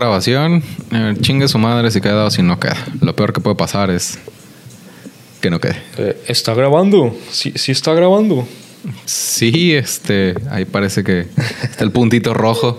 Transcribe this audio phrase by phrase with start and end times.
[0.00, 2.76] Grabación, eh, chingue su madre si queda o si no queda.
[3.00, 4.16] Lo peor que puede pasar es
[5.40, 5.82] que no quede.
[5.96, 7.18] Eh, ¿Está grabando?
[7.32, 8.46] Sí, sí está grabando.
[9.06, 11.26] Sí, este, ahí parece que
[11.64, 12.76] está el puntito rojo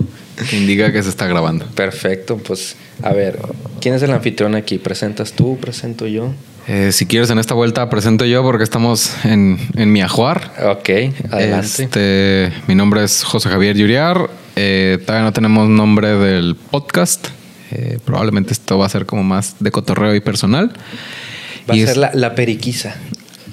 [0.50, 1.66] que indica que se está grabando.
[1.76, 3.38] Perfecto, pues a ver,
[3.82, 4.78] ¿quién es el anfitrión aquí?
[4.78, 5.58] ¿Presentas tú?
[5.60, 6.32] ¿Presento yo?
[6.72, 10.54] Eh, si quieres, en esta vuelta presento yo porque estamos en, en mi ajuar.
[10.72, 10.90] Ok,
[11.32, 11.84] adelante.
[11.84, 14.30] Este, mi nombre es José Javier Yuriar.
[14.56, 17.28] Eh, todavía no tenemos nombre del podcast.
[17.72, 20.72] Eh, probablemente esto va a ser como más de cotorreo y personal.
[21.68, 22.96] Va Y a es- ser la, la periquisa.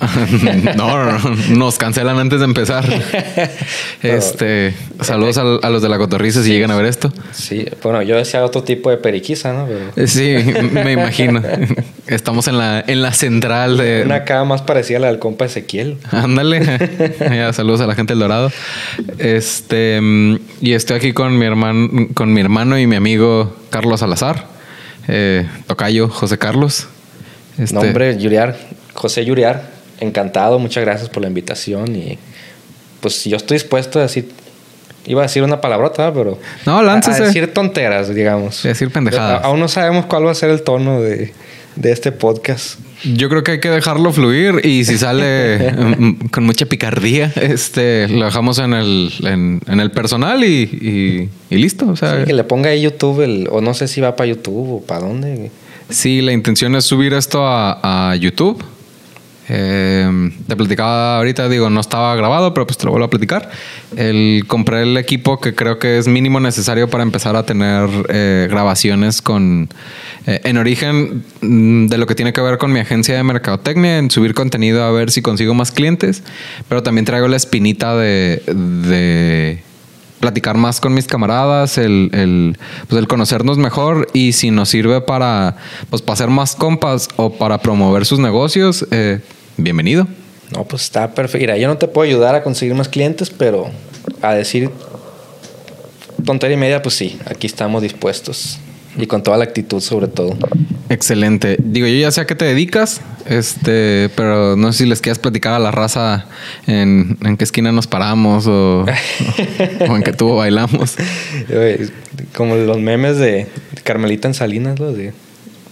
[0.77, 2.85] no, no, no, nos cancelan antes de empezar.
[4.03, 7.13] Este, saludos al- a, los de la cotorriza si llegan a ver esto.
[7.33, 9.67] Sí, bueno, yo decía otro tipo de periquisa, ¿no?
[9.67, 10.37] Pero Eh, Sí,
[10.73, 11.43] me imagino.
[12.07, 14.03] Estamos en la, en la central de.
[14.05, 15.97] una acá más parecida a la del compa Ezequiel.
[16.11, 17.17] Ándale.
[17.21, 18.53] Ya, saludos a la gente del Dorado.
[19.19, 24.01] Este, mm, y estoy aquí con mi hermano, con mi hermano y mi amigo Carlos
[24.01, 24.47] Salazar.
[25.09, 26.87] Eh, tocayo José Carlos.
[27.59, 28.57] Este, Nombre, Yuriar.
[28.95, 29.76] José Yuriar.
[30.01, 31.95] Encantado, muchas gracias por la invitación.
[31.97, 32.19] Y
[33.01, 34.29] pues yo estoy dispuesto a decir.
[35.09, 36.39] Iba a decir una palabrota, pero.
[36.67, 37.23] No, a, láncese.
[37.23, 38.65] a decir tonteras, digamos.
[38.65, 39.43] A decir pendejadas.
[39.45, 41.33] A- aún no sabemos cuál va a ser el tono de,
[41.77, 42.81] de este podcast.
[43.05, 48.09] Yo creo que hay que dejarlo fluir y si sale mm, con mucha picardía, este,
[48.09, 51.87] lo dejamos en el, en, en el personal y, y- y listo.
[51.89, 54.27] O sea, Sí, que le ponga ahí YouTube, el, o no sé si va para
[54.29, 55.51] YouTube o para dónde.
[55.89, 58.61] Sí, la intención es subir esto a, a YouTube.
[59.49, 63.51] Eh, te platicaba ahorita, digo, no estaba grabado, pero pues te lo vuelvo a platicar.
[63.97, 68.49] El, compré el equipo que creo que es mínimo necesario para empezar a tener eh,
[68.51, 69.69] grabaciones con...
[70.27, 73.99] eh, en origen mm, de lo que tiene que ver con mi agencia de mercadotecnia,
[73.99, 76.23] en subir contenido a ver si consigo más clientes,
[76.69, 79.63] pero también traigo la espinita de- de
[80.21, 85.01] platicar más con mis camaradas, el, el, pues el conocernos mejor y si nos sirve
[85.01, 85.57] para,
[85.91, 89.21] pues, para hacer más compas o para promover sus negocios, eh,
[89.57, 90.07] bienvenido.
[90.53, 91.43] No, pues está perfecto.
[91.43, 93.71] Mira, yo no te puedo ayudar a conseguir más clientes, pero
[94.23, 94.71] a decir
[96.25, 98.59] tontería y media, pues sí, aquí estamos dispuestos.
[98.99, 100.37] Y con toda la actitud, sobre todo.
[100.89, 101.57] Excelente.
[101.63, 105.19] Digo, yo ya sé a qué te dedicas, este, pero no sé si les quieras
[105.19, 106.27] platicar a la raza
[106.67, 108.87] en, en qué esquina nos paramos o,
[109.89, 110.97] o en qué tubo bailamos.
[112.35, 113.47] Como los memes de
[113.85, 115.13] Carmelita en Salinas, los de.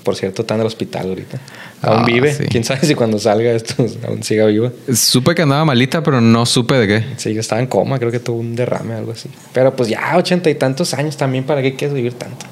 [0.02, 1.38] Por cierto, está en el hospital ahorita.
[1.80, 2.34] Aún Ah, vive.
[2.34, 2.44] sí.
[2.50, 4.70] Quién sabe si cuando salga esto aún siga viva.
[4.92, 7.04] Supe que andaba malita, pero no supe de qué.
[7.16, 9.30] Sí, estaba en coma, creo que tuvo un derrame algo así.
[9.54, 12.44] Pero pues ya, ochenta y tantos años también, ¿para qué quieres vivir tanto?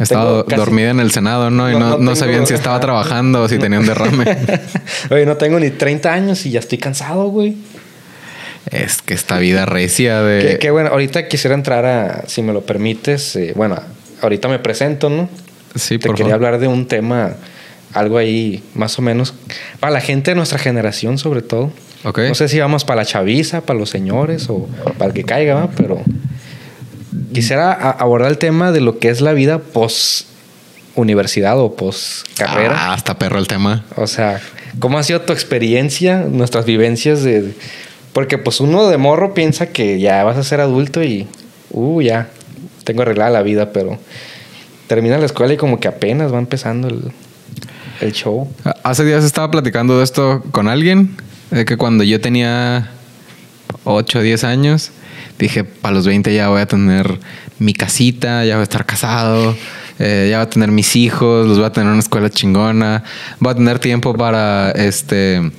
[0.00, 1.68] Estaba casi- dormida en el Senado, ¿no?
[1.70, 4.24] Y No, no, no no tengo- sabían si estaba trabajando o si tenía un derrame.
[5.10, 7.56] Oye, no tengo ni 30 años y ya estoy cansado, güey.
[8.70, 10.58] Es que esta vida recia de.
[10.58, 13.80] Qué, bueno, ahorita quisiera entrar a, si me lo permites, eh, bueno,
[14.20, 15.28] ahorita me presento, ¿no?
[15.74, 16.46] Sí, Te por quería favor.
[16.46, 17.32] hablar de un tema,
[17.94, 19.34] algo ahí más o menos,
[19.80, 21.72] para la gente de nuestra generación sobre todo.
[22.04, 22.18] Ok.
[22.28, 24.68] No sé si vamos para la chaviza, para los señores o
[24.98, 25.70] para el que caiga, ¿va?
[25.76, 26.00] pero
[27.32, 30.26] quisiera abordar el tema de lo que es la vida post
[30.94, 32.76] universidad o post carrera.
[32.76, 33.84] Ah, hasta perro el tema.
[33.96, 34.40] O sea,
[34.78, 37.54] ¿cómo ha sido tu experiencia, nuestras vivencias de...
[38.12, 41.28] Porque pues uno de morro piensa que ya vas a ser adulto y...
[41.70, 42.28] Uh, ya,
[42.84, 43.98] tengo arreglada la vida, pero
[44.88, 47.12] termina la escuela y como que apenas va empezando el,
[48.00, 48.48] el show.
[48.82, 51.16] Hace días estaba platicando de esto con alguien.
[51.52, 52.90] De que cuando yo tenía
[53.84, 54.92] 8 o 10 años,
[55.38, 57.18] dije, para los 20 ya voy a tener
[57.58, 59.56] mi casita, ya voy a estar casado,
[59.98, 63.04] eh, ya voy a tener mis hijos, los voy a tener en una escuela chingona,
[63.38, 65.50] voy a tener tiempo para este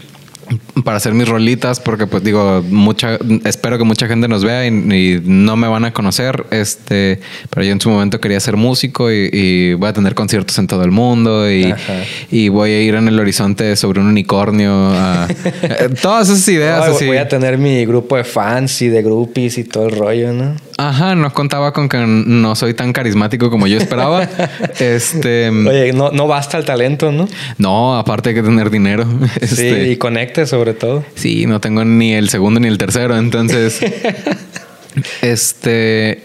[0.84, 4.69] para hacer mis rolitas porque pues digo mucha espero que mucha gente nos vea y,
[4.69, 7.19] y no me van a conocer este
[7.50, 10.67] pero yo en su momento quería ser músico y, y voy a tener conciertos en
[10.67, 15.28] todo el mundo y, voy a ir en el horizonte sobre un unicornio a-
[15.63, 19.57] eh, todas esas ideas así Voy a tener mi grupo de fans y de groupies
[19.57, 20.56] y todo el rollo, ¿no?
[20.89, 24.23] Ajá no contaba con que no soy tan carismático como yo esperaba
[24.79, 27.28] este Oye, no, no basta el talento, ¿no?
[27.57, 29.05] no aparte hay que tener dinero
[29.39, 31.03] Sí, este, y conecte sobre todo.
[31.16, 33.17] Sí, no tengo ni el segundo ni el tercero.
[33.17, 33.79] Entonces,
[35.22, 36.23] este,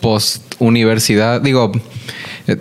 [0.00, 1.72] post universidad, digo,
[2.46, 2.56] eh,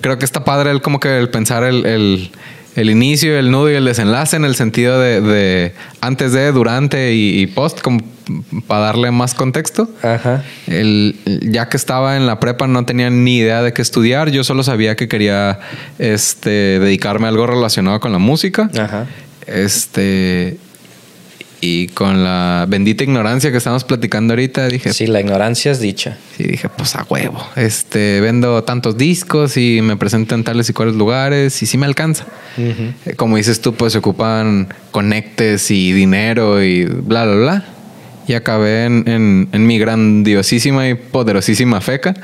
[0.00, 2.30] creo que está padre el como que el pensar el, el,
[2.76, 7.14] el inicio, el nudo y el desenlace en el sentido de, de antes de, durante
[7.14, 8.00] y, y post, como
[8.66, 9.88] para darle más contexto.
[10.02, 10.44] Ajá.
[10.66, 14.30] El, ya que estaba en la prepa no tenía ni idea de qué estudiar.
[14.30, 15.60] Yo solo sabía que quería
[15.98, 18.70] este, dedicarme a algo relacionado con la música.
[18.78, 19.06] Ajá.
[19.46, 20.58] Este.
[21.66, 26.18] Y con la bendita ignorancia que estamos platicando ahorita, dije, Sí, la ignorancia es dicha.
[26.36, 27.42] Sí, dije, pues a huevo.
[27.56, 31.86] Este, vendo tantos discos y me presento en tales y cuales lugares y sí me
[31.86, 32.26] alcanza.
[32.58, 37.64] Eh, Como dices tú, pues se ocupan conectes y dinero y bla, bla, bla.
[38.26, 42.14] Y acabé en, en- en mi grandiosísima y poderosísima feca.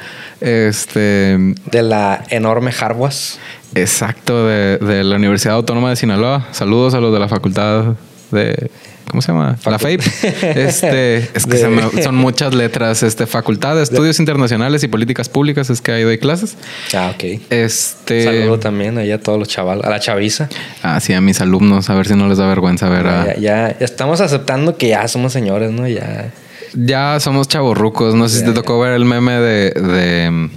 [0.41, 3.39] Este, De la enorme Harwas.
[3.75, 6.47] exacto, de, de la Universidad Autónoma de Sinaloa.
[6.53, 7.95] Saludos a los de la facultad
[8.31, 8.71] de.
[9.09, 9.57] ¿Cómo se llama?
[9.67, 9.99] La FAPE.
[10.55, 13.03] Este, es que De- se me- son muchas letras.
[13.03, 16.57] Este, Facultad de Estudios Internacionales y Políticas Públicas es que ahí doy clases.
[16.95, 17.41] Ah, ok.
[17.51, 18.23] Este.
[18.23, 20.49] Saludo también allá a todos los chavales, a la chaviza.
[20.85, 23.27] Ah, sí, a mis alumnos, a ver si no les da vergüenza ver a.
[23.27, 25.89] Ya, ya, ya estamos aceptando que ya somos señores, ¿no?
[25.89, 26.33] Ya.
[26.75, 28.15] Ya somos chavorrucos.
[28.15, 30.51] No sé si Ya, te tocó ver el meme de, de.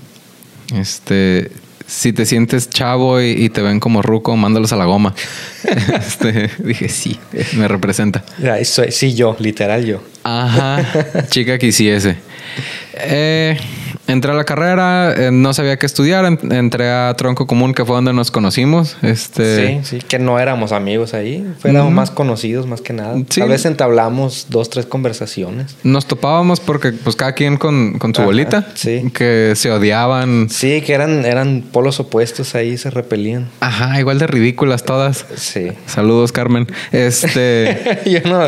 [0.80, 1.50] Este.
[1.96, 5.14] Si te sientes chavo y, y te ven como ruco, mándalos a la goma.
[5.96, 7.20] este, dije, sí,
[7.56, 8.24] me representa.
[8.40, 10.02] ya soy- sí, yo, literal yo.
[10.24, 10.84] Ajá,
[11.30, 12.18] chica quisiese.
[12.96, 13.58] Eh,
[14.08, 17.86] entré a la carrera, eh, no sabía qué estudiar, en- entré a Tronco Común, que
[17.86, 18.98] fue donde nos conocimos.
[19.02, 21.46] Este, Sí, sí, que no éramos amigos ahí.
[21.64, 23.16] Éramos más conocidos más que nada.
[23.30, 23.40] Sí.
[23.40, 25.76] Tal vez entablamos dos, tres conversaciones.
[25.84, 29.10] Nos topábamos porque, pues, cada quien con, con su Ajá, bolita, sí.
[29.14, 30.50] que se odiaban.
[30.50, 33.50] Sí, que eran, eran polos opuestos ahí, se repelían.
[33.62, 35.26] Ajá, igual de ridículas todas.
[35.36, 35.72] Sí.
[35.86, 36.68] Saludos, Carmen.
[36.92, 38.02] Este.
[38.06, 38.48] yo no,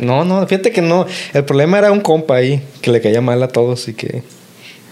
[0.00, 1.06] no, no, fíjate que no.
[1.32, 4.22] El problema era un compa ahí que le caía mal a todos y que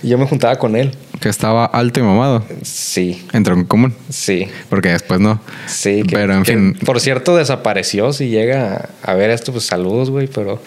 [0.03, 0.93] y yo me juntaba con él.
[1.21, 3.95] que estaba alto y mamado Sí, en Tronco Común.
[4.09, 5.41] sí, Porque después no.
[5.67, 6.03] sí.
[6.03, 6.75] que- Pero en que, fin.
[6.85, 8.13] Por cierto, desapareció.
[8.13, 10.61] Si llega a ver esto, pues saludos, güey, pero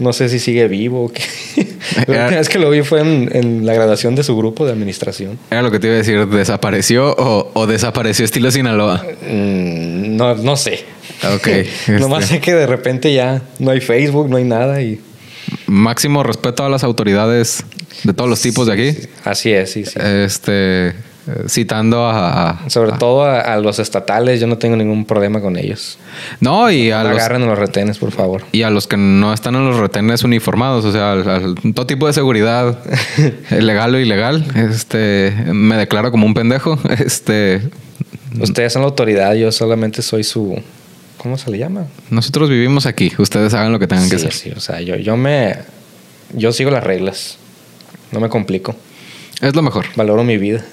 [0.00, 1.22] no sé si sigue vivo o qué.
[2.08, 4.72] La última vez que lo vi fue en, en la graduación de su grupo de
[4.72, 5.38] administración.
[5.50, 6.26] Era lo que te iba a decir.
[6.26, 9.04] ¿Desapareció o, o desapareció estilo Sinaloa?
[9.30, 10.84] Mm, no, no sé.
[11.36, 11.48] Ok.
[12.00, 12.36] Nomás este.
[12.36, 15.00] sé que de repente ya no hay Facebook, no hay nada y
[15.66, 17.64] Máximo respeto a las autoridades
[18.02, 19.08] de todos los tipos de aquí.
[19.24, 19.98] así es, sí, sí.
[20.02, 20.94] Este,
[21.48, 25.40] citando a, a- Sobre a- todo a, a los estatales, yo no tengo ningún problema
[25.40, 25.98] con ellos.
[26.40, 28.42] no y a los agarren los retenes, por favor.
[28.52, 31.86] y a los que no están en los retenes uniformados, o sea, al- al- todo
[31.86, 32.78] tipo de seguridad,
[33.50, 34.44] legal o ilegal.
[34.54, 36.78] Este, me declaro como un pendejo.
[36.98, 37.62] Este,
[38.40, 40.60] Ustedes son la autoridad, yo solamente soy su...
[41.18, 41.86] ¿Cómo se le llama?
[42.10, 43.12] nosotros vivimos aquí.
[43.16, 44.32] Ustedes hagan lo que tengan que Sí, hacer.
[44.32, 45.54] sí, o sea, yo, yo me...
[46.32, 47.38] Yo sigo las reglas.
[48.14, 48.74] No me complico.
[49.40, 49.84] Es lo mejor.
[49.96, 50.64] Valoro mi vida.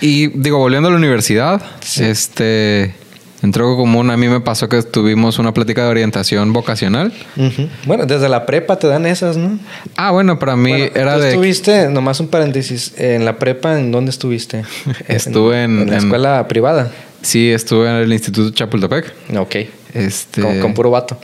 [0.00, 1.62] Y digo, volviendo a la universidad,
[1.98, 2.94] este,
[3.42, 7.12] en Común a mí me pasó que tuvimos una plática de orientación vocacional.
[7.86, 9.58] Bueno, desde la prepa te dan esas, ¿no?
[9.96, 11.28] Ah, bueno, para mí Bueno, era tú de...
[11.30, 14.64] estuviste, nomás un paréntesis, en la prepa, ¿en dónde estuviste?
[15.08, 16.92] Estuve en- en la en- escuela privada.
[17.22, 19.12] Sí, estuve en el Instituto Chapultepec.
[19.38, 19.56] Ok.
[19.94, 20.42] Este...
[20.42, 21.18] Con, con puro vato.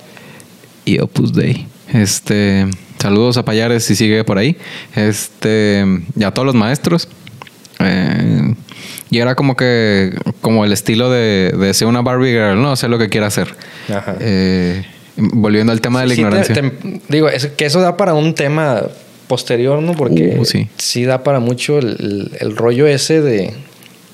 [0.87, 1.67] y Opus Dei.
[1.93, 2.67] Este,
[3.01, 4.57] saludos a Payares si sigue por ahí.
[4.95, 5.85] Este,
[6.17, 7.09] y a todos los maestros.
[7.81, 8.55] Eh,
[9.11, 12.89] y era como que, como el estilo de, de ser una Barbie Girl, no sé
[12.89, 13.49] lo que quiera hacer.
[13.93, 14.17] Ajá.
[14.21, 14.85] Eh,
[15.17, 16.55] volviendo al tema de la Sí, te- ignorancia.
[16.55, 18.83] te- digo, es que eso da para un tema
[19.27, 19.93] posterior, ¿no?
[19.95, 20.69] Porque Uh, sí.
[20.77, 23.55] sí da para mucho el, el- el rollo ese de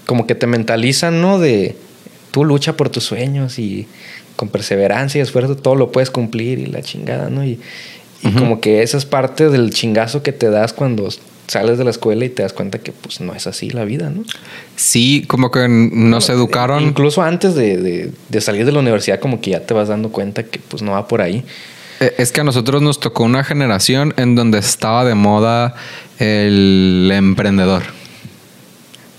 [0.07, 1.39] como que te mentalizan, ¿no?
[1.39, 1.75] De
[2.31, 3.87] tú lucha por tus sueños y
[4.37, 7.45] con perseverancia y esfuerzo todo lo puedes cumplir y la chingada, ¿no?
[7.45, 7.59] Y,
[8.23, 11.09] y como que esa es parte del chingazo que te das cuando
[11.47, 14.11] sales de la escuela y te das cuenta que pues no es así la vida,
[14.11, 14.25] ¿no?
[14.75, 16.83] Sí, como que nos educaron.
[16.83, 20.11] Incluso antes de, de- de salir de la universidad como que ya te vas dando
[20.11, 21.45] cuenta que pues no va por ahí.
[22.01, 25.75] Eh, Es que a nosotros nos tocó una generación en donde estaba de moda
[26.19, 27.83] el emprendedor.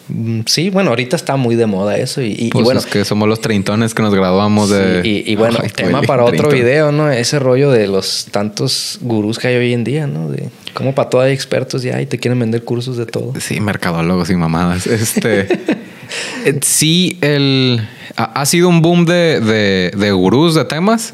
[0.10, 2.86] Mm, Sí, bueno, ahorita está muy de moda eso y, y- y Pues bueno, es
[2.86, 5.02] que somos los treintones que nos graduamos de.
[5.04, 7.12] y, y bueno, Ay, tema para otro video, ¿no?
[7.12, 10.30] Ese rollo de los tantos gurús que hay hoy en día, ¿no?
[10.30, 13.34] De cómo para todo hay expertos ya y te quieren vender cursos de todo.
[13.40, 14.88] Sí, mercadólogos y mamadas.
[14.88, 15.42] Este.
[16.46, 17.86] eh, sí, el.
[18.16, 21.14] Ha, ha sido un boom de, de, de gurús de temas.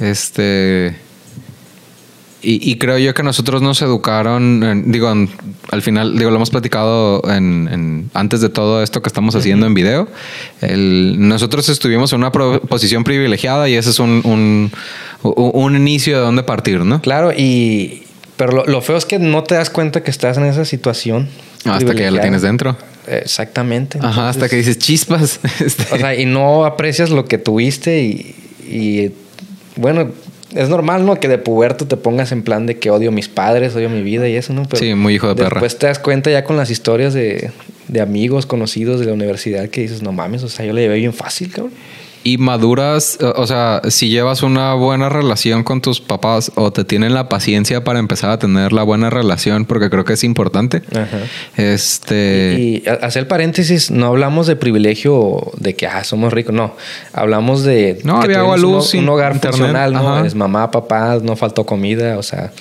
[0.00, 0.94] Este.
[2.40, 5.28] Y, y creo yo que nosotros nos educaron, en- digo, en-
[5.72, 9.66] al final, digo, lo hemos platicado en, en- antes de todo esto que estamos haciendo
[9.66, 10.08] en video.
[10.60, 14.70] El- nosotros estuvimos en una pro- posición privilegiada y ese es un,
[15.22, 17.00] un, inicio de dónde partir, ¿no?
[17.02, 18.04] Claro, y
[18.36, 21.28] pero lo, lo feo es que no te das cuenta que estás en esa situación.
[21.64, 22.22] Hasta que ya lo privilegiada.
[22.22, 22.76] tienes dentro.
[23.08, 23.98] Exactamente.
[24.00, 25.40] Ajá, hasta que dices chispas.
[25.60, 28.36] Este, O sea, y no aprecias lo que tuviste y,
[28.70, 29.10] y,
[29.74, 30.10] bueno,
[30.54, 31.20] es normal, ¿no?
[31.20, 34.02] Que de puberto te pongas en plan de que odio a mis padres, odio mi
[34.02, 34.64] vida y eso, ¿no?
[34.72, 35.60] Sí, muy hijo de perra.
[35.60, 37.50] Después te das cuenta ya con las historias de,
[37.88, 40.96] de amigos conocidos de la universidad que dices, no mames, o sea, yo le llevé
[40.96, 41.72] bien fácil, cabrón.
[42.28, 47.14] Y maduras, o sea, si llevas una buena relación con tus papás o te tienen
[47.14, 50.82] la paciencia para empezar a tener la buena relación, porque creo que es importante.
[50.92, 51.20] Ajá.
[51.56, 52.56] Este.
[52.58, 56.76] Y hacer paréntesis, no hablamos de privilegio de que ah, somos ricos, no.
[57.14, 60.16] Hablamos de No, que había agua, luz, un, un hogar internet, funcional, ¿no?
[60.16, 60.26] ajá.
[60.26, 62.52] Es mamá, papá, no faltó comida, o sea,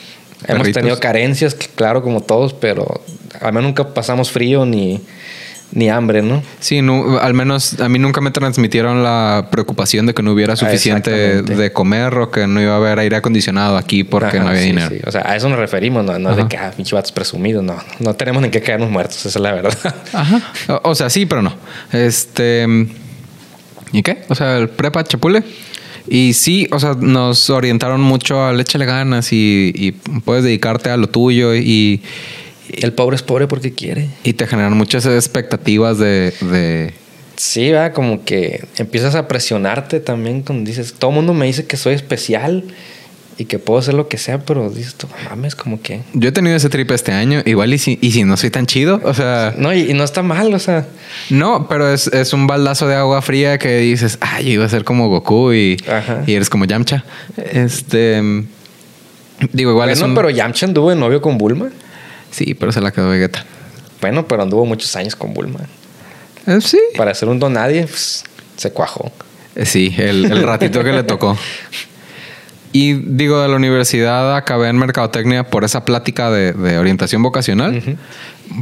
[0.48, 3.02] hemos tenido carencias, claro, como todos, pero
[3.42, 5.02] al menos nunca pasamos frío ni,
[5.74, 6.42] ni hambre, ¿no?
[6.60, 10.56] Sí, no, al menos a mí nunca me transmitieron la preocupación de que no hubiera
[10.56, 11.62] suficiente Ah, exactamente.
[11.62, 14.62] de comer o que no iba a haber aire acondicionado aquí porque Ajá, no había
[14.62, 14.90] sí, dinero.
[14.90, 15.02] sí.
[15.06, 17.64] O sea, a eso nos referimos, no, no es de que, ah, pinche vatos presumidos,
[17.64, 19.78] no, no tenemos en qué caernos muertos, esa es la verdad.
[20.14, 20.42] Ajá.
[20.84, 21.54] O, o sea, sí, pero no.
[21.92, 22.66] Este.
[23.92, 24.24] ¿Y qué?
[24.30, 25.44] O sea, el prepa Chapule.
[26.10, 30.96] Y sí, o sea, nos orientaron mucho al échale ganas y, y puedes dedicarte a
[30.96, 32.02] lo tuyo y,
[32.74, 34.10] El pobre es pobre porque quiere.
[34.24, 36.94] y te generan muchas expectativas de, de-
[37.38, 41.66] Sí, va, como que empiezas a presionarte también cuando dices, todo el mundo me dice
[41.68, 42.64] que soy especial
[43.38, 46.02] y que puedo hacer lo que sea, pero dices, tú mames, como que...
[46.14, 48.66] Yo he tenido ese trip este año, igual y si, y si no soy tan
[48.66, 50.88] chido, o sea, No, y, y no está mal, o sea,
[51.30, 54.70] no, pero es, es un baldazo de agua fría que dices, ay, yo iba a
[54.70, 55.78] ser como Goku y,
[56.26, 57.04] y eres como Yamcha.
[57.38, 58.20] Este,
[59.54, 60.16] digo, igual es bueno, un...
[60.16, 61.70] pero Yamcha anduvo de novio con Bulma.
[62.32, 63.46] Sí, pero se la quedó Vegeta.
[64.02, 65.60] Bueno, pero anduvo muchos años con Bulma.
[66.46, 66.80] Eh, sí.
[66.96, 68.24] Para ser un don nadie, pues,
[68.56, 69.12] se cuajó.
[69.56, 71.38] Eh, Sí, el, el ratito que le tocó.
[72.74, 77.98] Y digo, de la universidad acabé en mercadotecnia por esa plática de, de orientación vocacional.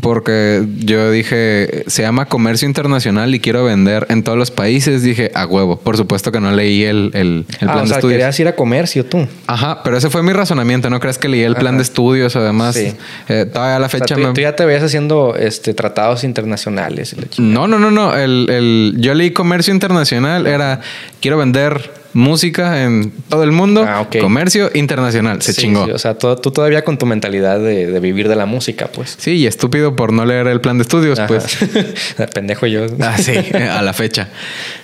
[0.01, 5.03] Porque yo dije, se llama comercio internacional y quiero vender en todos los países.
[5.03, 5.77] Dije, a huevo.
[5.79, 8.17] Por supuesto que no leí el, el, el ah, plan o de sea, estudios.
[8.17, 9.27] querías ir a comercio tú.
[9.47, 10.89] Ajá, pero ese fue mi razonamiento.
[10.89, 12.75] No crees que leí el plan de estudios o demás.
[12.75, 12.93] Sí.
[13.29, 15.73] Eh, todavía a la O sea, fecha tú, me- tú ya te veías haciendo este,
[15.73, 17.13] tratados internacionales.
[17.13, 17.53] y la chingada.
[17.53, 18.15] No, no, no, no.
[18.17, 20.47] El, el- yo leí comercio internacional.
[20.47, 20.81] Era
[21.21, 23.85] quiero vender música en todo el mundo.
[23.87, 24.17] Ah, ok.
[24.19, 25.41] Comercio internacional.
[25.41, 25.85] Se Sí, chingó.
[25.85, 28.87] sí, o sea, tú, tú todavía con tu mentalidad de, de vivir de la música,
[28.87, 29.15] pues.
[29.19, 31.27] Sí, y estúpido por no leer el plan de estudios, Ajá.
[31.27, 31.57] pues.
[32.33, 32.85] Pendejo yo.
[33.01, 34.29] Ah, sí, a la fecha.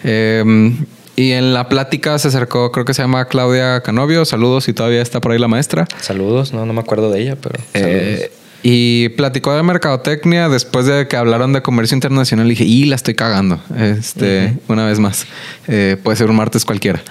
[0.04, 0.44] Eh,
[1.16, 4.26] y en la plática se acercó, creo que se llama Claudia Canovio.
[4.26, 5.88] Saludos si todavía está por ahí la maestra.
[6.00, 8.32] Saludos, no, no me acuerdo de ella, pero Eh.
[8.64, 12.48] Y platicó de mercadotecnia después de que hablaron de comercio internacional.
[12.48, 13.62] Dije, y la estoy cagando.
[13.76, 15.26] Este, una vez más.
[15.68, 17.02] Eh, puede ser un martes cualquiera.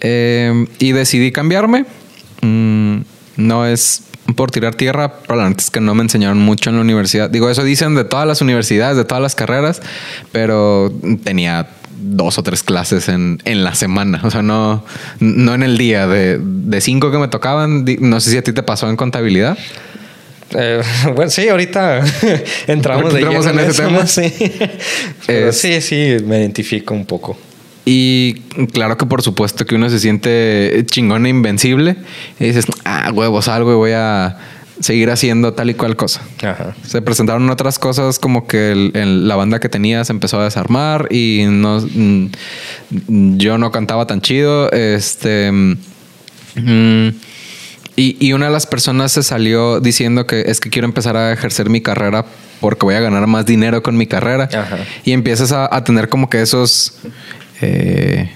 [0.00, 1.86] Eh, y decidí cambiarme.
[2.42, 2.98] Mm,
[3.36, 4.02] no es
[4.36, 7.30] por tirar tierra, pero la neta es que no me enseñaron mucho en la universidad.
[7.30, 9.82] Digo, eso dicen de todas las universidades, de todas las carreras,
[10.32, 10.92] pero
[11.24, 11.68] tenía
[12.00, 14.20] dos o tres clases en, en la semana.
[14.22, 14.84] O sea, no,
[15.18, 16.06] no en el día.
[16.06, 19.58] De, de cinco que me tocaban, no sé si a ti te pasó en contabilidad.
[20.56, 20.82] Eh,
[21.14, 22.02] bueno, sí, ahorita
[22.66, 24.06] entramos de Entramos lleno en ese tema.
[24.06, 24.32] Sí.
[25.26, 27.38] Pero Es- sí, sí, me identifico un poco.
[27.84, 28.34] Y
[28.72, 31.96] claro que por supuesto que uno se siente chingón e invencible.
[32.38, 34.36] Y dices, ah, huevos, algo y voy a
[34.80, 36.22] seguir haciendo tal y cual cosa.
[36.42, 36.74] Ajá.
[36.86, 40.44] Se presentaron otras cosas como que el- el- la banda que tenía se empezó a
[40.44, 42.26] desarmar y no, mm,
[43.38, 44.70] yo no cantaba tan chido.
[44.72, 45.50] Este.
[45.52, 47.08] mm,
[48.00, 51.32] y, y una de las personas se salió diciendo que es que quiero empezar a
[51.32, 52.24] ejercer mi carrera
[52.60, 54.48] porque voy a ganar más dinero con mi carrera.
[54.52, 54.78] Ajá.
[55.04, 56.94] Y empiezas a, a tener como que esos.
[57.60, 58.30] eh,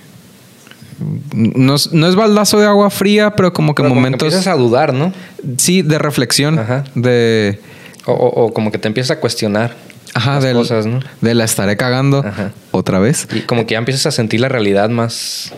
[1.35, 4.27] no, es- no es baldazo de agua fría, pero como que Pero como que momentos.
[4.27, 5.13] empiezas a dudar, ¿no?
[5.59, 6.59] Sí, de reflexión.
[6.59, 6.85] Ajá.
[6.95, 7.61] De.
[8.07, 9.75] O, o- o como que te empiezas a cuestionar
[10.15, 11.01] Ajá, las del- cosas, ¿no?
[11.21, 12.53] de la estaré cagando Ajá.
[12.71, 13.27] otra vez.
[13.35, 15.53] Y como que ya empiezas a sentir la realidad más...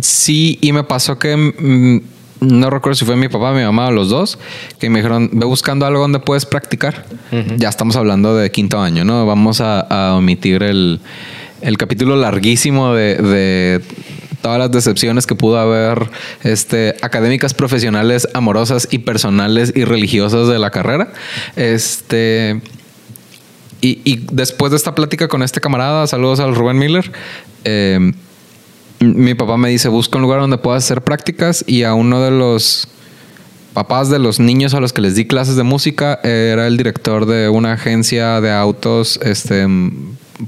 [0.00, 2.02] Sí, y me pasó que
[2.40, 4.38] no recuerdo si fue mi papá, mi mamá o los dos,
[4.78, 7.04] que me dijeron, ve buscando algo donde puedes practicar.
[7.56, 9.26] Ya estamos hablando de quinto año, ¿no?
[9.26, 11.00] Vamos a, a omitir el,
[11.60, 13.80] el capítulo larguísimo de, de
[14.42, 16.10] todas las decepciones que pudo haber
[16.42, 21.12] este, académicas, profesionales, amorosas y personales y religiosas de la carrera.
[21.56, 22.60] Este...
[23.82, 27.12] Y, y después de esta plática con este camarada, saludos al Rubén Miller,
[27.64, 28.12] eh,
[29.00, 32.30] mi papá me dice, busca un lugar donde puedas hacer prácticas y a uno de
[32.30, 32.88] los
[33.74, 37.26] papás de los niños a los que les di clases de música era el director
[37.26, 39.66] de una agencia de autos este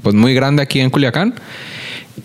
[0.01, 1.35] pues muy grande aquí en Culiacán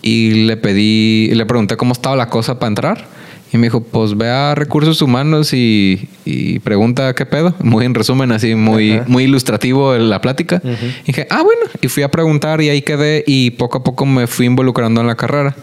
[0.01, 3.07] y le pedí le pregunté cómo estaba la cosa para entrar
[3.55, 7.93] y me dijo pues ve a recursos humanos y, y pregunta qué pedo muy en
[7.93, 9.05] resumen así muy Ajá.
[9.07, 10.61] muy ilustrativo la plática
[11.03, 11.61] y dije, ah, bueno.
[11.81, 15.07] Y fui a preguntar y ahí quedé y poco a poco me fui involucrando en
[15.07, 15.55] la carrera.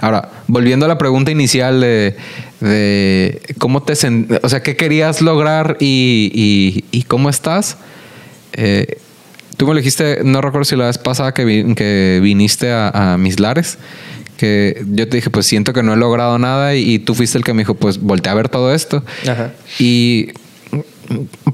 [0.00, 2.16] Ahora, volviendo a la pregunta inicial de,
[2.60, 3.94] de cómo te
[4.42, 7.76] o sea, qué querías lograr y, y- y cómo estás.
[8.52, 8.98] Eh,
[9.56, 13.12] tú me lo dijiste, no recuerdo si la vez pasada que, vi- que viniste a,
[13.14, 13.78] a Mis Lares,
[14.40, 17.36] que yo te dije, pues siento que no he logrado nada y, y tú fuiste
[17.38, 19.04] el que me dijo, pues voltea a ver todo esto.
[19.28, 19.52] Ajá.
[19.78, 20.28] Y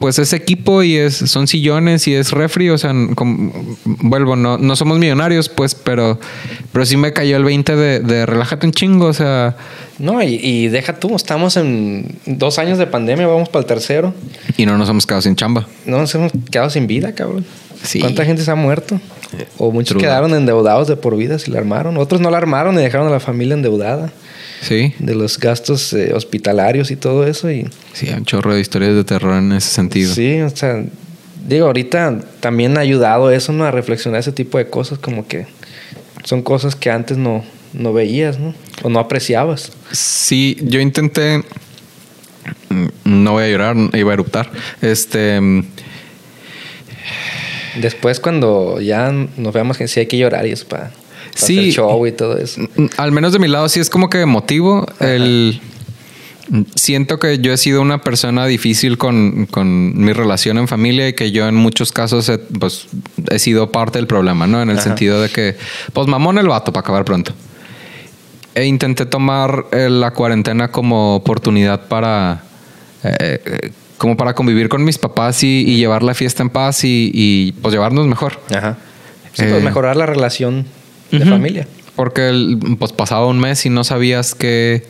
[0.00, 3.52] pues es equipo y es, son sillones y es refri, o sea, como-
[3.84, 6.20] vuelvo, no, no somos millonarios, pues, pero,
[6.72, 9.56] pero sí me cayó el 20 de, de relájate un chingo, o sea,
[9.98, 14.12] No, y, y deja tú, estamos en dos años de pandemia, vamos para el tercero.
[14.58, 15.66] y no nos hemos quedado sin chamba.
[15.86, 17.46] No nos hemos quedado sin vida, cabrón.
[17.86, 18.00] Sí.
[18.00, 19.00] ¿Cuánta gente se ha muerto?
[19.58, 20.02] O muchos True.
[20.02, 21.96] quedaron endeudados de por vida si la armaron.
[21.96, 24.12] Otros no la armaron y dejaron a la familia endeudada
[24.62, 27.50] Sí, de los gastos eh, hospitalarios y todo eso.
[27.50, 30.12] Y sí, hay un chorro de historias de terror en ese sentido.
[30.14, 30.82] sí, o sea,
[31.46, 33.64] digo, ahorita también ha ayudado eso, ¿no?
[33.64, 35.46] A reflexionar ese tipo de cosas, como que
[36.24, 38.54] son cosas que antes no, no veías, ¿no?
[38.82, 39.72] O no apreciabas.
[39.92, 41.44] Sí, yo intenté.
[42.70, 44.50] mm, No voy a llorar, iba a eruptar.
[44.80, 45.38] Este.
[47.76, 50.90] Mm, Después, cuando ya nos veamos que sí hay que llorar y eso para,
[51.34, 51.58] Sí.
[51.58, 52.60] hacer show y todo eso.
[52.76, 54.86] mm, Al menos de mi lado, sí es como que emotivo.
[55.00, 55.60] El.
[56.48, 61.08] mm, Siento que yo he sido una persona difícil con, con mi relación en familia
[61.08, 62.86] y que yo en muchos casos he, pues,
[63.30, 64.62] he sido parte del problema, ¿no?
[64.62, 64.84] En el Ajá.
[64.84, 65.56] sentido de que,
[65.92, 67.32] pues mamón el vato para acabar pronto.
[68.54, 72.42] E intenté tomar eh, la cuarentena como oportunidad para.
[73.02, 76.84] eh, eh, como para convivir con mis papás y, y llevar la fiesta en paz
[76.84, 78.40] y, y, pues llevarnos mejor.
[78.54, 78.76] Ajá.
[79.32, 80.64] Sí, Eh, pues mejorar la relación
[81.10, 81.66] de familia.
[81.94, 84.84] Porque el- pues pasaba un mes y no sabías qué,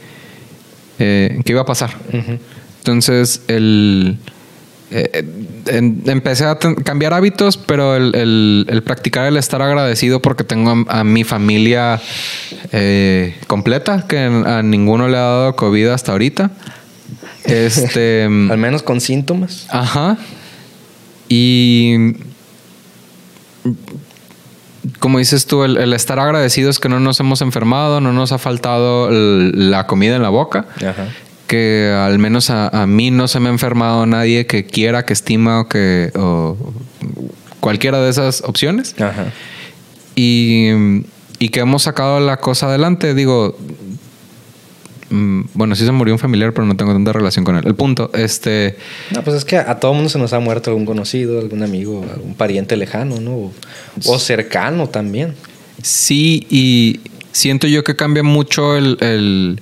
[0.99, 1.91] eh, qué iba a pasar.
[2.79, 4.17] Entonces, el,
[4.91, 5.25] eh,
[5.67, 10.85] en- empecé a cambiar hábitos, pero el, el- el practicar el estar agradecido porque tengo
[10.89, 12.01] a, a mi familia
[12.73, 16.51] eh, completa, que a ninguno le ha dado COVID hasta ahorita.
[17.47, 18.25] Este.
[18.51, 19.67] Al menos con síntomas.
[19.71, 20.19] Ajá.
[21.29, 22.15] Y
[25.01, 28.39] como dices tú, el, el estar agradecidos que no nos hemos enfermado, no nos ha
[28.39, 31.09] faltado el- la comida en la boca, Ajá.
[31.47, 35.13] que al menos a, a mí no se me ha enfermado nadie que quiera, que
[35.13, 36.57] estima o que o
[37.61, 39.33] cualquiera de esas opciones Ajá.
[40.15, 40.69] y,
[41.41, 43.13] y que hemos sacado la cosa adelante.
[43.15, 43.95] Digo, mm,
[45.11, 47.65] bueno, sí se murió un familiar, pero no tengo tanta relación con él.
[47.67, 48.77] El punto, este,
[49.13, 52.05] No, pues es que a todo mundo se nos ha muerto algún conocido, algún amigo,
[52.13, 53.33] algún pariente lejano, ¿no?
[53.33, 53.53] O,
[54.07, 55.35] o cercano también.
[55.83, 57.01] sí, y
[57.33, 59.61] siento yo que cambia mucho el, el,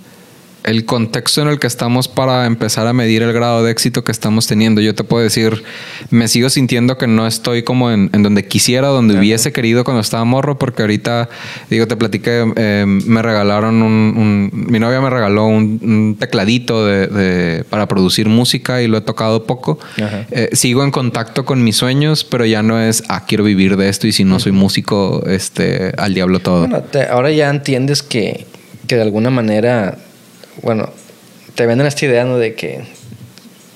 [0.65, 4.13] el contexto en el que estamos para empezar a medir el grado de éxito que
[4.13, 4.81] estamos teniendo.
[4.81, 5.63] Yo te puedo decir,
[6.11, 10.01] me sigo sintiendo que no estoy como en, en donde quisiera, donde hubiese querido cuando
[10.01, 11.29] estaba morro, porque ahorita,
[11.69, 16.87] digo, te platiqué, eh, me regalaron un, un- mi novia me regaló un, un tecladito
[16.87, 19.79] de, de- para producir música y lo he tocado poco.
[20.03, 20.27] Ajá.
[20.31, 23.89] Eh, sigo en contacto con mis sueños, pero ya no es, ah, quiero vivir de
[23.91, 26.61] esto y si no soy músico, este, al diablo todo.
[26.61, 28.47] Bueno, te- ahora ya entiendes que,
[28.87, 29.99] que de alguna manera,
[30.63, 30.91] bueno,
[31.55, 32.39] te venden esta idea, ¿no?
[32.39, 32.83] De que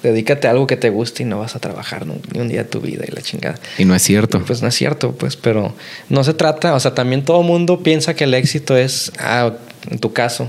[0.03, 2.69] dedícate a algo que te guste y no vas a trabajar ni un día de
[2.69, 3.59] tu vida y la chingada.
[3.79, 4.43] y no es cierto.
[4.45, 5.75] Pues no es cierto, pues, pero
[6.09, 9.53] no se trata, o sea, también todo mundo piensa que el éxito es, ah,
[9.91, 10.49] en tu caso,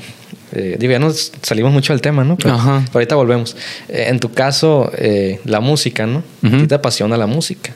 [0.52, 2.36] eh, digo, ya nos salimos mucho del tema, ¿no?
[2.38, 2.86] Pero Ajá.
[2.94, 3.56] ahorita volvemos.
[3.88, 6.24] Eh, en tu caso, eh, la música, ¿no?
[6.44, 6.56] Ujú.
[6.56, 7.74] A ti te apasiona la música.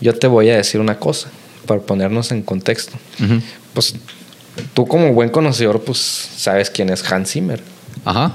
[0.00, 1.28] Yo te voy a decir una cosa,
[1.66, 2.92] para ponernos en contexto.
[3.72, 3.94] Pues
[4.74, 7.60] tú como buen conocedor, pues sabes quién es Hans Zimmer,
[8.04, 8.32] Ajá.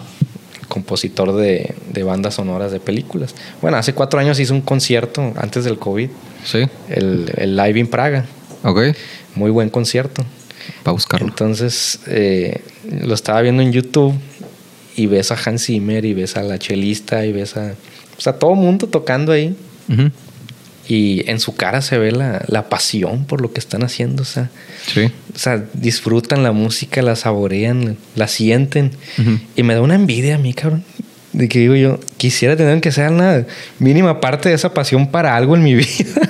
[0.68, 3.34] compositor de, de bandas sonoras de películas.
[3.62, 6.10] Bueno, hace cuatro años hizo un concierto antes del COVID,
[6.44, 6.60] Sí.
[6.90, 8.26] el, el Live in Praga.
[8.64, 8.80] Ok.
[9.36, 10.24] Muy buen concierto.
[10.84, 11.28] Para buscarlo.
[11.28, 12.62] Entonces, eh,
[13.04, 14.14] lo estaba viendo en YouTube
[14.96, 17.74] y ves a Hans Zimmer y ves a la chelista y ves a,
[18.18, 19.56] o sea, todo mundo tocando ahí.
[19.92, 20.12] Ujú.
[20.92, 24.24] Y en su cara se ve la, la pasión por lo que están haciendo.
[24.24, 24.50] O sea,
[24.92, 25.12] Sí.
[25.36, 28.92] o sea, disfrutan la música, la saborean, la sienten.
[29.20, 29.40] Ujú.
[29.56, 30.84] Y me da una envidia a mí, cabrón.
[31.32, 33.46] De que digo yo, quisiera tener que sea una
[33.78, 36.22] mínima parte de esa pasión para algo en mi vida.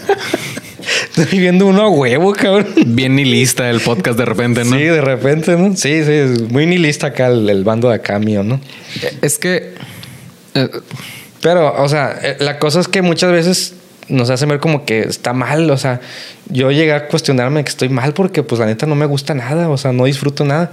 [1.15, 2.67] Estoy viendo uno a huevo, cabrón.
[2.87, 4.75] Bien nihilista el podcast de repente, ¿no?
[4.77, 5.75] Sí, de repente, ¿no?
[5.75, 8.59] Sí, sí, es muy nihilista acá el, el bando de acá mío, ¿no?
[9.21, 9.73] Es que.
[10.55, 10.69] eh,
[11.41, 13.73] Pero, o sea, eh, la cosa es que muchas veces
[14.09, 16.01] nos hacen ver como que está mal, o sea,
[16.49, 19.69] yo llegué a cuestionarme que estoy mal porque pues la neta no me gusta nada,
[19.69, 20.71] o sea, no disfruto nada.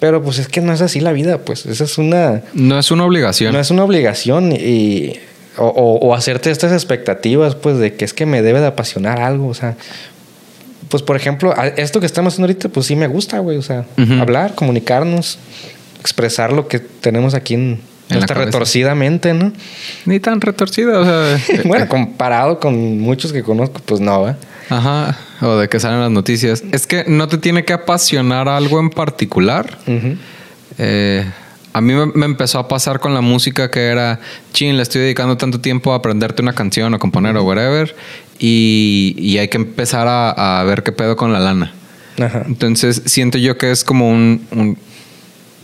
[0.00, 2.90] Pero pues es que no es así la vida, pues esa es una no es
[2.90, 3.52] una obligación.
[3.52, 5.12] no es una obligación y
[5.58, 9.20] o, o- o hacerte estas expectativas, pues de que es que me debe de apasionar
[9.20, 9.76] algo, o sea,
[10.88, 13.84] pues por ejemplo, esto que estamos haciendo ahorita, pues sí me gusta, güey, o sea,
[14.20, 15.38] hablar, comunicarnos,
[16.00, 18.46] expresar lo que tenemos aquí en, En la nuestra cabeza.
[18.46, 19.52] retorcida mente, ¿no?
[20.04, 20.98] Ni tan retorcida.
[20.98, 21.40] O sea.
[21.64, 24.36] bueno, comparado con muchos que conozco, pues no, ¿va?
[24.68, 26.62] Ajá, o de que salen las noticias.
[26.72, 29.78] Es que no te tiene que apasionar algo en particular.
[30.78, 31.24] Eh,
[31.72, 34.20] a mí me, me empezó a pasar con la música que era,
[34.52, 37.94] chin, le estoy dedicando tanto tiempo a aprenderte una canción o componer o whatever,
[38.38, 41.72] y, y hay que empezar a, a ver qué pedo con la lana.
[42.20, 42.44] Ajá.
[42.46, 44.78] Entonces siento yo que es como un, un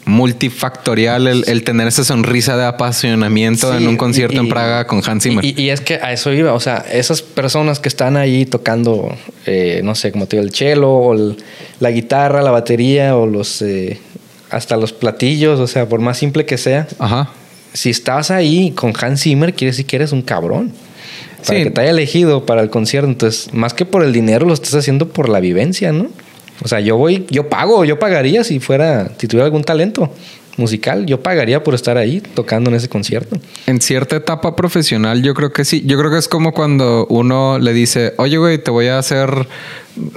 [0.06, 4.86] multifactorial el, el tener esa sonrisa de apasionamiento Sí, en un concierto y- en Praga
[4.86, 5.44] con Hans Zimmer.
[5.44, 9.14] Y, y es que a eso iba, o sea, esas personas que están ahí tocando,
[9.46, 11.36] eh, no sé, como te digo, el cello o el-
[11.80, 13.98] la guitarra, la batería o los, eh,
[14.50, 17.30] hasta los platillos, o sea, por más simple que sea, Ajá.
[17.72, 20.72] si estás ahí con Hans Zimmer, quiere decir que eres un cabrón.
[21.44, 21.64] Para Sí.
[21.64, 23.08] que te haya elegido para el concierto.
[23.08, 26.08] Entonces, más que por el dinero, lo estás haciendo por la vivencia, ¿no?
[26.62, 30.10] O sea, yo voy, yo pago, yo pagaría si fuera, si tuviera algún talento
[30.56, 33.38] musical, yo pagaría por estar ahí tocando en ese concierto.
[33.66, 35.82] En cierta etapa profesional, yo creo que sí.
[35.86, 39.46] Yo creo que es como cuando uno le dice, oye, güey, te voy a hacer,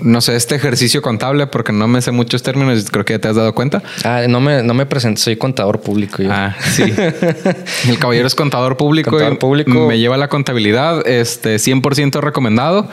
[0.02, 3.28] no sé, este ejercicio contable porque no me sé muchos términos, creo que ya te
[3.28, 3.84] has dado cuenta.
[4.04, 6.24] Ah, no me, no me presenté, soy contador público.
[6.24, 6.30] Yo.
[6.32, 6.84] Ah, sí.
[7.90, 9.12] El caballero es contador público.
[9.12, 9.88] Contador y público.
[9.88, 12.90] Me lleva la contabilidad, este, 100% recomendado.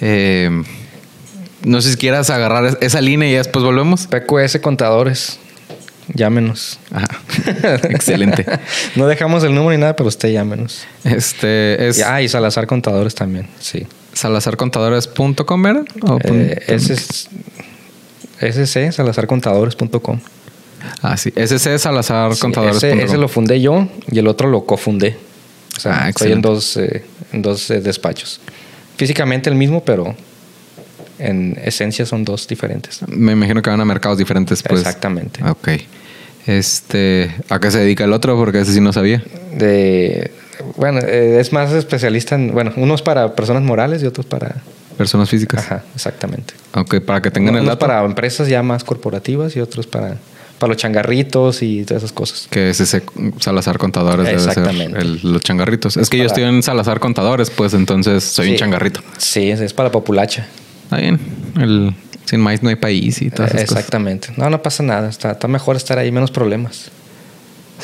[0.00, 0.62] Eh,
[1.64, 4.06] no sé si quieras agarrar es- esa línea y ya después volvemos.
[4.06, 5.38] PQS Contadores,
[6.12, 6.78] llámenos.
[6.92, 7.06] Ajá.
[7.90, 8.44] Excelente.
[8.96, 10.84] no dejamos el número ni nada, pero usted llámenos.
[11.04, 13.86] Este es Ah, y Salazar Contadores también, sí.
[14.12, 17.28] salazarcontadores.com, pun- Eh, ese es
[18.40, 20.20] SC, salazarcontadores.com.
[21.02, 21.32] Ah, sí.
[21.34, 22.76] SC salazarcontadores.com.
[22.76, 25.16] ese, ese lo fundé yo y el otro lo cofundé.
[25.76, 28.40] O sea, Ah, estoy en dos, eh, en dos eh, despachos.
[28.96, 30.14] Físicamente el mismo, pero
[31.18, 33.00] en esencia son dos diferentes.
[33.08, 34.80] Me imagino que van a mercados diferentes, pues.
[34.80, 35.42] Exactamente.
[35.44, 35.68] Ok.
[36.46, 38.36] Este, ¿a qué se dedica el otro?
[38.36, 39.22] Porque ese sí no sabía.
[39.56, 40.30] De,
[40.76, 44.56] bueno, eh, es más especialista en, bueno, unos para personas morales y otros para...
[44.98, 45.60] Personas físicas.
[45.64, 46.54] Ajá, exactamente.
[46.74, 47.86] Ok, para que tengan el unos dato.
[47.86, 50.18] para empresas ya más corporativas y otros para,
[50.58, 52.46] para los changarritos y todas esas cosas.
[52.48, 53.02] Que es ese
[53.40, 54.98] Salazar Contadores debe ser Exactamente.
[55.00, 55.96] el- los changarritos.
[55.96, 59.00] Es, que yo estoy en Salazar Contadores, pues entonces soy un changarrito.
[59.18, 60.46] Sí, es, es para la populacha.
[60.84, 61.18] Está bien.
[61.58, 61.94] El,
[62.24, 64.28] sin maíz no hay país y todas esas Exactamente.
[64.36, 65.08] No, no pasa nada.
[65.08, 66.90] Está, está mejor estar ahí, menos problemas.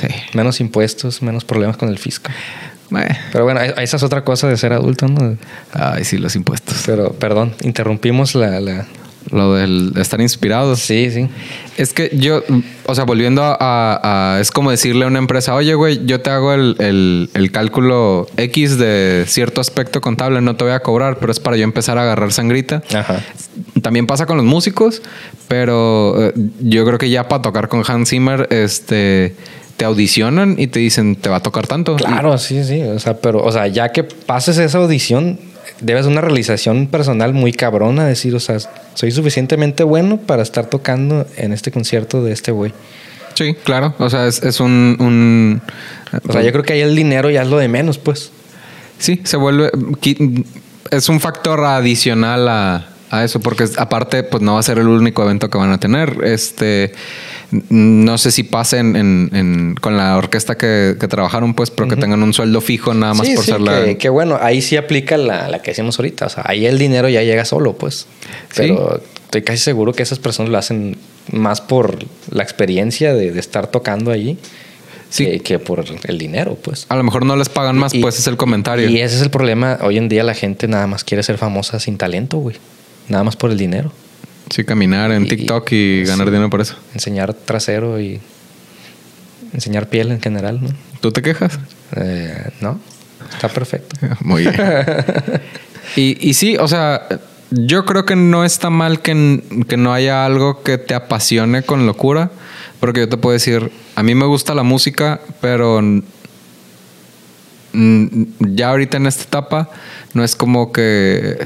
[0.01, 0.09] Sí.
[0.35, 2.31] Menos impuestos, menos problemas con el fisco.
[2.97, 5.37] Eh, Pero bueno, esa es otra cosa de ser adulto, ¿no?
[5.73, 6.83] Ay, sí, los impuestos.
[6.87, 8.61] Pero, perdón, interrumpimos la...
[8.61, 8.87] la...
[9.31, 10.81] Lo del estar inspirados.
[10.81, 11.29] Sí, sí.
[11.77, 12.43] Es que yo,
[12.87, 13.57] o sea, volviendo a,
[14.37, 17.53] a- Es como decirle a una empresa, oye, güey, yo te hago el, el- el
[17.53, 21.65] cálculo X de cierto aspecto contable, no te voy a cobrar, pero es para yo
[21.65, 22.83] empezar a agarrar sangrita.
[22.95, 23.23] Ajá.
[23.83, 25.01] También pasa con los músicos,
[25.49, 29.35] pero eh, yo creo que ya para tocar con Hans Zimmer, este,
[29.77, 31.97] te audicionan y te dicen, te va a tocar tanto.
[31.97, 32.83] Claro, sí, sí.
[32.83, 35.39] O sea, pero, o sea, ya que pases esa audición,
[35.81, 38.07] debes una realización personal muy cabrona.
[38.07, 38.59] Decir, o sea,
[38.95, 42.73] soy suficientemente bueno para estar tocando en este concierto de este güey.
[43.35, 43.95] Sí, claro.
[43.99, 45.63] O sea, es, es un, un-
[46.29, 48.31] O sea, yo creo que ahí el dinero ya es lo de menos, pues.
[48.99, 49.71] Sí, se vuelve.
[50.91, 54.89] Es un factor adicional a, a eso, porque aparte, pues no va a ser el
[54.89, 56.19] único evento que van a tener.
[56.25, 56.93] Este.
[57.69, 61.97] No sé si pasen en, en- con la orquesta que, que trabajaron, pues, pero que
[61.97, 63.85] tengan un sueldo fijo nada más sí, por sí, ser la.
[63.85, 66.27] que, que bueno, ahí sí aplica la, la que decimos ahorita.
[66.27, 68.07] O sea, ahí el dinero ya llega solo, pues.
[68.57, 70.97] Pero estoy casi seguro que esas personas lo hacen
[71.33, 71.99] más por
[72.31, 74.39] la experiencia de, de estar tocando allí
[75.09, 75.25] Sí.
[75.27, 76.87] que, que por el dinero, pues.
[76.89, 78.89] A lo mejor no les pagan más, Y- pues es el comentario.
[78.89, 79.77] Y ese es el problema.
[79.83, 82.55] Hoy en día la gente nada más quiere ser famosa sin talento, güey.
[83.09, 83.93] Nada más por el dinero.
[84.51, 86.33] Sí, caminar en Y- TikTok y ganar sí.
[86.33, 86.77] dinero por eso.
[86.95, 88.21] Enseñar trasero y
[89.53, 90.69] enseñar piel en general, ¿no?
[91.01, 91.59] ¿Tú te quejas?
[91.97, 92.79] Eh, no,
[93.33, 93.97] está perfecto.
[94.21, 94.55] Muy bien.
[95.97, 97.07] y, y sí, o sea,
[97.51, 101.87] yo creo que no está mal que, que no haya algo que te apasione con
[101.87, 102.31] locura.
[102.81, 105.83] Porque yo te puedo decir, a mí me gusta la música, pero
[107.73, 109.71] ya ahorita en esta etapa
[110.15, 111.39] no es como que...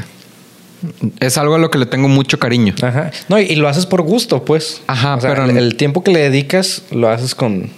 [1.20, 2.74] Es algo a lo que le tengo mucho cariño.
[2.82, 3.10] Ajá.
[3.28, 4.82] No, y, y lo haces por gusto, pues.
[4.86, 7.70] Ajá, O sea, pero- el, el tiempo que le dedicas lo haces con,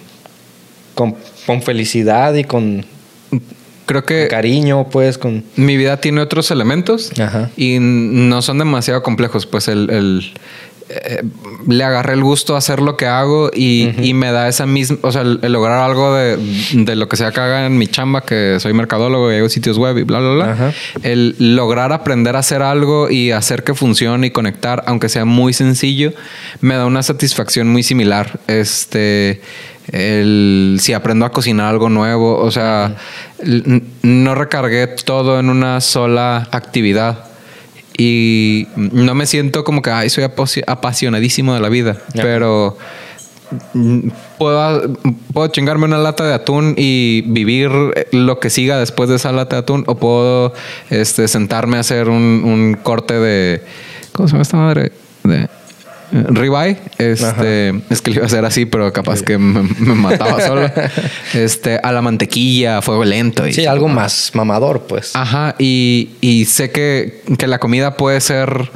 [0.95, 1.15] con,
[1.45, 2.85] con felicidad y con,
[3.85, 5.43] Creo con que cariño, pues, con...
[5.55, 7.49] mi vida tiene otros elementos Ajá.
[7.55, 9.45] y no son demasiado complejos.
[9.45, 10.33] Pues el, el-
[10.89, 11.23] eh,
[11.67, 14.97] le agarré el gusto a hacer lo que hago y, y me da esa misma,
[15.01, 16.37] o sea, el, el lograr algo de,
[16.73, 19.77] de lo que sea que haga en mi chamba, que soy mercadólogo y hago sitios
[19.77, 20.51] web y bla, bla, bla.
[20.51, 20.73] Ajá.
[21.03, 25.53] El lograr aprender a hacer algo y hacer que funcione y conectar, aunque sea muy
[25.53, 26.13] sencillo,
[26.61, 28.39] me da una satisfacción muy similar.
[28.47, 29.41] Este,
[29.91, 32.95] el, si aprendo a cocinar algo nuevo, o sea,
[33.39, 37.25] l- no recargué todo en una sola actividad.
[37.97, 40.23] Y no me siento como que, ay, soy
[40.67, 41.97] apasionadísimo de la vida.
[42.13, 42.77] Pero
[44.37, 44.97] puedo,
[45.33, 47.71] puedo chingarme una lata de atún y vivir
[48.11, 49.83] lo que siga después de esa lata de atún.
[49.87, 50.53] O puedo
[50.89, 53.63] este, sentarme a hacer un, un corte de...
[54.11, 54.91] ¿Cómo se llama esta madre?
[55.23, 55.49] De...
[56.13, 59.93] eh, Ribeye, este, es que lo iba a hacer así, pero capaz que me, me
[59.95, 60.69] mataba solo.
[61.33, 63.45] Este, a la mantequilla, a fuego lento.
[63.47, 65.15] Y Sí, algo más mamador, pues.
[65.15, 68.69] Ajá, y, y sé que, que la comida puede ser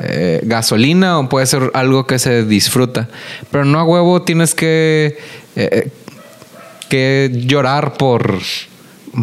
[0.00, 3.08] eh, gasolina o puede ser algo que se disfruta,
[3.50, 5.16] pero no a huevo tienes que,
[5.54, 5.88] eh,
[6.88, 8.38] que llorar por,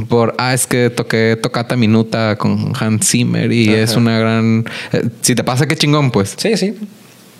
[0.10, 3.78] por, ah, es que toqué tocata minuta con Hans Zimmer y Ajá.
[3.80, 4.66] es una gran...
[4.94, 6.74] eh, si te pasa, qué chingón, pues, Sí, sí.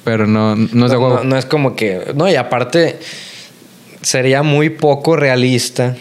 [0.04, 1.16] Pero no, no es de huevo.
[1.18, 2.14] no- no es como que.
[2.16, 2.98] No, y aparte,
[4.02, 5.96] sería muy poco realista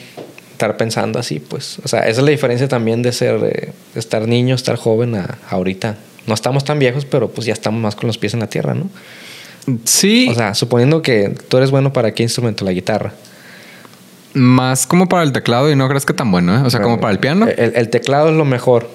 [0.53, 1.79] estar pensando así, pues.
[1.85, 3.41] O sea, esa es la diferencia también de ser.
[3.45, 5.97] eh, estar niño, estar joven a, ahorita.
[6.27, 8.75] No estamos tan viejos, pero pues ya estamos más con los pies en la tierra,
[8.75, 8.88] ¿no?
[9.85, 13.12] Sí, O sea, suponiendo que tú eres bueno para qué instrumento, la guitarra.
[14.35, 16.62] más como para el teclado y no crees que tan bueno, ¿eh?
[16.65, 17.47] O sea, como para el piano.
[17.49, 18.88] El, el teclado es lo mejor.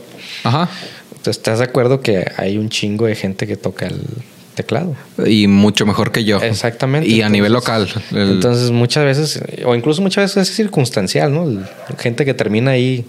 [0.44, 0.70] Ajá.
[1.12, 4.02] Entonces, ¿Estás de acuerdo que hay un chingo de gente que toca el
[4.58, 4.96] teclado?
[5.26, 6.42] Y mucho mejor que yo.
[6.42, 7.08] Exactamente.
[7.08, 7.84] Y a nivel local.
[7.84, 11.66] Entonces- El- Entonces, muchas veces, o incluso muchas veces es circunstancial, ¿no?
[11.98, 13.06] Gente que termina ahí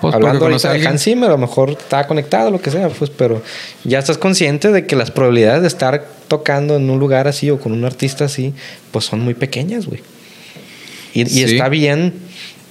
[0.00, 0.92] Pues hablando ahorita de alguien.
[0.92, 3.42] Hans Zimmer, a lo mejor está conectado, lo que sea, pues, pero
[3.84, 7.58] ya estás consciente de que las probabilidades de estar tocando en un lugar así o
[7.58, 8.52] con un artista así,
[8.90, 10.02] pues son muy pequeñas, güey.
[11.14, 12.14] Y, está bien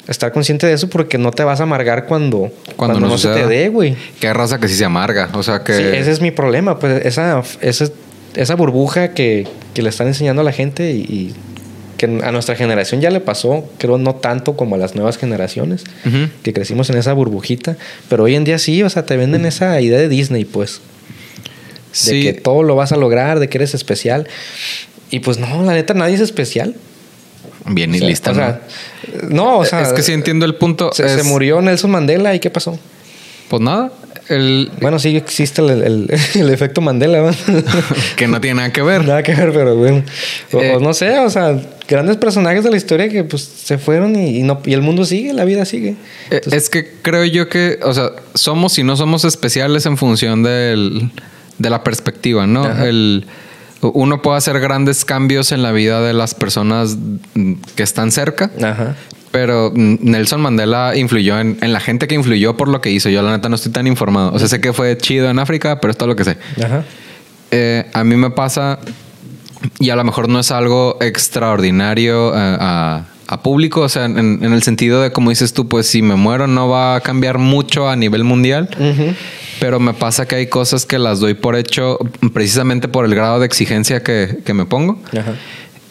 [0.08, 3.46] estar consciente de eso porque no te vas a amargar cuando, cuando, no, se te
[3.46, 3.96] dé, güey.
[4.20, 5.30] Qué raza que sí se amarga.
[5.34, 5.74] O sea que.
[5.74, 7.90] Sí, ese es mi problema, pues esa, esa,
[8.36, 11.36] esa burbuja que, que le están enseñando a la gente y, y
[11.98, 15.84] que a nuestra generación ya le pasó, creo no tanto como a las nuevas generaciones,
[16.44, 17.76] que crecimos en esa burbujita,
[18.08, 20.80] pero hoy en día sí, o sea, te venden esa idea de Disney, pues, de
[21.92, 22.24] Sí.
[22.24, 24.28] que todo lo vas a lograr, de que eres especial.
[25.12, 26.76] Y pues no, la neta, nadie es especial.
[27.66, 28.32] Bien y O sea, lista.
[28.32, 28.40] o ¿no?
[28.40, 28.62] sea,
[29.30, 30.92] no, o sea, es que sí entiendo el punto.
[30.94, 32.80] se, murió Nelson Mandela y ¿qué pasó?
[33.50, 33.92] Pues nada.
[34.30, 37.32] El, Bueno, sí existe el, el- el efecto Mandela, ¿no?
[38.16, 39.04] que no tiene nada que ver.
[39.06, 40.04] Nada que ver, pero bueno.
[40.54, 44.16] O, Eh, no sé, o sea, grandes personajes de la historia que pues se fueron
[44.16, 45.96] y, y no, y el mundo sigue, la vida sigue.
[46.32, 50.44] Eh, es que creo yo que, o sea, somos y no somos especiales en función
[50.44, 51.12] del,
[51.58, 52.64] de la perspectiva, ¿no?
[52.66, 52.88] Ajá.
[52.88, 53.26] El,
[53.82, 56.98] uno puede hacer grandes cambios en la vida de las personas
[57.76, 58.96] que están cerca, Ajá.
[59.32, 63.10] Pero Nelson Mandela influyó en, en la gente que influyó por lo que hizo.
[63.10, 64.32] Yo la neta no estoy tan informado.
[64.34, 66.38] O sea, sé que fue chido en África, pero es todo lo que sé.
[66.64, 66.84] Ajá.
[67.52, 68.80] Eh, a mí me pasa,
[69.80, 74.18] y a lo mejor no es algo extraordinario eh, a, a público, o sea, en,
[74.18, 77.38] en el sentido de, como dices tú, pues si me muero no va a cambiar
[77.38, 79.14] mucho a nivel mundial, Ujú.
[79.60, 81.98] pero me pasa que hay cosas que las doy por hecho
[82.34, 85.00] precisamente por el grado de exigencia que, que me pongo.
[85.18, 85.36] Ajá.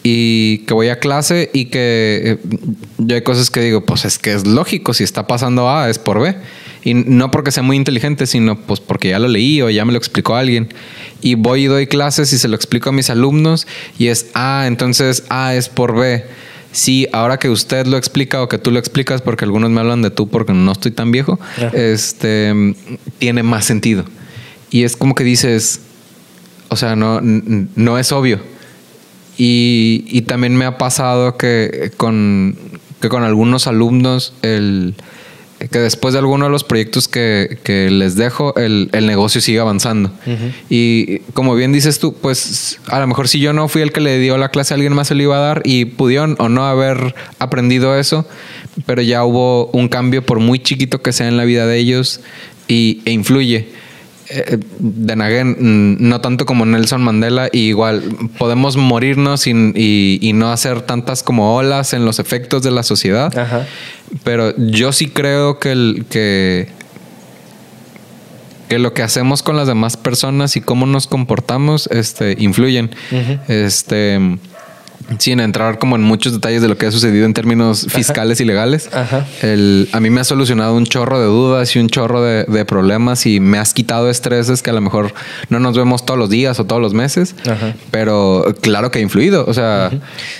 [0.01, 2.57] Y que voy a clase y que eh,
[2.97, 5.99] yo hay cosas que digo, pues es que es lógico, si está pasando A es
[5.99, 6.35] por B.
[6.83, 9.91] Y no porque sea muy inteligente, sino pues porque ya lo leí o ya me
[9.91, 10.69] lo explicó alguien.
[11.21, 14.65] Y voy y doy clases y se lo explico a mis alumnos y es A,
[14.67, 16.23] entonces A es por B.
[16.71, 20.01] Sí, ahora que usted lo explica o que tú lo explicas, porque algunos me hablan
[20.01, 21.39] de tú porque no estoy tan viejo,
[21.73, 22.75] este
[23.17, 24.05] tiene más sentido.
[24.69, 25.81] Y es como que dices,
[26.69, 28.39] o sea, no, no es obvio.
[29.41, 32.57] Y, y también me ha pasado que con,
[32.99, 34.95] que con algunos alumnos, el,
[35.71, 39.59] que después de alguno de los proyectos que, que les dejo, el, el negocio sigue
[39.59, 40.11] avanzando.
[40.69, 44.01] Y como bien dices tú, pues a lo mejor si yo no fui el que
[44.01, 46.65] le dio la clase alguien más se lo iba a dar y pudieron o no
[46.65, 48.27] haber aprendido eso,
[48.85, 52.19] pero ya hubo un cambio por muy chiquito que sea en la vida de ellos
[52.67, 53.69] y, e influye.
[54.31, 58.03] Eh, de Naguen, no tanto como Nelson Mandela, y igual
[58.37, 62.83] podemos morirnos y, y- y no hacer tantas como olas en los efectos de la
[62.83, 63.35] sociedad.
[63.37, 63.65] Ajá.
[64.23, 66.69] Pero yo sí creo que, el, que,
[68.67, 72.91] que lo que hacemos con las demás personas y cómo nos comportamos este, influyen.
[73.47, 74.37] Este,
[75.17, 78.45] sin entrar como en muchos detalles de lo que ha sucedido en términos fiscales y
[78.45, 78.89] legales.
[78.93, 79.25] Ajá.
[79.41, 82.65] El, a mí me ha solucionado un chorro de dudas y un chorro de, de
[82.65, 85.13] problemas y me has quitado estreses que a lo mejor
[85.49, 87.35] no nos vemos todos los días o todos los meses.
[87.49, 87.73] Ajá.
[87.91, 89.45] Pero claro que ha influido.
[89.47, 89.91] O sea,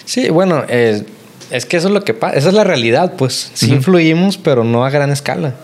[0.05, 1.03] Sí, bueno, eh,
[1.51, 4.63] es que eso es lo que pasa, esa es la realidad, pues sí influimos, pero
[4.63, 5.55] no a gran escala.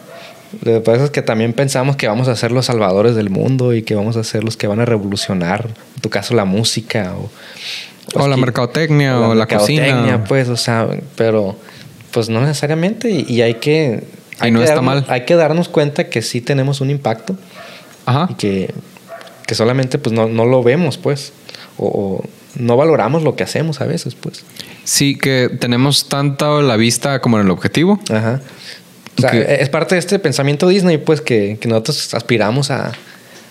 [0.64, 3.74] Lo que pasa es que también pensamos que vamos a ser los salvadores del mundo
[3.74, 7.14] y que vamos a ser los que van a revolucionar, en tu caso, la música
[7.18, 7.30] o,
[8.14, 9.82] o la que- mercadotecnia o la, cocina.
[9.84, 11.56] mercadotecnia, pues, o sea, pero
[12.12, 14.04] pues no necesariamente y, y hay que...
[14.42, 15.06] Y hay no que está darnos- mal.
[15.10, 17.36] Hay que darnos cuenta que sí tenemos un impacto
[18.06, 18.28] Ajá.
[18.30, 18.74] Y que,
[19.48, 21.34] que solamente pues no, no lo vemos, pues.
[21.78, 22.24] O, o
[22.60, 24.44] no valoramos lo que hacemos a veces, pues.
[24.84, 28.00] Sí, que tenemos tanto la vista como en el objetivo.
[28.12, 28.42] Ajá.
[29.18, 32.92] O sea, Que- es parte de este pensamiento Disney, pues, que, que nosotros aspiramos a,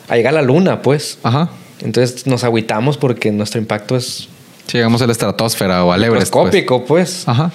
[0.08, 1.18] a llegar a la luna, pues.
[1.24, 1.50] Ajá.
[1.80, 4.28] Entonces nos agüitamos porque nuestro impacto es
[4.66, 6.32] Si llegamos a la estratosfera o al Everest.
[6.32, 6.44] pues.
[6.46, 7.28] microscópico, pues.
[7.28, 7.52] Ajá.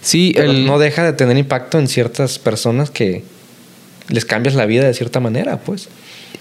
[0.00, 3.24] Sí, Pero el, no deja de tener impacto en ciertas personas que
[4.08, 5.88] les cambias la vida de cierta manera, pues.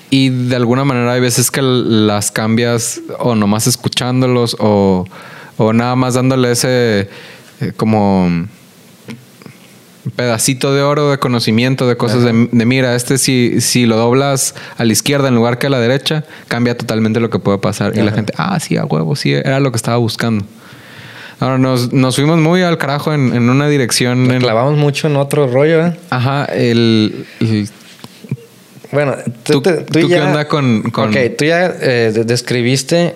[0.10, 5.06] Y de alguna manera hay veces que las cambias o nomás escuchándolos o,
[5.58, 7.08] o nada más dándole ese
[7.62, 8.48] eh, como
[10.16, 14.56] pedacito de oro de conocimiento de cosas de, de, mira, este si, si lo doblas
[14.78, 17.96] a la izquierda en lugar que a la derecha, cambia totalmente lo que puede pasar.
[17.96, 20.46] Y la gente, ah, sí, a huevo, sí, era lo que estaba buscando.
[21.40, 24.26] Ahora nos, nos fuimos muy al carajo en, en una dirección.
[24.28, 25.96] Nos en- clavamos mucho en otro rollo, ¿eh?
[26.12, 27.68] Ajá, el, el-
[28.92, 33.16] Bueno, ¿Tú- tú qué onda con- con- Ok, tú ya eh, de- describiste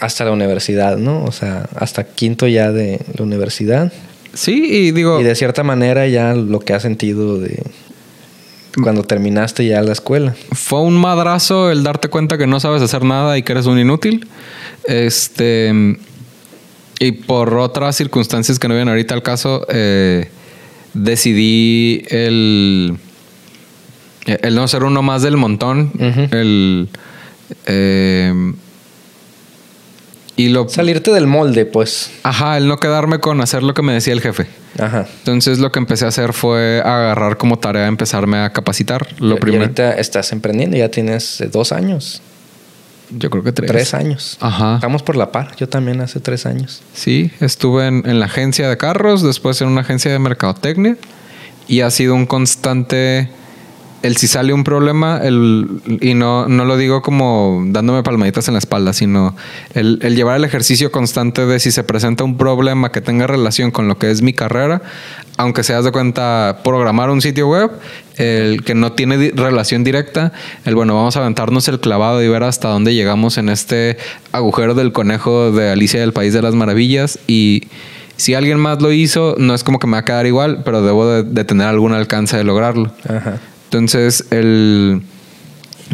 [0.00, 1.24] hasta la universidad, ¿no?
[1.24, 3.92] O sea, hasta quinto ya de la universidad.
[4.36, 7.62] Sí, y digo, Y de cierta manera ya lo que has sentido de
[8.82, 10.34] cuando terminaste ya la escuela.
[10.52, 13.78] fue un madrazo el darte cuenta que no sabes hacer nada y que eres un
[13.78, 14.28] inútil.
[14.84, 15.72] Este.
[16.98, 20.28] Y por otras circunstancias que no vienen ahorita al caso, eh,
[20.94, 22.96] decidí el.
[24.26, 25.92] El no ser uno más del montón.
[26.32, 26.88] El.
[27.66, 28.52] eh,
[30.36, 30.68] y lo.
[30.68, 32.10] Salirte del molde, pues.
[32.22, 34.46] Ajá, el no quedarme con hacer lo que me decía el jefe.
[34.78, 35.06] Ajá.
[35.18, 39.06] Entonces lo que empecé a hacer fue agarrar como tarea empezarme a capacitar.
[39.18, 39.62] Lo Y- primero.
[39.62, 42.20] Y ahorita estás emprendiendo, ya tienes eh, dos años,
[43.10, 43.70] Yo creo que tres.
[43.70, 44.36] tres años.
[44.40, 44.74] Ajá.
[44.74, 46.82] Estamos por la par, yo también hace tres años.
[46.92, 50.96] Sí, estuve en, en la agencia de carros, después en una agencia de mercadotecnia
[51.68, 53.30] y ha sido un constante
[54.02, 55.66] el si sale un problema, el,
[56.00, 59.34] y no, no lo digo como dándome palmaditas en la espalda, sino
[59.74, 63.70] el, el llevar el ejercicio constante de si se presenta un problema que tenga relación
[63.70, 64.82] con lo que es mi carrera,
[65.36, 67.70] aunque seas de cuenta programar un sitio web,
[68.16, 70.32] el que no tiene relación directa,
[70.64, 73.98] el bueno, vamos a aventarnos el clavado y ver hasta dónde llegamos en este
[74.32, 77.64] agujero del conejo de Alicia del País de las Maravillas y
[78.16, 80.80] si alguien más lo hizo, no es como que me va a quedar igual, pero
[80.80, 82.90] debo de, de tener algún alcance de lograrlo.
[83.06, 83.38] Ajá.
[83.66, 85.02] Entonces, el...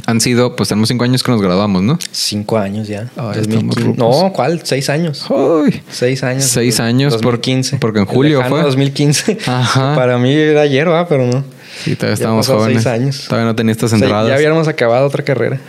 [0.07, 1.99] Han sido, pues tenemos cinco años que nos graduamos, ¿no?
[2.13, 3.11] Cinco años ya.
[3.17, 3.41] Ay, 2015.
[3.51, 3.99] estamos rucos.
[4.23, 4.61] no, ¿cuál?
[4.65, 5.27] Seis años.
[5.29, 5.83] Uy.
[5.91, 6.45] Seis años.
[6.45, 7.77] Seis años por- 2015.
[7.77, 8.63] porque en El julio fue.
[8.63, 9.39] 2015.
[9.47, 9.95] Ajá.
[9.97, 11.07] Para mí era ayer, ¿va?
[11.09, 11.45] Pero no.
[11.85, 12.83] Sí, todavía Ya estábamos jóvenes.
[12.83, 13.25] seis años.
[13.29, 14.29] Todavía no tenía estas entradas.
[14.29, 15.61] ya habíamos acabado otra carrera.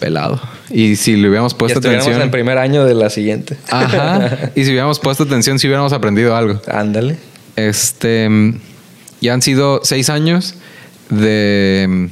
[0.00, 0.40] Pelado.
[0.70, 2.22] Y si le hubiéramos Ya puesto estuviéramos atención.
[2.26, 3.56] en primer año de la siguiente.
[3.70, 4.50] Ajá.
[4.56, 6.60] Y si hubiéramos puesto atención, si hubiéramos aprendido algo.
[6.66, 7.16] Ándale.
[7.54, 8.28] Este.
[9.20, 10.54] Ya han sido seis años
[11.10, 12.06] de mm,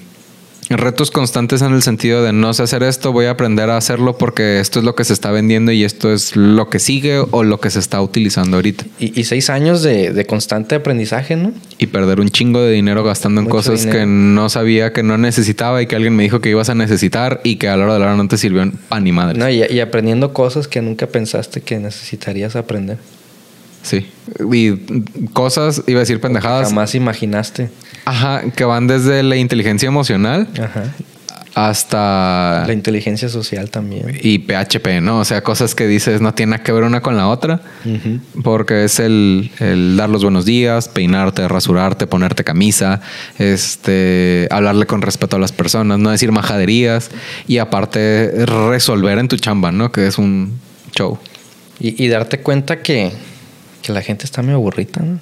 [0.71, 4.19] retos constantes en el sentido de no sé hacer esto, voy a aprender a hacerlo
[4.19, 7.43] porque esto es lo que se está vendiendo y esto es lo que sigue o
[7.43, 8.85] lo que se está utilizando ahorita.
[8.99, 11.53] Y, y seis años de, de constante aprendizaje, ¿no?
[11.79, 14.01] Y perder un chingo de dinero gastando en cosas dinero.
[14.01, 17.41] que no sabía que no necesitaba y que alguien me dijo que ibas a necesitar
[17.45, 19.39] y que a la hora de la hora no te sirvió pan ni madre.
[19.39, 22.99] No, y, y aprendiendo cosas que nunca pensaste que necesitarías aprender.
[23.83, 24.07] Sí.
[24.53, 24.77] Y
[25.33, 26.69] cosas, iba a decir pendejadas.
[26.69, 27.71] Jamás imaginaste.
[28.05, 30.85] Ajá, que van desde la inteligencia emocional Ajá.
[31.55, 34.19] hasta La inteligencia social también.
[34.23, 35.21] y PHP, ¿no?
[35.21, 38.21] O sea, cosas que dices no tienen nada que ver una con la otra, Ujú.
[38.43, 43.01] porque es el, el dar los buenos días, peinarte, rasurarte, ponerte camisa,
[43.39, 47.11] este, hablarle con respeto a las personas, no decir majaderías
[47.47, 49.91] y aparte resolver en tu chamba, ¿no?
[49.93, 50.59] Que es un
[50.97, 51.19] show.
[51.81, 53.13] Y, y darte cuenta que,
[53.89, 55.19] que la gente está medio aburrida, ¿no?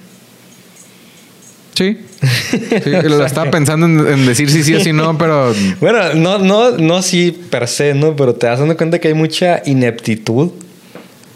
[1.73, 1.97] Sí.
[2.83, 6.37] Sí, lo estaba pensando en, en decir sí, sí o sí no, pero Bueno, no,
[6.37, 8.15] no, no sí per se, ¿no?
[8.15, 10.51] Pero te das dando cuenta que hay mucha ineptitud.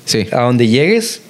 [0.06, 0.28] sí.
[0.32, 1.22] A donde llegues,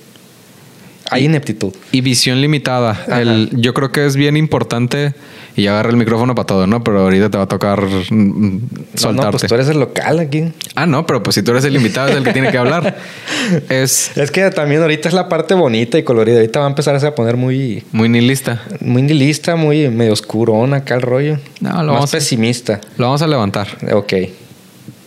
[1.11, 1.73] hay ineptitud.
[1.91, 3.05] Y visión limitada.
[3.07, 5.13] El- yo creo que es bien importante
[5.55, 6.83] y agarra el micrófono para todo, ¿no?
[6.83, 8.59] Pero ahorita te va a tocar mm, No,
[8.95, 9.25] soltarte.
[9.25, 10.53] No, pues tú eres el local aquí.
[10.75, 12.95] Ah, no, pero pues si tú eres el invitado es el que tiene que hablar.
[13.69, 16.35] Es Es que también ahorita es la parte bonita y colorida.
[16.37, 18.61] Ahorita va a empezar a poner muy, muy nihilista.
[18.79, 21.37] muy nihilista, muy medio oscurón acá el rollo.
[21.59, 22.79] No, lo Más vamos a- pesimista.
[22.97, 23.67] Lo vamos a levantar.
[23.93, 24.13] Ok.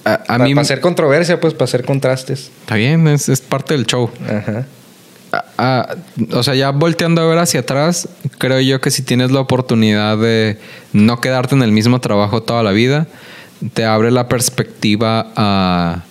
[0.04, 2.50] A, a Para mí hacer controversia, pues para hacer contrastes.
[2.60, 4.10] está bien, es, es parte del show.
[4.26, 4.66] Ajá.
[5.34, 5.94] Ah, ah,
[6.32, 8.08] o sea, ya volteando a ver hacia atrás,
[8.38, 10.58] creo yo que si tienes la oportunidad de
[10.92, 13.06] no quedarte en el mismo trabajo toda la vida,
[13.72, 16.02] te abre la perspectiva a,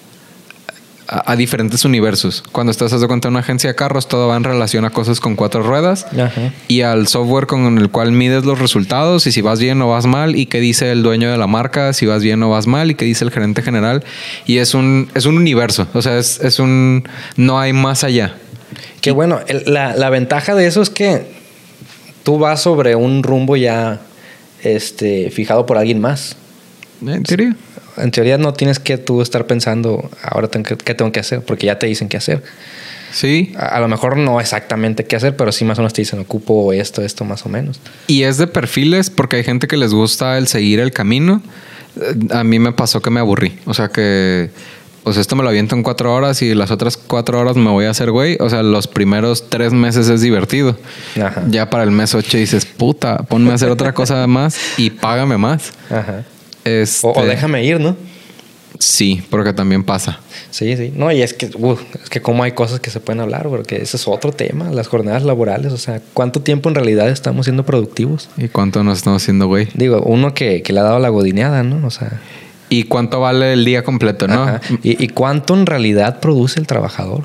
[1.07, 2.43] a, a diferentes universos.
[2.51, 5.19] Cuando estás de cuenta de una agencia de carros, todo va en relación a cosas
[5.19, 6.51] con cuatro ruedas Ajá.
[6.67, 10.05] y al software con el cual mides los resultados y si vas bien o vas
[10.05, 12.91] mal y qué dice el dueño de la marca, si vas bien o vas mal
[12.91, 14.03] y qué dice el gerente general.
[14.45, 17.07] Y es un, es un universo, o sea, es, es un...
[17.37, 18.35] no hay más allá.
[19.01, 21.25] Que bueno, el- la, la ventaja de eso es que
[22.23, 24.01] tú vas sobre un rumbo ya
[24.63, 26.35] este, fijado por alguien más.
[27.05, 27.55] ¿En serio?
[27.97, 31.41] En teoría no tienes que tú estar pensando ahora tengo que- qué tengo que hacer,
[31.41, 32.41] porque ya te dicen qué hacer.
[33.11, 33.53] Sí.
[33.57, 36.19] A, a lo mejor no exactamente qué hacer, pero sí más o menos te dicen
[36.19, 37.79] ocupo esto, esto más o menos.
[38.07, 41.43] Y es de perfiles porque hay gente que les gusta el seguir el camino.
[42.01, 43.59] Eh, A mí me pasó que me aburrí.
[43.65, 44.49] O sea que,
[45.03, 47.85] pues esto me lo aviento en cuatro horas y las otras cuatro horas me voy
[47.85, 48.37] a hacer güey.
[48.39, 50.77] O sea, los primeros tres meses es divertido.
[51.21, 51.43] Ajá.
[51.49, 55.37] Ya para el mes ocho dices, puta, ponme a hacer otra cosa más y págame
[55.37, 55.73] más.
[55.89, 56.23] Ajá.
[56.63, 57.95] Este, O, o déjame ir, ¿no?
[58.79, 60.19] Sí, porque también pasa.
[60.49, 60.91] Sí, sí.
[60.95, 63.77] No, y es que, uh, es que cómo hay cosas que se pueden hablar, porque
[63.77, 67.65] ese es otro tema, las jornadas laborales, o sea, ¿cuánto tiempo en realidad estamos siendo
[67.65, 68.29] productivos?
[68.35, 69.67] ¿Y cuánto nos estamos haciendo güey?
[69.75, 71.85] Digo, uno que, que le ha dado la godineada, ¿no?
[71.85, 72.19] O sea,
[72.73, 74.59] ¿Y cuánto vale el día completo, no?
[74.81, 77.23] ¿Y, y cuánto en realidad produce el trabajador?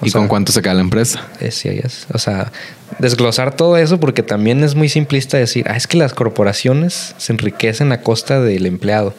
[0.00, 1.26] O ¿Y sea, con cuánto se queda la empresa?
[1.40, 2.06] es- sí, es.
[2.12, 2.52] O sea,
[2.98, 7.32] desglosar todo eso porque también es muy simplista decir, ah, es que las corporaciones se
[7.32, 9.14] enriquecen a costa del empleado.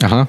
[0.00, 0.28] Ajá.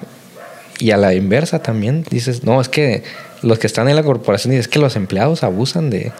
[0.79, 3.03] Y a la inversa también dices, no, es que
[3.41, 6.11] los que están en la corporación, es que los empleados abusan de,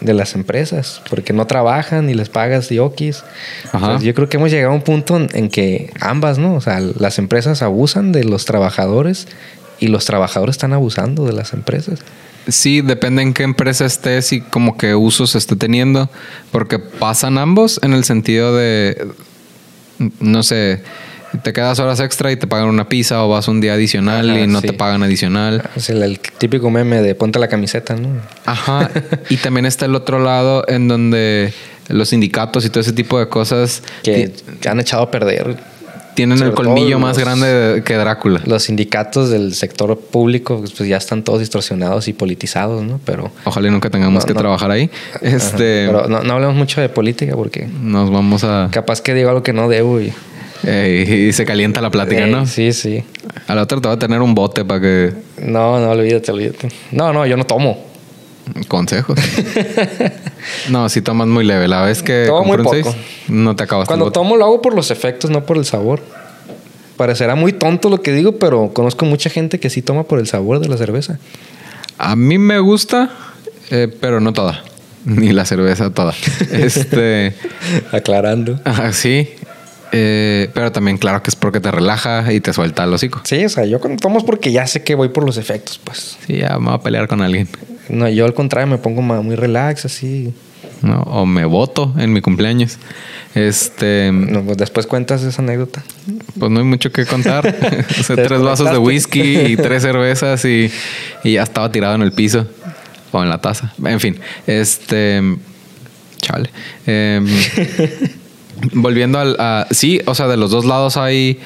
[0.00, 3.24] de las empresas porque no trabajan y les pagas yokis.
[4.00, 6.54] Yo creo que hemos llegado a un punto en, en que ambas, ¿no?
[6.54, 9.28] O sea, las empresas abusan de los trabajadores
[9.80, 12.00] y los trabajadores están abusando de las empresas.
[12.48, 16.08] Sí, depende en qué empresa estés y como qué usos esté teniendo,
[16.50, 19.08] porque pasan ambos en el sentido de,
[20.20, 20.82] no sé,
[21.42, 24.40] te quedas horas extra y te pagan una pizza o vas un día adicional Ajá,
[24.40, 24.68] y no sí.
[24.68, 25.62] te pagan adicional.
[25.76, 28.08] Es el, el típico meme de ponte la camiseta, ¿no?
[28.46, 28.90] Ajá.
[29.28, 31.52] y también está el otro lado en donde
[31.88, 34.30] los sindicatos y todo ese tipo de cosas Que
[34.68, 35.56] han echado a perder
[36.14, 38.40] tienen el colmillo más los- grande de- que Drácula.
[38.44, 42.98] los sindicatos del sector público, pues ya están todos distorsionados y politizados, ¿no?
[43.04, 44.40] Pero Ojalá y nunca tengamos No, que no.
[44.40, 44.90] trabajar ahí.
[45.22, 49.14] Este, Ajá, Pero no, no hablemos mucho de política porque nos vamos a capaz que
[49.14, 50.12] digo algo que no debo y...
[50.64, 52.46] eh, y se calienta la plática, Eh, ¿no?
[52.46, 53.02] Sí, sí.
[53.46, 56.68] A la otra te va a tener un bote para que No, no, olvídate, olvídate.
[56.92, 57.86] No, no, yo no tomo.
[58.68, 59.18] consejos.
[60.70, 61.68] no, si tomas muy leve.
[61.68, 62.70] La vez que Tomo muy poco.
[62.72, 62.86] seis,
[63.28, 66.00] no te acabas Cuando tomo lo hago por los efectos, no por el sabor.
[66.96, 70.26] Parecerá muy tonto lo que digo, pero conozco mucha gente que sí toma por el
[70.26, 71.18] sabor de la cerveza.
[71.96, 73.10] A mí me gusta,
[73.70, 74.62] eh, pero no toda.
[75.04, 76.12] Ni la cerveza toda.
[76.52, 77.34] este,
[77.92, 78.58] Aclarando.
[78.64, 79.28] así.
[79.92, 83.20] Eh, pero también, claro que es porque te relaja y te suelta el hocico.
[83.24, 85.80] Sí, o sea, yo cuando tomo es porque ya sé que voy por los efectos,
[85.82, 86.18] pues.
[86.26, 87.48] Sí, ya me voy a pelear con alguien.
[87.88, 90.32] No, yo al contrario me pongo muy relax, así.
[90.82, 91.00] ¿no?
[91.02, 92.78] O me voto en mi cumpleaños.
[93.34, 95.82] Este, No, pues después cuentas esa anécdota.
[96.38, 97.46] pues no hay mucho que contar.
[98.00, 100.70] o sea, tres vasos de whisky y tres cervezas y,
[101.24, 102.46] y ya estaba tirado en el piso
[103.10, 103.72] o en la taza.
[103.84, 105.22] En fin, este,
[106.18, 106.50] chale.
[106.86, 107.26] Em,
[108.72, 111.38] volviendo al, a, sí, o sea, de los dos lados hay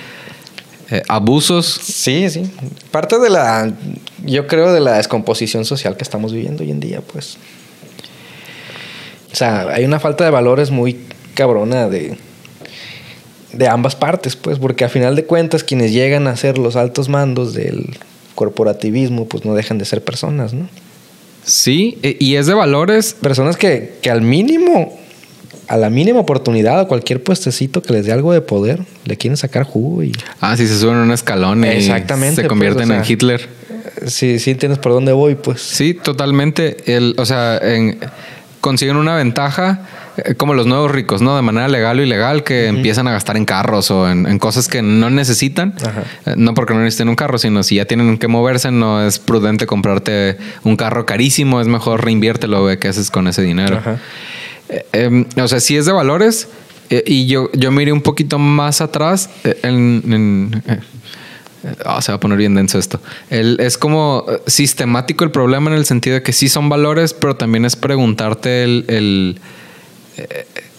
[0.90, 1.66] eh, abusos.
[1.66, 2.50] Sí, sí.
[2.90, 3.72] Parte de la,
[4.24, 7.36] yo creo, de la descomposición social que estamos viviendo hoy en día, pues.
[9.32, 11.00] O sea, hay una falta de valores muy
[11.34, 12.18] cabrona de,
[13.52, 17.08] de ambas partes, pues, porque a final de cuentas quienes llegan a ser los altos
[17.08, 17.96] mandos del
[18.34, 20.68] corporativismo, pues no dejan de ser personas, ¿no?
[21.44, 23.14] Sí, e- y es de valores.
[23.14, 24.98] Personas que, que al mínimo,
[25.68, 29.36] a la mínima oportunidad, a cualquier puestecito que les dé algo de poder, le quieren
[29.36, 30.12] sacar jugo y...
[30.40, 33.04] Ah, si se suben a un escalón y Exactamente, se pues, convierten o sea, en
[33.10, 33.48] Hitler.
[34.06, 35.60] Sí, sí entiendes por dónde voy, pues.
[35.62, 36.94] Sí, totalmente.
[36.94, 37.98] El, o sea, en-
[38.60, 39.80] consiguen una ventaja
[40.16, 41.34] eh, como los nuevos ricos, ¿no?
[41.36, 44.68] De manera legal o ilegal, que empiezan a gastar en carros o en, en cosas
[44.68, 45.74] que no necesitan.
[45.80, 46.04] Ajá.
[46.26, 49.18] Eh, no porque no necesiten un carro, sino si ya tienen que moverse, no es
[49.18, 53.78] prudente comprarte un carro carísimo, es mejor reinviértelo, ve qué haces con ese dinero.
[53.78, 53.98] Ajá.
[54.72, 56.48] Eh, em, o sea, sí es de valores.
[56.90, 59.58] eh, y yo, yo me iré un poquito más atrás eh,
[61.84, 63.00] ah, se va a poner bien denso esto.
[63.30, 67.64] Es como sistemático el problema en el sentido de que sí son valores, pero también
[67.64, 68.84] es preguntarte el...
[68.88, 69.40] el-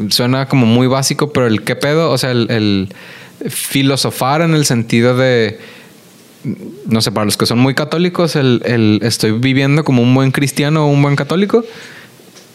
[0.10, 2.89] suena como muy básico, pero el qué pedo, o sea, el,
[3.50, 5.60] filosofar en el sentido de
[6.86, 10.86] no sé, para los que son muy católicos, el estoy viviendo como un buen cristiano
[10.86, 11.64] o un buen católico,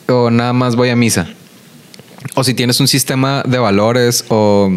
[0.09, 1.29] o nada más voy a misa.
[2.35, 4.71] O si tienes un sistema de valores o,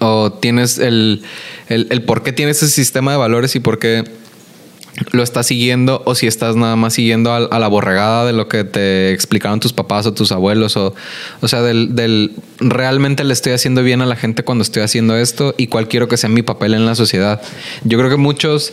[0.00, 1.22] o tienes el,
[1.68, 4.04] el, por qué tienes ese sistema de valores y por qué
[5.12, 8.48] lo estás siguiendo o si estás nada más siguiendo a, a la borregada de lo
[8.48, 10.94] que te explicaron tus papás o tus abuelos o,
[11.40, 15.16] o sea, del, del realmente le estoy haciendo bien a la gente cuando estoy haciendo
[15.16, 17.42] esto y cuál quiero que sea mi papel en la sociedad.
[17.84, 18.72] Yo creo que muchos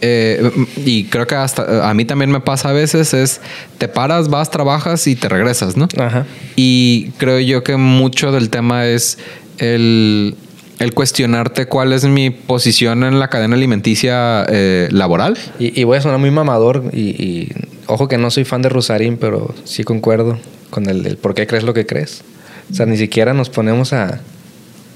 [0.00, 0.50] eh,
[0.84, 3.40] y creo que hasta a mí también me pasa a veces es
[3.78, 5.88] te paras, vas, trabajas y te regresas, ¿no?
[5.98, 6.26] Ajá.
[6.54, 9.18] Y creo yo que mucho del tema es
[9.58, 10.36] el,
[10.78, 15.38] el cuestionarte cuál es mi posición en la cadena alimenticia eh, laboral.
[15.58, 17.52] Y, y voy a sonar muy mamador y, y
[17.86, 20.38] ojo que no soy fan de Rosarín, pero sí concuerdo
[20.70, 22.22] con el, el por qué crees lo que crees.
[22.70, 24.20] O sea, ni siquiera nos ponemos a,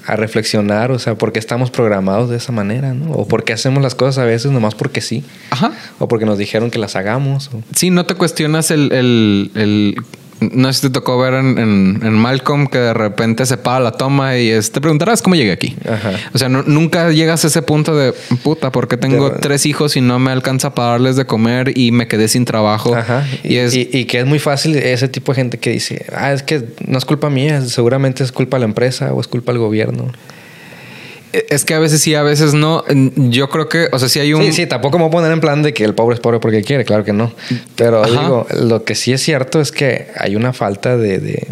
[0.07, 3.11] a reflexionar, o sea, por qué estamos programados de esa manera, ¿no?
[3.11, 5.23] O por qué hacemos las cosas a veces nomás porque sí.
[5.51, 5.71] Ajá.
[5.99, 7.49] O porque nos dijeron que las hagamos.
[7.53, 9.95] o- Sí, no te cuestionas el, el, el-
[10.41, 13.79] no sé si te tocó ver en, en- en Malcolm que de repente se para
[13.79, 15.75] la toma y es, te preguntarás cómo llegué aquí.
[15.87, 16.13] Ajá.
[16.33, 18.13] O sea, no- nunca llegas a ese punto de
[18.43, 21.91] puta, porque tengo De- tres hijos y no me alcanza para darles de comer y
[21.91, 22.95] me quedé sin trabajo.
[22.95, 23.25] Ajá.
[23.43, 26.33] Y, es, y, y que es muy fácil ese tipo de gente que dice, ah,
[26.33, 29.51] es que no es culpa mía, seguramente es culpa de la empresa o es culpa
[29.51, 30.11] del gobierno.
[31.33, 32.83] Es que a veces sí, a veces no.
[33.15, 34.43] Yo creo que, o sea, sí hay un.
[34.43, 36.39] Sí, sí, tampoco me voy a poner en plan de que el pobre es pobre
[36.39, 37.31] porque quiere, claro que no.
[37.75, 38.11] Pero Ajá.
[38.11, 41.47] digo, lo que sí es cierto es que hay una falta de, de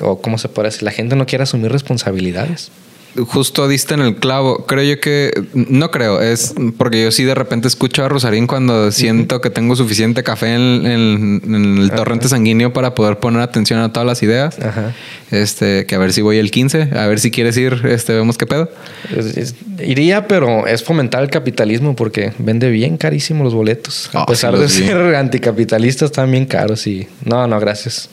[0.00, 2.70] o cómo se puede decir, la gente no quiere asumir responsabilidades.
[3.16, 4.66] Justo diste en el clavo.
[4.66, 8.90] Creo yo que, no creo, es porque yo sí de repente escucho a Rosarín cuando
[8.90, 13.78] siento que tengo suficiente café en, en- en el torrente sanguíneo para poder poner atención
[13.80, 14.58] a todas las ideas.
[14.60, 14.92] Ajá.
[15.30, 18.36] Este, que a ver si voy el 15, a ver si quieres ir, este, vemos
[18.36, 18.68] qué pedo.
[19.16, 19.54] Es- es-
[19.84, 24.10] iría, pero es fomentar el capitalismo porque vende bien carísimo los boletos.
[24.12, 24.72] A Ah, pesar sí, de vi.
[24.88, 28.08] ser anticapitalistas, están bien caros y no, no, gracias.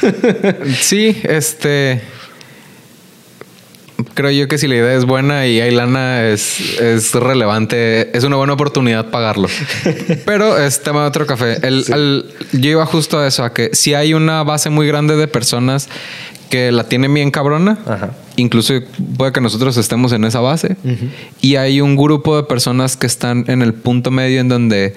[0.80, 2.00] Sí, este.
[4.14, 8.16] Creo yo que si la idea es buena y hay lana, es, es relevante.
[8.16, 9.48] Es una buena oportunidad pagarlo.
[10.24, 11.58] Pero es tema de otro café.
[11.66, 15.16] El, al- yo iba justo a eso, a que si hay una base muy grande
[15.16, 15.88] de personas
[16.48, 18.10] que la tienen bien cabrona, Ajá.
[18.36, 18.74] incluso
[19.16, 20.76] puede que nosotros estemos en esa base,
[21.40, 24.94] y hay un grupo de personas que están en el punto medio en donde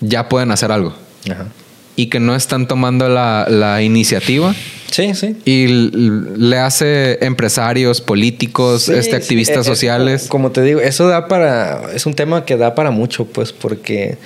[0.00, 0.94] ya pueden hacer algo
[1.30, 1.46] Ajá.
[1.96, 4.54] y que no están tomando la, la iniciativa
[4.90, 5.36] Sí, sí.
[5.44, 10.26] y le hace empresarios, políticos, Sí, este, activistas eh, eh, sociales.
[10.28, 11.92] Como te digo, eso da para.
[11.94, 14.18] Es un tema que da para mucho, pues, porque.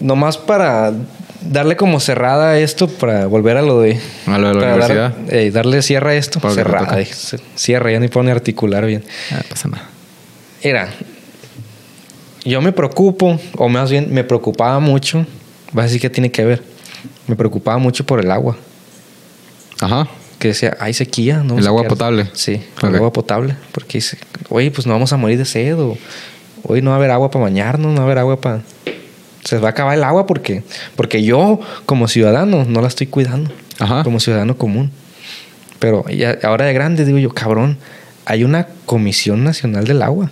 [0.00, 0.92] Nomás para
[1.48, 3.98] darle como cerrada a esto, para volver a lo de.
[4.26, 5.14] A lo de la para dar- universidad.
[5.34, 6.40] eh, darle cierre a esto.
[6.50, 7.00] Cerrada.
[7.00, 7.08] eh,
[7.56, 9.04] Cierre, ya ni puedo ni articular bien.
[9.30, 9.88] Ah, no pasa nada.
[10.64, 10.88] Mira,
[12.44, 15.24] yo me preocupo, o más bien me preocupaba mucho.
[15.72, 16.62] Vas a decir que tiene que ver.
[17.26, 18.56] Me preocupaba mucho por el agua.
[19.82, 20.08] Ajá.
[20.38, 21.58] Que decía, hay sequía, ¿no?
[21.58, 22.28] El agua potable.
[22.32, 23.56] Sí, el agua potable.
[23.72, 24.18] Porque dice,
[24.48, 25.78] oye, pues no vamos a morir de sed.
[25.78, 25.98] O,
[26.62, 28.62] hoy no va a haber agua para bañarnos, no va a haber agua para.
[29.44, 30.62] Se va a acabar el agua porque,
[30.96, 33.50] porque yo, como ciudadano, no la estoy cuidando.
[33.78, 34.02] Ajá.
[34.04, 34.90] Como ciudadano común.
[35.78, 37.76] Pero ya, ahora de grande digo yo, cabrón,
[38.24, 40.30] hay una Comisión Nacional del Agua.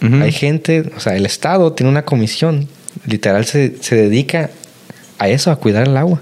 [0.00, 2.68] Hay gente, o sea, el Estado tiene una comisión,
[3.06, 4.50] literal se, se dedica
[5.18, 6.20] a eso, a cuidar el agua.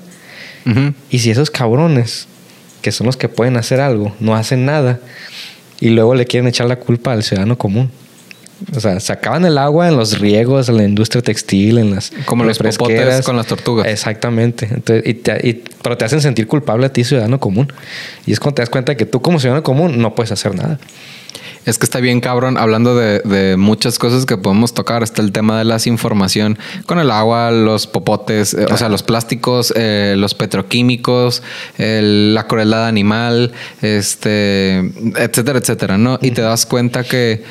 [1.10, 2.28] Y si esos cabrones,
[2.82, 5.00] que son los que pueden hacer algo, no hacen nada,
[5.80, 7.90] y luego le quieren echar la culpa al ciudadano común.
[8.76, 12.44] O sea, sacaban el agua en los riegos, en la industria textil, en las Como
[12.44, 13.88] los popotes con las tortugas.
[13.88, 14.68] Exactamente.
[14.70, 17.72] Entonces, y te- y- pero te hacen sentir culpable a ti, ciudadano común.
[18.24, 20.78] Y es cuando te das cuenta que tú como ciudadano común no puedes hacer nada.
[21.64, 25.02] Es que está bien cabrón, hablando de, de muchas cosas que podemos tocar.
[25.04, 29.04] Está el tema de la desinformación con el agua, los popotes, eh, o sea, los
[29.04, 31.42] plásticos, eh, los petroquímicos,
[31.78, 34.78] el- la crueldad animal, este,
[35.16, 36.18] etcétera, etcétera, ¿no?
[36.20, 37.44] Y te das cuenta que,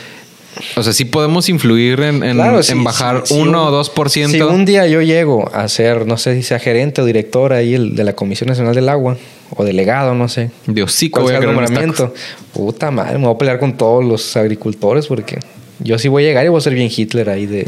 [0.76, 3.68] o sea, sí podemos influir en, en, Claro, en sí, bajar sí, sí, uno un-
[3.68, 4.36] o dos por ciento.
[4.36, 7.74] Si un día yo llego a ser, no sé si sea gerente o director ahí
[7.74, 9.18] el- de la Comisión Nacional del Agua
[9.56, 10.52] o delegado, no sé.
[10.68, 12.14] de hocico ¿Cuál voy a nombramiento?
[12.54, 15.40] Puta madre, me voy a pelear con todos los agricultores porque
[15.80, 17.68] yo sí voy a llegar y voy a ser bien Hitler ahí de...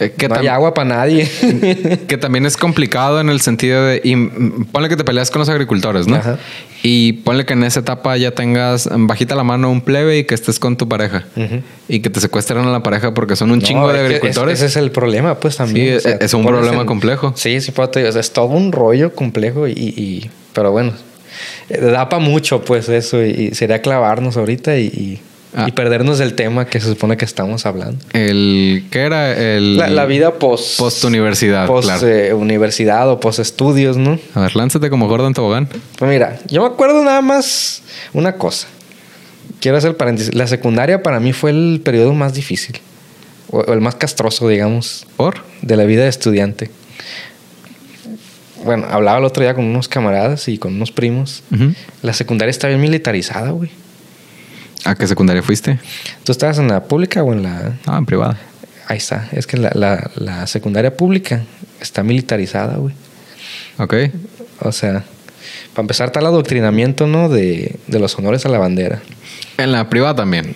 [0.00, 1.28] Eh, que no hay agua para nadie.
[2.08, 4.00] Que también es complicado en el sentido de.
[4.02, 4.16] Y
[4.72, 6.16] ponle que te peleas con los agricultores, ¿no?
[6.16, 6.38] Ajá.
[6.82, 10.34] Y ponle que en esa etapa ya tengas bajita la mano un plebe y que
[10.34, 11.26] estés con tu pareja.
[11.36, 11.60] Ujú.
[11.88, 14.58] Y que te secuestren a la pareja porque son un No, chingo de es agricultores.
[14.58, 16.00] Ese es el problema, pues también.
[16.00, 17.32] Sí, es un tú pones problema complejo.
[17.36, 19.72] Sí, sí, pero te digo, o sea, es todo un rollo complejo y...
[19.72, 20.92] y- pero bueno,
[21.68, 23.22] eh, da para mucho, pues eso.
[23.24, 25.20] Y, y sería clavarnos ahorita y, y,
[25.54, 25.64] Ah.
[25.66, 27.98] y perdernos del tema que se supone que estamos hablando.
[28.12, 28.84] El.
[28.90, 29.32] ¿Qué era?
[29.36, 29.76] El.
[29.78, 30.78] La, la vida post...
[30.78, 32.06] Post-universidad, Post claro.
[32.06, 34.18] eh, universidad o post estudios, ¿no?
[34.34, 35.68] A ver, lánzate como Gordon Tobogán.
[35.98, 37.82] Pues mira, yo me acuerdo nada más
[38.12, 38.68] una cosa.
[39.60, 40.34] Quiero hacer el paréntesis.
[40.34, 42.78] La secundaria para mí fue el periodo más difícil.
[43.50, 45.38] O, o el más castroso, digamos, ¿Por?
[45.62, 46.70] de la vida de estudiante.
[48.64, 51.42] Bueno, hablaba el otro día con unos camaradas y con unos primos.
[52.02, 53.70] La secundaria está bien militarizada, güey.
[54.84, 55.78] ¿A qué secundaria fuiste?
[56.24, 57.72] ¿Tú estabas en la pública o en la...?
[57.86, 58.38] Ah, en privada.
[58.88, 59.28] Ahí está.
[59.32, 61.42] Es que la, la- la secundaria pública
[61.80, 62.94] está militarizada, güey.
[63.78, 63.94] Ok.
[64.60, 65.04] O sea,
[65.74, 67.28] para empezar está el adoctrinamiento, ¿no?
[67.28, 69.00] De, de los honores a la bandera.
[69.58, 70.54] En la privada también.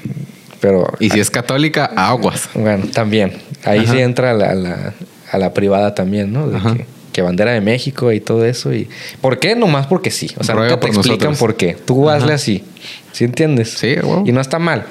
[0.61, 2.49] Pero, Y si es católica, aguas.
[2.55, 3.35] bueno, también.
[3.65, 3.93] Ahí Ajá.
[3.93, 4.95] sí entra a la, a la,
[5.31, 6.49] a la privada también, ¿no?
[6.49, 6.75] De Ajá.
[6.75, 8.73] que, que bandera de México y todo eso.
[8.73, 8.89] y
[9.21, 9.55] ¿Por qué?
[9.55, 10.31] Nomás porque sí.
[10.39, 11.39] O sea, nunca te por explican nosotros.
[11.39, 11.75] por qué.
[11.75, 12.65] Tú hazle así.
[13.15, 13.71] ¿Sí entiendes?
[13.71, 14.25] Sí, huevo.
[14.27, 14.85] Y no está mal.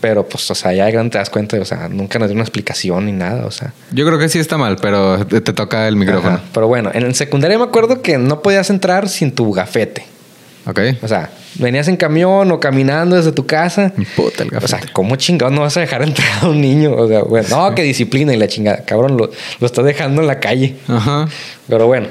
[0.00, 2.34] Pero, pues, o sea, ya de grande te das cuenta, o sea, nunca nos dio
[2.34, 3.74] una explicación ni nada, o sea.
[3.92, 6.36] Yo creo que sí está mal, pero te, te toca el micrófono.
[6.36, 6.44] Ajá.
[6.54, 10.06] Pero bueno, en el secundaria me acuerdo que no podías entrar sin tu gafete.
[10.66, 10.80] Ok.
[11.02, 13.92] O sea, venías en camión o caminando desde tu casa.
[14.16, 14.92] Puta el O sea, gafete.
[14.94, 16.94] ¿cómo chingados no vas a dejar entrar a un niño?
[16.94, 18.84] O sea, bueno, no, que disciplina y la chingada.
[18.84, 19.30] Cabrón, lo,
[19.60, 20.76] lo estás dejando en la calle.
[20.88, 21.28] Ajá.
[21.68, 22.08] Pero bueno,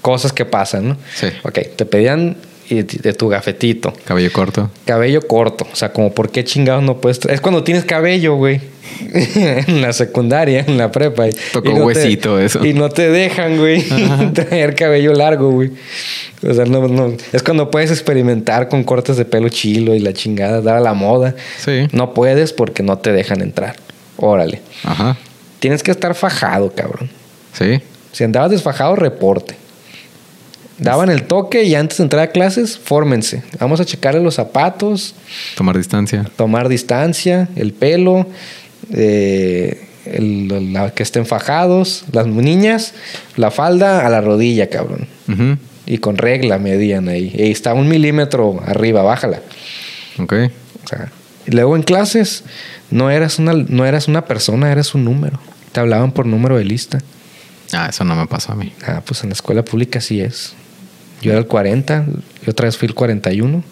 [0.00, 0.96] cosas que pasan, ¿no?
[1.14, 1.28] Sí.
[1.44, 2.36] Ok, te pedían
[2.70, 3.92] y- de tu gafetito.
[4.04, 4.70] Cabello corto.
[4.84, 5.66] Cabello corto.
[5.72, 7.20] O sea, como, ¿por qué chingados no puedes?
[7.26, 8.60] Es cuando tienes cabello, güey.
[9.14, 11.28] en la secundaria, en la prepa.
[11.28, 12.64] y- Tocó y no huesito te, eso.
[12.64, 13.84] Y no te dejan, güey,
[14.34, 15.70] traer cabello largo, güey.
[16.46, 17.14] O sea, no, no.
[17.32, 20.94] Es cuando puedes experimentar con cortes de pelo chilo y la chingada, dar a la
[20.94, 21.34] moda.
[21.58, 21.88] Sí.
[21.92, 23.76] No puedes porque no te dejan entrar.
[24.16, 24.60] Órale.
[24.84, 25.16] Ajá.
[25.60, 27.10] Tienes que estar fajado, cabrón.
[27.52, 27.80] Sí.
[28.12, 29.54] Si andabas desfajado, reporte.
[30.80, 33.42] Daban el toque y antes de entrar a clases, fórmense.
[33.58, 35.14] Vamos a checarle los zapatos,
[35.56, 36.28] Tomar distancia.
[36.36, 38.26] tomar distancia, el pelo,
[38.92, 42.94] eh, el- la, que estén fajados, las niñas,
[43.36, 45.06] la falda a la rodilla, cabrón.
[45.86, 47.32] Y con regla medían ahí.
[47.36, 49.40] Y está un milímetro arriba, bájala.
[50.18, 50.32] Ok.
[50.84, 51.10] O sea,
[51.46, 52.44] y luego en clases
[52.90, 55.38] no eras una, no eras una persona, eras un número.
[55.72, 56.98] Te hablaban por número de lista.
[57.72, 58.72] Ah, eso no me pasó a mí.
[58.86, 60.54] Ah, pues en la escuela pública sí es.
[61.20, 62.06] Yo era el 40,
[62.46, 63.62] y otra vez fui el 41,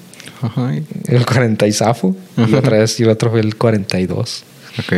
[0.43, 0.73] Ajá.
[1.07, 4.45] el 40 y zafo, y otra vez y el otro fue el 42.
[4.79, 4.93] Ok.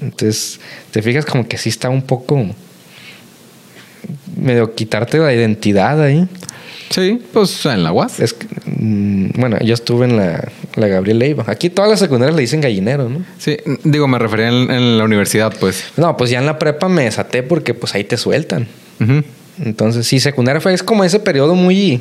[0.00, 0.60] Entonces,
[0.92, 2.46] te fijas como que sí está un poco
[4.36, 6.28] medio quitarte la identidad ahí.
[6.90, 8.20] Sí, pues en la UAS.
[8.20, 8.34] Es
[8.64, 11.44] mm, bueno, yo estuve en la, la Gabriel Leiva.
[11.46, 13.24] Aquí todas las secundarias le dicen gallinero, ¿no?
[13.38, 15.84] Sí, digo, me refería en, en la universidad, pues.
[15.96, 18.68] No, pues ya en la prepa me desaté porque pues ahí te sueltan.
[19.00, 19.22] Ujú.
[19.64, 22.00] Entonces, sí, secundaria fue es como ese periodo muy,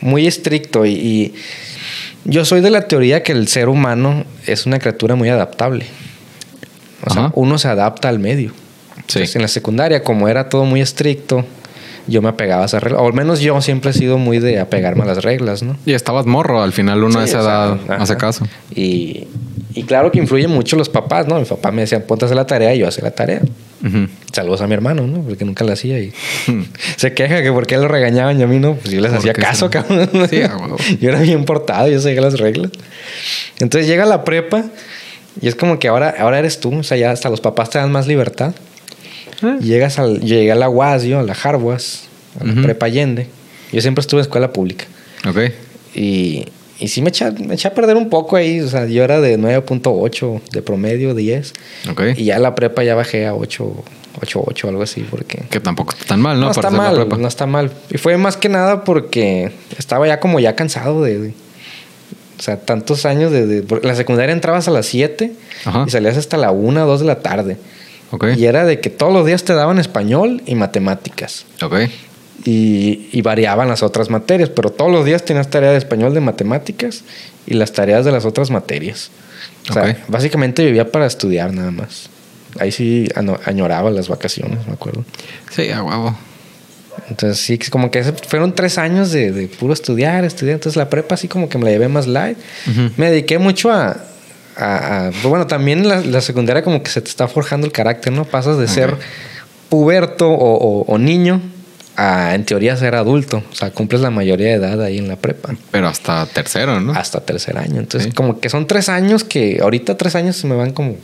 [0.00, 0.86] muy estricto.
[0.86, 1.34] Y, y
[2.24, 5.86] yo soy de la teoría que el ser humano es una criatura muy adaptable.
[7.06, 8.50] O sea, uno se adapta al medio.
[8.50, 9.18] Sí.
[9.18, 11.44] Entonces, en la secundaria, como era todo muy estricto,
[12.06, 13.02] yo me apegaba a esas reglas.
[13.02, 15.76] O al menos yo siempre he sido muy de apegarme a las reglas, ¿no?
[15.84, 18.46] Y estabas morro, al final uno Sí, esa sea, edad hace caso.
[18.74, 19.26] Y,
[19.74, 21.38] y claro que influyen mucho los papás, ¿no?
[21.38, 23.40] Mi papá me decía, ponte a hacer la tarea y yo hacía la tarea.
[24.32, 25.20] Saludos a mi hermano, ¿no?
[25.22, 26.12] Porque nunca la hacía y
[26.96, 28.76] se queja que por qué lo regañaban y a mí no.
[28.76, 30.08] Pues yo les hacía Porque caso, cabrón.
[30.30, 30.40] Sí,
[31.00, 32.70] yo era bien portado, yo seguía las reglas.
[33.58, 34.64] Entonces llega la prepa
[35.40, 37.78] y es como que ahora, ahora eres tú, o sea, ya hasta los papás te
[37.78, 38.54] dan más libertad.
[39.42, 39.58] Ah.
[39.60, 42.04] Llegas al, yo llegué a la UAS, yo, a la Harwas,
[42.40, 43.28] a la prepa Allende.
[43.72, 44.86] Yo siempre estuve en escuela pública.
[45.28, 45.52] Ok.
[45.94, 46.46] Y,
[46.84, 48.60] y sí me eché, me eché a perder un poco ahí.
[48.60, 51.52] O sea, yo era de 9.8 de promedio, 10.
[51.90, 52.02] Ok.
[52.16, 53.84] Y ya la prepa ya bajé a 8,
[54.22, 55.42] 8, 8, algo así, porque...
[55.50, 56.46] Que tampoco está tan mal, ¿no?
[56.46, 57.72] No, está mal, no está mal.
[57.90, 61.18] Y fue más que nada porque estaba ya como ya cansado de...
[61.18, 61.34] de-
[62.36, 63.64] o sea, tantos años de...
[63.82, 65.32] la secundaria entrabas a las 7
[65.64, 65.84] Ajá.
[65.86, 67.56] y salías hasta la 1, 2 de la tarde.
[68.36, 71.46] Y era de que todos los días te daban español y matemáticas.
[71.62, 71.74] Ok.
[72.44, 76.20] Y, y variaban las otras materias, pero todos los días tenías tarea de español, de
[76.20, 77.02] matemáticas
[77.46, 79.10] y las tareas de las otras materias.
[79.70, 82.10] O sea, básicamente vivía para estudiar nada más.
[82.58, 83.08] Ahí sí
[83.46, 85.04] añoraba las vacaciones, me acuerdo.
[85.50, 86.16] Sí, a huevo.
[87.08, 90.54] Entonces sí, como que fueron tres años de, de puro estudiar, estudiar.
[90.54, 92.36] Entonces la prepa así como que me la llevé más light.
[92.96, 93.96] Me dediqué mucho a...
[94.56, 97.72] a- a- pues bueno, también la, la secundaria como que se te está forjando el
[97.72, 98.24] carácter, ¿no?
[98.24, 98.96] Pasas de ser
[99.68, 101.40] puberto o, o- o niño
[101.96, 103.42] a en teoría ser adulto.
[103.50, 105.54] O sea, cumples la mayoría de edad ahí en la prepa.
[105.70, 106.92] Pero hasta tercero, ¿no?
[106.92, 107.80] Hasta tercer año.
[107.80, 108.14] Entonces Sí.
[108.14, 110.96] como que son tres años que ahorita tres años se me van como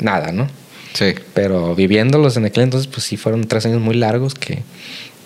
[0.00, 0.48] nada, ¿no?
[0.94, 1.14] Sí.
[1.34, 4.62] Pero viviéndolos en aquel entonces, pues sí fueron tres años muy largos que,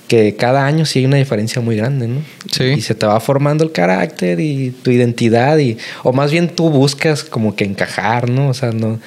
[0.09, 2.23] que cada año sí hay una diferencia muy grande, ¿no?
[2.51, 2.65] Sí.
[2.65, 5.77] Y se te va formando el carácter y tu identidad y...
[6.03, 8.49] O más bien tú buscas como que encajar, ¿no?
[8.49, 8.99] O sea, no,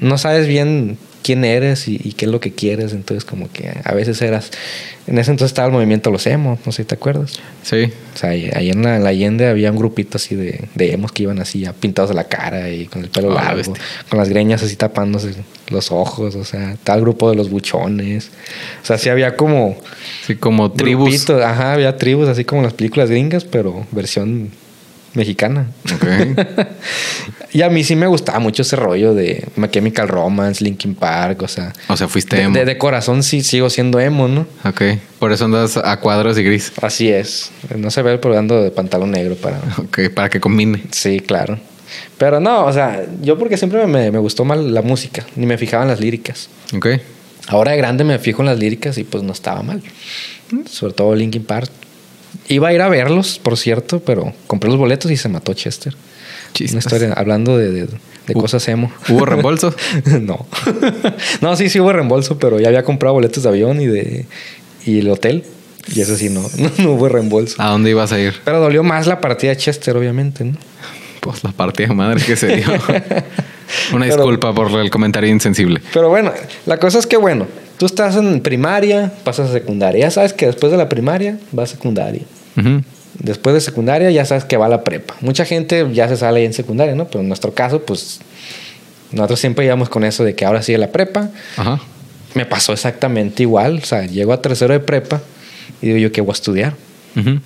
[0.00, 2.92] no sabes bien quién eres y, y qué es lo que quieres.
[2.92, 4.50] Entonces, como que a veces eras.
[5.06, 7.32] En ese entonces estaba el movimiento Los Emos, no sé si te acuerdas.
[7.62, 7.90] Sí.
[8.14, 10.92] O sea, ahí ahí en la, en la Allende había un grupito así de, de
[10.92, 13.56] emos que iban así ya pintados de la cara y con el pelo Ah, largo,
[13.56, 13.74] bestia.
[14.08, 15.34] con las greñas así tapándose
[15.70, 18.30] los ojos, o sea, tal grupo de los buchones.
[18.82, 19.76] O sea, sí había como
[20.26, 21.28] Sí, como tribus.
[21.30, 24.50] ajá, había tribus así como las películas gringas, pero versión
[25.14, 25.66] mexicana.
[25.94, 26.04] Ok.
[27.54, 31.42] Y a mí sí me gustaba mucho ese rollo de My Chemical Romance, Linkin Park,
[31.42, 32.54] o sea, O sea, fuiste de, emo.
[32.54, 34.46] de- de corazón sí sigo siendo emo, ¿no?
[34.64, 34.80] Ok.
[35.18, 36.72] Por eso andas a cuadros y gris.
[36.80, 37.50] Así es.
[37.76, 40.82] No se ve, pero ando de pantalón negro para Ok, para que combine.
[40.92, 41.58] Sí, claro.
[42.16, 45.58] Pero no, o sea, yo porque siempre me, me gustó mal la música, ni me
[45.58, 46.48] fijaba en las líricas.
[46.74, 46.86] Ok.
[47.48, 49.82] Ahora de grande me fijo en las líricas y pues no estaba mal.
[50.70, 51.70] Sobre todo Linkin Park.
[52.48, 55.94] Iba a ir a verlos, por cierto, pero compré los boletos y se mató Chester.
[56.52, 56.72] Chistes.
[56.72, 57.88] Una historia hablando de, de-
[58.26, 58.92] de cosas emo.
[59.08, 59.74] ¿Hubo reembolso?
[60.20, 60.46] no.
[61.40, 64.26] no, sí, sí hubo reembolso, pero ya había comprado boletos de avión y de
[64.84, 65.44] y el hotel.
[65.94, 66.42] Y eso sí, no,
[66.78, 67.60] no, hubo reembolso.
[67.60, 68.34] ¿A dónde ibas a ir?
[68.44, 70.56] Pero dolió más la partida de Chester, obviamente, ¿no?
[71.20, 72.66] Pues la partida madre que se dio.
[73.92, 75.80] Una Pero- disculpa por el comentario insensible.
[75.94, 76.32] Pero bueno,
[76.66, 77.46] la cosa es que, bueno,
[77.82, 80.02] tú estás en primaria, pasas a secundaria.
[80.02, 82.22] Ya sabes que después de la primaria va a secundaria.
[83.18, 85.16] Después de secundaria ya sabes que va a la prepa.
[85.20, 87.08] Mucha gente ya se sale en secundaria, ¿no?
[87.08, 88.20] Pero en nuestro caso, pues
[89.10, 91.30] nosotros siempre íbamos con eso de que ahora sigue la prepa.
[91.56, 91.80] Ajá.
[92.34, 93.80] Me pasó exactamente igual.
[93.82, 95.20] O sea, llego a tercero de prepa
[95.80, 96.74] y digo yo que voy a estudiar.
[97.16, 97.40] Ujú.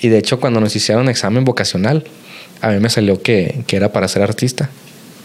[0.00, 2.02] Y de hecho, cuando nos hicieron examen vocacional,
[2.60, 4.68] a mí me salió que, que era para ser artista.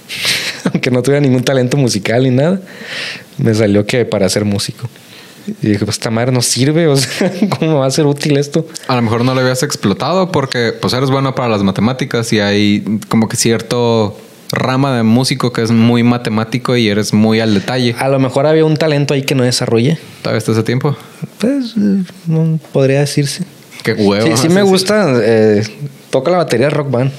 [0.72, 2.62] Aunque no tuviera ningún talento musical ni nada,
[3.38, 4.90] me salió que para ser músico.
[5.62, 8.68] Y dije, pues esta madre no sirve, o sea, ¿cómo va a ser útil esto?
[8.88, 12.40] A lo mejor no lo habías explotado porque pues eres bueno para las matemáticas y
[12.40, 14.18] hay como que cierto
[14.52, 17.96] rama de músico que es muy matemático y eres muy al detalle.
[18.00, 20.00] A lo mejor había un talento ahí que no desarrollé.
[20.22, 20.96] ¿Todavía estás a tiempo?
[21.40, 23.44] Pues no podría decirse.
[23.84, 24.26] Qué huevo.
[24.26, 25.14] Sí, sí me gusta.
[25.24, 25.64] eh,
[26.10, 27.12] toca la batería de rock band.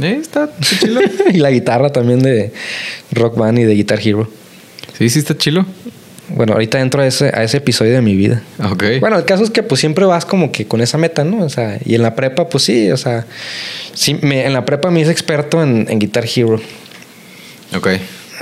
[0.00, 1.00] Eh, está, está chilo.
[1.32, 2.52] y la guitarra también de
[3.12, 4.28] rock band y de Guitar Hero.
[5.00, 5.66] Sí, sí está chilo.
[6.28, 8.40] Bueno, ahorita entro a ese, a ese episodio de mi vida.
[8.70, 8.84] Ok.
[9.00, 11.44] Bueno, el caso es que pues siempre vas como que con esa meta, ¿no?
[11.44, 13.26] O sea, y en la prepa, pues sí, o sea,
[13.94, 16.60] sí, me- en la prepa me hice experto en, en Guitar Hero.
[17.76, 17.88] Ok.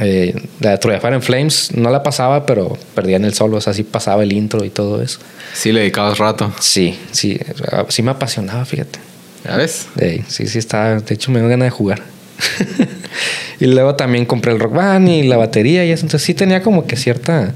[0.01, 3.61] Eh, la de Fire and Flames no la pasaba, pero perdía en el solo, o
[3.63, 5.19] sea, sí pasaba el intro y todo eso.
[5.55, 6.53] Sí le dedicabas rato.
[6.61, 7.41] Sí, sí,
[7.89, 8.99] sí me apasionaba, fíjate.
[9.47, 9.87] ¿Ya ves?
[10.29, 12.03] Sí, sí, estaba, de hecho me dio ganas de jugar.
[13.61, 16.63] y luego también compré el rock band y la batería y eso, entonces sí tenía
[16.63, 17.53] como que cierta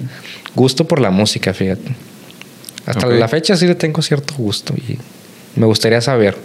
[0.55, 1.95] gusto por la música, fíjate.
[2.87, 4.99] Hasta la fecha sí le tengo cierto gusto y
[5.55, 6.37] me gustaría saber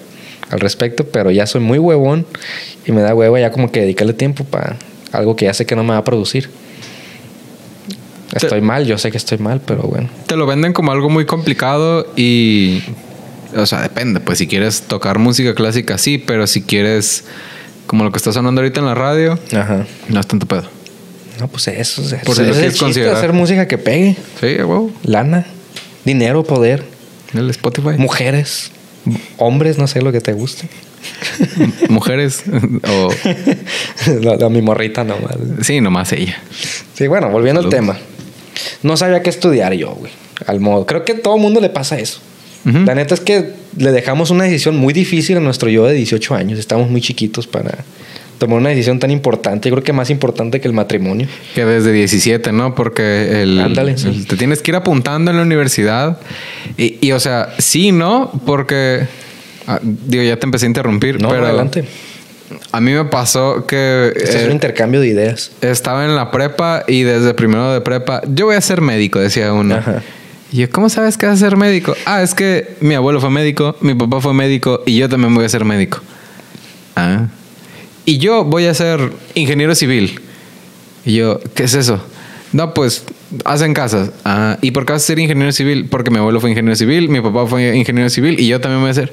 [0.49, 2.25] al respecto, pero ya soy muy huevón
[2.85, 4.77] y me da hueva ya como que dedicarle tiempo para
[5.11, 6.49] algo que ya sé que no me va a producir.
[8.33, 10.09] Estoy mal, yo sé que estoy mal, pero bueno.
[10.27, 12.83] Te lo venden como algo muy complicado y...
[13.55, 14.19] O sea, depende.
[14.19, 16.17] Pues si quieres tocar música clásica, sí.
[16.17, 17.23] Pero si quieres...
[17.87, 19.85] Como lo que está sonando ahorita en la radio, Ajá.
[20.09, 20.65] no es tanto pedo.
[21.39, 22.01] No, pues eso.
[22.25, 23.15] Por si ese lo es el chiste, considerar.
[23.15, 24.15] hacer música que pegue.
[24.39, 24.91] Sí, huevo.
[25.03, 25.45] Lana,
[26.03, 26.83] dinero, poder,
[27.33, 27.89] El Spotify.
[27.97, 28.71] mujeres,
[29.37, 30.67] hombres, no sé lo que te guste.
[31.89, 32.43] Mujeres.
[32.87, 33.09] o...
[34.21, 35.35] la, la- mi morrita nomás.
[35.61, 36.37] Sí, nomás ella.
[36.95, 37.97] Sí, bueno, volviendo al tema.
[38.83, 40.11] No sabía qué estudiar yo, güey.
[40.45, 40.85] Al modo.
[40.85, 42.19] Creo que a todo mundo le pasa eso.
[42.85, 46.35] La neta es que le dejamos una decisión muy difícil a nuestro yo de 18
[46.35, 46.59] años.
[46.59, 47.77] Estamos muy chiquitos para
[48.37, 49.69] tomar una decisión tan importante.
[49.69, 51.27] Yo creo que más importante que el matrimonio.
[51.55, 52.75] Que desde 17, ¿no?
[52.75, 54.25] Porque el, Ándale, sí.
[54.27, 56.17] te tienes que ir apuntando en la universidad.
[56.77, 58.31] Y, y, o sea, sí, ¿no?
[58.45, 59.07] Porque...
[59.67, 61.45] ah, digo, ya te empecé a interrumpir, No, pero...
[61.45, 61.85] adelante.
[62.71, 64.13] A mí me pasó que...
[64.15, 65.51] Este es eh, un intercambio de ideas.
[65.61, 69.51] Estaba en la prepa y desde primero de prepa, yo voy a ser médico, decía
[69.51, 69.75] uno.
[69.75, 70.01] Ajá.
[70.51, 71.95] Y yo, ¿cómo sabes que vas a ser médico?
[72.05, 75.45] Ah, es que mi abuelo fue médico, mi papá fue médico y yo también voy
[75.45, 75.99] a ser médico.
[76.95, 77.27] Ah.
[78.05, 80.21] Y yo voy a ser ingeniero civil.
[81.05, 82.01] Y yo, ¿qué es eso?
[82.53, 83.03] No, pues
[83.43, 84.11] hacen casas.
[84.23, 85.87] Ah, ¿y por qué vas a ser ingeniero civil?
[85.89, 88.91] Porque mi abuelo fue ingeniero civil, mi papá fue ingeniero civil y yo también voy
[88.91, 89.11] a ser.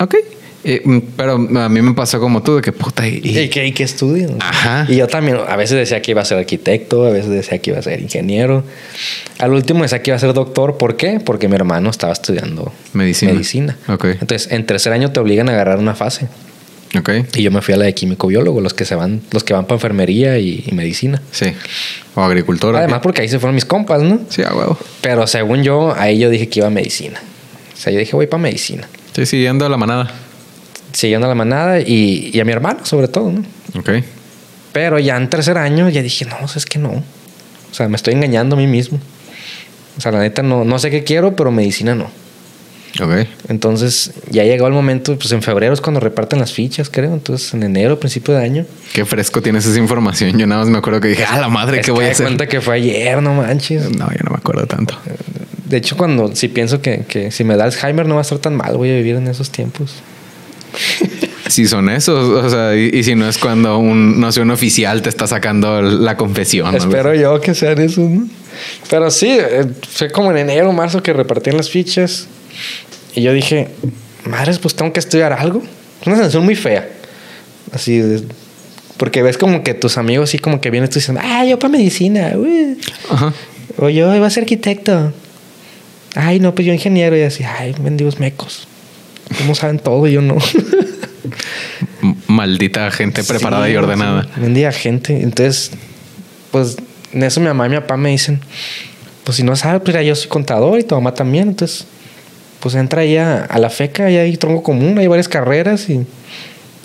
[0.00, 0.16] Ok.
[0.64, 3.06] Eh, mm, pero a mí me pasó como tú, de que puta.
[3.06, 4.36] Y, ¿Y qué, y qué estudian?
[4.40, 4.86] Ajá.
[4.88, 7.70] Y yo también, a veces decía que iba a ser arquitecto, a veces decía que
[7.70, 8.64] iba a ser ingeniero.
[9.38, 10.78] Al último decía que iba a ser doctor.
[10.78, 11.20] ¿Por qué?
[11.20, 13.32] Porque mi hermano estaba estudiando Medicina.
[13.32, 13.76] medicina.
[13.88, 16.28] Entonces, en tercer año te obligan a agarrar una fase.
[16.96, 17.10] Ok.
[17.34, 19.54] Y yo me fui a la de químico biólogo, los que se van, los que
[19.54, 21.22] van para enfermería y, y medicina.
[21.30, 21.46] Sí.
[22.14, 22.76] O agricultor.
[22.76, 24.20] Además, porque ahí se fueron mis compas, ¿no?
[24.28, 24.78] Sí, a huevo.
[25.00, 27.18] Pero según yo, ahí yo dije que iba a medicina.
[27.72, 28.86] O sea, yo dije, voy para medicina.
[29.14, 30.12] Sí, siguiendo la manada.
[30.92, 33.42] Siguiendo a la manada y, y a mi hermano, sobre todo, ¿no?
[33.78, 33.90] Ok.
[34.72, 36.90] Pero ya en tercer año ya dije, no, es que no.
[36.90, 38.98] O sea, me estoy engañando a mí mismo.
[39.96, 42.10] O sea, la neta no, no sé qué quiero, pero medicina no.
[43.02, 43.26] Ok.
[43.48, 47.12] Entonces, ya llegó el momento, pues en febrero es cuando reparten las fichas, creo.
[47.14, 48.66] Entonces, en enero, principio de año.
[48.92, 50.38] Qué fresco tienes esa información.
[50.38, 52.12] Yo nada más me acuerdo que dije, ah, la madre, Es ¿qué voy que a
[52.12, 52.26] hacer?
[52.26, 53.90] cuenta que fue ayer, no manches.
[53.90, 54.94] No, yo no me acuerdo tanto.
[55.64, 58.38] De hecho, cuando si pienso que, que si me da Alzheimer no va a estar
[58.38, 59.94] tan mal, voy a vivir en esos tiempos.
[61.48, 64.50] Si son esos, o sea, y, y si no es cuando un, no sé, un
[64.52, 66.72] oficial te está sacando la confesión.
[66.74, 68.26] o Espero yo que sean esos, ¿no?
[68.88, 72.26] Pero sí, eh, fue como en enero, marzo que repartían las fichas.
[73.14, 73.68] Y yo dije,
[74.24, 75.62] madres, pues tengo que estudiar algo.
[76.06, 76.88] Una sensación muy fea.
[77.72, 78.22] Así, de-
[78.96, 81.72] porque ves como que tus amigos así como que vienen tú diciendo, ah, yo para
[81.72, 82.78] medicina, uy".
[83.10, 83.34] Ajá.
[83.76, 85.12] o yo iba a ser arquitecto.
[86.14, 87.14] Ay, no, pues yo ingeniero.
[87.16, 88.68] Y así, ay, mendigos mecos.
[89.38, 90.06] ¿Cómo saben todo?
[90.06, 90.36] Y yo no.
[92.26, 94.24] Maldita gente preparada Sí, y ordenada.
[94.24, 95.22] sí, Bendiga gente.
[95.22, 95.70] Entonces,
[96.50, 96.76] pues
[97.12, 98.40] en eso mi mamá y mi papá me dicen,
[99.24, 101.48] pues si no sabes, pues ya yo soy contador y tu mamá también.
[101.48, 101.86] Entonces,
[102.60, 106.06] pues entra ahí a, la FECA y hay tronco común, hay varias carreras y,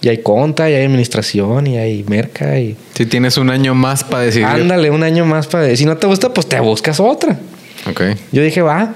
[0.01, 2.75] y hay conta, y hay administración, y hay merca y...
[2.95, 4.47] Si tienes un año más para decidir.
[4.47, 5.75] Ándale, un año más para...
[5.75, 7.39] Si no te gusta, pues te buscas otra.
[7.89, 8.01] Ok.
[8.31, 8.93] Yo dije, va.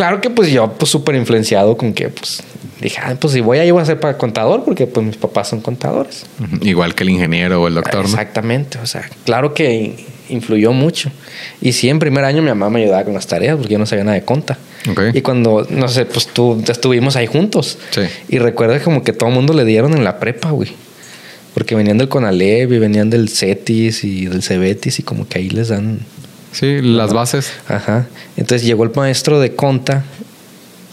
[0.00, 2.42] Claro que pues yo, pues súper influenciado con que, pues,
[2.80, 5.48] dije, ah, pues si voy ahí voy a ser para contador porque pues mis papás
[5.48, 6.24] son contadores.
[6.62, 8.06] Igual que el ingeniero o el doctor, ¿no?
[8.06, 11.10] Exactamente, o sea, claro que influyó mucho.
[11.60, 13.84] Y sí, en primer año mi mamá me ayudaba con las tareas porque yo no
[13.84, 14.56] sabía nada de conta.
[15.12, 17.76] Y cuando, no sé, pues tú estuvimos ahí juntos.
[17.90, 18.00] Sí.
[18.30, 20.70] Y recuerda como que todo el mundo le dieron en la prepa, güey.
[21.52, 25.50] Porque venían del Conalep y venían del CETIS y del CEBETIS y como que ahí
[25.50, 25.98] les dan...
[26.52, 27.52] Sí, las bases.
[27.68, 28.06] Ajá.
[28.36, 30.04] Entonces llegó el maestro de conta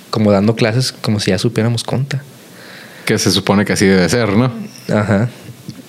[0.09, 2.23] como dando clases como si ya supiéramos conta.
[3.05, 4.51] Que se supone que así debe ser, ¿no?
[4.93, 5.29] Ajá.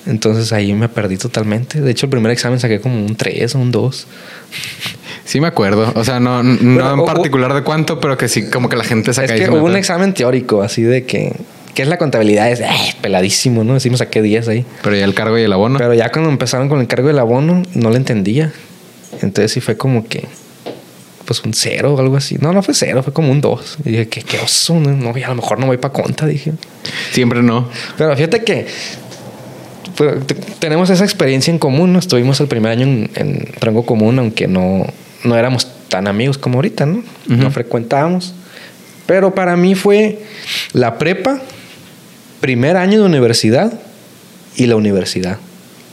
[0.06, 1.80] Entonces ahí me perdí totalmente.
[1.80, 4.06] De hecho, el primer examen saqué como un 3 o un 2.
[5.24, 5.92] Sí me acuerdo.
[5.94, 8.84] O sea, no, no en o- particular de cuánto, pero que sí, como que la
[8.84, 11.36] gente saca Es que hubo un examen teórico así de que...
[11.74, 12.50] ¿Qué es la contabilidad?
[12.50, 12.66] Es eh,
[13.02, 13.74] peladísimo, ¿no?
[13.74, 14.66] Decimos saqué 10 ahí.
[14.82, 15.78] Pero ya el cargo y el abono.
[15.78, 18.52] Pero ya cuando empezaron con el cargo del abono, no lo entendía.
[19.22, 20.26] Entonces sí fue como que...
[21.24, 22.36] Pues un cero o algo así.
[22.40, 23.78] No, no fue cero, fue como un 2.
[23.84, 24.80] Y dije, qué, qué oso.
[24.80, 26.52] No, No, a lo mejor no voy para conta, dije.
[27.12, 27.68] Siempre no.
[27.98, 28.66] Pero fíjate que
[29.96, 31.98] pues, te- tenemos esa experiencia en común, ¿no?
[31.98, 34.86] Estuvimos el primer año en, en rango común, aunque no,
[35.24, 37.02] no éramos tan amigos como ahorita, ¿no?
[37.26, 37.50] No Ujú.
[37.50, 38.32] frecuentábamos.
[39.06, 40.22] Pero para mí fue
[40.72, 41.40] la prepa,
[42.40, 43.72] primer año de universidad
[44.56, 45.38] y la universidad.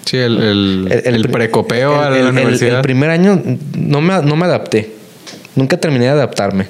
[0.06, 2.78] Sí, el, el, el, precopeo a la universidad.
[2.78, 3.42] El, primer año
[3.78, 4.92] no me, no me adapté.
[5.56, 6.68] Nunca terminé de adaptarme.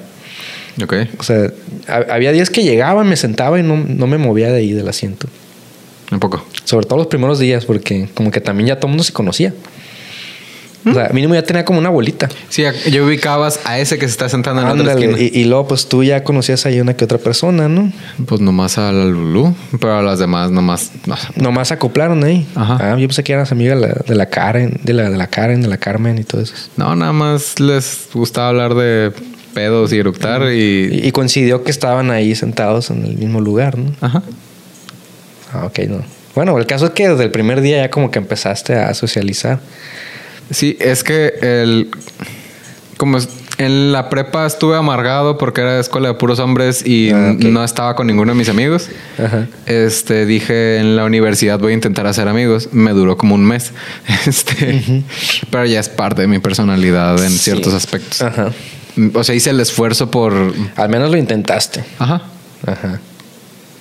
[0.82, 0.94] Ok.
[1.18, 1.50] O sea,
[1.88, 4.88] ha- había días que llegaba, me sentaba y no, no me movía de ahí del
[4.88, 5.28] asiento.
[6.10, 6.46] Un poco.
[6.64, 9.52] Sobre todo los primeros días, porque como que también ya todo el mundo se conocía.
[10.88, 12.28] O sea, mínimo ya tenía como una bolita.
[12.48, 12.62] Sí,
[12.92, 15.30] yo ubicabas a ese que se está sentando en la otra Ándale, esquina.
[15.36, 17.92] y, y luego pues tú ya conocías ahí una que otra persona, ¿no?
[18.26, 20.92] Pues nomás a la Lulú, pero a las demás nomás.
[21.06, 21.16] No.
[21.36, 22.46] Nomás acoplaron ahí.
[22.54, 22.78] Ajá.
[22.80, 25.26] Ah, yo pensé que eras amiga de la, de la Karen, de la, de la
[25.26, 26.54] Karen, de la Carmen y todo eso.
[26.76, 29.12] no, nada más les gustaba hablar de
[29.54, 30.88] pedos y eructar y.
[31.02, 33.90] Y, y coincidió que estaban ahí sentados en el mismo lugar, ¿no?
[34.00, 34.22] Ajá.
[35.52, 36.02] Ah, ok, no.
[36.34, 39.58] Bueno, el caso es que desde el primer día ya como que empezaste a socializar.
[40.50, 41.90] Sí, es que el.
[42.96, 43.18] Como
[43.58, 47.94] en la prepa estuve amargado porque era escuela de puros hombres y Ah, no estaba
[47.96, 48.88] con ninguno de mis amigos.
[49.22, 49.46] Ajá.
[49.66, 52.68] Este, dije en la universidad voy a intentar hacer amigos.
[52.72, 53.72] Me duró como un mes.
[54.26, 55.02] Este,
[55.50, 57.38] pero ya es parte de mi personalidad en Sí.
[57.38, 58.20] ciertos aspectos.
[58.22, 58.50] Ajá.
[59.14, 60.32] O sea, hice el esfuerzo por.
[60.76, 61.84] Al menos lo intentaste.
[61.98, 62.22] Ajá.
[62.66, 63.00] Ajá.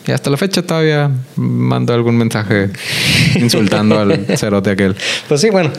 [0.07, 2.69] Y hasta la fecha todavía mando algún mensaje
[3.35, 4.95] insultando al cerote aquel.
[5.27, 5.71] Pues sí, bueno,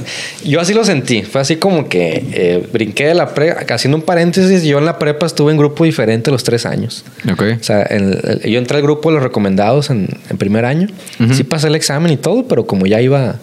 [0.45, 1.23] yo así lo sentí.
[1.23, 4.99] Fue así como que eh, brinqué de la prepa, haciendo un paréntesis, yo en la
[4.99, 7.05] prepa estuve en grupo diferente los tres años.
[7.31, 7.43] Ok.
[7.61, 10.89] O sea, en el- yo entré al grupo de los recomendados en, en primer año.
[11.33, 13.37] Sí pasé el examen y todo, pero como ya iba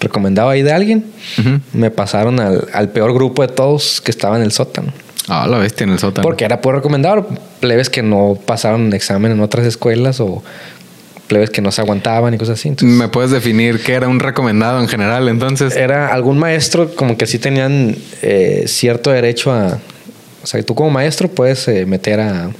[0.00, 1.04] recomendado ahí de alguien,
[1.72, 4.92] me pasaron al, al peor grupo de todos que estaba en el sótano.
[5.28, 6.22] Ah, la bestia en el sótano.
[6.26, 7.28] Porque era por recomendado.
[7.60, 10.42] Plebes que no pasaron examen en otras escuelas o
[11.26, 12.68] plebes que no se aguantaban y cosas así.
[12.68, 15.76] Entonces, ¿Me puedes definir qué era un recomendado en general entonces?
[15.76, 19.78] era algún maestro como que sí tenían eh, cierto derecho a...
[20.42, 22.50] O sea, tú como maestro puedes eh, meter a,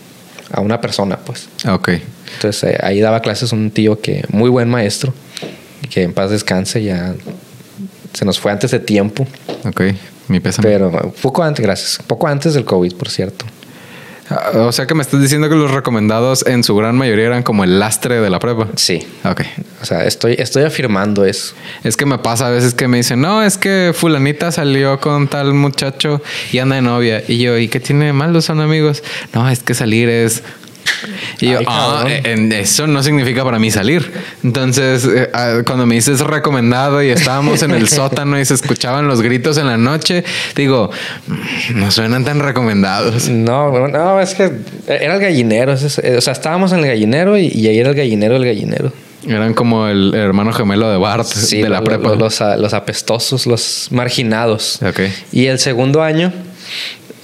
[0.53, 1.49] a una persona, pues.
[1.67, 1.91] Ok.
[2.35, 5.15] Entonces eh, ahí daba clases un tío que muy buen maestro
[5.89, 7.15] que en paz descanse ya
[8.13, 9.27] se nos fue antes de tiempo,
[9.65, 9.83] Ok.
[10.29, 10.69] Mi pésame.
[10.69, 13.45] pero poco antes, gracias, poco antes del COVID, por cierto.
[14.31, 17.43] Ah, O sea que me estás diciendo que los recomendados en su gran mayoría eran
[17.43, 18.69] como el lastre de la prepa.
[18.77, 19.07] Sí.
[19.25, 19.41] Ok.
[19.81, 21.55] O sea, estoy, estoy afirmando eso.
[21.83, 25.29] Es que me pasa a veces que me dicen, no, es que fulanita salió con
[25.29, 26.21] tal muchacho
[26.53, 27.23] y anda de novia.
[27.27, 28.43] Y yo, ¿y qué tiene de malo?
[28.43, 29.03] Son amigos.
[29.33, 30.43] No, es que salir es...
[31.41, 34.11] Y yo, Ay, ah, eh, en- eso no significa para mí salir.
[34.45, 39.07] Entonces, eh, ah, cuando me dices recomendado y estábamos en el sótano y se escuchaban
[39.09, 40.25] los gritos en la noche,
[40.57, 40.91] digo,
[41.27, 43.29] "Mm, no suenan tan recomendados.
[43.29, 44.51] No, no, es que
[44.87, 45.73] era el gallinero.
[45.73, 48.93] es- O sea, estábamos en el gallinero y, y ahí era el gallinero del gallinero.
[49.27, 52.09] Eran como el hermano gemelo de Bart Sí, de la lo- prepa.
[52.11, 54.81] lo- Los, a- los apestosos, los marginados.
[54.83, 55.01] Ok.
[55.33, 56.33] Y el segundo año,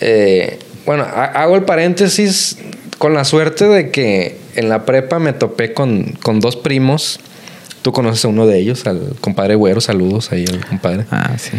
[0.01, 2.59] eh, bueno, ha- hago el paréntesis
[2.99, 7.21] con la suerte de que en la prepa me topé con, con dos primos.
[7.83, 11.05] Tú conoces a uno de ellos, al compadre Güero, saludos ahí al compadre.
[11.11, 11.53] Ah, sí.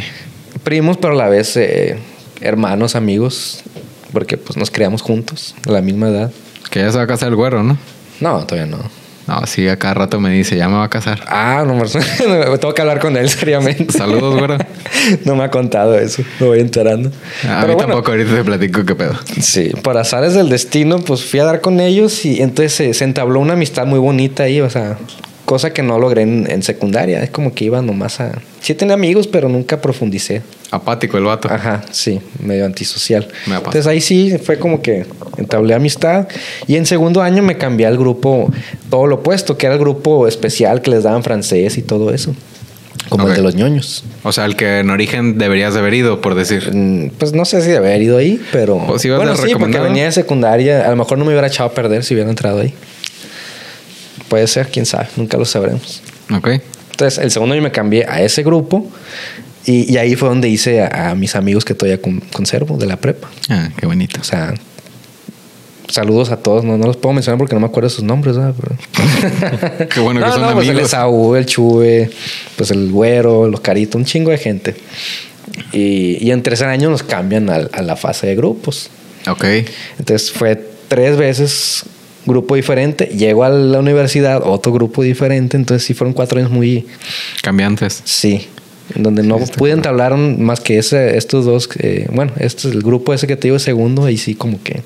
[0.63, 1.99] Primos, pero a la vez eh,
[2.41, 3.63] hermanos, amigos,
[4.11, 6.31] porque pues nos criamos juntos, a la misma edad.
[6.71, 7.77] Que ya se va a casar el güero, ¿no?
[8.21, 9.04] No, todavía no.
[9.27, 11.21] No, sí, a cada rato me dice, ya me va a casar.
[11.27, 13.91] Ah, no, me tengo que hablar con él seriamente.
[13.91, 14.57] Saludos, güero.
[15.25, 17.09] no me ha contado eso, me voy enterando.
[17.09, 19.15] A Pero mí bueno, tampoco, ahorita te platico qué pedo.
[19.41, 23.03] Sí, por azares del destino, pues fui a dar con ellos y entonces se, se
[23.03, 24.97] entabló una amistad muy bonita ahí, o sea,
[25.45, 27.23] cosa que no logré en, en secundaria.
[27.23, 28.41] Es como que iba nomás a...
[28.61, 30.41] Sí tenía amigos, pero nunca profundicé.
[30.71, 31.47] Apático el vato.
[31.51, 33.27] Ajá, sí, medio antisocial.
[33.45, 33.55] Me.
[33.55, 35.05] Entonces ahí sí fue como que
[35.37, 36.27] entablé amistad.
[36.67, 38.51] Y en segundo año me cambié al grupo,
[38.89, 42.35] todo lo opuesto, que era el grupo especial que les daban francés y todo eso.
[43.09, 44.03] Como el de los ñoños.
[44.23, 46.71] O sea, el que en origen deberías de haber ido, por decir.
[46.73, 48.83] Mm, Pues no sé si de haber ido ahí, pero.
[48.87, 50.87] Pues bueno, sí, porque venía de secundaria.
[50.87, 52.73] A lo mejor no me hubiera echado a perder si hubiera entrado ahí.
[54.35, 56.01] Puede ser, quién sabe, nunca lo sabremos.
[56.35, 56.49] Ok.
[56.91, 58.85] Entonces, el segundo año me cambié a ese grupo
[59.65, 62.85] y, y ahí fue donde hice a, a mis amigos que todavía con- conservo de
[62.85, 63.29] la prepa.
[63.49, 64.19] Ah, qué bonito.
[64.19, 64.53] O sea,
[65.87, 66.65] saludos a todos.
[66.65, 68.53] No, no los puedo mencionar porque no me acuerdo sus nombres, ¿verdad?
[68.59, 70.89] Pero- Qué bueno que no, son no, pues el amigos.
[70.89, 72.11] Esaú, el Chube,
[72.57, 74.75] pues el Güero, los Caritos, un chingo de gente.
[75.71, 78.89] Y, y en tercer año nos cambian al- a, la fase de grupos.
[79.29, 79.45] Ok.
[79.97, 81.83] Entonces fue tres veces
[82.25, 83.05] grupo diferente.
[83.05, 85.57] Llego a la universidad, otro grupo diferente.
[85.57, 86.85] Entonces sí fueron cuatro años muy...
[87.41, 88.01] Cambiantes.
[88.05, 88.47] Sí.
[88.93, 91.69] Donde no pude entablar más que ese, estos dos.
[91.79, 94.09] eh, bueno, este es el grupo ese que te digo segundo.
[94.09, 94.81] Y sí como que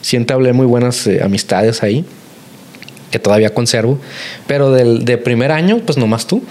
[0.00, 2.04] sí entablé muy buenas eh, amistades ahí.
[3.10, 3.98] Que todavía conservo.
[4.46, 6.42] Pero del de primer año, pues nomás tú.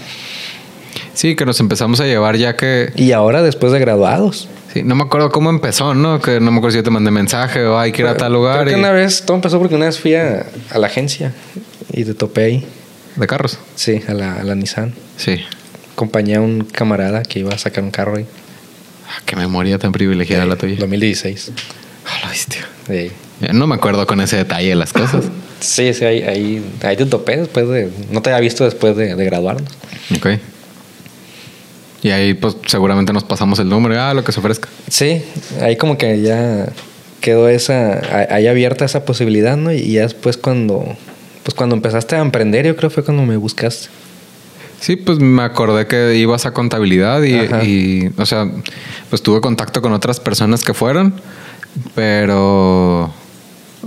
[1.18, 2.92] Sí, que nos empezamos a llevar ya que...
[2.96, 4.48] Y ahora después de graduados.
[4.72, 6.22] Sí, no me acuerdo cómo empezó, ¿no?
[6.22, 8.34] Que no me acuerdo si yo te mandé mensaje o hay que ir a tal
[8.34, 8.62] lugar.
[8.66, 11.34] Creo que una vez, todo empezó porque una vez fui a, a la agencia
[11.92, 12.68] y te topé ahí.
[13.16, 13.58] De carros.
[13.74, 14.94] Sí, a la, a la Nissan.
[15.18, 15.40] Sí.
[15.94, 18.28] Acompañé a un camarada que iba a sacar un carro ahí.
[19.10, 20.76] Ah, qué memoria tan privilegiada la tuya.
[20.78, 21.52] 2016.
[22.06, 22.58] Ah, lo viste.
[22.86, 23.12] Sí,
[23.54, 25.26] No me acuerdo con ese detalle de las cosas.
[25.62, 27.90] sí, sí, ahí, ahí, ahí te topé después de...
[28.12, 29.72] No te había visto después de, de graduarnos.
[30.16, 30.28] Ok.
[32.04, 34.00] Y ahí, pues, seguramente nos pasamos el número.
[34.00, 34.70] Ah, lo que se ofrezca.
[34.88, 35.24] Sí,
[35.62, 36.68] ahí como que ya
[37.22, 38.02] quedó esa...
[38.30, 39.72] Ahí abierta esa posibilidad, ¿no?
[39.72, 40.96] Y ya después cuando...
[41.44, 43.88] Pues cuando empezaste a emprender, yo creo fue cuando me buscaste.
[44.80, 47.36] Sí, pues me acordé que ibas a contabilidad y,
[47.66, 48.52] y, o sea,
[49.10, 51.16] pues tuve contacto con otras personas que fueron,
[51.96, 53.12] pero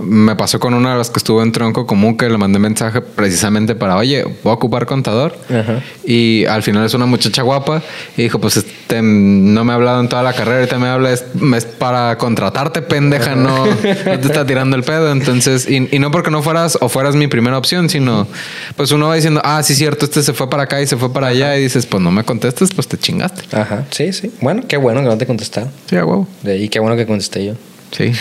[0.01, 3.01] me pasó con una de las que estuvo en tronco común que le mandé mensaje
[3.01, 5.35] precisamente para, oye, voy a ocupar contador.
[5.49, 5.81] Ajá.
[6.05, 7.81] Y al final es una muchacha guapa
[8.17, 11.11] y dijo, pues este, no me ha hablado en toda la carrera, ahorita me habla,
[11.11, 11.25] es,
[11.55, 15.11] es para contratarte, pendeja, no, no te está tirando el pedo.
[15.11, 18.27] Entonces, y, y no porque no fueras o fueras mi primera opción, sino
[18.75, 21.11] pues uno va diciendo, ah, sí, cierto, este se fue para acá y se fue
[21.11, 23.55] para allá y dices, pues no me contestes, pues te chingaste.
[23.55, 24.31] Ajá, sí, sí.
[24.41, 25.71] Bueno, qué bueno que no te contestaron.
[25.87, 26.27] Sí, a huevo.
[26.45, 27.53] Ahí, qué bueno que contesté yo.
[27.91, 28.13] Sí,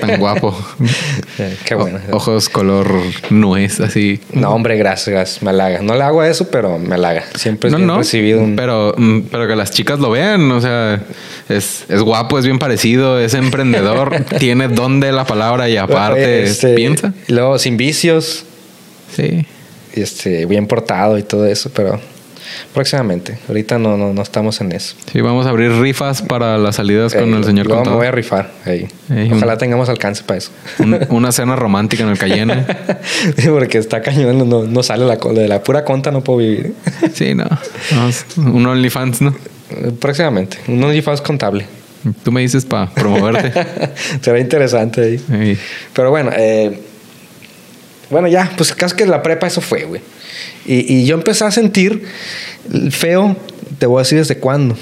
[0.00, 0.56] tan guapo.
[1.38, 1.98] Eh, Qué bueno.
[2.12, 2.88] O- ojos color
[3.30, 4.20] nuez, así.
[4.32, 5.42] No, hombre, gracias, gracias.
[5.42, 5.80] Me halaga.
[5.82, 7.24] No le hago eso, pero me halaga.
[7.34, 8.54] Siempre No, no, recibido un...
[8.54, 11.02] pero, mm, pero que las chicas lo vean, o sea,
[11.48, 16.44] es, es guapo, es bien parecido, es emprendedor, tiene don de la palabra y aparte
[16.44, 17.12] Este, piensa.
[17.26, 18.44] y luego, sin vicios,
[19.14, 19.44] Sí.
[19.94, 22.00] y este, bien portado y todo eso, pero
[22.74, 23.38] próximamente.
[23.48, 24.94] Ahorita no, no, no estamos en eso.
[25.12, 28.06] Sí, vamos a abrir rifas para las salidas con Eh, el señor luego me voy
[28.06, 28.14] a contador.
[28.14, 28.50] rifar.
[28.64, 28.88] ahí.
[29.10, 30.50] Ey, Ojalá un- tengamos alcance para eso.
[30.78, 32.66] Un- una cena romántica en el Cayenne.
[33.36, 35.16] Sí, Porque está cañón, no, no sale la.
[35.16, 36.74] De la pura conta no puedo vivir.
[37.14, 37.46] Sí, no.
[38.36, 39.34] Un OnlyFans, ¿no?
[40.00, 40.58] Próximamente.
[40.68, 41.66] Un OnlyFans contable.
[42.22, 43.52] Tú me dices para promoverte.
[44.20, 45.00] Será interesante
[45.30, 45.58] ahí.
[45.92, 46.78] Pero bueno, eh,
[48.10, 50.00] bueno, ya, pues casi que la prepa eso fue, güey.
[50.66, 52.02] Y, y yo empecé a sentir
[52.90, 53.36] feo,
[53.78, 54.76] te voy a decir desde cuándo.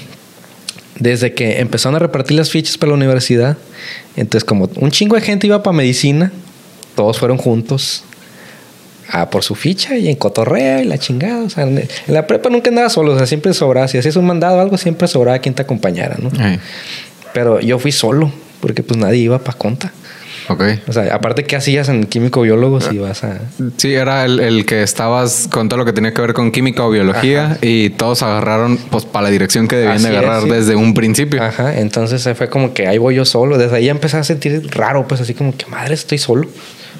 [0.99, 3.57] desde que empezaron a repartir las fichas para la universidad,
[4.15, 6.31] entonces como un chingo de gente iba para medicina,
[6.95, 8.03] todos fueron juntos
[9.09, 11.43] a por su ficha y en cotorreo y la chingada.
[11.43, 13.87] O sea, en la prepa nunca andaba solo, o sea, siempre sobraba.
[13.87, 16.31] Si hacías un mandado o algo, siempre sobraba quien te acompañara, ¿no?
[16.39, 16.59] Ay,
[17.33, 18.31] Pero yo fui solo,
[18.61, 19.91] porque pues nadie iba para conta.
[20.49, 20.63] Ok.
[20.87, 23.39] O sea, aparte, ¿qué hacías en químico biólogo si vas a...?
[23.77, 26.83] Sí, era el, el que estabas con todo lo que tenía que ver con química
[26.83, 30.43] o biología y todos agarraron pues para la dirección que debían Así de es, agarrar
[30.43, 30.49] sí.
[30.49, 31.41] desde un principio.
[31.43, 33.57] Ajá, entonces fue como que ahí voy yo solo.
[33.57, 36.47] Desde ahí empecé a sentir raro, pues así como que madre, estoy solo.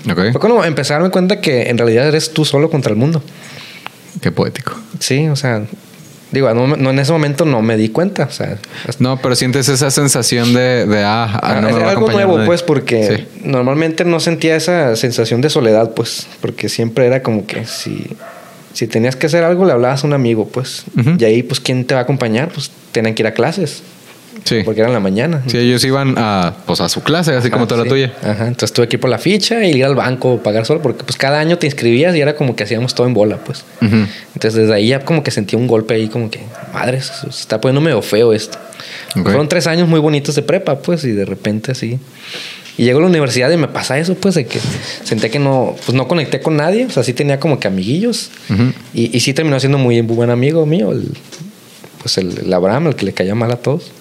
[0.09, 0.31] Ok.
[0.31, 3.23] Fue cuando empecé a darme cuenta que en realidad eres tú solo contra el mundo.
[4.21, 4.73] Qué poético.
[4.99, 5.63] Sí, o sea,
[6.31, 8.23] digo, no, no, en ese momento no me di cuenta.
[8.25, 8.57] O sea,
[8.99, 12.11] No, pero sientes esa sensación de, de ah, ah, no me es va a algo
[12.11, 12.47] nuevo, nadie.
[12.47, 13.27] pues, porque Sí.
[13.43, 18.05] normalmente no sentía esa sensación de soledad, pues, porque siempre era como que si,
[18.73, 20.83] si tenías que hacer algo, le hablabas a un amigo, pues,
[21.17, 22.49] y ahí, pues, ¿quién te va a acompañar?
[22.49, 23.83] Pues, tenían que ir a clases,
[24.43, 24.61] Sí.
[24.63, 25.43] porque era en la mañana.
[25.47, 27.87] Sí, ellos iban a, pues, a su clase, así como toda sí.
[27.87, 28.13] la tuya.
[28.21, 31.03] Ajá, entonces tuve que ir por la ficha y ir al banco, pagar solo, porque
[31.03, 33.65] pues cada año te inscribías y era como que hacíamos todo en bola, pues.
[33.81, 36.41] Entonces desde ahí ya como que sentí un golpe ahí, como que,
[36.73, 38.57] madre, se está poniendo medio feo esto.
[39.13, 41.99] Fueron tres años muy bonitos de prepa, pues, y de repente así.
[42.77, 44.59] Y llego a la universidad y me pasa eso, pues, de que
[45.03, 48.31] senté que no, pues no conecté con nadie, o sea, sí tenía como que amiguillos.
[48.93, 51.09] Y, y sí terminó siendo muy buen amigo mío, el,
[52.01, 53.91] pues el, el Abraham, el que le caía mal a todos.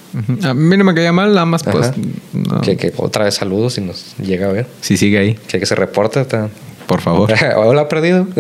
[0.45, 1.91] A mí no me caía mal, nada más, pues.
[2.33, 2.61] No.
[2.61, 4.67] Que, que otra vez saludos y nos llega a ver.
[4.81, 6.21] Si sigue ahí, Que, que se reporte.
[6.21, 6.49] Está...
[6.87, 7.33] por favor.
[7.57, 8.27] Hola, perdido.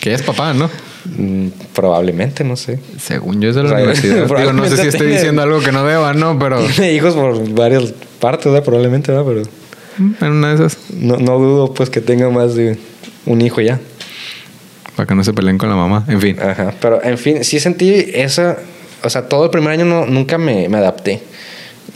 [0.00, 0.70] que ya es papá, ¿no?
[1.16, 2.78] Mm, Probablemente, no sé.
[2.98, 4.26] Según yo es de la O sea, universidad.
[4.38, 6.38] Digo, no sé si estoy diciendo algo que no deba, ¿no?
[6.38, 8.64] Pero Tiene hijos por varias partes, ¿verdad?
[8.64, 9.26] Probablemente, ¿verdad?
[9.26, 9.42] Pero
[10.26, 12.78] en una de esas, no, no dudo pues que tenga más de
[13.24, 13.80] un hijo ya.
[14.94, 16.04] para que no se peleen con la mamá.
[16.08, 16.36] En fin.
[16.40, 16.74] Ajá.
[16.80, 18.58] Pero en fin, sí sentí esa.
[19.06, 21.22] O sea, todo el primer año no, nunca me, me adapté.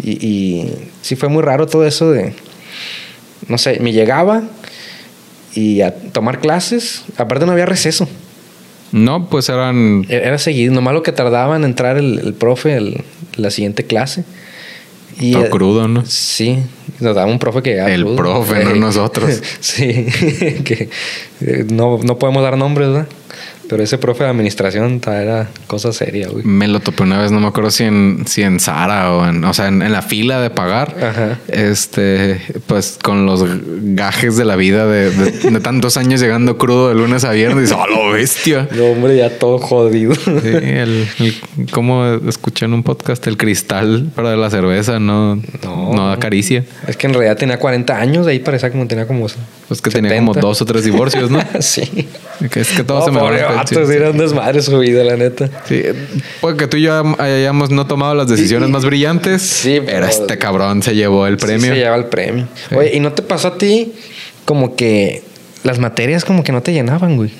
[0.02, 2.32] Y, y sí fue muy raro todo eso de.
[3.48, 4.42] No sé, me llegaba
[5.54, 7.02] y a tomar clases.
[7.16, 8.08] Aparte, no había receso.
[8.92, 10.06] No, pues eran.
[10.08, 13.02] Era era seguido, nomás lo que tardaba en entrar el, el profe el-
[13.36, 14.24] la siguiente clase.
[15.18, 16.04] Y Todo eh, crudo, ¿no?
[16.06, 16.58] Sí,
[17.00, 18.16] nos daba un profe que El crudo.
[18.16, 19.42] profe, no Eh, nosotros.
[19.60, 20.06] sí,
[20.64, 20.88] que
[21.40, 23.08] eh, no, no podemos dar nombres, ¿verdad?
[23.70, 26.44] Pero ese profe de administración era cosa seria, güey.
[26.44, 29.44] Me lo topé una vez, no me acuerdo si en, si en Sara o en,
[29.44, 30.96] o sea, en, en la fila de pagar.
[31.00, 31.38] Ajá.
[31.46, 33.44] Este, pues con los
[33.94, 37.70] gajes de la vida de, de- de tantos años llegando crudo de lunes a viernes.
[37.72, 38.68] ¡Oh, lo bestia!
[38.72, 40.14] No, hombre, ya todo jodido.
[40.16, 45.92] Sí, el, el- como escuché en un podcast, el cristal para la cerveza no, No.
[45.94, 46.64] no, da caricia.
[46.88, 49.26] Es que en realidad tenía 40 años, de ahí parecía como tenía como.
[49.70, 50.40] Pues que tenía como 70.
[50.48, 51.40] dos o tres divorcios, ¿no?
[51.60, 52.08] sí.
[52.50, 54.76] Que es que todo No, se me va pobre a sí, era un desmadre su
[54.80, 55.48] vida, la neta.
[55.68, 55.80] Sí,
[56.40, 59.42] puede que tú y yo hayamos no tomado las decisiones más brillantes.
[59.42, 61.72] Sí, pero pero- este cabrón se llevó el Sí, premio.
[61.72, 62.48] se lleva el premio.
[62.74, 63.92] Oye, ¿y no te pasó a ti
[64.44, 65.22] como que
[65.62, 67.30] las materias como que no te llenaban, güey?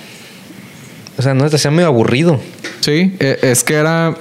[1.18, 2.38] O sea, no te hacía medio aburrido.
[2.78, 4.14] Sí, eh, es que era.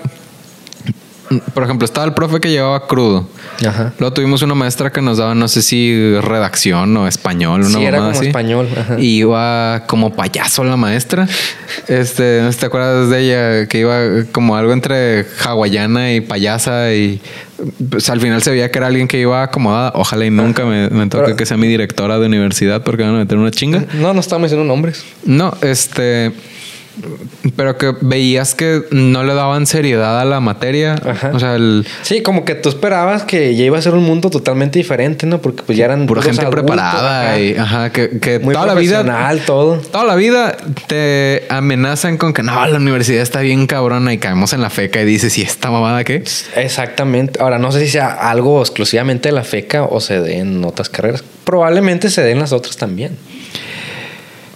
[1.54, 3.28] Por ejemplo, estaba el profe que llevaba crudo.
[3.66, 3.94] Ajá.
[4.00, 7.84] Luego tuvimos una maestra que nos daba, no sé si redacción o español, una Sí,
[7.86, 8.28] era como así.
[8.28, 8.96] español, ajá.
[9.00, 11.28] Y iba como payaso la maestra.
[11.88, 13.20] Este, no te acuerdas de
[13.62, 14.00] ella, que iba
[14.32, 17.22] como algo entre hawaiana y payasa y
[17.90, 19.92] pues al final se veía que era alguien que iba acomodada.
[19.96, 23.16] Ojalá y nunca me, me toque Pero- que sea mi directora de universidad porque van
[23.16, 23.84] a meter una chinga.
[23.94, 25.04] No, no estamos diciendo nombres.
[25.26, 26.32] No, este.
[27.56, 30.96] Pero que veías que no le daban seriedad a la materia.
[31.06, 31.32] Ajá.
[31.34, 34.30] O sea, el, Sí, como que tú esperabas que ya iba a ser un mundo
[34.30, 35.42] totalmente diferente, ¿no?
[35.42, 38.74] Porque pues ya eran pura gente adultos, preparada y ajá, que, que muy toda la
[38.76, 39.04] vida.
[39.46, 39.78] todo.
[39.78, 44.54] Toda la vida te amenazan con que no, la universidad está bien cabrona y caemos
[44.54, 46.24] en la feca y dices, ¿y esta mamada qué?
[46.56, 47.42] Exactamente.
[47.42, 50.90] Ahora, no sé si sea algo exclusivamente de la FECA o se dé en otras
[50.90, 51.24] carreras.
[51.44, 53.18] Probablemente se dé en las otras también.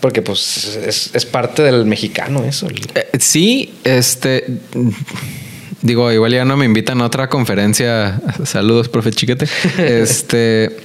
[0.03, 2.67] Porque pues es, es parte del mexicano eso.
[2.93, 4.45] Eh, sí, este.
[5.81, 8.19] Digo, igual ya no me invitan a otra conferencia.
[8.43, 9.47] Saludos, profe Chiquete.
[9.77, 10.75] Este.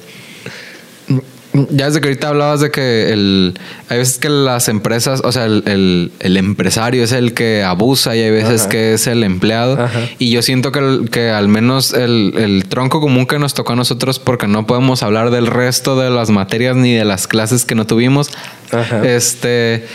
[1.71, 3.59] Ya desde que ahorita hablabas de que el,
[3.89, 8.15] hay veces que las empresas, o sea, el, el- el empresario es el que abusa
[8.17, 8.69] y hay veces Ajá.
[8.71, 9.81] que es el empleado.
[9.81, 10.01] Ajá.
[10.19, 13.77] Y yo siento que, que al menos el, el tronco común que nos tocó a
[13.77, 17.75] nosotros, porque no podemos hablar del resto de las materias ni de las clases que
[17.75, 18.31] no tuvimos,
[18.73, 19.07] Ajá.
[19.09, 19.87] este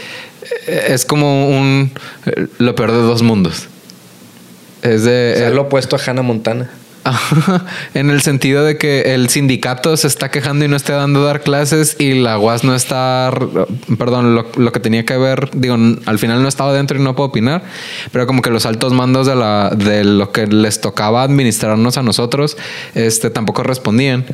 [0.67, 1.91] es como un
[2.57, 3.67] lo peor de dos mundos.
[4.81, 6.69] Es de O sea, eh, lo opuesto a Hannah Montana.
[7.93, 11.41] en el sentido de que el sindicato se está quejando y no está dando dar
[11.41, 13.31] clases y la UAS no está,
[13.97, 15.75] perdón, lo, que tenía que ver, digo,
[16.05, 17.63] al final no estaba dentro y no puedo opinar,
[18.11, 22.03] pero como que los altos mandos de, la, de lo que les tocaba administrarnos a
[22.03, 22.57] nosotros,
[22.95, 24.25] este, tampoco respondían.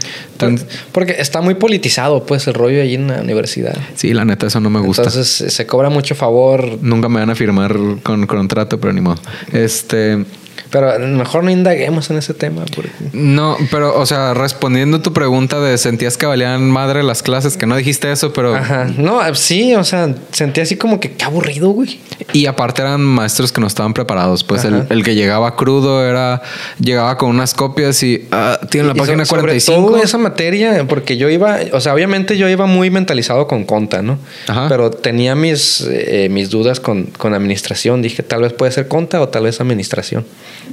[0.92, 3.78] Porque está muy politizado, pues, el rollo ahí en la universidad.
[3.96, 5.04] Sí, la neta, eso no me gusta.
[5.04, 6.80] Entonces se cobra mucho favor.
[6.82, 9.20] Nunca me van a firmar con contrato, pero ni modo.
[9.52, 10.26] Este...
[10.72, 12.64] Pero mejor no indaguemos en ese tema.
[13.12, 17.66] No, pero, o sea, respondiendo tu pregunta de sentías que valían madre las clases, que
[17.66, 18.56] no dijiste eso, pero.
[18.56, 18.88] Ajá.
[18.98, 22.00] No, sí, o sea, sentí así como que qué aburrido, güey.
[22.34, 24.44] Y aparte eran maestros que no estaban preparados.
[24.44, 26.42] Pues el, que llegaba crudo era.
[26.80, 28.28] Llegaba con unas copias y.
[28.32, 29.88] Ah, tiene la página 45.
[29.90, 31.58] Sobre esa materia, porque yo iba.
[31.74, 34.20] O sea, obviamente yo iba muy mentalizado con conta, ¿no?
[34.48, 34.68] Ajá.
[34.70, 38.04] Pero tenía mis, eh, mis dudas con, con administración.
[38.04, 40.26] Dije, tal vez puede ser conta o tal vez administración.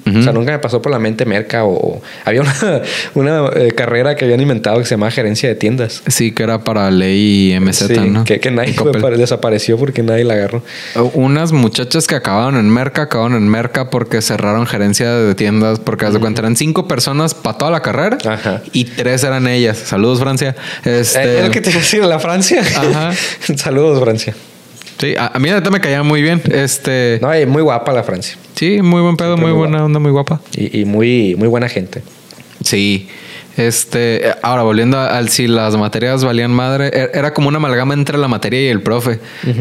[0.04, 2.42] O sea, nunca me pasó por la mente merca o, había
[3.14, 6.02] una, eh, carrera que habían inventado que se llama gerencia de tiendas.
[6.06, 8.24] Sí, que era para ley y MZ, ¿no?
[8.24, 8.74] Que, que nadie
[9.16, 10.62] desapareció porque nadie la agarró.
[11.14, 16.06] Unas muchachas que acabaron en merca, acabaron en merca porque cerraron gerencia de tiendas porque,
[16.06, 18.18] de cuenta, eran cinco personas para toda la carrera
[18.72, 19.78] y tres eran ellas.
[19.78, 20.54] Saludos, Francia.
[20.84, 21.18] Este...
[21.20, 22.60] Eh, es lo que te iba a decir, la Francia.
[22.60, 23.12] Ajá.
[23.56, 24.34] Saludos, Francia.
[24.98, 26.42] Sí, a, mí mí me caía muy bien.
[26.50, 27.18] Este.
[27.20, 28.36] No, muy guapa la Francia.
[28.54, 30.40] Sí, muy buen pedo, muy, buena onda, muy guapa.
[30.56, 32.02] Y, y, muy, muy buena gente.
[32.64, 33.08] Sí.
[33.56, 38.18] Este, ahora volviendo al si las materias valían madre, e, era como una amalgama entre
[38.18, 39.20] la materia y el profe.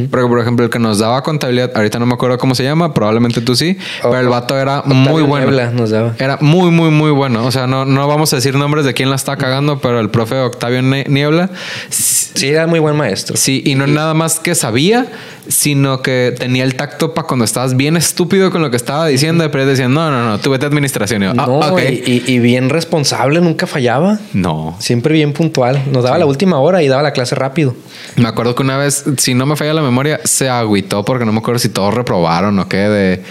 [0.10, 2.94] Porque, por ejemplo, el que nos daba contabilidad, ahorita no me acuerdo cómo se llama,
[2.94, 5.52] probablemente tú sí, pero el vato era muy bueno.
[5.72, 6.16] nos daba.
[6.20, 7.46] Era muy, muy, muy bueno.
[7.46, 10.10] O sea, no, no vamos a decir nombres de quién la está cagando, pero el
[10.10, 11.50] profe Octavio Niebla.
[11.90, 13.38] Sí, era muy buen maestro.
[13.38, 15.08] Sí, y no nada más que sabía,
[15.48, 19.50] sino que tenía el tacto para cuando estabas bien estúpido con lo que estaba diciendo,
[19.52, 21.24] pero decían, no, no, no, tú vete a administración.
[21.24, 24.20] Y ah, no, y, y, bien responsable, nunca fallaba.
[24.34, 24.76] No.
[24.80, 25.84] Siempre bien puntual.
[25.92, 27.76] Nos daba la última hora y daba la clase rápido.
[28.16, 31.32] Me acuerdo que una vez, si no me falla la memoria, se agüitó porque no
[31.32, 32.78] me acuerdo si todos reprobaron o qué.
[32.78, 33.24] De,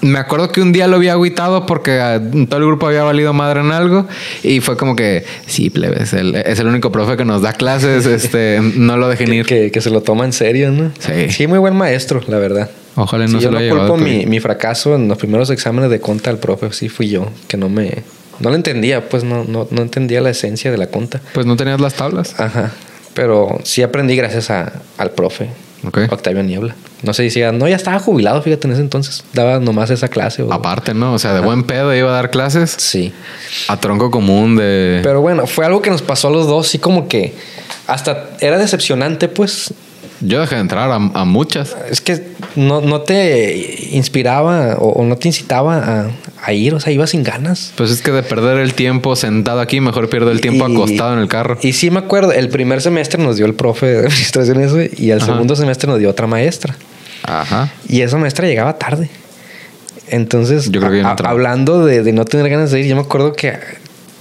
[0.00, 3.60] me acuerdo que un día lo había agüitado porque todo el grupo había valido madre
[3.60, 4.06] en algo
[4.42, 7.52] y fue como que, sí, plebe, es el, es el único profe que nos da
[7.52, 9.46] clases, este, no lo dejen ir.
[9.46, 10.92] Que, que, se lo toma en serio, ¿no?
[10.98, 11.30] Sí.
[11.30, 12.70] Sí, muy buen maestro, la verdad.
[12.96, 16.00] Ojalá no se yo lo no culpo mi, mi, fracaso en los primeros exámenes de
[16.00, 18.02] conta al profe, sí fui yo, que no me...
[18.40, 21.20] No lo entendía, pues no, no, no entendía la esencia de la conta.
[21.34, 22.38] Pues no tenías las tablas.
[22.38, 22.72] Ajá.
[23.14, 25.50] Pero sí aprendí gracias a, al profe.
[26.10, 26.74] Octavio Niebla.
[27.02, 29.24] No sé si no, ya estaba jubilado, fíjate, en ese entonces.
[29.32, 30.44] Daba nomás esa clase.
[30.50, 31.12] Aparte, ¿no?
[31.14, 32.74] O sea, de buen pedo iba a dar clases.
[32.78, 33.12] Sí.
[33.68, 35.00] A tronco común de.
[35.02, 37.34] Pero bueno, fue algo que nos pasó a los dos, sí, como que
[37.86, 39.74] hasta era decepcionante, pues.
[40.24, 41.76] Yo dejé de entrar a, muchas.
[41.90, 42.22] Es que
[42.56, 46.08] no, no te inspiraba o, no te incitaba
[46.42, 47.72] a, ir, o sea, iba sin ganas.
[47.76, 51.18] Pues es que de perder el tiempo sentado aquí, mejor pierdo el tiempo acostado en
[51.18, 51.58] el carro.
[51.62, 55.10] Y sí me acuerdo, el primer semestre nos dio el profe de administración eso y
[55.10, 56.74] el segundo semestre nos dio otra maestra.
[57.22, 57.70] Ajá.
[57.88, 59.10] Y esa maestra llegaba tarde.
[60.08, 63.32] Entonces, yo creo que hablando de, de, no tener ganas de ir, yo me acuerdo
[63.32, 63.54] que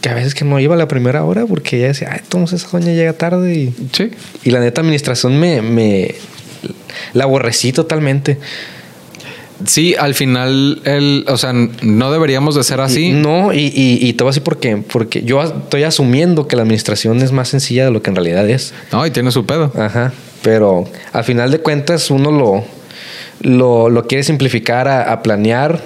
[0.04, 2.62] que a veces que no iba a la primera hora porque ella decía, ay, entonces
[2.62, 3.74] esa doña llega tarde y...
[3.94, 4.12] Sí.
[4.44, 6.14] Y la neta administración me, me...
[7.14, 8.38] La aborrecí totalmente.
[9.66, 13.14] Sí, al final, el, o sea, no deberíamos de ser así.
[13.14, 17.32] No, y, y, y todo así porque, porque yo estoy asumiendo que la administración es
[17.32, 18.74] más sencilla de lo que en realidad es.
[18.92, 19.72] No, y tiene su pedo.
[19.74, 20.12] Ajá.
[20.42, 22.66] Pero al final de cuentas uno lo,
[23.40, 25.82] lo, lo quiere simplificar a, planear,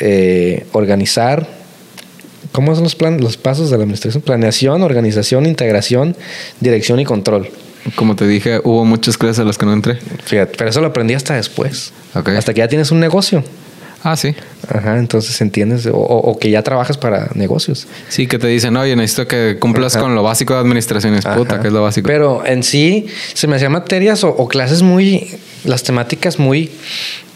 [0.00, 1.61] eh, organizar
[2.52, 4.22] ¿Cómo son los, plan, los pasos de la administración?
[4.22, 6.16] Planeación, organización, integración,
[6.60, 7.48] dirección y control.
[7.96, 9.98] Como te dije, hubo muchas clases a las que no entré.
[10.24, 11.92] Fíjate, pero eso lo aprendí hasta después.
[12.14, 13.42] Hasta que ya tienes un negocio.
[14.04, 14.34] Ah, sí.
[14.68, 17.86] Ajá, entonces entiendes, o, que ya trabajas para negocios.
[18.08, 21.14] Sí, que te dicen, oye, necesito que cumplas con lo básico de administración.
[21.14, 22.06] Es puta, que es lo básico.
[22.06, 25.28] Pero en sí, se me hacían materias o, clases muy,
[25.64, 26.70] las temáticas muy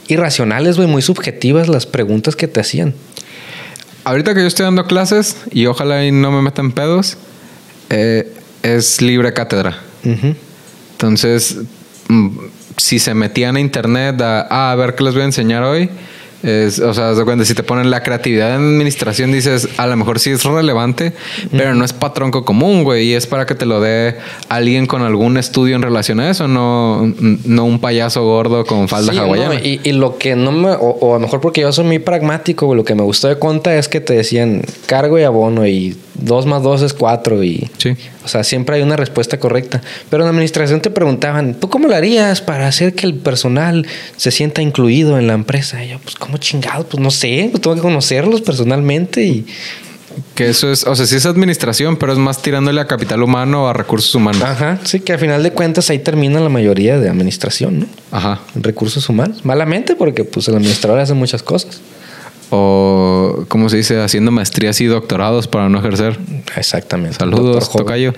[0.09, 2.94] irracionales, güey, muy subjetivas, las preguntas que te hacían
[4.07, 7.19] ahorita que yo estoy dando clases, y ojalá y no me metan pedos,
[7.91, 9.81] eh, es libre cátedra.
[10.93, 11.59] Entonces,
[12.09, 12.39] mm,
[12.77, 15.91] si se metían a internet a, ah, a ver qué les voy a enseñar hoy,
[16.42, 20.20] o sea, de cuenta, si te ponen la creatividad en administración, dices, a lo mejor
[20.20, 21.12] sí es relevante,
[21.50, 23.06] pero no es patronco común, güey.
[23.08, 24.16] Y es para que te lo dé
[24.48, 29.12] alguien con algún estudio en relación a eso, no, no un payaso gordo con falda
[29.12, 29.60] hawaiana.
[29.62, 32.84] y, lo que no me, o, a lo mejor porque yo soy muy pragmático, lo
[32.84, 36.62] que me gustó de conta es que te decían cargo y abono y dos más
[36.62, 37.70] dos es cuatro y...
[37.78, 37.96] Sí.
[38.27, 39.81] O sea, siempre hay una respuesta correcta.
[40.11, 43.86] Pero en la administración te preguntaban, ¿tú cómo lo harías para hacer que el personal
[44.16, 45.85] se sienta incluido en la empresa?
[45.85, 46.85] Y yo, pues, ¿cómo chingado?
[46.85, 49.47] Pues no sé, pues tengo que conocerlos personalmente y
[50.35, 53.65] Que eso es, o sea, sí es administración, pero es más tirándole a capital humano
[53.65, 54.43] o a recursos humanos.
[54.43, 57.86] Ajá, sí, que a final de cuentas ahí termina la mayoría de administración, ¿no?
[58.11, 58.40] Ajá.
[58.57, 59.44] En recursos humanos.
[59.44, 61.81] Malamente porque pues el administrador hace muchas cosas.
[62.59, 64.01] O, ¿cómo se dice?
[64.01, 66.19] Haciendo maestrías y doctorados para no ejercer.
[66.57, 67.19] Exactamente.
[67.19, 68.15] Saludos, tocayo.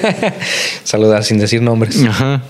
[0.84, 2.02] Saludar sin decir nombres.
[2.02, 2.42] Ajá.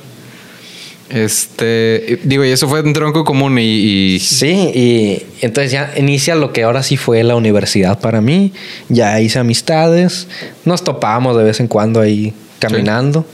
[1.11, 6.35] Este, digo, y eso fue un tronco común y, y- Sí, y entonces ya inicia
[6.37, 8.53] lo que ahora sí fue la universidad para mí.
[8.89, 10.29] Ya hice amistades,
[10.65, 13.27] nos topábamos de vez en cuando ahí caminando.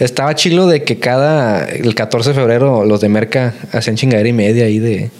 [0.00, 4.32] Estaba chilo de que cada, el 14 de febrero los de Merca hacían chingadera y
[4.34, 5.10] media ahí de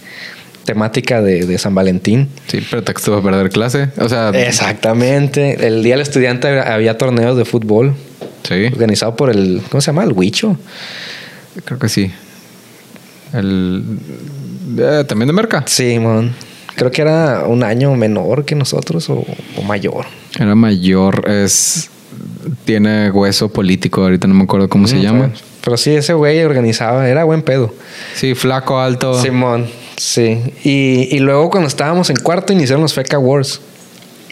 [0.65, 2.29] temática de, de San Valentín.
[2.47, 3.89] sí, pretexto para perder clase.
[3.99, 5.67] O sea, Exactamente.
[5.67, 7.95] El día del estudiante había- torneos de fútbol
[8.45, 10.05] sí, organizado por el, ¿cómo se llama?
[10.05, 10.57] El Huicho.
[11.65, 12.11] creo que sí.
[13.33, 13.83] El
[14.79, 15.65] eh, también de merca.
[15.67, 16.33] Sí, mon.
[16.75, 19.25] Creo que era un año menor que nosotros o,
[19.57, 20.07] o mayor.
[20.39, 21.91] Era mayor, es
[22.65, 25.31] tiene hueso político, ahorita no me acuerdo cómo se Mm, llama.
[25.65, 27.75] Pero sí, ese güey organizaba, era buen pedo.
[28.15, 29.21] Sí, flaco, alto.
[29.21, 30.39] Simón, sí.
[30.65, 33.61] Y, y luego cuando estábamos en cuarto iniciaron los FECA Wars.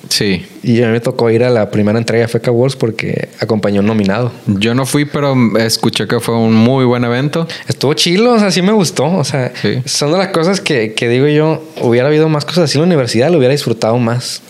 [0.09, 0.45] Sí.
[0.63, 3.81] Y a mí me tocó ir a la primera entrega de FECA Wars porque acompañó
[3.81, 4.33] un nominado.
[4.47, 7.47] Yo no fui, pero escuché que fue un muy buen evento.
[7.69, 9.05] Estuvo chilo, o sea, sí me gustó.
[9.07, 9.83] O sea, Sí.
[9.85, 12.87] son de las cosas que, que digo yo, hubiera habido más cosas así en la
[12.87, 14.43] universidad, lo hubiera disfrutado más.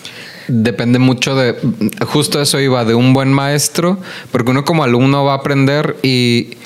[0.48, 1.54] Depende mucho de,
[2.06, 3.98] justo eso iba, de un buen maestro,
[4.32, 6.56] porque uno como alumno va a aprender y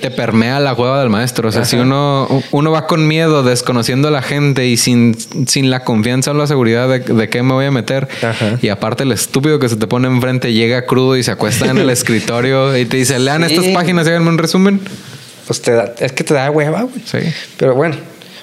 [0.00, 1.48] te permea la hueva del maestro.
[1.48, 5.16] O sea, si uno, uno va con miedo, desconociendo a la gente y sin,
[5.46, 8.58] sin la confianza o la seguridad de, de qué me voy a meter, Ajá.
[8.60, 11.78] y aparte el estúpido que se te pone enfrente llega crudo y se acuesta en
[11.78, 13.54] el escritorio y te dice, lean Sí.
[13.54, 14.80] estas páginas y háganme un resumen.
[15.46, 17.02] Pues te da, es que te da hueva, güey.
[17.04, 17.18] Sí.
[17.56, 17.96] Pero bueno,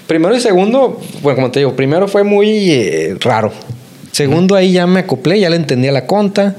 [0.07, 3.53] primero y segundo, bueno, como te digo, primero fue muy eh, raro.
[4.11, 6.55] Segundo, ahí ya me acoplé, ya le entendía la conta,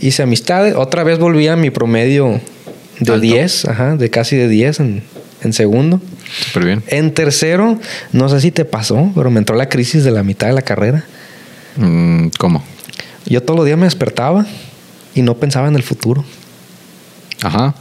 [0.00, 0.74] hice amistades.
[0.74, 2.40] Otra vez volví a mi promedio
[3.00, 3.20] de Alto.
[3.22, 5.02] 10, ajá, de casi de 10 en,
[5.42, 6.00] en segundo.
[6.46, 6.82] Súper bien.
[6.88, 7.78] En tercero,
[8.12, 10.62] no sé si te pasó, pero me entró la crisis de la mitad de la
[10.62, 11.04] carrera.
[11.76, 12.64] Mm, ¿Cómo?
[13.26, 14.46] Yo todos los días me despertaba
[15.14, 16.24] y no pensaba en el futuro.
[17.42, 17.74] Ajá.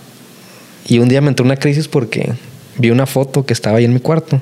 [0.88, 2.34] Y un día me entró una crisis porque
[2.77, 4.39] vi una foto que estaba ahí en mi cuarto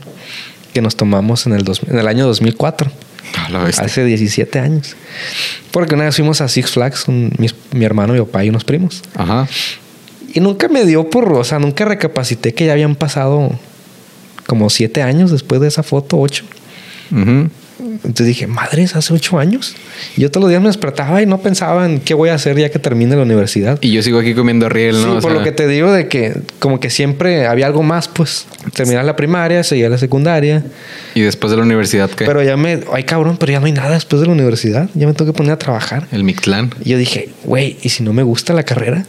[0.73, 2.91] que nos tomamos en el, dos- en el año 2004.
[3.37, 3.63] A la.
[3.65, 4.95] Hace 17 años.
[5.71, 9.01] Porque una vez fuimos a Six Flags mis- mi hermano, mi papá y unos primos.
[9.15, 9.47] Ajá.
[10.35, 13.57] Y nunca me dio por, o sea, nunca recapacité que ya habían pasado
[14.45, 16.43] como 7 años después de esa foto, 8.
[17.11, 17.49] Ujú.
[17.79, 19.75] Entonces dije, madres, hace 8 años.
[20.17, 22.57] Y yo todos los días me despertaba y no pensaba en qué voy a hacer
[22.57, 23.79] ya que termine la universidad.
[23.81, 25.03] Y yo sigo aquí comiendo riel, ¿no?
[25.03, 27.81] Sí, O por sea, lo que te digo de que como que siempre había algo
[27.81, 28.45] más, pues.
[28.73, 30.65] Terminar la primaria, seguir la secundaria.
[31.15, 32.25] Y después de la universidad, ¿qué?
[32.25, 32.81] Pero ya me...
[32.91, 34.89] Ay, cabrón, pero ya no hay nada después de la universidad.
[34.95, 36.07] Ya me tengo que poner a trabajar.
[36.11, 36.73] El Mictlán.
[36.83, 39.05] Y yo dije, güey, ¿y si no me gusta la carrera?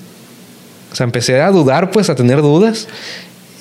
[0.97, 2.89] O sea, empecé a dudar, pues, a tener dudas.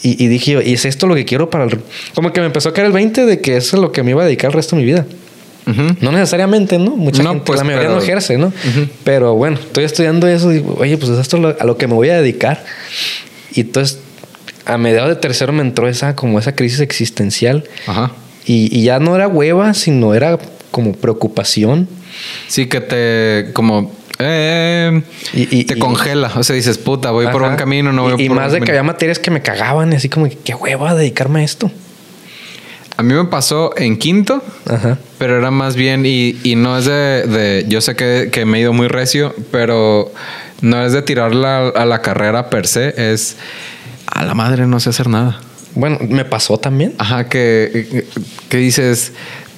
[0.01, 1.79] Y, y dije, yo, ¿y es esto lo que quiero para el...?
[2.13, 4.11] Como que me empezó a caer el 20 de que eso es lo que me
[4.11, 5.05] iba a dedicar el resto de mi vida.
[5.67, 5.97] Ujú.
[5.99, 6.91] No necesariamente, ¿no?
[6.91, 8.53] Mucha No, gente, pues, la mayoría pero- no ejerce, ¿no?
[9.03, 11.87] Pero bueno, estoy estudiando eso y digo, oye, pues esto es lo- a lo que
[11.87, 12.63] me voy a dedicar.
[13.53, 13.99] Y entonces,
[14.65, 17.65] a mediados de tercero me entró esa, como esa crisis existencial.
[17.85, 18.13] Ajá.
[18.45, 20.39] Y, y ya no era hueva, sino era
[20.71, 21.89] como preocupación.
[22.47, 25.01] Sí, que te como eh,
[25.33, 26.31] Y- y- te y- congela.
[26.35, 28.61] O sea, dices, puta, voy por buen camino, no voy y, y por más de
[28.61, 31.71] que había materias que me cagaban, y así como que qué hueva dedicarme a esto.
[32.97, 34.97] A mí me pasó en quinto, Ajá.
[35.17, 38.57] pero era más bien, y, y no es de, de- yo sé que, que me
[38.57, 40.13] he ido muy recio, pero
[40.61, 43.35] no es de tirarla a la carrera per se, es
[44.07, 45.41] a la madre no sé hacer nada.
[45.73, 46.93] Bueno, me pasó también.
[46.97, 48.05] Ajá, que,
[48.47, 49.11] que dices,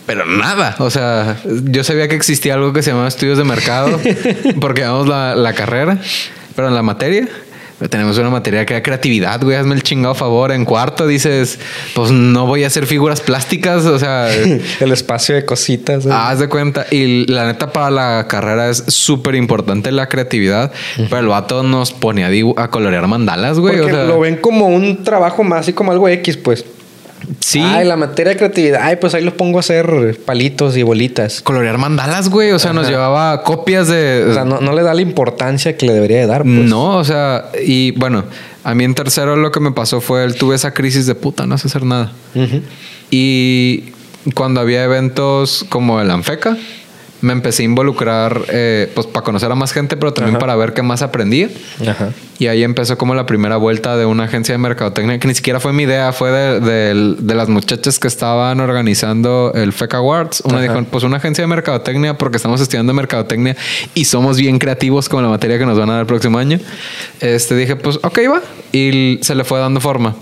[0.08, 0.76] pero nada.
[0.80, 4.00] O sea, yo sabía que existía algo que se llamaba estudios de mercado
[4.60, 6.00] porque damos la, la carrera,
[6.56, 7.28] pero en la materia.
[7.92, 9.56] Tenemos una materia que da creatividad, güey.
[9.56, 10.52] Hazme el chingado favor.
[10.52, 11.60] En cuarto dices,
[11.94, 13.86] pues no voy a hacer figuras plásticas.
[13.86, 14.34] O sea,
[14.80, 16.04] El espacio de cositas.
[16.08, 16.10] ¿eh?
[16.12, 16.88] haz de cuenta.
[16.90, 20.72] Y la neta, para la carrera es súper importante la creatividad.
[20.96, 23.78] Pero el vato nos pone a, dibu- a colorear mandalas, güey.
[23.78, 26.66] Porque O sea, lo ven como un trabajo más, así como algo X, pues.
[27.40, 27.62] Sí.
[27.62, 28.82] Ay, la materia de creatividad.
[28.84, 31.42] Ay, pues ahí los pongo a hacer palitos y bolitas.
[31.42, 32.52] Colorear mandalas, güey.
[32.52, 34.26] O sea, nos llevaba copias de.
[34.30, 36.56] O sea, no, no le da la importancia que le debería de dar, pues.
[36.56, 38.24] No, o sea, y bueno,
[38.64, 41.46] a mí en tercero lo que me pasó fue el tuve esa crisis de puta,
[41.46, 42.12] no sé hacer nada.
[43.10, 43.94] Y
[44.34, 46.58] cuando había eventos como el Anfeca,
[47.22, 50.40] me empecé a involucrar, eh, pues para conocer a más gente, pero también Ajá.
[50.40, 51.50] para ver qué más aprendía.
[51.88, 52.10] Ajá.
[52.40, 55.60] Y ahí empezó como la primera vuelta de una agencia de mercadotecnia, que ni siquiera
[55.60, 60.42] fue mi idea, fue de, de- de las muchachas que estaban organizando el FEC Awards.
[60.46, 60.62] Una Ajá.
[60.74, 63.56] dijo, pues una agencia de mercadotecnia porque estamos estudiando mercadotecnia
[63.96, 66.60] y somos bien creativos con la materia que nos van a dar el próximo año.
[67.20, 68.42] Este dije, pues ok, va.
[68.72, 70.16] Y se le fue dando forma.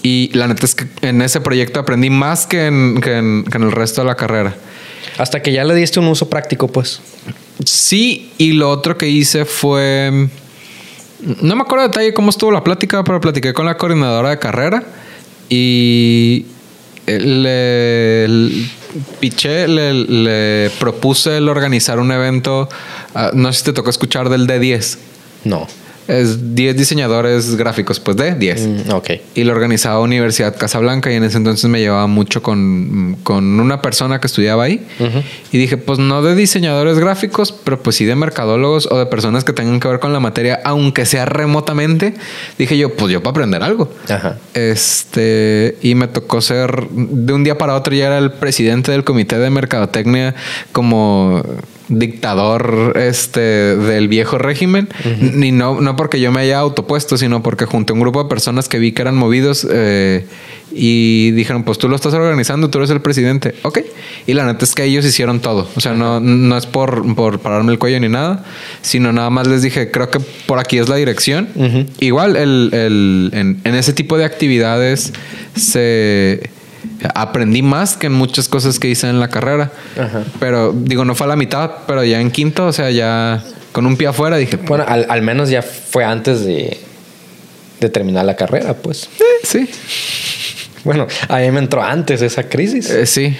[0.00, 3.56] Y la neta es que en ese proyecto aprendí más que en, que en- que
[3.56, 4.54] en el resto de la carrera.
[5.18, 7.00] Hasta que ya le diste un uso práctico, pues.
[7.64, 10.28] Sí, y lo otro que hice fue.
[11.20, 14.38] No me acuerdo de detalle cómo estuvo la plática, pero platiqué con la coordinadora de
[14.38, 14.84] carrera
[15.48, 16.46] y
[17.06, 18.68] le, le
[19.18, 22.68] piché, le, le propuse el organizar un evento.
[23.14, 24.98] ah, no sé si te tocó escuchar del D10.
[25.44, 25.66] No.
[26.08, 28.66] Es 10 diseñadores gráficos, pues de 10.
[28.66, 29.10] Mm, ok.
[29.34, 33.82] Y lo organizaba Universidad Casablanca y en ese entonces me llevaba mucho con, con una
[33.82, 34.86] persona que estudiaba ahí.
[35.52, 39.44] Y dije, pues no de diseñadores gráficos, pero pues sí de mercadólogos o de personas
[39.44, 42.14] que tengan que ver con la materia, aunque sea remotamente.
[42.58, 43.92] Dije yo, pues yo para aprender algo.
[44.08, 44.38] Ajá.
[44.54, 49.04] Este, y me tocó ser de un día para otro, ya era el presidente del
[49.04, 50.34] comité de mercadotecnia
[50.72, 51.42] como
[51.88, 54.88] dictador este del viejo régimen.
[55.20, 58.68] Ni no no porque yo me haya autopuesto sino porque junté un grupo de personas
[58.68, 60.26] que vi que eran movidos eh,
[60.70, 63.78] y dijeron pues tú lo estás organizando tú eres el presidente ok.
[64.26, 65.68] Y la neta es que ellos hicieron todo.
[65.76, 68.44] O sea no no es por por pararme el cuello ni nada
[68.82, 71.48] sino nada más les dije creo que por aquí es la dirección.
[72.00, 75.12] Igual el, el- en, en ese tipo de actividades
[75.56, 76.50] se
[77.14, 79.70] aprendí más que en muchas cosas que hice en la carrera.
[79.98, 80.24] Ajá.
[80.40, 83.86] Pero digo, no fue a la mitad, pero ya en quinto, o sea, ya con
[83.86, 86.78] un pie afuera dije, Bueno, al, al menos ya fue antes de,
[87.80, 89.08] de terminar la carrera, pues.
[89.18, 89.68] "Eh, sí,
[90.84, 92.88] Bueno, a mí me entró antes esa crisis.
[92.90, 93.36] eh, sí.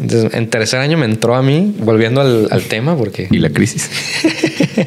[0.00, 3.50] Entonces, en tercer año me entró a mí, volviendo al, al tema, porque Y la
[3.50, 3.90] crisis.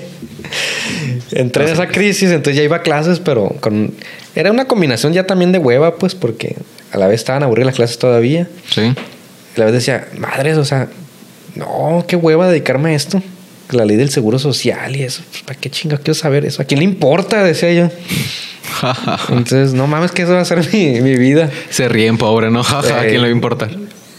[1.31, 3.93] entré en esa crisis, entonces ya iba a clases, pero con...
[4.35, 6.55] Era una combinación ya también de hueva, pues, porque
[6.91, 8.47] a la vez estaban aburridas las clases todavía.
[8.69, 8.81] Sí.
[8.81, 10.87] Y a la vez decía, madres, o sea,
[11.55, 13.21] no, qué hueva dedicarme a esto.
[13.71, 15.23] La ley del seguro social y eso.
[15.31, 16.61] pues, ¿Para qué chinga quiero saber eso?
[16.61, 17.41] ¿A quién le importa?
[17.43, 17.89] Decía yo.
[19.29, 21.49] Entonces, no mames, que eso va a ser mi, mi vida.
[21.69, 22.63] Se ríen, pobre, ¿no?
[22.63, 23.69] Jaja, ¿a Eh, quién le va a importar?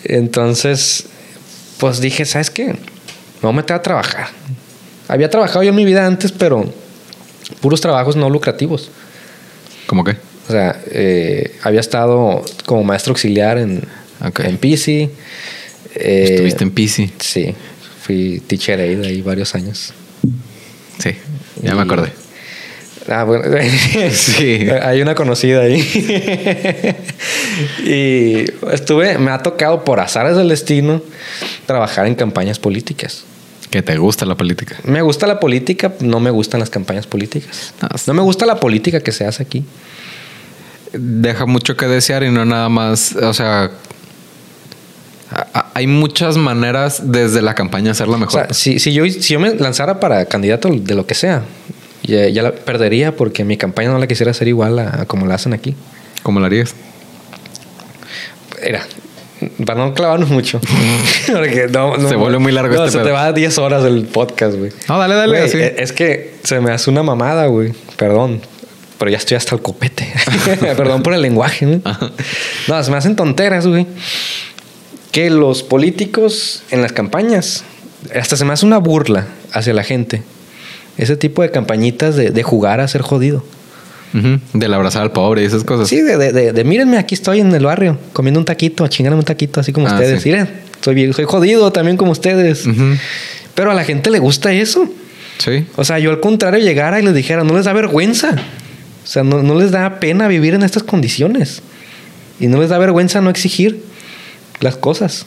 [0.04, 1.06] Entonces,
[1.78, 2.66] pues dije, ¿sabes qué?
[2.66, 2.76] Me
[3.42, 4.28] voy a meter a trabajar.
[5.08, 6.64] Había trabajado yo en mi vida antes, pero
[7.60, 8.90] puros trabajos no lucrativos.
[9.86, 10.16] ¿Cómo qué?
[10.48, 13.82] O sea, eh, había estado como maestro auxiliar en,
[14.26, 14.40] Ok.
[14.40, 15.10] en PC.
[15.94, 17.10] Eh, Estuviste en PC.
[17.20, 17.54] Sí,
[18.02, 19.92] fui teacher aide ahí varios años.
[20.98, 21.10] Sí,
[21.62, 22.08] ya Y- me acordé.
[23.08, 23.44] Ah, bueno.
[24.12, 24.66] Sí.
[24.82, 25.80] Hay una conocida ahí.
[27.84, 31.02] y estuve, me ha tocado por azares del destino
[31.66, 33.24] trabajar en campañas políticas.
[33.70, 34.76] Que te gusta la política.
[34.84, 37.72] Me gusta la política, no me gustan las campañas políticas.
[37.80, 39.64] No, No me gusta la política que se hace aquí.
[40.92, 43.70] Deja mucho que desear y no nada más, o sea,
[45.74, 48.32] hay muchas maneras desde la campaña de hacerlo O mejor.
[48.46, 51.42] sea, si, si yo, si yo me lanzara para candidato de lo que sea,
[52.02, 55.26] ya, ya la perdería porque mi campaña no la quisiera hacer igual a, a como
[55.26, 55.74] la hacen aquí.
[56.22, 56.74] ¿Cómo lo harías?
[58.64, 58.82] Mira,
[59.64, 60.60] para no clavarnos mucho.
[61.32, 63.84] Porque no- no- Se vuelve muy largo no, este se te va a 10 horas
[63.84, 64.70] el podcast, güey.
[64.88, 65.58] No, dale, dale, así.
[65.58, 67.72] eh, Es que se me hace una mamada, güey.
[67.96, 68.40] Perdón.
[69.02, 70.06] Pero ya estoy hasta el copete.
[70.60, 71.80] Perdón por el lenguaje, ¿no?
[72.68, 73.84] No, se me hacen tonteras, güey.
[75.10, 77.64] Que los políticos en las campañas,
[78.14, 80.22] hasta se me hace una burla hacia la gente.
[80.98, 83.44] Ese tipo de campañitas de, de jugar a ser jodido.
[84.14, 85.88] Ujú, Del abrazar al pobre y esas cosas.
[85.88, 89.22] Sí, de, de, de, de, mírenme, aquí estoy en el barrio comiendo un taquito, chingándome
[89.22, 90.22] un taquito, así como Ah, ustedes.
[90.22, 90.28] sí.
[90.28, 90.48] Miren,
[90.80, 92.66] soy, soy jodido también como ustedes.
[93.56, 94.88] Pero a la gente le gusta eso.
[95.38, 95.66] Sí.
[95.74, 98.36] O sea, yo al contrario llegara y les dijera, no les da vergüenza.
[99.12, 101.60] O sea, no, no les da pena vivir en estas condiciones.
[102.40, 103.82] Y no les da vergüenza no exigir
[104.60, 105.26] las cosas.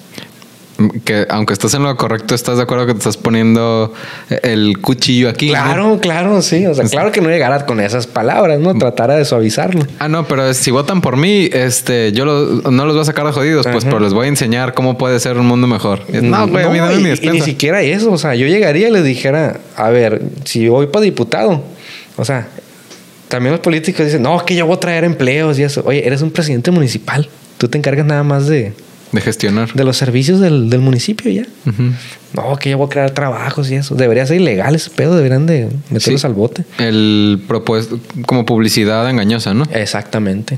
[1.03, 3.93] Que aunque estás en lo correcto, estás de acuerdo que te estás poniendo
[4.41, 5.45] el cuchillo aquí.
[5.49, 5.51] ¿no?
[5.53, 6.65] Claro, claro, sí.
[6.65, 8.73] O sea, claro que no llegara con esas palabras, ¿no?
[8.73, 9.85] Tratara de suavizarlo.
[9.99, 13.27] Ah, no, pero si votan por mí, este, yo lo- no los voy a sacar
[13.27, 16.01] de jodidos, pues, pero les voy a enseñar cómo puede ser un mundo mejor.
[16.23, 18.11] No, güey, a mí dame y, y ni siquiera eso.
[18.11, 21.63] O sea, yo llegaría y les dijera, a ver, si voy para diputado,
[22.17, 22.47] o sea,
[23.35, 25.83] también los políticos dicen, no, que yo voy a traer empleos y eso.
[25.85, 27.27] Oye, eres un presidente municipal.
[27.57, 28.73] Tú te encargas nada más de,
[29.11, 29.71] De gestionar.
[29.73, 31.45] de los servicios del, del municipio ya.
[32.33, 33.95] No, que yo voy a crear trabajos y eso.
[33.95, 35.15] Debería ser ilegal ese pedo.
[35.15, 36.27] Deberían de meterlos Sí.
[36.27, 36.65] al bote.
[36.79, 39.63] El propuesto como publicidad engañosa, ¿no?
[39.71, 40.57] Exactamente.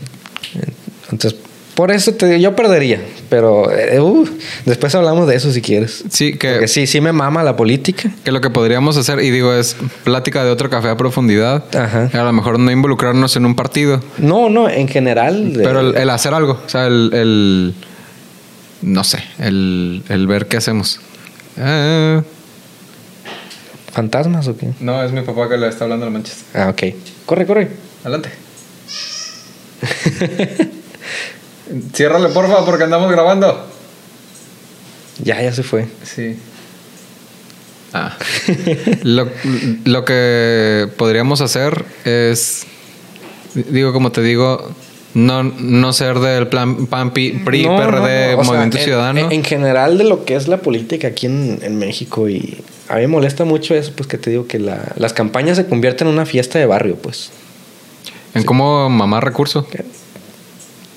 [1.11, 1.39] Entonces,
[1.77, 2.99] Por eso te yo perdería.
[3.29, 4.27] Pero eh, uh,
[4.65, 6.03] después hablamos de eso si quieres.
[6.09, 8.09] Sí, que, Porque sí, sí me mama la política.
[8.23, 11.63] que lo que podríamos hacer, y digo, es plática de otro café a profundidad.
[11.75, 12.09] Ajá.
[12.11, 15.51] A lo mejor no involucrarnos en un partido, No, no, en general.
[15.55, 16.59] pero el, el hacer algo.
[16.65, 17.11] O sea, el.
[17.13, 17.73] el-
[18.81, 20.99] no sé, el, el ver qué hacemos.
[21.57, 22.21] Eh,
[23.91, 24.69] ¿Fantasmas o qué?
[24.79, 26.43] no, es mi papá que le está hablando a manchas.
[26.53, 26.93] Ah, ok.
[27.25, 27.69] Corre, corre.
[28.03, 28.29] Adelante.
[31.93, 33.65] Ciérrale, porfa, porque andamos grabando.
[35.23, 35.87] Ya, ya se fue.
[36.03, 36.37] Sí.
[37.93, 38.15] Ah.
[39.03, 39.27] lo,
[39.85, 42.65] lo que podríamos hacer es.
[43.55, 44.71] Digo, como te digo,
[45.13, 47.33] no, no ser del plan PAN, PRI,
[47.65, 49.19] No, PRD, no, o sea, Movimiento en- Ciudadano.
[49.21, 52.95] En, en general de lo que es la política aquí en, en México y a
[52.95, 56.07] mí me molesta mucho eso, pues que te digo que la- las campañas se convierten
[56.07, 57.31] en una fiesta de barrio, pues.
[58.35, 59.65] En cómo mamar recursos.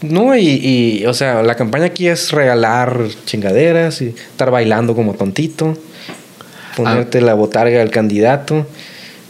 [0.03, 5.15] No, y, y, o sea, la campaña aquí es regalar chingaderas y estar bailando como
[5.15, 5.77] tontito,
[6.77, 8.67] ponerte la botarga del candidato.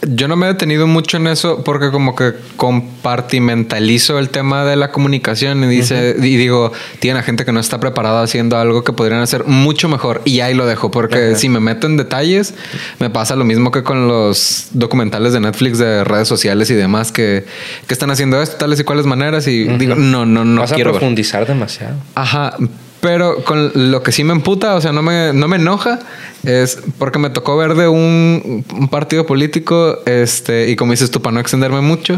[0.07, 4.75] Yo no me he detenido mucho en eso porque como que compartimentalizo el tema de
[4.75, 8.93] la comunicación y dice y digo, tiene gente que no está preparada haciendo algo que
[8.93, 12.53] podrían hacer mucho mejor y ahí lo dejo porque si me meto en detalles
[12.99, 17.11] me pasa lo mismo que con los documentales de Netflix de redes sociales y demás
[17.11, 17.45] que,
[17.87, 20.75] que están haciendo esto tales y cuales maneras y digo, no, no, no Vas a
[20.75, 20.99] quiero ver.
[20.99, 21.95] profundizar demasiado.
[22.15, 22.55] Ajá,
[23.01, 25.99] pero con lo que sí me emputa, o sea, no me, no me enoja,
[26.43, 31.21] es porque me tocó ver de un, un partido político, este, y como dices tú,
[31.21, 32.15] para no extenderme mucho,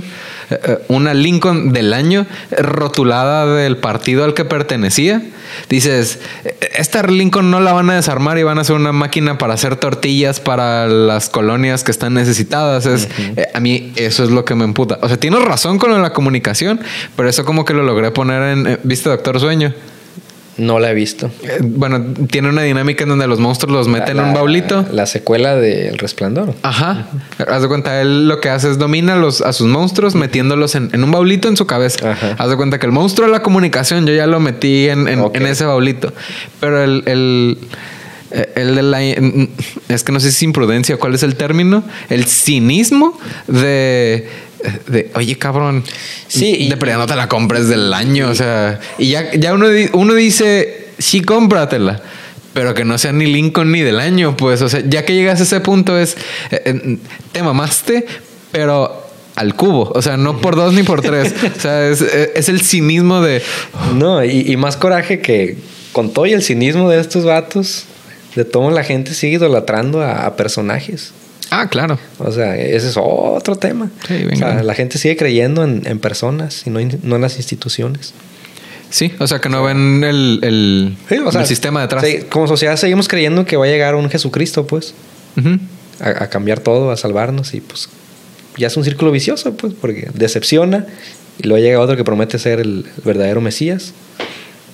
[0.50, 5.22] eh, eh, una Lincoln del año rotulada del partido al que pertenecía.
[5.70, 9.38] Dices, eh, esta Lincoln no la van a desarmar y van a hacer una máquina
[9.38, 12.86] para hacer tortillas para las colonias que están necesitadas.
[12.86, 15.00] Es, eh, a mí eso es lo que me emputa.
[15.02, 16.80] O sea, tienes razón con la comunicación,
[17.16, 19.74] pero eso como que lo logré poner en, ¿viste Doctor Sueño?
[20.56, 21.32] No la he visto.
[21.42, 24.86] Eh, Bueno, tiene una dinámica en donde los monstruos los meten en un baulito.
[24.92, 26.54] La secuela de El Resplandor.
[26.62, 27.08] Ajá.
[27.48, 30.76] Haz de cuenta, él lo que hace es domina a, los, a sus monstruos metiéndolos
[30.76, 32.12] en, en un baulito en su cabeza.
[32.12, 32.36] Ajá.
[32.38, 35.48] Haz de cuenta que el monstruo de la comunicación yo ya lo metí en, en
[35.48, 36.14] ese baulito.
[36.60, 37.58] Pero el, el,
[38.32, 39.02] eh, el de la...
[39.02, 41.84] Es que no sé si es imprudencia, ¿cuál es el término?
[42.10, 44.30] El cinismo de...
[44.88, 45.84] de oye, cabrón.
[46.28, 48.30] Sí, y- De no te la compres del año.
[48.30, 48.80] O sea...
[48.98, 52.02] Y ya, ya uno, uno dice, sí, cómpratela.
[52.54, 54.62] Pero que no sea ni Lincoln ni del año, pues.
[54.62, 56.16] O sea, ya que llegas a ese punto es...
[56.52, 56.98] eh, eh,
[57.32, 58.06] te mamaste,
[58.52, 59.02] pero
[59.36, 59.92] al cubo.
[59.96, 61.34] O sea, no por dos ni por tres.
[61.58, 63.42] O sea, es, es el cinismo de...
[63.96, 65.58] No, y, y más coraje que
[65.94, 67.86] con todo y el cinismo de estos vatos,
[68.36, 71.12] de todo la gente sigue idolatrando a, a personajes.
[71.56, 72.00] Ah, claro.
[72.20, 73.90] O sea, ese es otro tema.
[74.08, 77.22] Sí, o sea, la gente sigue creyendo en, en personas y no, en- no en
[77.22, 78.14] las instituciones.
[78.90, 82.04] Sí, o sea, que no ven el, el, Sí, o sea, el sistema detrás.
[82.06, 84.94] sí, como sociedad seguimos creyendo que va a llegar un Jesucristo, pues,
[86.00, 87.88] a, a cambiar todo, a salvarnos y pues
[88.58, 90.86] ya es un círculo vicioso, pues, porque decepciona
[91.42, 93.94] y luego llega otro que promete ser el, el verdadero Mesías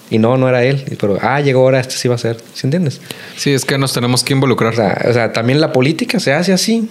[0.10, 2.65] y no, no era él, pero ah, llegó ahora, este sí va a ser, ¿sí
[2.68, 2.99] entiendes?
[3.38, 4.73] Sí, es que nos tenemos que involucrar.
[4.73, 6.90] O sea, o sea, también la política se hace así,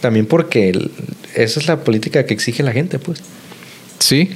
[0.00, 0.90] también porque el-
[1.34, 3.20] esa es la política que exige la gente, pues.
[3.98, 4.30] Sí.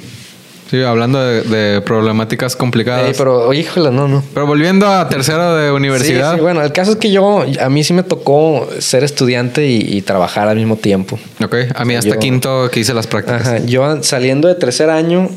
[0.71, 3.07] Sí, hablando de, de problemáticas complicadas.
[3.07, 4.25] Ey, pero, híjole, no, no.
[4.33, 6.31] Pero volviendo a tercero de universidad.
[6.31, 9.67] Sí, sí, bueno, el caso es que yo, a mí sí me tocó ser estudiante
[9.67, 11.19] y, y trabajar al mismo tiempo.
[11.45, 13.43] Ok, a mí hasta Yo- quinto que hice las prácticas.
[13.47, 15.29] Ajá, yo saliendo de tercer año,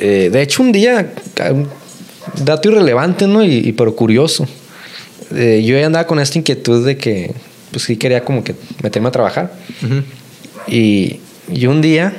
[0.00, 1.12] eh, de hecho un día,
[2.44, 3.44] dato irrelevante, ¿no?
[3.44, 4.46] Y, y pero curioso.
[5.34, 7.34] Eh, yo ya andaba con esta inquietud de que,
[7.70, 9.52] pues sí quería como que meterme a trabajar.
[9.82, 10.02] Ujú.
[10.66, 11.20] Y,
[11.52, 12.14] y un día,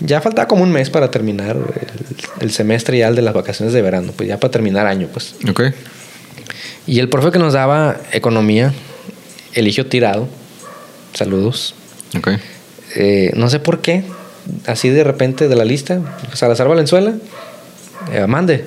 [0.00, 3.72] ya faltaba como un mes para terminar el, el semestre ya el de las vacaciones
[3.72, 5.34] de verano, pues ya para terminar año, pues.
[5.48, 5.62] Ok.
[6.86, 8.72] Y el profe que nos daba economía,
[9.54, 10.28] Eligio Tirado,
[11.14, 11.74] saludos.
[12.16, 12.28] Ok.
[12.96, 14.04] Eh, no sé por qué,
[14.66, 16.00] así de repente de la lista,
[16.34, 17.14] Salazar Valenzuela,
[18.12, 18.66] eh, mande,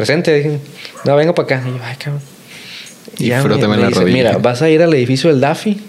[0.00, 0.34] presente.
[0.34, 0.58] Dije,
[1.04, 1.62] no, venga para acá.
[1.66, 2.22] Y yo, ay, cabrón.
[3.18, 4.16] Y Ya me- la dice, rodilla.
[4.16, 5.80] Mira, vas a ir al edificio del DAFI,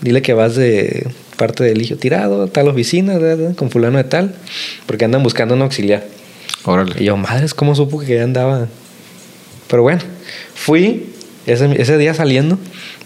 [0.00, 3.18] dile que vas de parte del Eligio Tirado, tal oficina,
[3.56, 4.34] con fulano de tal,
[4.86, 6.04] porque andan buscando un auxiliar.
[6.64, 6.94] Órale.
[6.98, 8.66] Y yo, madres, ¿cómo supo que ya andaba?
[9.68, 10.00] Pero bueno,
[10.54, 11.10] fui
[11.46, 12.58] ese, ese día saliendo,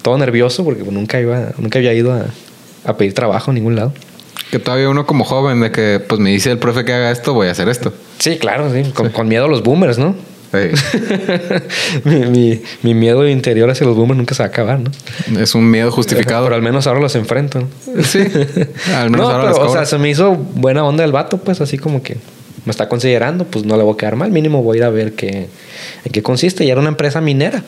[0.03, 2.27] todo nervioso, porque nunca, iba, nunca había ido a,
[2.85, 3.93] a pedir trabajo en ningún lado.
[4.51, 7.35] Que todavía uno como joven de que pues me dice el profe que haga esto,
[7.35, 7.93] voy a hacer esto.
[8.25, 10.15] Sí, claro, sí, con, con miedo a los boomers, ¿no?
[10.55, 10.71] Ey,
[12.05, 14.91] mi, mi- mi miedo interior hacia los boomers nunca se va a acabar, ¿no?
[15.41, 16.45] es un miedo justificado.
[16.45, 17.61] Pero al menos ahora los enfrento.
[17.61, 18.03] ¿no?
[18.03, 18.21] Sí.
[18.95, 21.39] Al menos no, ahora pero, las o sea, se me hizo buena onda el vato,
[21.39, 22.17] pues así como que
[22.65, 24.31] me está considerando, pues no le voy a quedar mal.
[24.31, 25.49] Mínimo voy a ir a ver qué,
[26.07, 26.65] en qué consiste.
[26.65, 27.63] Y era una empresa minera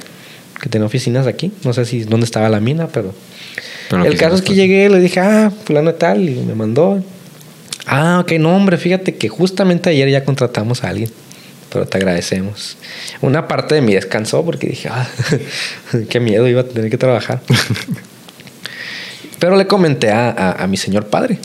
[0.62, 1.53] que tenía oficinas aquí.
[1.65, 3.12] No sé si dónde estaba la mina, pero...
[3.91, 4.57] Pero el caso sí es que pues.
[4.57, 7.03] llegué, le dije, ah, fulano tal, y me mandó.
[7.86, 11.10] Ah, ok, no, hombre, fíjate que justamente ayer ya contratamos a alguien,
[11.72, 12.76] pero te agradecemos.
[13.20, 15.08] Una parte de mí descansó porque dije, ah,
[16.08, 17.40] qué miedo, iba a tener que trabajar.
[19.38, 21.38] pero le comenté a, a- a mi señor padre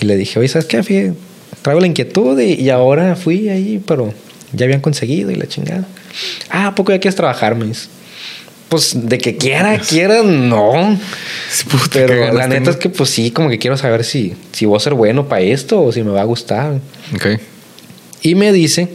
[0.00, 0.80] y le dije, oye, ¿sabes qué?
[0.82, 1.14] Fí-
[1.62, 4.14] Traigo la inquietud y, y ahora fui ahí, pero
[4.52, 5.84] ya habían conseguido y la chingada.
[6.48, 7.54] Ah, ¿a poco ya quieres trabajar?
[7.56, 7.88] Me dice.
[8.68, 10.98] Pues de que quiera, quiera, no.
[11.70, 14.76] Puta, Pero la neta es que pues sí, como que quiero saber si, si voy
[14.76, 16.78] a ser bueno para esto o si me va a gustar.
[17.14, 17.40] Ok.
[18.20, 18.88] Y me dice,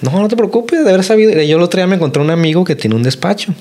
[0.00, 1.40] no, no te preocupes de haber sabido.
[1.42, 3.54] Yo el otro día me encontré un amigo que tiene un despacho.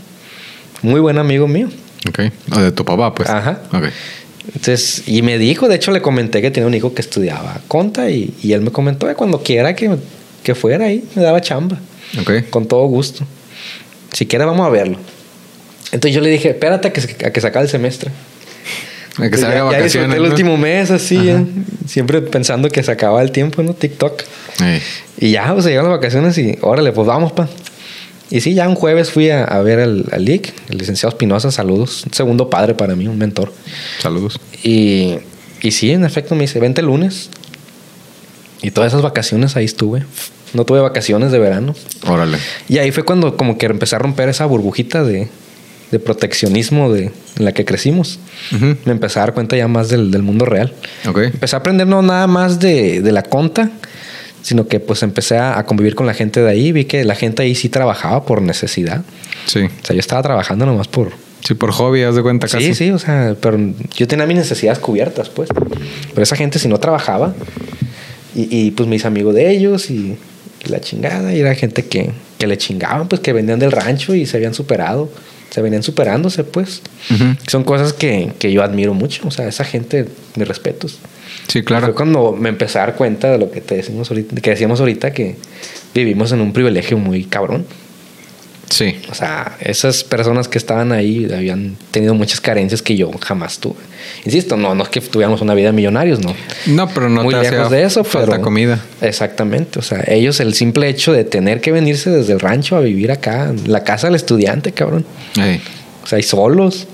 [0.82, 1.70] Muy buen amigo mío.
[2.08, 2.20] Ok.
[2.56, 3.30] O de tu papá, pues.
[3.30, 3.62] Ajá.
[3.72, 3.86] Ok.
[4.48, 8.10] Entonces, y me dijo, de hecho le comenté que tenía un hijo que estudiaba conta
[8.10, 9.98] y, y él me comentó que cuando quiera que,
[10.44, 11.80] que fuera ahí, me daba chamba.
[12.20, 12.50] Ok.
[12.50, 13.26] Con todo gusto.
[14.12, 14.98] Si quiere vamos a verlo.
[15.94, 18.12] Entonces yo le dije, espérate a que, se- a que se acabe el semestre.
[19.20, 20.24] Hay que se Ya- ya el ¿no?
[20.30, 21.32] último mes así,
[21.88, 23.74] siempre pensando que se acababa el tiempo, ¿no?
[23.74, 24.24] TikTok.
[24.62, 24.82] Ey.
[25.20, 27.48] Y ya, pues llegaron las vacaciones y órale, pues vamos, pa.
[28.32, 31.52] Y sí, ya un jueves fui a, a ver al, al Lic, el licenciado Espinosa,
[31.52, 32.04] saludos.
[32.08, 33.54] Un segundo padre para mí, un mentor.
[34.02, 34.40] Saludos.
[34.64, 35.18] Y,
[35.62, 37.30] y sí, en efecto, me dice, vente el lunes.
[38.64, 40.04] Y todas esas vacaciones ahí estuve.
[40.54, 41.76] No tuve vacaciones de verano.
[42.08, 42.38] Órale.
[42.68, 45.28] Y ahí fue cuando como que empecé a romper esa burbujita de,
[45.94, 48.20] de proteccionismo de, en la que crecimos.
[48.52, 48.76] Ujú.
[48.86, 50.74] Me empecé a dar cuenta ya más del, del mundo real.
[51.08, 51.20] Ok.
[51.20, 53.70] Empecé a aprender no nada más de, de la conta,
[54.42, 56.72] sino que pues empecé a, a convivir con la gente de ahí.
[56.72, 59.04] Vi que la gente ahí sí trabajaba por necesidad.
[59.46, 59.60] Sí.
[59.60, 61.12] O sea, yo estaba trabajando nomás por...
[61.46, 62.68] Sí, por hobby, haz de cuenta casi.
[62.68, 63.60] Sí, sí, o sea, pero
[63.96, 65.50] yo tenía mis necesidades cubiertas, pues.
[66.10, 67.36] Pero esa gente si no trabajaba,
[68.34, 70.18] y, y, pues mis amigos de ellos y,
[70.66, 74.16] y la chingada, y era gente que, que le chingaban, pues que venían del rancho
[74.16, 75.12] y se habían superado,
[75.54, 76.82] se venían superándose, pues.
[77.48, 80.98] Son cosas que, que yo admiro mucho, o sea, esa gente, mis respetos.
[81.48, 81.94] Sí, Fue claro.
[81.94, 85.14] cuando me empecé a dar cuenta de lo que te decimos ahorita, que decíamos ahorita
[85.14, 85.36] que
[85.94, 87.68] vivimos en un privilegio muy cabrón.
[88.74, 89.00] Sí.
[89.12, 93.76] O sea, esas personas que estaban ahí habían tenido muchas carencias que yo jamás tuve.
[94.26, 96.36] Insisto, no, no es que tuviéramos una vida de millonarios, no.
[96.66, 98.84] No, pero no Muy te lejos de eso, falta pero comida.
[99.00, 102.80] Exactamente, o sea, ellos el simple hecho de tener que venirse desde el rancho a
[102.80, 105.06] vivir acá, la casa del estudiante, cabrón.
[105.38, 105.62] Ey.
[106.04, 106.88] O sea, y solos.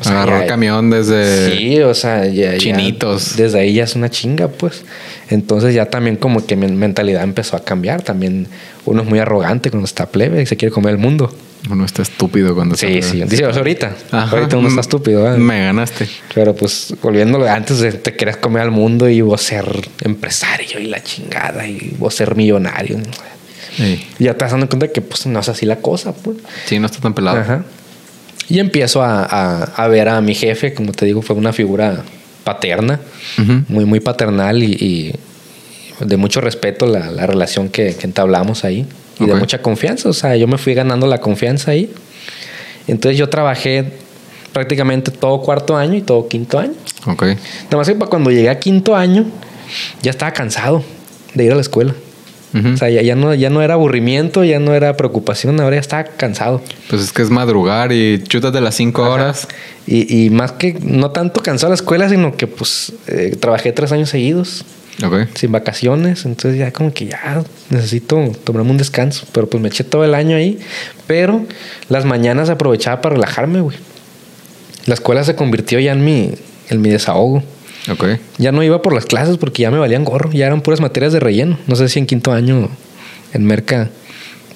[0.00, 1.56] O sea, Agarró ya- el camión desde...
[1.56, 3.36] Sí, o sea, ya, ya- Chinitos.
[3.36, 4.82] desde ahí ya es una chinga, pues.
[5.30, 8.02] Entonces ya también como que mi mentalidad empezó a cambiar.
[8.02, 8.46] También
[8.84, 11.34] uno es muy arrogante cuando está plebe y se quiere comer el mundo.
[11.70, 13.22] Uno está estúpido cuando Sí, se- sí.
[13.24, 13.92] Dice, o sea, ahorita.
[14.12, 14.36] Ajá.
[14.36, 15.38] Ahorita uno está estúpido, ¿verdad?
[15.38, 16.06] Me ganaste.
[16.34, 19.66] Pero pues volviéndolo antes de te querías comer al mundo y vos ser
[20.02, 22.98] empresario y la chingada y vos ser millonario.
[24.18, 26.36] Y ya te vas dando cuenta que pues no es así la cosa, pues.
[26.66, 27.38] Sí, no está tan pelado.
[27.40, 27.64] Ajá.
[28.48, 32.02] Y empiezo a, a- a ver a mi jefe, como te digo, fue una figura
[32.44, 32.98] paterna,
[33.68, 35.14] muy, muy paternal y, y
[36.04, 38.86] de mucho respeto la, la relación que, que entablamos ahí.
[39.20, 40.08] Y de mucha confianza.
[40.08, 41.92] O sea, yo me fui ganando la confianza ahí.
[42.86, 43.92] Entonces yo trabajé
[44.52, 46.72] prácticamente todo cuarto año y todo quinto año.
[47.06, 47.22] Ok.
[47.24, 49.26] Nada más que cuando llegué a quinto año,
[50.02, 50.82] ya estaba cansado
[51.34, 51.94] de ir a la escuela.
[52.54, 55.80] O sea, ya, ya no, ya no era aburrimiento, ya no era preocupación, ahora ya
[55.80, 56.62] estaba cansado.
[56.88, 59.48] Pues es que es madrugar y chútate las cinco horas.
[59.86, 63.92] Y, y más que no tanto cansado la escuela, sino que pues eh, trabajé tres
[63.92, 64.64] años seguidos,
[65.34, 66.24] sin vacaciones.
[66.24, 69.26] Entonces ya como que ya necesito tomarme un descanso.
[69.32, 70.58] Pero pues me eché todo el año ahí.
[71.06, 71.44] Pero
[71.90, 73.76] las mañanas aprovechaba para relajarme, güey.
[74.86, 76.32] La escuela se convirtió ya en mi,
[76.70, 77.42] en mi desahogo.
[78.38, 80.30] Ya no iba por las clases porque ya me valían gorro.
[80.32, 81.58] Ya eran puras materias de relleno.
[81.66, 82.68] No sé si en quinto año
[83.32, 83.90] en Merca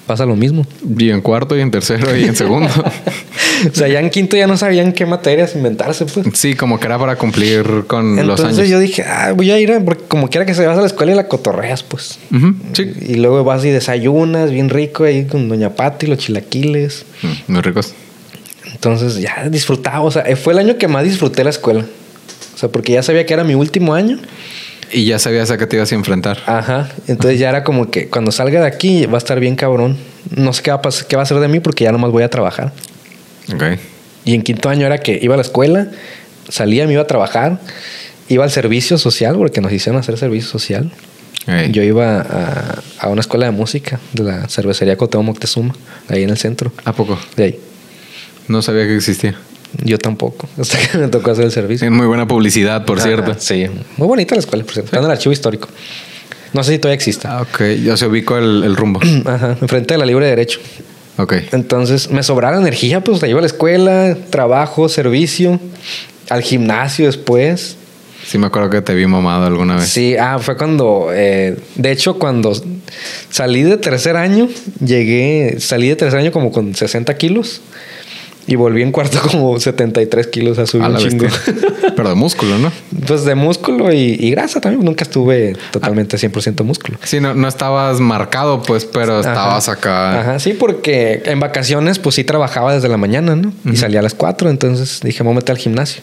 [0.06, 0.66] pasa lo mismo.
[0.98, 2.68] Y en cuarto y en tercero y en segundo.
[3.70, 6.26] o sea, ya en quinto ya no sabían qué materias inventarse, pues.
[6.34, 8.68] sí, como que era para cumplir con los Entonces años.
[8.68, 10.86] yo dije, ah, voy a ir, a- porque como quiera que se vas a la
[10.88, 12.18] escuela y la cotorreas, pues.
[12.74, 12.92] Sí.
[13.00, 17.04] Y luego vas y desayunas bien rico ahí con Doña Pati, los chilaquiles.
[17.22, 17.94] Mm, Muy ricos.
[18.72, 21.84] Entonces ya disfrutaba, o sea, fue el año que más disfruté la escuela.
[22.54, 24.18] O sea, porque ya sabía que era mi último año.
[24.92, 26.38] Y ya sabías a qué te ibas a enfrentar.
[26.46, 26.90] Ajá.
[27.08, 29.96] Entonces ya era como que cuando salga de aquí va a estar bien cabrón.
[30.36, 32.10] No sé qué va a, pas- qué va a hacer de mí porque ya nomás
[32.10, 32.72] voy a trabajar.
[33.54, 33.62] Ok.
[34.24, 35.88] Y en quinto año era que iba a la escuela,
[36.48, 37.58] salía, me iba a trabajar,
[38.28, 40.92] iba al servicio social porque nos hicieron hacer servicio social.
[41.46, 41.72] Ey.
[41.72, 45.74] Yo iba a, a una escuela de música de la cervecería Coteo Moctezuma,
[46.08, 46.70] ahí en el centro.
[46.84, 47.18] ¿A poco?
[47.36, 47.58] De ahí.
[48.46, 49.36] No sabía que existía.
[49.84, 51.90] Yo tampoco, hasta que me tocó hacer el servicio.
[51.90, 53.34] Muy buena publicidad, por Ajá, cierto.
[53.38, 53.66] Sí,
[53.96, 54.88] muy bonita la escuela, por cierto.
[54.88, 55.68] Está en el archivo histórico.
[56.52, 57.26] No sé si todavía existe.
[57.28, 57.62] Ah, ok.
[57.82, 59.00] Yo se ubico el, el rumbo.
[59.24, 60.60] Ajá, enfrente de la libre derecho.
[61.16, 61.34] Ok.
[61.52, 65.60] Entonces me sobraba energía, pues la iba a la escuela, trabajo, servicio,
[66.28, 67.76] al gimnasio después.
[68.24, 69.88] Sí, me acuerdo que te vi mamado alguna vez.
[69.88, 72.52] Sí, ah, fue cuando, eh, de hecho, cuando
[73.30, 74.48] salí de tercer año,
[74.84, 77.60] llegué, salí de tercer año como con 60 kilos
[78.46, 81.26] y volví en cuarto como 73 kilos a subir A un chingo.
[81.96, 82.72] Pero de músculo, ¿no?
[83.06, 84.84] Pues de músculo y, y grasa también.
[84.84, 86.98] Nunca estuve totalmente 100% músculo.
[87.04, 89.78] Sí, no, no estabas marcado, pues, pero estabas Ajá.
[89.78, 90.20] acá.
[90.20, 93.52] Ajá, sí, porque en vacaciones pues sí trabajaba desde la mañana, ¿no?
[93.64, 96.02] Y salía a las 4, entonces dije, voy a meter al gimnasio.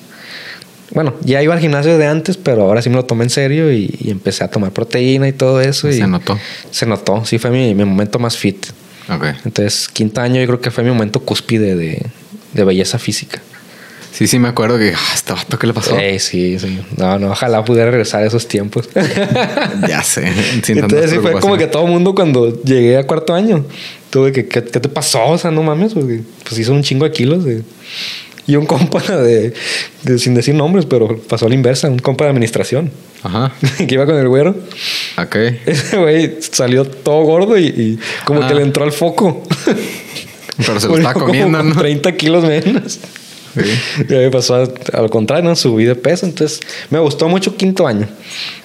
[0.92, 3.72] Bueno, ya iba al gimnasio de antes, pero ahora sí me lo tomé en serio
[3.72, 5.88] y, y empecé a tomar proteína y todo eso.
[5.88, 6.40] y Se notó.
[6.72, 8.68] Se notó, sí fue mi, mi momento más fit.
[9.08, 9.26] Ok.
[9.46, 12.06] Entonces, quinto año yo creo que fue mi momento cúspide de,
[12.54, 13.42] de belleza física.
[14.12, 15.96] Sí, sí, me acuerdo que, ah, este vato, ¿qué le pasó?
[15.98, 16.80] Eh, sí, sí.
[16.98, 18.90] No, no, ojalá pudiera regresar a esos tiempos.
[19.88, 20.28] Ya sé.
[20.68, 23.66] Entonces sí fue como que todo el mundo cuando llegué a cuarto año,
[24.10, 25.26] tuve que, ¿qué, qué te pasó?
[25.28, 27.46] O sea, no mames, porque pues hizo un chingo de kilos.
[27.46, 27.62] de-
[28.48, 29.54] Y un compa de,
[30.04, 32.92] de- sin decir nombres, pero pasó a la inversa, un compa de administración,
[33.24, 33.54] Ajá.
[33.78, 34.56] que iba con el güero.
[35.18, 35.36] Ok.
[35.68, 38.48] Ese güey salió todo gordo y, y como Ah.
[38.48, 39.44] que le entró al foco.
[40.66, 41.76] Pero se lo Como comiendo, ¿no?
[41.76, 43.00] 30 kilos menos.
[43.56, 44.06] Sí.
[44.10, 45.56] Y ahí pasó a- al contrario, ¿no?
[45.56, 46.26] subí de peso.
[46.26, 46.60] Entonces
[46.92, 48.08] me gustó mucho quinto año,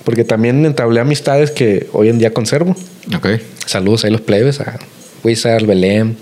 [0.05, 2.77] porque también entablé amistades que hoy en día conservo.
[3.17, 3.29] Ok.
[3.65, 4.79] Saludos ahí los plebes, a
[5.23, 6.17] Wizard, Belén,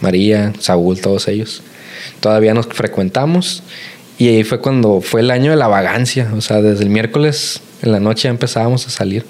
[0.00, 1.62] María, Saúl, todos ellos.
[2.20, 3.62] Todavía nos frecuentamos
[4.18, 6.30] y ahí fue cuando fue el año de la vagancia.
[6.34, 9.26] O sea, desde el miércoles en la noche ya empezábamos a salir.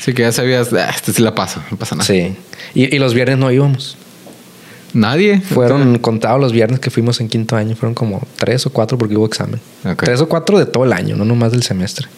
[0.00, 2.06] Sí, que ya sabías, ah, este sí la paso, no pasa nada.
[2.06, 2.36] Sí.
[2.74, 3.96] Y, y los viernes no íbamos.
[4.94, 5.40] Nadie.
[5.40, 7.76] Fueron contados los viernes que fuimos en quinto año.
[7.76, 9.60] Fueron como tres o cuatro porque hubo examen.
[9.98, 12.08] Tres o cuatro de todo el año, no nomás del semestre.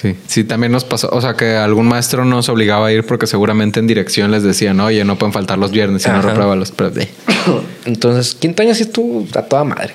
[0.00, 3.26] Sí, sí, también nos pasó, o sea, que algún maestro nos obligaba a ir porque
[3.26, 6.28] seguramente en dirección les decían, oye, no pueden faltar los viernes si no Ajá.
[6.28, 6.64] repruébalo.
[6.76, 6.92] Pero,
[7.84, 9.94] Entonces, quinto año sí estuvo a toda madre.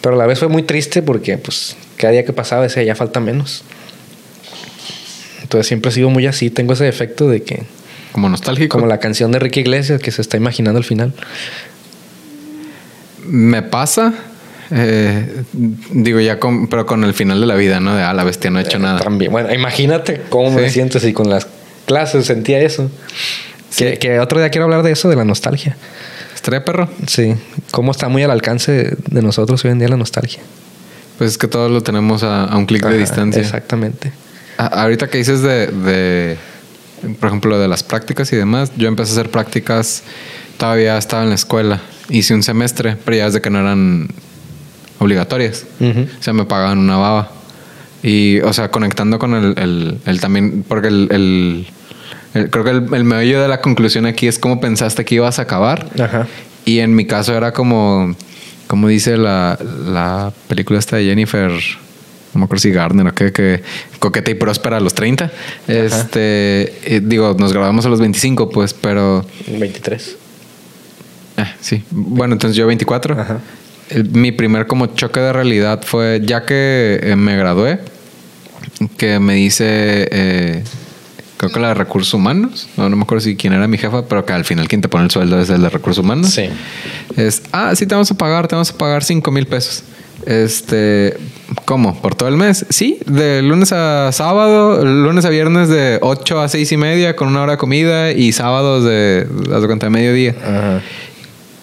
[0.00, 2.94] Pero a la vez fue muy triste porque, pues, cada día que pasaba decía, ya
[2.94, 3.62] falta menos.
[5.42, 6.48] Entonces siempre he sido muy así.
[6.48, 7.64] Tengo ese efecto de que,
[8.12, 8.76] como nostálgico.
[8.76, 11.12] como la canción de Ricky Iglesias que se está imaginando al final.
[13.26, 14.14] Me pasa,
[14.70, 15.42] eh,
[15.90, 17.94] digo ya, con, pero con el final de la vida, ¿no?
[17.94, 19.00] De, ah, la bestia no ha hecho nada.
[19.00, 21.46] También, bueno, imagínate cómo me siento si con las
[21.86, 22.90] clases sentía eso.
[23.76, 25.76] Que, que otro día quiero hablar de eso, de la nostalgia.
[26.34, 26.88] ¿Estrella perro?
[27.06, 27.34] Sí,
[27.70, 30.40] cómo está muy al alcance de nosotros hoy en día la nostalgia.
[31.18, 33.42] Pues es que todos lo tenemos a, a un clic de distancia.
[33.42, 34.10] Exactamente.
[34.56, 36.36] A- ahorita que dices de, de,
[37.18, 40.02] por ejemplo, de las prácticas y demás, yo empecé a hacer prácticas,
[40.58, 44.08] todavía estaba en la escuela, hice un semestre, pero ya desde que no eran
[44.98, 45.64] obligatorias.
[45.80, 47.32] O sea, me pagaban una baba.
[48.02, 51.66] Y, o sea, conectando con el, el, el también, porque el, el-
[52.34, 55.38] el- creo que el, el meollo de la conclusión aquí es cómo pensaste que ibas
[55.38, 55.88] a acabar.
[56.00, 56.26] Ajá.
[56.64, 58.14] Y en mi caso era como,
[58.68, 61.50] como dice la, la película esta de Jennifer,
[62.34, 63.62] no me acuerdo si Gardner o qué, que
[63.98, 65.30] coqueta y próspera a los 30.
[65.66, 69.24] Este, eh, digo, nos grabamos a los 25, pues, pero...
[69.48, 70.16] 23.
[71.38, 73.20] ah, sí, bueno, entonces yo 24.
[73.20, 73.38] Ajá.
[73.88, 77.80] El- mi primer como choque de realidad fue, ya que eh, me gradué,
[78.96, 80.62] que me dice, eh,
[81.36, 84.04] creo que la de recursos humanos, no, no me acuerdo si quién era mi jefa,
[84.06, 86.30] pero que al final quien te pone el sueldo es el de recursos humanos.
[86.30, 86.44] Sí.
[87.16, 89.82] Es, ah, sí, te vamos a pagar, te vamos a pagar 5 mil pesos.
[90.26, 91.16] Este,
[91.64, 92.00] ¿cómo?
[92.00, 92.66] ¿Por todo el mes?
[92.68, 97.28] Sí, de lunes a sábado, lunes a viernes de 8 a 6 y media con
[97.28, 100.34] una hora de comida y sábados de, haz cuenta, de mediodía.
[100.42, 100.80] Ajá.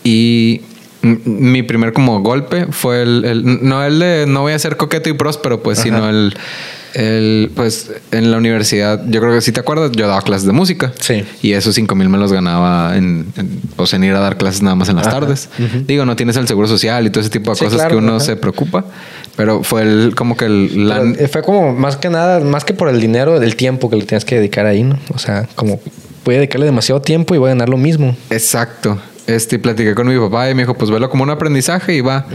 [0.04, 0.62] Y
[1.02, 5.10] mi primer como golpe fue el, el- no el de no voy a ser coqueto
[5.10, 6.36] y próspero, pues, sino el,
[6.94, 10.54] el, pues, en la universidad, yo creo que si te acuerdas, yo daba clases de
[10.54, 10.94] música.
[11.00, 11.24] Sí.
[11.42, 14.62] Y esos cinco mil me los ganaba en, en, pues, en ir a dar clases
[14.62, 15.20] nada más en las Ajá.
[15.20, 15.50] tardes.
[15.86, 17.98] Digo, no tienes el seguro social y todo ese tipo de Sí, cosas claro, que
[17.98, 18.26] uno ajá.
[18.26, 18.86] se preocupa.
[19.36, 22.90] Pero fue el, como que el, la, fue como más que nada, más que por
[22.90, 24.98] el dinero, el tiempo que le tienes que dedicar ahí, ¿no?
[25.14, 25.80] O sea, como
[26.26, 28.16] voy a dedicarle demasiado tiempo y voy a ganar lo mismo.
[28.32, 29.00] Exacto.
[29.28, 32.26] Este, platiqué con mi papá y me dijo, pues velo como un aprendizaje y va.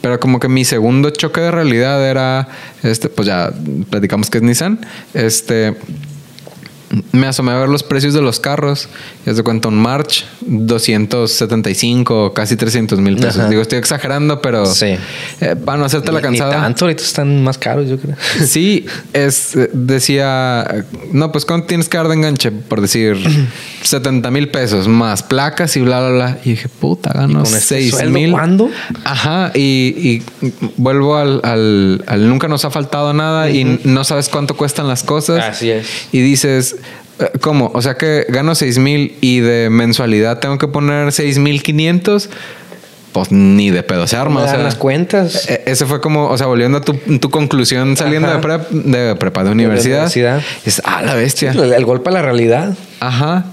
[0.00, 2.48] Pero como que mi segundo choque de realidad era,
[2.82, 3.52] este, pues ya
[3.90, 4.80] platicamos que es Nissan.
[5.12, 5.76] Este,
[7.12, 8.88] me asomé a ver los precios de los carros.
[9.26, 13.38] Y haz de cuenta un March, 275, casi 300 mil pesos.
[13.38, 13.48] Ajá.
[13.48, 14.96] Digo, estoy exagerando, pero Sí.
[15.40, 16.62] eh, para no hacerte la Ni- ni cansada.
[16.62, 18.16] tanto, ahorita están más caros, yo creo.
[18.46, 22.50] Sí, es, eh, decía, no, pues ¿cuánto tienes que dar de enganche?
[22.50, 23.16] Por decir
[23.82, 26.38] 70 mil pesos más placas y bla, bla, bla.
[26.44, 28.30] Y dije, puta, gano con este 6 sueldo, mil.
[28.32, 28.70] cuándo?
[29.04, 30.22] Ajá, y, y
[30.76, 35.02] vuelvo al, al- al nunca nos ha faltado nada y no sabes cuánto cuestan las
[35.02, 35.44] cosas.
[35.44, 35.86] Así es.
[36.12, 36.76] Y dices,
[37.40, 37.70] ¿Cómo?
[37.74, 42.30] O sea que gano 6 mil y de mensualidad tengo que poner 6,500.
[43.12, 44.40] Pues ni de pedo se arma.
[44.40, 45.48] Me O sea, las cuentas.
[45.48, 49.16] eh, ese fue como, o sea, volviendo a tu, tu conclusión saliendo de, prep- de
[49.16, 49.96] prepa, de universidad.
[50.00, 50.42] universidad.
[50.66, 51.50] Es, ah, la bestia.
[51.52, 52.74] el, el golpe a la realidad.
[53.00, 53.46] Ajá.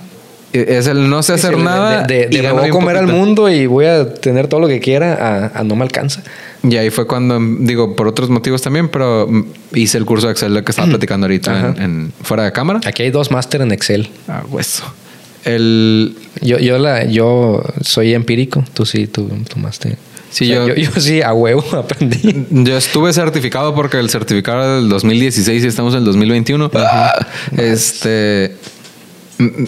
[0.59, 2.03] Es el no sé hacer nada.
[2.03, 4.59] De, de- de y me voy a comer al mundo y voy a tener todo
[4.59, 5.13] lo que quiera
[5.53, 6.23] a, a no me alcanza.
[6.63, 9.27] Y ahí fue cuando, digo, por otros motivos también, pero
[9.73, 12.79] hice el curso de Excel que estaba platicando ahorita en, fuera de cámara.
[12.85, 14.09] Aquí hay dos máster en Excel.
[14.27, 14.83] Ah, hueso.
[15.43, 16.15] El.
[16.41, 18.63] Yo, yo, la, yo soy empírico.
[18.73, 19.95] Tú sí, tú tomaste.
[20.31, 22.45] Sí, O sea, yo- yo, yo sí, a huevo aprendí.
[22.49, 26.71] Yo estuve certificado porque el certificado era del 2016 y estamos en el 2021.
[27.57, 28.55] Este.
[29.37, 29.67] mm, mm,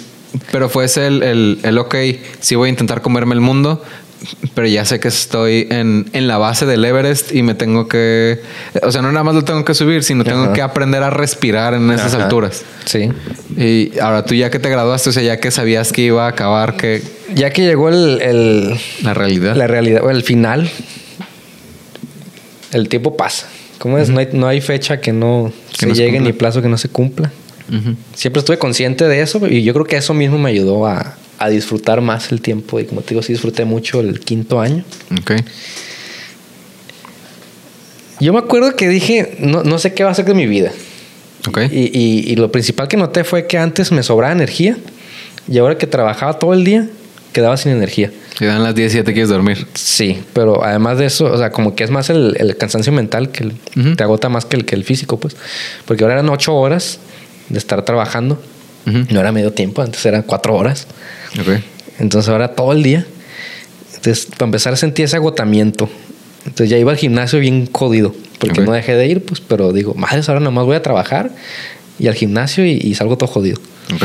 [0.51, 1.95] Pero fue ese el, el, el ok,
[2.39, 3.83] sí voy a intentar comerme el mundo,
[4.55, 8.41] pero ya sé que estoy en, en la base del Everest y me tengo que.
[8.83, 10.53] O sea, no nada más lo tengo que subir, sino tengo Ajá.
[10.53, 12.23] que aprender a respirar en esas Ajá.
[12.23, 12.63] alturas.
[12.85, 13.09] Sí.
[13.57, 16.29] Y ahora tú ya que te graduaste, o sea, ya que sabías que iba a
[16.29, 17.01] acabar, que
[17.33, 19.55] Ya que llegó el, el- la realidad.
[19.55, 20.69] la realidad, o el final,
[22.73, 23.47] el tiempo pasa.
[23.79, 24.09] ¿Cómo es?
[24.09, 26.77] no, hay, no hay fecha que no Que se no llegue ni plazo que no
[26.77, 27.31] se cumpla.
[28.15, 31.49] Siempre estuve consciente de eso y yo creo que eso mismo me ayudó a, a
[31.49, 32.79] disfrutar más el tiempo.
[32.79, 34.83] Y como te digo, sí disfruté mucho el quinto año.
[35.19, 35.31] Ok.
[38.19, 40.71] Yo me acuerdo que dije, no, no sé qué va a hacer de mi vida.
[41.47, 41.59] Ok.
[41.71, 44.77] Y, y- y lo principal que noté fue que antes me sobraba energía
[45.49, 46.89] y ahora que trabajaba todo el día,
[47.31, 48.11] quedaba sin energía.
[48.39, 49.67] Y dan las 10 y ya te quieres dormir.
[49.75, 53.31] Sí, pero además de eso, o sea, como que es más el, el cansancio mental
[53.31, 53.43] que
[53.75, 55.35] el- te agota más que el, que el físico, pues.
[55.85, 56.99] Porque ahora eran ocho horas
[57.49, 58.41] de estar trabajando.
[58.85, 60.87] No era medio tiempo, antes eran cuatro horas.
[61.37, 61.59] Ok.
[61.99, 63.05] Entonces ahora todo el día.
[63.95, 65.89] Entonces, para empezar sentí ese agotamiento.
[66.45, 68.15] Entonces ya iba al gimnasio bien jodido.
[68.39, 71.31] Porque no dejé de ir, pues, pero digo, madres, ahora nomás voy a trabajar
[71.99, 73.59] y al gimnasio y, y salgo todo jodido.
[73.93, 74.03] Ok.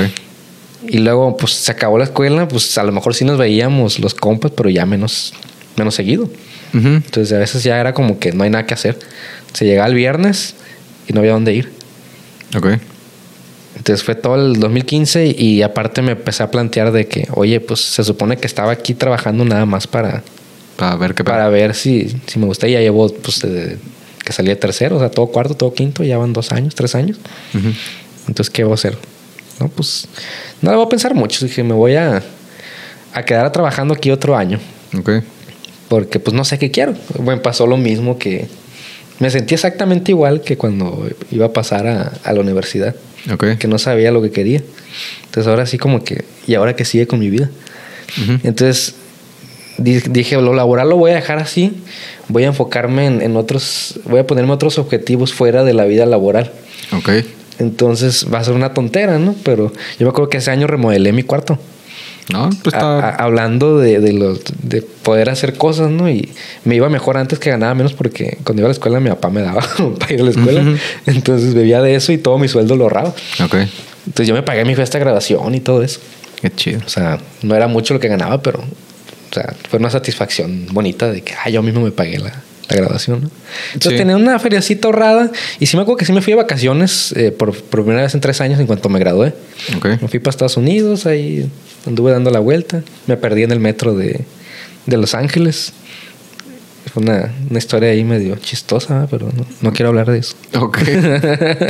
[0.89, 4.15] Y luego, pues, se acabó la escuela, pues a lo mejor sí nos veíamos los
[4.15, 5.33] compas, pero ya menos,
[5.77, 6.25] menos seguido.
[6.75, 6.89] Ujú.
[6.89, 8.99] Entonces a veces ya era como que no hay nada que hacer.
[9.53, 10.55] Se llegaba el viernes
[11.07, 11.71] y no había dónde ir.
[12.57, 12.79] Ok.
[13.83, 17.81] Entonces fue todo el 2015 y aparte me empecé a plantear de que, oye, pues
[17.81, 20.23] se supone que estaba aquí trabajando nada más para,
[20.77, 22.69] Para ver qué para ver si, si me gusta.
[22.69, 23.79] Y ya llevo, pues, de-
[24.25, 26.95] que salí de tercero, o sea, todo cuarto, todo quinto, ya van dos años, tres
[26.95, 27.19] años.
[28.29, 28.97] Entonces, ¿qué voy a hacer?
[29.59, 30.07] No, pues,
[30.61, 31.45] no le voy a pensar mucho.
[31.45, 32.23] Dije, me voy a,
[33.15, 34.61] a quedar trabajando aquí otro año.
[34.97, 35.11] Ok.
[35.89, 36.95] Porque, pues, no sé qué quiero.
[37.19, 38.47] Bueno, pasó lo mismo que...
[39.19, 42.95] Me sentí exactamente igual que cuando iba a pasar a, a la universidad.
[43.33, 43.59] Ok.
[43.59, 44.63] Que no sabía lo que quería.
[45.27, 46.25] Entonces, ahora sí como que...
[46.47, 47.51] ¿Y ahora que sigue con mi vida?
[48.43, 48.95] Entonces
[49.79, 51.73] di- dije, lo laboral lo voy a dejar así,
[52.29, 56.05] voy a enfocarme en, en otros, voy a ponerme otros objetivos fuera de la vida
[56.05, 56.53] laboral.
[56.93, 57.09] Ok.
[57.59, 59.35] Entonces va a ser una tontera, ¿no?
[59.45, 61.59] Pero yo me acuerdo que ese año remodelé mi cuarto.
[62.31, 62.99] No, pues A- está.
[63.01, 66.09] a- hablando de, de, los, de poder hacer cosas, ¿no?
[66.09, 66.31] Y
[66.65, 69.29] me iba mejor antes que ganaba menos porque cuando iba a la escuela mi papá
[69.31, 69.61] me daba
[69.99, 70.65] para ir a la escuela.
[71.07, 73.09] Entonces bebía de eso y todo mi sueldo lo ahorraba.
[73.45, 73.55] Ok.
[74.07, 76.01] Entonces yo me pagué mi fiesta de graduación y todo eso.
[76.41, 76.81] Qué chido.
[76.85, 81.11] O sea, no era mucho lo que ganaba, pero o sea, fue una satisfacción bonita
[81.11, 82.33] de que ah, yo mismo me pagué la,
[82.69, 83.23] la graduación.
[83.23, 83.31] ¿no?
[83.75, 83.99] Entonces Sí.
[83.99, 87.31] tenía una feriacita ahorrada y sí me acuerdo que sí me fui de vacaciones eh,
[87.33, 89.35] por, por primera vez en tres años en cuanto me gradué.
[89.77, 89.87] Ok.
[90.03, 91.49] Me fui para Estados Unidos, ahí
[91.87, 92.83] anduve dando la vuelta.
[93.07, 94.21] Me perdí en el metro de,
[94.87, 95.73] de Los Ángeles.
[96.93, 100.35] Fue una, una historia ahí medio chistosa, pero no, no quiero hablar de eso.
[100.59, 100.79] Ok.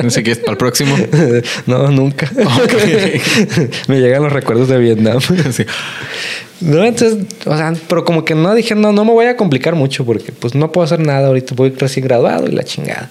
[0.04, 0.96] Así que es para el próximo.
[1.66, 2.30] no, nunca.
[2.36, 2.72] Ok.
[3.88, 5.20] me llegan los recuerdos de Vietnam.
[5.52, 5.64] Sí.
[6.60, 9.74] No, entonces, o sea, pero como que no dije, no, no me voy a complicar
[9.74, 11.26] mucho porque pues no puedo hacer nada.
[11.26, 13.10] Ahorita voy recién graduado y la chingada.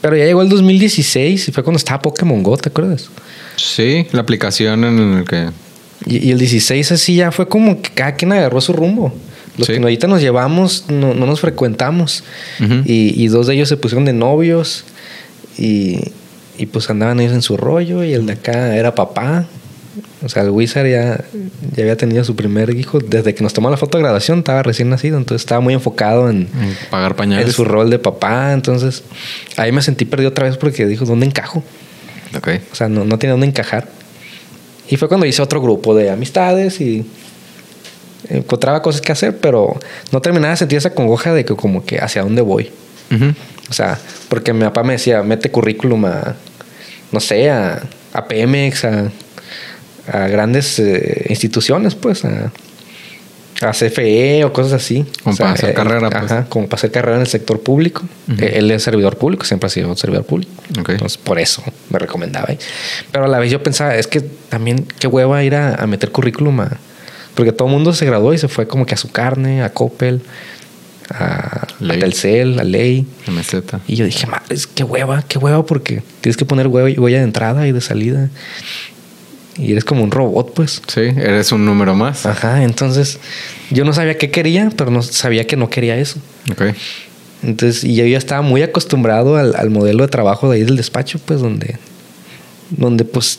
[0.00, 3.08] Pero ya llegó el 2016 y fue cuando estaba Pokémon Go, ¿te acuerdas?
[3.56, 5.48] Sí, la aplicación en el que.
[6.06, 9.12] Y, y el 16 así ya fue como que cada quien agarró su rumbo.
[9.56, 9.74] Los Sí.
[9.74, 12.24] que ahorita nos llevamos, no, no nos frecuentamos.
[12.60, 12.82] Ujú.
[12.84, 14.84] y, y dos de ellos se pusieron de novios
[15.56, 16.00] y,
[16.58, 19.46] y pues andaban ellos en su rollo y el de acá era papá.
[20.24, 21.24] O sea, el Wizard ya,
[21.76, 22.98] ya había tenido su primer hijo.
[22.98, 26.28] Desde que nos tomó la foto de graduación estaba recién nacido, entonces estaba muy enfocado
[26.30, 27.54] en, en pagar en pañales.
[27.54, 28.52] su rol de papá.
[28.54, 29.04] Entonces
[29.56, 31.62] ahí me sentí perdido otra vez porque dijo, ¿dónde encajo?
[32.36, 32.48] Ok.
[32.72, 33.86] O sea, no, no tenía dónde encajar.
[34.88, 37.04] Y fue cuando hice otro grupo de amistades y
[38.28, 39.78] encontraba cosas que hacer, pero
[40.12, 42.70] no terminaba de sentir esa congoja de que como que hacia dónde voy.
[43.70, 43.98] O sea,
[44.28, 46.34] porque mi papá me decía, mete currículum a,
[47.12, 47.82] no sé, a,
[48.12, 49.10] a Pemex, a,
[50.12, 52.50] a grandes eh, instituciones, pues, a,
[53.70, 55.04] a CFE o cosas así.
[55.22, 56.22] Como para hacer él- carrera, pues.
[56.24, 58.02] Ajá, como para hacer carrera en el sector público.
[58.38, 60.52] Eh, Él es servidor público, siempre ha sido servidor público.
[60.78, 60.90] Ok.
[60.90, 62.46] Entonces, por eso me recomendaba.
[62.48, 62.58] ahí.
[63.12, 66.10] Pero a la vez yo pensaba, es que también qué hueva ir a, a meter
[66.10, 66.78] currículum a-
[67.34, 69.70] Porque todo el mundo se graduó y se fue como que a su carne, a
[69.72, 70.20] Coppel,
[71.10, 71.98] a, a Ley.
[72.00, 73.06] Telcel, a Ley.
[73.26, 73.54] MZ.
[73.88, 77.66] Y yo dije, madre, qué hueva, qué hueva, porque tienes que poner huella de entrada
[77.66, 78.30] y de salida.
[79.56, 80.82] Y eres como un robot, pues.
[80.88, 82.26] Sí, eres un número más.
[82.26, 83.18] Ajá, entonces
[83.70, 86.18] yo no sabía qué quería, pero no sabía que no quería eso.
[86.50, 86.62] Ok.
[87.42, 90.76] Entonces, y yo ya estaba muy acostumbrado al, al modelo de trabajo de ahí del
[90.76, 91.76] despacho, pues, donde,
[92.70, 93.38] donde pues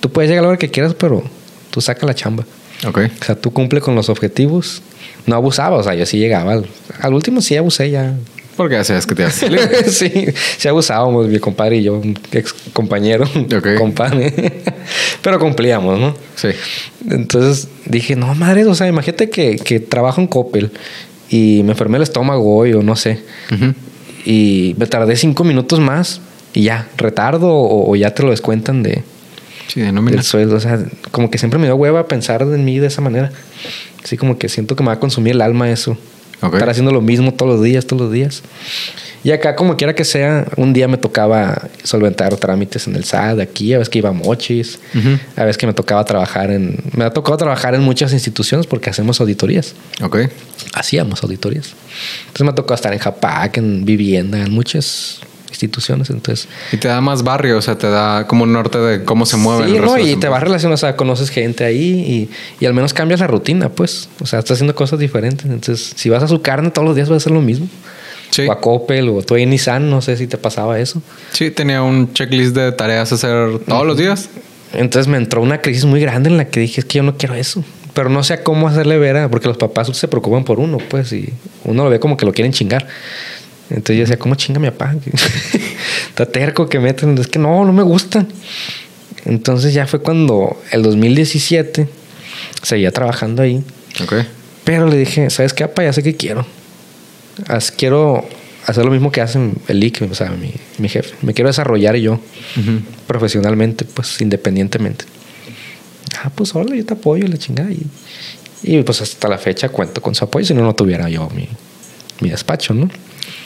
[0.00, 1.22] tú puedes llegar a la hora que quieras, pero
[1.70, 2.44] tú saca la chamba.
[2.86, 2.98] Ok.
[3.20, 4.82] O sea, tú cumple con los objetivos.
[5.26, 6.52] No abusaba, o sea, yo sí llegaba.
[6.52, 6.66] Al,
[7.00, 8.14] al último sí abusé ya.
[8.56, 9.60] Porque ya sabes que te salir.
[9.88, 10.26] sí,
[10.58, 12.00] sí abusábamos, mi compadre y yo,
[12.32, 13.24] ex compañero,
[13.56, 13.78] Ok.
[13.78, 14.62] compadre.
[15.22, 16.14] Pero cumplíamos, ¿no?
[16.36, 16.48] Sí.
[17.10, 20.70] Entonces dije, no, madre, o sea, imagínate que, que trabajo en Coppel
[21.30, 23.22] y me enfermé el estómago hoy o no sé.
[24.24, 26.20] Y me tardé cinco minutos más
[26.52, 29.02] y ya, retardo o, o ya te lo descuentan de,
[29.66, 30.56] Sí, de del sueldo.
[30.56, 30.78] O sea,
[31.10, 33.30] como que siempre me dio hueva pensar en mí de esa manera.
[34.02, 35.96] Así como que siento que me va a consumir el alma eso.
[36.46, 36.54] Ok.
[36.54, 38.42] Estar haciendo lo mismo todos los días, todos los días.
[39.22, 43.40] Y acá, como quiera que sea, un día me tocaba solventar trámites en el SAT,
[43.40, 45.18] aquí, a veces que iba a Mochis, Ujú.
[45.36, 46.76] a veces que me tocaba trabajar en...
[46.94, 49.74] Me ha tocado trabajar en muchas instituciones porque hacemos auditorías.
[50.02, 50.18] Ok.
[50.74, 51.72] Hacíamos auditorías.
[52.26, 55.20] Entonces me ha tocado estar en Japac, en vivienda, en muchas
[55.54, 56.10] instituciones.
[56.10, 59.26] Entonces, Y te da más barrio, o sea, te da como un norte de cómo
[59.26, 59.98] se mueve Sí, el ¿no?
[59.98, 62.28] Y te vas relacionando, o sea, conoces gente ahí
[62.60, 64.08] y, y al menos cambias la rutina, pues.
[64.20, 65.46] O sea, estás haciendo cosas diferentes.
[65.46, 67.68] Entonces, si vas a su carne todos los días vas a hacer lo mismo.
[68.30, 68.46] Sí.
[68.48, 71.00] O a Coppel o tú ahí en Nissan, no sé si te pasaba eso.
[71.32, 74.28] Sí, tenía un checklist de tareas a hacer todos los días.
[74.72, 77.16] Entonces me entró una crisis muy grande en la que dije, es que yo no
[77.16, 77.64] quiero eso.
[77.94, 79.28] Pero no sé a cómo hacerle ver a...
[79.28, 81.12] Porque los papás se preocupan por uno, pues.
[81.12, 81.32] Y
[81.62, 82.88] uno lo ve como que lo quieren chingar.
[83.70, 84.94] Entonces yo decía, ¿cómo chinga mi papá?
[86.08, 87.16] Está terco que meten.
[87.18, 88.26] Es que no, no me gusta.
[89.24, 91.88] Entonces ya fue cuando el 2017
[92.62, 93.62] seguía trabajando ahí.
[94.02, 94.14] Ok.
[94.64, 95.84] Pero le dije, ¿sabes qué, papá?
[95.84, 96.46] Ya sé que quiero.
[97.48, 98.26] Haz- quiero
[98.66, 101.14] hacer lo mismo que hacen el IC, o sea, mi, mi jefe.
[101.22, 102.80] Me quiero desarrollar yo Ujú.
[103.06, 105.04] profesionalmente, pues independientemente.
[106.22, 107.70] Ah, pues hola, yo te apoyo, la chingada.
[107.70, 107.82] Y,
[108.62, 111.48] y, pues hasta la fecha cuento con su apoyo, si no, no tuviera yo mi,
[112.20, 112.88] mi despacho, ¿no?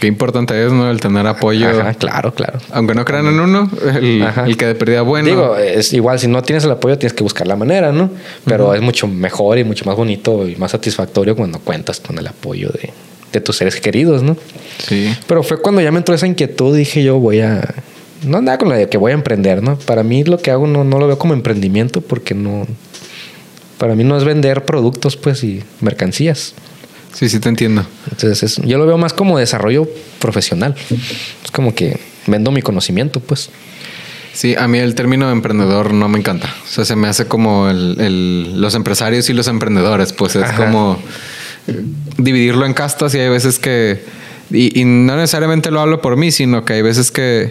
[0.01, 0.91] Qué importante es, ¿no?
[0.91, 1.69] El tener apoyo.
[1.69, 2.59] Ajá, claro, claro.
[2.71, 5.29] Aunque no crean en uno, el, el que de perdida bueno.
[5.29, 8.11] Digo, es igual, si no tienes el apoyo, tienes que buscar la manera, ¿no?
[8.45, 12.27] Pero es mucho mejor y mucho más bonito y más satisfactorio cuando cuentas con el
[12.27, 12.91] apoyo de,
[13.33, 14.37] de tus seres queridos, ¿no?
[14.79, 15.15] sí.
[15.27, 17.75] Pero fue cuando ya me entró esa inquietud, dije yo voy a...
[18.25, 19.79] No andaba con la de que voy a emprender, ¿no?
[19.79, 22.67] Para mí lo que hago no, no lo veo como emprendimiento porque no...
[23.79, 26.55] Para mí no es vender productos, pues, y mercancías.
[27.19, 27.85] Sí, sí te entiendo.
[28.11, 29.89] Entonces, es- yo lo veo más como desarrollo
[30.21, 30.75] profesional.
[31.45, 33.51] Es como que vendo mi conocimiento, pues.
[34.33, 36.55] Sí, a mí el término de emprendedor no me encanta.
[36.65, 40.13] O sea, se me hace como el, el- los empresarios y los emprendedores.
[40.13, 40.67] Pues es Ajá.
[40.67, 40.99] como
[41.67, 41.83] eh,
[42.19, 44.05] dividirlo en castas y hay veces que...
[44.51, 47.51] Y, y no necesariamente lo hablo por mí, sino que hay veces que...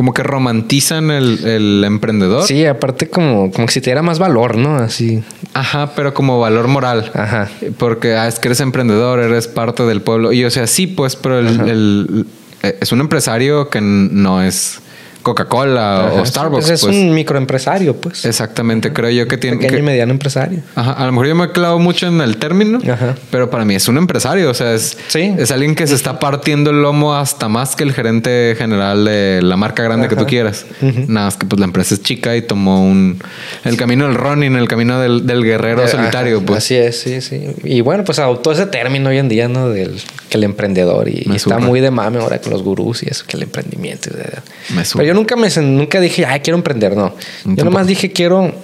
[0.00, 2.46] Como que romantizan el, el emprendedor.
[2.46, 4.76] Sí, aparte como, como que si te diera más valor, ¿no?
[4.76, 5.22] Así.
[5.52, 7.10] Ajá, pero como valor moral.
[7.14, 7.50] Ajá.
[7.76, 10.32] Porque ah, es que eres emprendedor, eres parte del pueblo.
[10.32, 12.26] Y o sea, sí, pues, pero el, el-
[12.62, 14.80] eh, es un empresario que no es
[15.22, 16.66] Coca-Cola o sí, Starbucks.
[16.66, 16.96] pues es pues.
[16.96, 18.24] un microempresario, pues.
[18.24, 20.60] Exactamente, creo yo que tiene Pequeño que- y mediano empresario.
[20.74, 23.14] Ajá, a lo mejor yo me clavo mucho en el término, Ajá.
[23.30, 25.34] pero para mí es un empresario, o sea, es, Sí.
[25.38, 29.40] es alguien que se está partiendo el lomo hasta más que el gerente general de
[29.42, 30.66] la marca grande que tú quieras.
[30.80, 33.22] Nada más que pues la empresa es chica y tomó un
[33.64, 36.58] el camino del running, el camino del, del guerrero Eh, solitario, pues.
[36.64, 37.42] Así es, sí, sí.
[37.64, 39.68] Y bueno, pues adoptó ese término hoy en día, ¿no?
[39.68, 41.08] Del que el emprendedor.
[41.08, 44.10] Y, está muy de mame ahora con los gurús y eso, que el emprendimiento.
[44.12, 47.08] y de- Me yo nunca me nunca dije, ay, quiero emprender, no.
[47.08, 47.64] Yo Tampoco.
[47.64, 48.54] nomás dije, quiero,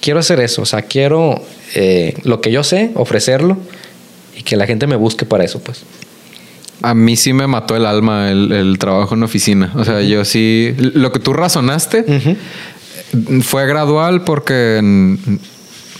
[0.00, 0.62] quiero hacer eso.
[0.62, 1.40] O sea, quiero
[1.76, 3.56] eh, lo que yo sé, ofrecerlo
[4.36, 5.84] y que la gente me busque para eso, pues.
[6.82, 9.70] A mí sí me mató el alma el, el trabajo en oficina.
[9.76, 10.74] O sea, yo sí.
[10.76, 12.04] Lo que tú razonaste
[13.42, 14.80] fue gradual porque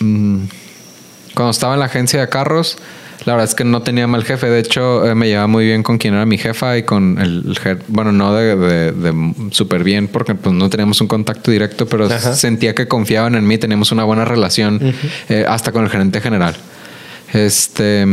[0.00, 2.76] cuando estaba en la agencia de carros,
[3.24, 4.48] la verdad es que no tenía mal jefe.
[4.48, 7.44] De hecho, eh, me llevaba muy bien con quien era mi jefa y con el,
[7.46, 11.50] el jer- Bueno, no de, de- de súper bien porque pues, no teníamos un contacto
[11.50, 12.34] directo, pero Ajá.
[12.34, 13.58] sentía que confiaban en mí.
[13.58, 14.80] Teníamos una buena relación
[15.28, 16.56] eh, hasta con el gerente general.
[17.32, 18.06] Este.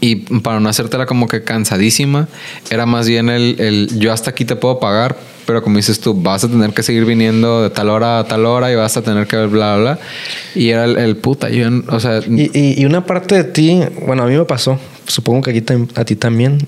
[0.00, 2.26] Y para no hacértela como que cansadísima,
[2.70, 5.16] era más bien el, el yo hasta aquí te puedo pagar,
[5.46, 8.44] pero como dices tú, vas a tener que seguir viniendo de tal hora a tal
[8.46, 9.98] hora y vas a tener que ver bla, bla, bla.
[10.54, 12.20] Y era el, el puta, yo, o sea...
[12.28, 15.64] Y, y, y una parte de ti, bueno, a mí me pasó, supongo que aquí
[15.94, 16.58] a ti también,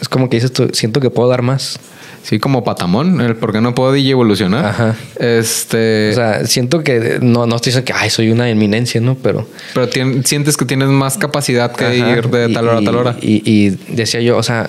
[0.00, 1.78] es como que dices tú, siento que puedo dar más.
[2.22, 4.64] Sí, como patamón, el por qué no puedo DJ evolucionar.
[4.66, 4.96] Ajá.
[5.20, 6.10] Este...
[6.10, 9.14] O sea, siento que no, no estoy diciendo que ay, soy una eminencia, ¿no?
[9.14, 9.46] Pero.
[9.74, 12.82] pero tien- sientes que tienes más capacidad que Ajá, ir de y- tal hora a
[12.82, 13.16] tal y- hora.
[13.22, 14.68] Y, y decía yo, o sea,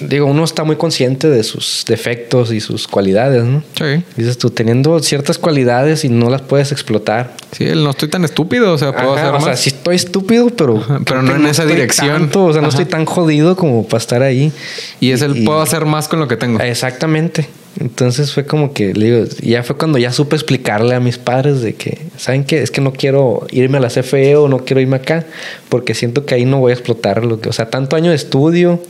[0.00, 3.62] digo, uno está muy consciente de sus defectos y sus cualidades, ¿no?
[3.78, 4.02] Sí.
[4.16, 7.34] Dices tú, teniendo ciertas cualidades y no las puedes explotar.
[7.52, 9.44] Sí, no estoy tan estúpido, o sea, puedo Ajá, hacer o más.
[9.44, 10.78] sea, sí estoy estúpido, pero.
[10.78, 12.08] Ajá, pero no en esa dirección.
[12.22, 14.52] tanto, o sea, no estoy tan jodido como para estar ahí.
[15.00, 16.60] y es el y- puedo hacer más con lo que tengo.
[16.60, 17.48] Exactamente.
[17.80, 21.60] Entonces fue como que, le digo, ya fue cuando ya supe explicarle a mis padres
[21.60, 22.62] de que, ¿saben qué?
[22.62, 25.26] Es que no quiero irme a la CFE o no quiero irme acá,
[25.68, 28.16] porque siento que ahí no voy a explotar lo que, o sea, tanto año de
[28.16, 28.82] estudio,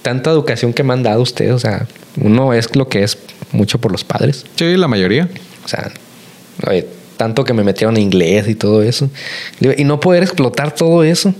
[0.00, 1.86] tanta educación que me han dado ustedes, o sea,
[2.20, 3.18] uno es lo que es
[3.52, 5.28] mucho por los padres, Sí, la mayoría.
[5.64, 5.92] o sea,
[6.66, 6.86] oye,
[7.18, 9.10] tanto que me metieron en inglés y todo eso,
[9.60, 11.34] y no poder explotar todo eso,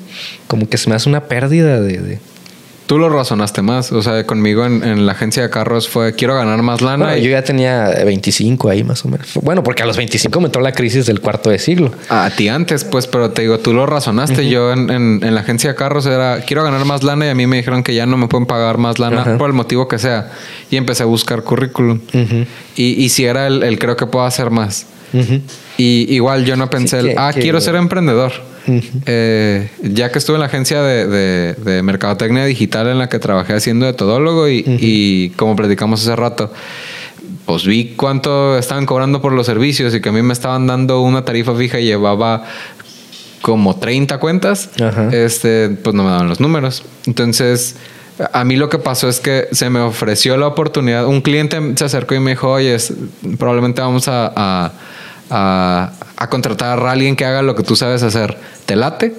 [0.47, 1.99] como que se me hace una pérdida de...
[1.99, 2.19] de-
[2.87, 3.91] Tú lo razonaste más.
[3.93, 7.07] O sea, conmigo en, en la agencia de carros fue quiero ganar más lana.
[7.07, 9.29] Bueno, y- yo ya tenía 25 ahí más o menos.
[9.41, 11.93] Bueno, porque a los 25 me entró la crisis del cuarto de siglo.
[12.11, 14.49] A ti antes, pues, pero te digo, tú lo razonaste.
[14.51, 17.35] Yo en, en- en la agencia de carros era, quiero ganar más lana y a
[17.35, 19.99] mí me dijeron que ya no me pueden pagar más lana por el motivo que
[19.99, 20.31] sea.
[20.71, 22.01] Y empecé a buscar currículum.
[22.77, 24.87] Y, y si era el, el creo que puedo hacer más.
[25.79, 28.33] Y igual yo no pensé, Sí, el, que- ah, que- quiero ser emprendedor.
[29.07, 33.19] Eh, ya que estuve en la agencia de, de- de mercadotecnia digital en la que
[33.19, 36.53] trabajé haciendo de todólogo y, y como platicamos hace rato,
[37.47, 41.01] pues vi cuánto estaban cobrando por los servicios y que a mí me estaban dando
[41.01, 42.45] una tarifa fija y llevaba
[43.41, 45.09] como 30 cuentas, Ajá.
[45.13, 46.85] este, pues no me daban los números.
[47.07, 47.75] Entonces,
[48.33, 51.07] a mí lo que pasó es que se me ofreció la oportunidad.
[51.07, 52.77] Un cliente se acercó y me dijo, oye,
[53.39, 54.73] probablemente vamos a, a,
[55.33, 58.37] a- a contratar a alguien que haga lo que tú sabes hacer.
[58.67, 59.15] ¿Te late?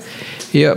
[0.54, 0.76] Y yo,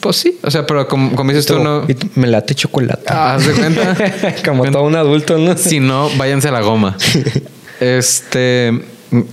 [0.00, 0.38] pues sí.
[0.42, 1.86] O sea, pero como, como dices tú, no...
[2.16, 3.04] Me late chocolate.
[3.08, 3.96] Ah, ¿Haz de cuenta?
[4.44, 5.56] Como todo un adulto, ¿no?
[5.56, 6.96] Si no, váyanse a la goma.
[7.80, 8.80] Este...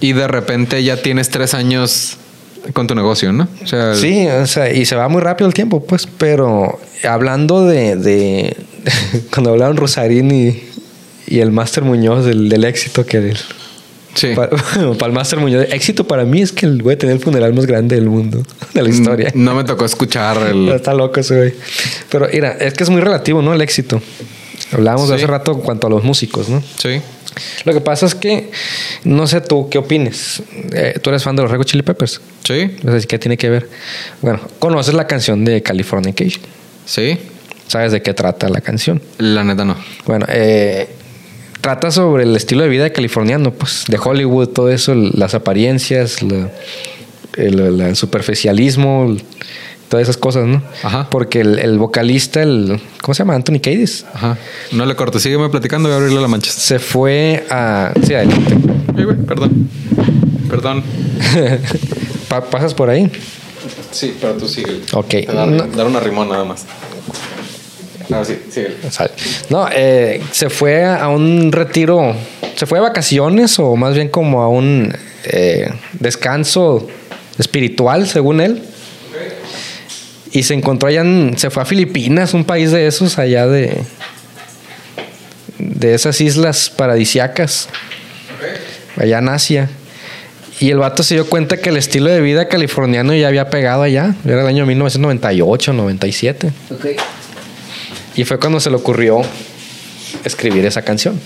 [0.02, 2.18] Y de repente ya tienes tres años
[2.74, 3.48] con tu negocio, ¿no?
[3.64, 7.66] O sea, Sí, o sea, y se va muy rápido el tiempo, pues, pero hablando
[7.66, 8.58] de, de
[9.34, 10.62] cuando hablaron Rosarín y,
[11.28, 13.38] y el Máster Muñoz del, del éxito que del,
[14.14, 14.34] sí.
[14.36, 14.50] para,
[14.98, 17.54] para el Máster Muñoz, éxito para mí es que el voy a tener el funeral
[17.54, 19.32] más grande del mundo, de la historia.
[19.34, 20.70] No me tocó escuchar el...
[20.76, 21.54] Está loco ese güey.
[22.10, 23.54] Pero mira, es que es muy relativo, ¿no?
[23.54, 24.02] El éxito.
[24.72, 26.62] Hablábamos de hace rato en cuanto a los músicos, ¿no?
[26.78, 27.02] Sí.
[27.66, 28.52] Lo que pasa es que,
[29.04, 30.44] no sé tú, ¿qué opines?
[30.74, 32.22] Eh, tú eres fan de los Red Hot Chili Peppers.
[32.44, 32.72] Sí.
[33.00, 33.70] Si qué tiene que ver.
[34.22, 36.44] Bueno, conoces la canción de Californication.
[36.86, 37.18] Sí.
[37.68, 39.02] ¿Sabes de qué trata la canción?
[39.20, 39.78] La neta no.
[40.06, 40.90] Bueno, eh,
[41.62, 46.50] trata sobre el estilo de vida californiano, pues, de Hollywood, todo eso, las apariencias, la-
[47.38, 49.16] el, superficialismo,
[49.88, 50.62] todas esas cosas, ¿no?
[50.84, 51.08] Ajá.
[51.10, 53.36] Porque el, el vocalista, el, ¿cómo se llama?
[53.36, 54.38] Anthony Kiedis, Ajá.
[54.72, 55.20] No le corto.
[55.20, 55.88] Sígueme platicando.
[55.90, 56.52] Voy a abrirle la mancha.
[56.52, 57.92] se fue a...
[58.06, 58.56] Sí, adelante.
[58.98, 59.70] Ay, güey, perdón.
[60.50, 60.84] Perdón.
[62.30, 63.10] Pa- ¿Pasas por ahí?
[63.92, 64.82] Sí, pero tú sigue.
[64.94, 65.14] Ok.
[65.34, 65.66] Dar, No.
[65.68, 66.66] dar una rimón nada más.
[68.12, 68.76] Ahora sí, sigue.
[68.90, 69.12] Sale.
[69.50, 72.16] No, eh, se fue a un retiro,
[72.56, 74.92] se fue de vacaciones o más bien como a un
[75.26, 75.70] eh,
[76.00, 76.88] descanso
[77.38, 78.64] espiritual, según él.
[80.32, 83.82] Y se encontró allá, en- se fue a Filipinas, un país de esos, allá de,
[85.58, 87.68] de esas islas paradisiacas,
[88.98, 89.70] allá en Asia.
[90.60, 93.82] Y el vato se dio cuenta que el estilo de vida californiano ya había pegado
[93.84, 94.14] allá.
[94.26, 96.52] Era el año 1998, 97.
[98.20, 99.22] Y fue cuando se le ocurrió
[100.26, 101.20] escribir esa canción.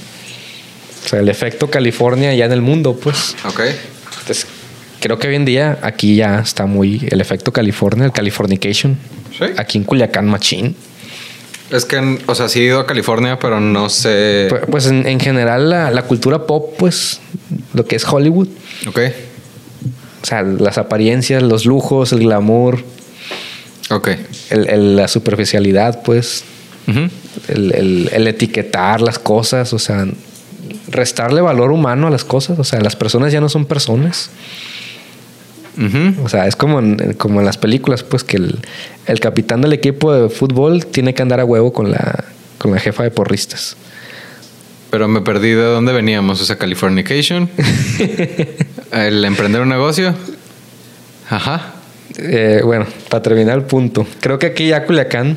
[1.06, 3.36] O sea, el efecto California ya en el mundo, pues.
[3.46, 3.62] Ok.
[4.20, 4.46] Entonces,
[5.00, 8.98] creo que hoy en día aquí ya está muy el efecto California, el Californication.
[9.38, 9.46] Sí.
[9.58, 10.76] Aquí en Culiacán, Machín.
[11.72, 14.46] Es que, o sea, sí he ido a California, pero no sé.
[14.50, 17.20] Pues, pues en, en general la, la cultura pop, pues,
[17.74, 18.50] lo que es Hollywood.
[18.88, 19.00] Ok.
[20.22, 22.84] O sea, las apariencias, los lujos, el glamour,
[23.90, 24.10] Ok.
[24.52, 26.44] el- el- la superficialidad, pues.
[26.88, 30.06] El, el- el etiquetar las cosas, o sea,
[30.90, 34.30] restarle valor humano a las cosas, o sea, las personas ya no son personas,
[36.24, 38.60] o sea, es como en, como en las películas, pues que el,
[39.08, 42.24] el capitán del equipo de fútbol tiene que andar a huevo con la,
[42.60, 43.76] con la jefa de porristas.
[44.92, 46.40] Pero me perdí de dónde veníamos.
[46.40, 47.50] O sea, Californication.
[48.92, 50.14] el emprender un negocio.
[51.28, 51.74] Ajá.
[52.18, 55.36] Eh, bueno, para terminar el punto, creo que aquí ya Culiacán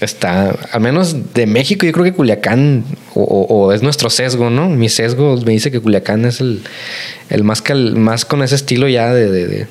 [0.00, 2.84] está, al menos de México, yo creo que Culiacán,
[3.14, 4.68] o, o- o es nuestro sesgo, ¿no?
[4.68, 6.62] Mi sesgo me dice que Culiacán es el,
[7.30, 9.66] el más, cal- más con ese estilo ya de, de, de-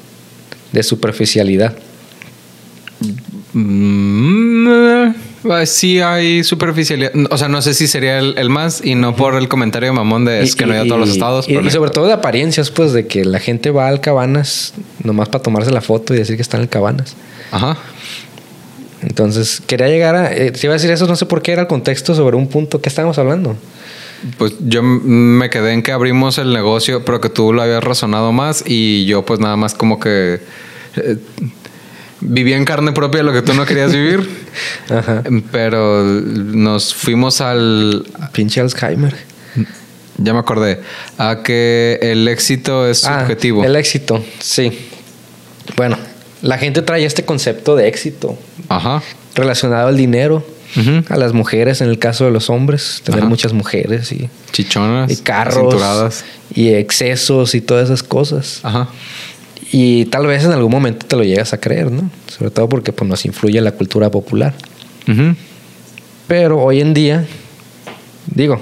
[0.71, 1.75] de superficialidad.
[3.53, 4.67] Mm,
[5.45, 7.11] eh, sí hay superficialidad.
[7.29, 10.25] O sea, no sé si sería el, el más y no por el comentario mamón
[10.25, 11.47] de es Y- que no hay a todos los estados.
[11.49, 14.73] Y sobre todo de apariencias, pues, de que la gente va al Cabanas
[15.03, 17.15] nomás para tomarse la foto y decir que está en el Cabanas.
[17.51, 17.77] Ajá.
[19.03, 20.34] Entonces, quería llegar a.
[20.34, 22.47] Eh, si iba a decir eso, no sé por qué era el contexto sobre un
[22.47, 22.81] punto.
[22.81, 23.55] ¿Qué estábamos hablando?
[24.38, 28.31] Pues yo me quedé en que abrimos el negocio, pero que tú lo habías razonado
[28.31, 30.39] más y yo pues nada más como que
[30.95, 31.17] eh,
[32.21, 34.30] vivía en carne propia lo que tú no querías vivir,
[34.89, 35.23] Ajá.
[35.51, 38.05] pero nos fuimos al...
[38.31, 39.13] Pinche Alzheimer.
[40.17, 40.80] Ya me acordé,
[41.17, 43.65] a que el éxito es Ah, subjetivo.
[43.65, 44.88] el éxito, sí.
[45.75, 45.97] Bueno,
[46.44, 48.38] la gente trae este concepto de éxito
[48.70, 49.02] Ajá.
[49.34, 50.45] relacionado al dinero,
[51.10, 53.30] a las mujeres, en el caso de los hombres, tener Ajá.
[53.30, 55.10] muchas mujeres y, Chichonas.
[55.11, 56.26] y carros Cinturadas.
[56.53, 58.60] y excesos y todas esas cosas.
[58.64, 58.90] Ajá.
[59.72, 62.10] Y tal vez en algún momento te lo llegas a creer, ¿no?
[62.28, 64.53] Sobre todo porque pues, nos influye la cultura popular.
[66.28, 67.26] Pero hoy en día,
[68.28, 68.61] digo,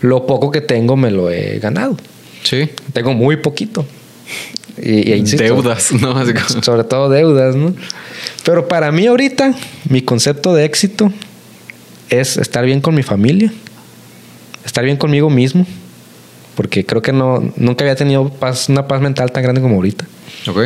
[0.00, 1.96] lo poco que tengo me lo he ganado.
[2.42, 2.68] Sí.
[2.92, 3.86] Tengo muy poquito.
[4.82, 6.12] Y, y insisto, Deudas, ¿no?
[6.18, 7.74] Así como- Sobre todo deudas, ¿no?
[8.44, 9.54] Pero para mí ahorita,
[9.88, 11.12] mi concepto de éxito
[12.10, 13.52] es estar bien con mi familia,
[14.64, 15.66] estar bien conmigo mismo,
[16.54, 20.06] porque creo que no, nunca había tenido paz, una paz mental tan grande como ahorita.
[20.48, 20.58] Ok.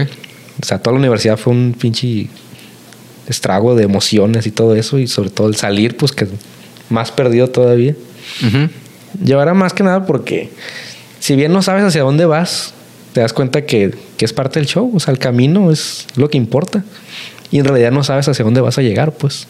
[0.60, 2.28] O sea, toda la universidad fue un pinche
[3.28, 6.26] estrago de emociones y todo eso, y sobre todo el salir, pues que
[6.88, 7.94] más perdido todavía.
[8.46, 8.68] Ujú.
[9.24, 10.50] Llevará más que nada porque
[11.20, 12.74] si bien no sabes hacia dónde vas,
[13.12, 16.28] te das cuenta que, que es parte del show, o sea, el camino es lo
[16.30, 16.84] que importa.
[17.50, 19.46] Y en realidad no sabes hacia dónde vas a llegar, pues.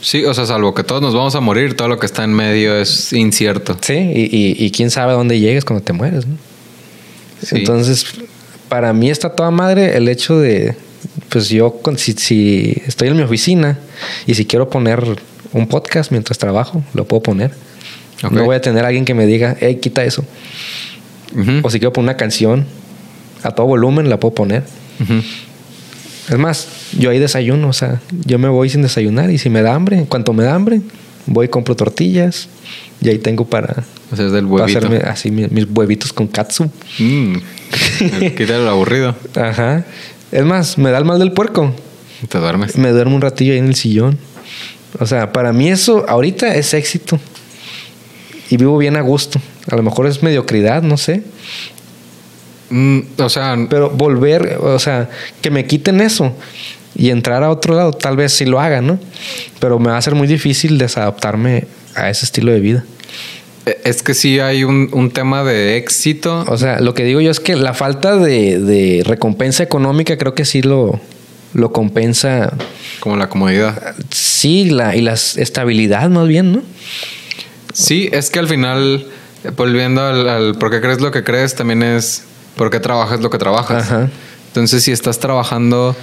[0.00, 2.32] Sí, o sea, salvo que todos nos vamos a morir, todo lo que está en
[2.32, 3.76] medio es incierto.
[3.80, 6.36] Sí, y, y- y quién sabe a dónde llegues cuando te mueres, ¿no?
[7.42, 7.56] Sí.
[7.56, 8.06] Entonces,
[8.68, 10.74] para mí está toda madre el hecho de,
[11.28, 13.78] pues yo, si, si estoy en mi oficina
[14.26, 15.04] y si quiero poner
[15.52, 17.52] un podcast mientras trabajo, lo puedo poner.
[18.24, 18.30] Ok.
[18.32, 20.24] No voy a tener a alguien que me diga, hey, quita eso.
[21.62, 22.66] O si quiero poner una canción
[23.42, 24.64] a todo volumen, la puedo poner.
[26.28, 26.68] Es más,
[26.98, 29.98] yo ahí desayuno, o sea, yo me voy sin desayunar y si me da hambre,
[29.98, 30.80] en cuanto me da hambre,
[31.26, 32.48] voy y compro tortillas
[33.00, 33.82] y ahí tengo para,
[34.76, 36.70] hacerme así mi- mis, huevitos con katsu.
[36.98, 37.36] Mm.
[38.36, 39.16] Quítale lo aburrido.
[39.34, 39.84] Ajá.
[40.30, 41.74] Es más, me da el mal del puerco.
[42.28, 42.76] Te duermes.
[42.78, 44.16] Me duermo un ratillo ahí en el sillón.
[45.00, 47.18] O sea, para mí eso ahorita es éxito.
[48.48, 49.40] Y vivo bien a gusto.
[49.72, 51.22] A lo mejor es mediocridad, no sé.
[52.68, 55.08] Mm, o sea, Pero volver, o sea,
[55.40, 56.36] que me quiten eso
[56.94, 59.00] y entrar a otro lado, tal vez sí lo haga, ¿no?
[59.60, 62.84] Pero me va a ser muy difícil desadaptarme a ese estilo de vida.
[63.82, 66.44] es que sí hay un, un tema de éxito.
[66.48, 70.34] O sea, lo que digo yo es que la falta de, de recompensa económica creo
[70.34, 71.00] que sí lo,
[71.54, 72.52] lo compensa.
[73.00, 73.94] Como la comodidad.
[74.10, 76.62] Sí, la, y la estabilidad más bien, ¿no?
[77.72, 79.06] Sí, es que al final,
[79.56, 82.24] volviendo al, al por qué crees lo que crees, también es
[82.56, 83.84] por qué trabajas lo que trabajas.
[83.84, 84.10] Ajá.
[84.48, 85.96] Entonces, si estás trabajando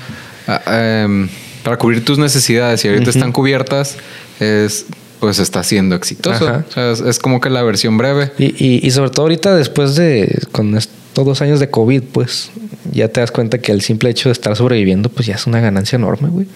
[0.48, 0.62] ah,
[1.04, 1.30] em,
[1.64, 3.98] para cubrir tus necesidades y ahorita están cubiertas,
[4.40, 4.86] es
[5.20, 6.46] pues está siendo exitoso.
[6.46, 8.32] O sea, es, es como que la versión breve.
[8.38, 12.52] Y, y, y sobre todo ahorita después de, con estos dos años de COVID, pues
[12.92, 15.60] ya te das cuenta que el simple hecho de estar sobreviviendo, pues ya es una
[15.60, 16.48] ganancia enorme, güey.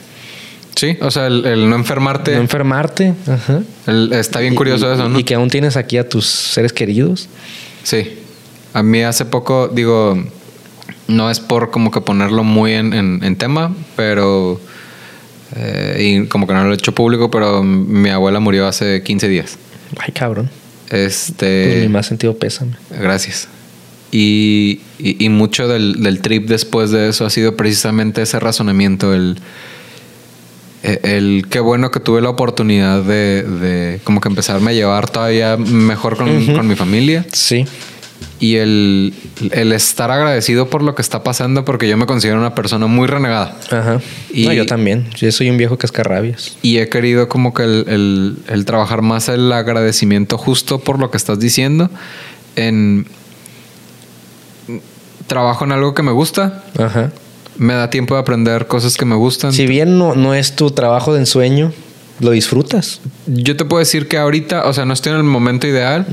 [0.76, 3.62] Sí, o sea, el, el no enfermarte, No enfermarte, ajá.
[3.88, 5.20] el- está bien Y- curioso y- eso, ¿no?
[5.20, 7.30] Y que aún tienes aquí a tus seres queridos.
[7.84, 8.20] Sí.
[8.74, 10.22] A mí hace poco, digo,
[11.08, 14.60] no es por como que ponerlo muy en, en- en tema, pero...
[15.56, 19.28] eh, y como que no lo he hecho público, pero mi abuela murió hace 15
[19.28, 19.58] días.
[20.00, 20.50] Ay, cabrón.
[20.90, 21.68] Este...
[21.72, 22.74] Pues mi más sentido pésame.
[22.90, 23.48] Gracias.
[24.12, 29.14] Y, y- y mucho del, del trip después de eso ha sido precisamente ese razonamiento,
[29.14, 29.38] el,
[30.84, 35.56] el qué bueno que tuve la oportunidad de, de como que empezarme a llevar todavía
[35.58, 37.66] mejor con, con mi familia Sí.
[38.40, 39.14] y el,
[39.52, 43.08] el estar agradecido por lo que está pasando porque yo me considero una persona muy
[43.08, 44.02] renegada Ajá.
[44.34, 45.08] Y- No, yo también.
[45.16, 46.58] Yo soy un viejo cascarrabias.
[46.62, 51.10] y he querido como que el, el- el trabajar más el agradecimiento justo por lo
[51.12, 51.90] que estás diciendo
[52.58, 53.06] en
[55.28, 57.12] trabajo en algo que me gusta Ajá.
[57.58, 60.72] Me da tiempo de aprender cosas que me gustan Si bien no, no es tu
[60.72, 61.72] trabajo de ensueño,
[62.20, 63.02] lo disfrutas.
[63.28, 66.06] yo te puedo decir que ahorita o sea no estoy en el momento ideal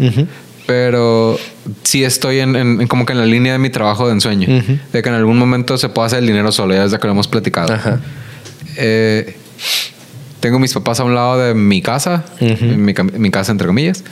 [0.66, 1.38] pero
[1.82, 4.62] sí estoy en, como que en la línea de mi trabajo de ensueño
[4.92, 7.12] de que en algún momento se pueda hacer el dinero solo ya desde que lo
[7.12, 8.00] hemos platicado Ajá.
[8.76, 9.36] Eh,
[10.40, 14.04] tengo mis papás a un lado de mi casa, mi, mi casa entre comillas.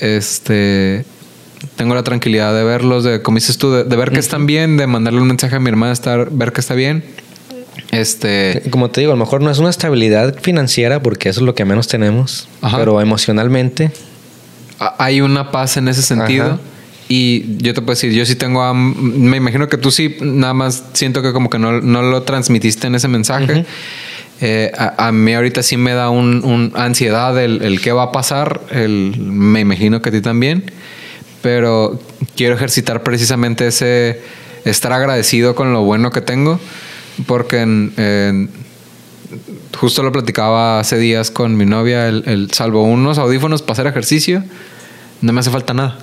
[0.00, 1.04] Este,
[1.76, 4.86] tengo la tranquilidad de verlos, de, como dices tú, de, ver que están bien, de
[4.86, 7.04] mandarle un mensaje a mi hermana, estar, ver que está bien.
[7.90, 8.62] Este.
[8.70, 11.54] Como te digo, a lo mejor no es una estabilidad financiera porque eso es lo
[11.54, 13.90] que menos tenemos, pero emocionalmente.
[14.98, 16.58] Hay una paz en ese sentido.
[17.06, 20.84] Y yo te puedo decir, yo sí tengo, me imagino que tú sí, nada más
[20.94, 23.66] siento que como que no, no lo transmitiste en ese mensaje.
[24.40, 28.62] Eh, a, mí ahorita sí me da un, ansiedad el, el, qué va a pasar,
[28.70, 30.64] el, me imagino que a ti también
[31.44, 32.00] pero
[32.36, 34.18] quiero ejercitar precisamente ese
[34.64, 36.58] estar agradecido con lo bueno que tengo,
[37.26, 38.48] porque en,
[39.76, 44.42] justo lo platicaba hace días con mi novia, el, salvo unos audífonos para hacer ejercicio,
[45.20, 45.98] no me hace falta nada.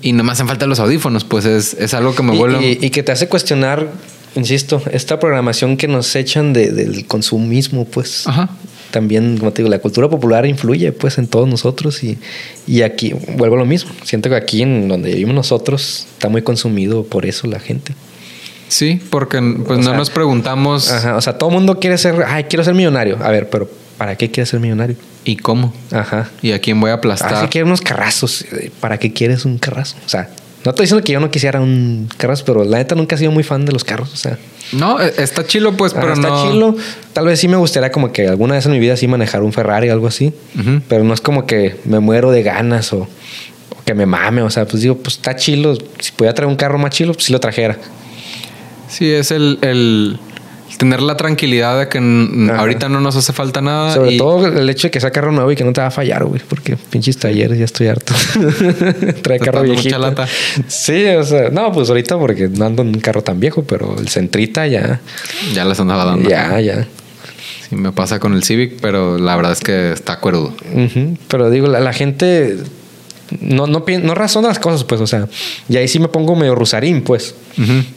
[0.00, 2.78] Y no me hacen falta los audífonos, pues es, algo que me vuelve...
[2.80, 3.92] y, que te hace cuestionar,
[4.36, 8.26] insisto, esta programación que nos echan del consumismo, pues.
[8.26, 8.48] Ajá
[8.90, 12.18] también, como te digo, la cultura popular influye pues en todos nosotros y,
[12.66, 13.90] y aquí vuelvo a lo mismo.
[14.04, 17.94] Siento que aquí en donde vivimos nosotros está muy consumido por eso la gente.
[18.68, 20.90] Sí, porque pues no nos preguntamos.
[20.90, 23.18] Ajá, o sea, todo el mundo quiere ser, ay, quiero ser millonario.
[23.22, 24.96] A ver, pero ¿para qué quieres ser millonario?
[25.24, 25.72] ¿Y cómo?
[25.90, 26.30] Ajá.
[26.42, 27.34] ¿Y a quién voy a aplastar?
[27.34, 28.44] Ah, sí, quiero unos carrazos.
[28.80, 29.96] ¿Para qué quieres un carrazo?
[30.04, 30.30] O sea,
[30.64, 33.30] no estoy diciendo que yo no quisiera un carrazo, pero la neta nunca he sido
[33.30, 34.12] muy fan de los carros.
[34.12, 34.38] O sea,
[34.72, 36.76] no, e, está chilo, pues, pero está chilo.
[37.12, 39.52] Tal vez sí me gustaría como que alguna vez en mi vida sí manejar un
[39.52, 40.32] Ferrari o algo así.
[40.88, 43.08] Pero no es como que me muero de ganas o,
[43.84, 44.42] que me mame.
[44.42, 45.76] O sea, pues digo, pues está chilo.
[46.00, 47.78] Si pudiera traer un carro más chilo, pues sí lo trajera.
[48.88, 50.18] Sí, es el, el
[50.78, 51.98] tener la tranquilidad de que
[52.56, 53.94] ahorita no nos hace falta nada.
[53.94, 55.90] Sobre todo el hecho de que sea carro nuevo y que no te va a
[55.90, 56.40] fallar, güey.
[56.48, 58.14] Porque pinches talleres ya estoy harto.
[59.22, 59.88] Trae carro viejito.
[59.88, 60.26] Mucha lata.
[60.68, 63.96] Sí, o sea, no, pues ahorita porque no ando en un carro tan viejo, pero
[63.98, 65.00] el Centrita ya.
[65.52, 66.30] Ya les andaba dando.
[66.30, 66.86] Ya, ya.
[67.68, 70.54] Sí, me pasa con el Civic, pero la verdad es que está acuerdo.
[71.28, 72.56] Pero digo, la, gente
[73.40, 75.28] no, no, no razona las cosas, pues, o sea,
[75.68, 77.34] y ahí sí me pongo medio rusarín, pues.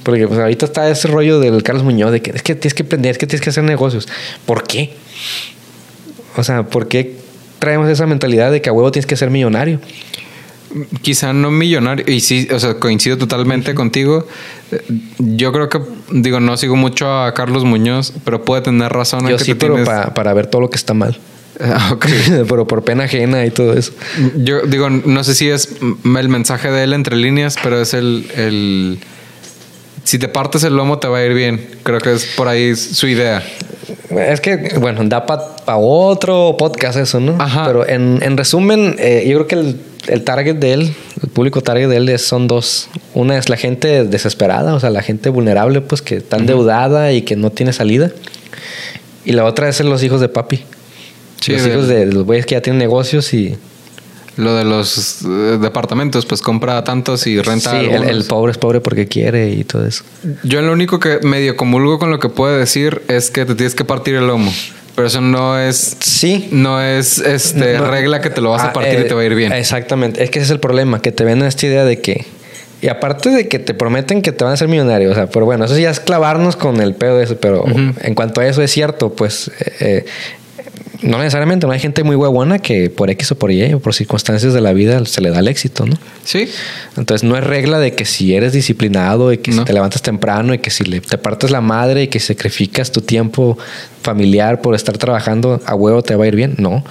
[0.03, 2.83] Porque pues, ahorita está ese rollo del Carlos Muñoz de que es que tienes que
[2.83, 4.07] aprender, es que tienes que hacer negocios.
[4.45, 4.93] ¿Por qué?
[6.35, 7.15] O sea, ¿por qué
[7.59, 9.79] traemos esa mentalidad de que a huevo tienes que ser millonario?
[11.01, 14.25] Quizá no millonario, y sí, o sea, coincido totalmente contigo.
[15.19, 15.79] Yo creo que,
[16.11, 19.27] digo, no sigo mucho a Carlos Muñoz, pero puede tener razón.
[19.27, 21.19] Yo sí, pero para ver todo lo que está mal.
[21.63, 21.95] Ah,
[22.49, 23.91] pero por pena ajena y todo eso.
[24.35, 28.25] Yo digo, no sé si es el mensaje de él entre líneas, pero es el,
[28.35, 28.99] el
[30.03, 31.69] si te partes el lomo te va a ir bien.
[31.83, 33.43] Creo que es por ahí su idea.
[34.09, 37.35] Es que, bueno, da para otro podcast eso, ¿no?
[37.39, 37.65] Ajá.
[37.65, 41.97] Pero en, resumen, eh, yo creo que el, target de él, el público target de
[41.97, 42.89] él son dos.
[43.13, 47.21] Una es la gente desesperada, o sea, la gente vulnerable, pues que está endeudada y
[47.21, 48.11] que no tiene salida.
[49.23, 50.63] Y la otra es los hijos de papi.
[51.47, 53.57] Los hijos de los güeyes que ya tienen negocios y
[54.37, 57.71] lo de los eh, departamentos, pues compra tantos y renta.
[57.71, 60.03] Sí, el, pobre es pobre porque quiere y todo eso.
[60.43, 63.75] Yo lo único que medio comulgo con lo que puedo decir es que te tienes
[63.75, 64.51] que partir el lomo.
[64.95, 65.97] Pero eso no es.
[65.99, 66.49] Sí.
[66.51, 69.25] No es este regla que te lo vas a ah, partir y te va a
[69.25, 69.51] ir bien.
[69.53, 70.23] Exactamente.
[70.23, 72.25] Es que ese es el problema, que te venden esta idea de que.
[72.81, 75.45] Y aparte de que te prometen que te van a ser millonario, o sea, pero
[75.45, 78.63] bueno, eso ya es clavarnos con el pedo de eso, pero en cuanto a eso
[78.63, 80.05] es cierto, pues eh, eh,
[81.01, 83.93] no necesariamente, no hay gente muy huevona que por X o por Y o por
[83.93, 85.97] circunstancias de la vida se le da el éxito, ¿no?
[86.23, 86.47] Sí.
[86.95, 90.53] Entonces no es regla de que si eres disciplinado y que si te levantas temprano
[90.53, 93.57] y que si le, te partes la madre y que sacrificas tu tiempo
[94.03, 96.55] familiar por estar trabajando a huevo te va a ir bien.
[96.57, 96.83] No,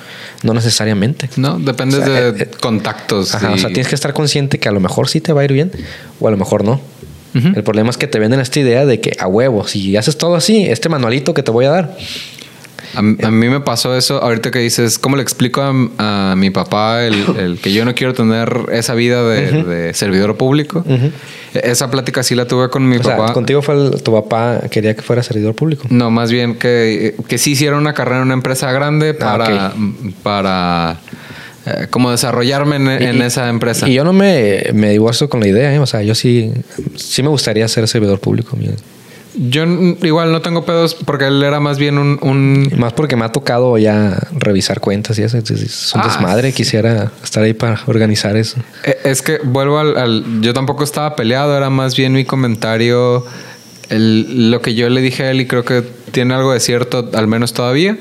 [0.42, 1.30] no necesariamente.
[1.36, 3.34] No, depende de eh, eh, contactos.
[3.34, 5.44] Ajá, O sea, tienes que estar consciente que a lo mejor sí te va a
[5.44, 5.70] ir bien
[6.18, 6.80] o a lo mejor no.
[7.32, 10.34] El problema es que te venden esta idea de que a huevo, si haces todo
[10.34, 11.96] así, este manualito que te voy a dar,
[12.94, 17.58] a, mí me pasó eso ahorita que dices, ¿cómo le explico a, mi papá el,
[17.62, 20.84] que yo no quiero tener esa vida de, servidor público?
[21.54, 23.32] Esa plática sí la tuve con mi papá.
[23.32, 25.86] ¿Contigo fue tu papá quería que fuera servidor público?
[25.90, 29.72] No, más bien que, que sí hiciera una carrera en una empresa grande ah, para,
[30.22, 31.00] para
[31.66, 33.88] eh, como desarrollarme en, esa empresa.
[33.88, 35.78] Y yo no me, me divorcio con la idea, ¿eh?
[35.78, 36.52] o sea, yo sí,
[36.96, 38.56] sí me gustaría ser servidor público.
[39.34, 39.64] Yo
[40.02, 43.78] igual no tengo pedos porque él era más bien un, Más porque me ha tocado
[43.78, 45.38] ya revisar cuentas y eso.
[45.38, 46.52] Es un ah, desmadre.
[46.52, 48.58] Quisiera estar ahí para organizar eso.
[48.84, 51.56] Eh, es que vuelvo al, Yo tampoco estaba peleado.
[51.56, 53.24] Era más bien mi comentario.
[53.90, 57.28] lo que yo le dije a él y creo que tiene algo de cierto, al
[57.28, 57.96] menos todavía,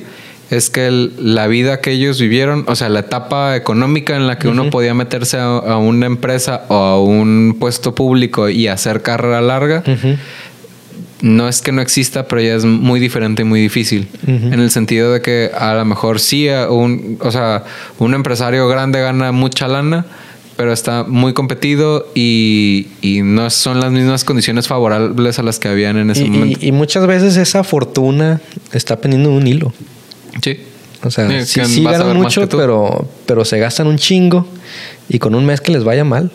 [0.50, 0.90] es que
[1.20, 4.96] la vida que ellos vivieron, o sea, la etapa económica en la que uno podía
[4.96, 9.84] meterse a, una empresa o a un puesto público y hacer carrera larga
[11.22, 14.08] no es que no exista, pero ya es muy diferente y muy difícil.
[14.28, 17.64] En el sentido de que a lo mejor sí, un, o sea,
[17.98, 20.06] un empresario grande gana mucha lana,
[20.56, 25.68] pero está muy competido y, y no son las mismas condiciones favorables a las que
[25.70, 26.60] habían en ese Y, momento.
[26.62, 28.42] y- y muchas veces esa fortuna
[28.74, 29.74] está pendiendo de un hilo.
[30.42, 30.60] sí.
[31.02, 34.46] O sea, Sí, ganan mucho, pero, pero se gastan un chingo.
[35.08, 36.30] Y con un mes que les vaya mal,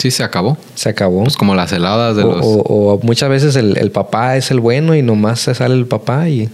[0.00, 0.56] Sí, se acabó.
[0.74, 1.22] se acabó.
[1.24, 2.44] Pues como las heladas de o, los...
[2.44, 2.62] o-
[2.94, 6.28] o muchas veces el, el papá es el bueno y nomás se sale el papá
[6.28, 6.48] y,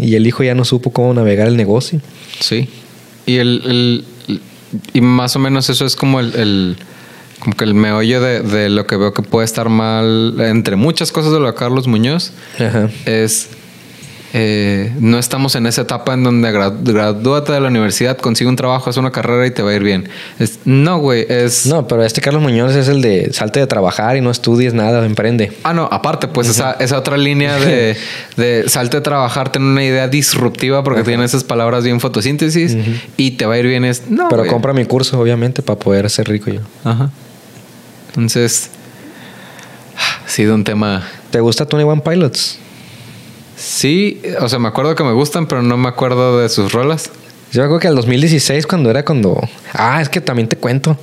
[0.00, 2.00] y el hijo ya no supo cómo navegar el negocio.
[2.40, 2.68] Sí.
[3.26, 4.40] Y el, el- el-
[4.92, 6.76] y más o menos eso es como el, el-
[7.40, 11.10] como que el meollo de, de lo que veo que puede estar mal entre muchas
[11.12, 12.88] cosas de lo de Carlos Muñoz Ajá.
[13.06, 13.48] es
[14.36, 18.56] eh, no estamos en esa etapa en donde gra- gradúate de la universidad, consigue un
[18.56, 20.08] trabajo, haz una carrera y te va a ir bien.
[20.40, 21.66] Es, no, güey, es...
[21.66, 25.06] No, pero este Carlos Muñoz es el de salte de trabajar y no estudies nada,
[25.06, 25.52] emprende.
[25.62, 27.96] Ah, no, aparte, pues esa, esa otra línea de,
[28.36, 32.76] de salte a trabajar, tener una idea disruptiva porque tiene esas palabras bien fotosíntesis
[33.16, 33.84] y te va a ir bien.
[33.84, 36.60] Es, no, pero compra mi curso, obviamente, para poder ser rico yo.
[36.82, 37.10] Ajá.
[38.08, 38.70] Entonces,
[40.24, 41.06] ha sido un tema.
[41.30, 42.58] ¿Te gusta Tony One Pilots?
[43.56, 47.10] Sí, o sea, me acuerdo que me gustan, pero no me acuerdo de sus rolas.
[47.52, 49.40] Yo me acuerdo que el 2016, cuando era cuando.
[49.72, 50.98] Ah, es que también te cuento.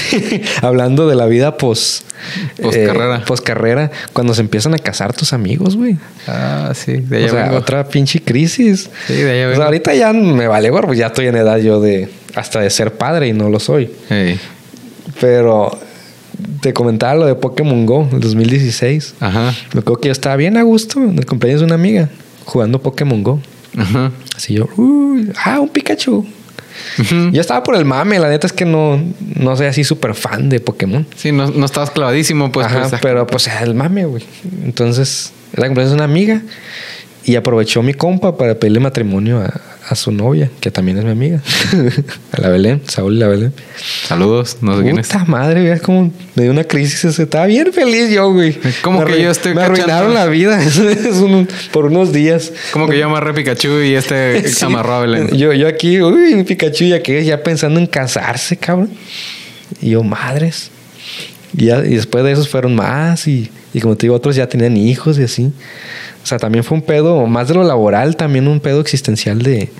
[0.62, 2.02] Hablando de la vida pos.
[2.60, 3.24] Poscarrera.
[3.24, 5.96] poscarrera, cuando se empiezan a casar tus amigos, güey.
[6.26, 7.58] Ah, sí, de O allá sea, vengo.
[7.58, 8.90] otra pinche crisis.
[9.06, 11.80] Sí, de allá O sea, ahorita ya me vale pues ya estoy en edad yo
[11.80, 12.08] de.
[12.34, 13.88] Hasta de ser padre y no lo soy.
[14.10, 14.40] Ey,
[15.20, 15.78] Pero.
[16.60, 19.14] Te comentaba lo de Pokémon Go, el 2016.
[19.20, 19.54] Ajá.
[19.72, 22.08] Me acuerdo que yo estaba bien a gusto en el cumpleaños de una amiga
[22.44, 23.40] jugando Pokémon Go.
[23.76, 24.12] Ajá.
[24.36, 26.26] Así yo, uy, ah, un Pikachu.
[27.32, 29.00] Yo estaba por el mame, la neta es que no,
[29.36, 31.06] no soy así súper fan de Pokémon.
[31.16, 32.66] Sí, no, no estabas clavadísimo, pues.
[32.66, 34.24] Ajá, pues, pero pues era el mame, güey.
[34.64, 36.42] Entonces, era cumpleaños de una amiga
[37.24, 41.10] y aprovechó mi compa para pedirle matrimonio a, a su novia, que también es mi
[41.10, 41.42] amiga,
[42.32, 43.52] a la Belén, Saúl y la Belén.
[44.06, 45.08] Saludos, no sé quién es.
[45.08, 47.04] Puta madre, es como me dio una crisis.
[47.18, 48.56] Estaba bien feliz yo, güey.
[48.82, 49.82] ¿Cómo Me que yo estoy Me cachando?
[49.82, 52.52] arruinaron la vida es un- por unos días.
[52.72, 54.64] Como que yo amarré Pikachu y este Sí.
[54.64, 55.28] amarró a Belén.
[55.36, 58.90] Yo, yo aquí, uy, Pikachu ya que ya pensando en casarse, cabrón.
[59.80, 60.70] Y yo, madres.
[61.56, 64.48] Y, ya- y después de esos fueron más y, y como te digo, otros ya
[64.48, 65.52] tenían hijos y así.
[66.24, 69.70] O sea, también fue un pedo, más de lo laboral, también un pedo existencial de...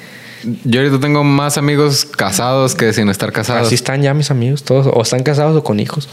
[0.64, 3.66] Yo ahorita tengo más amigos casados que sin estar casados.
[3.66, 6.06] Así están ya mis amigos, todos, o están casados o con hijos.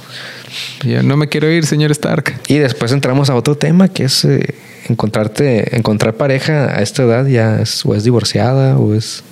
[0.86, 2.40] Yo no me quiero ir, señor Stark.
[2.48, 4.56] Y después entramos a otro tema que es eh,
[4.88, 9.26] encontrarte, encontrar pareja a esta edad ya es, o es divorciada o es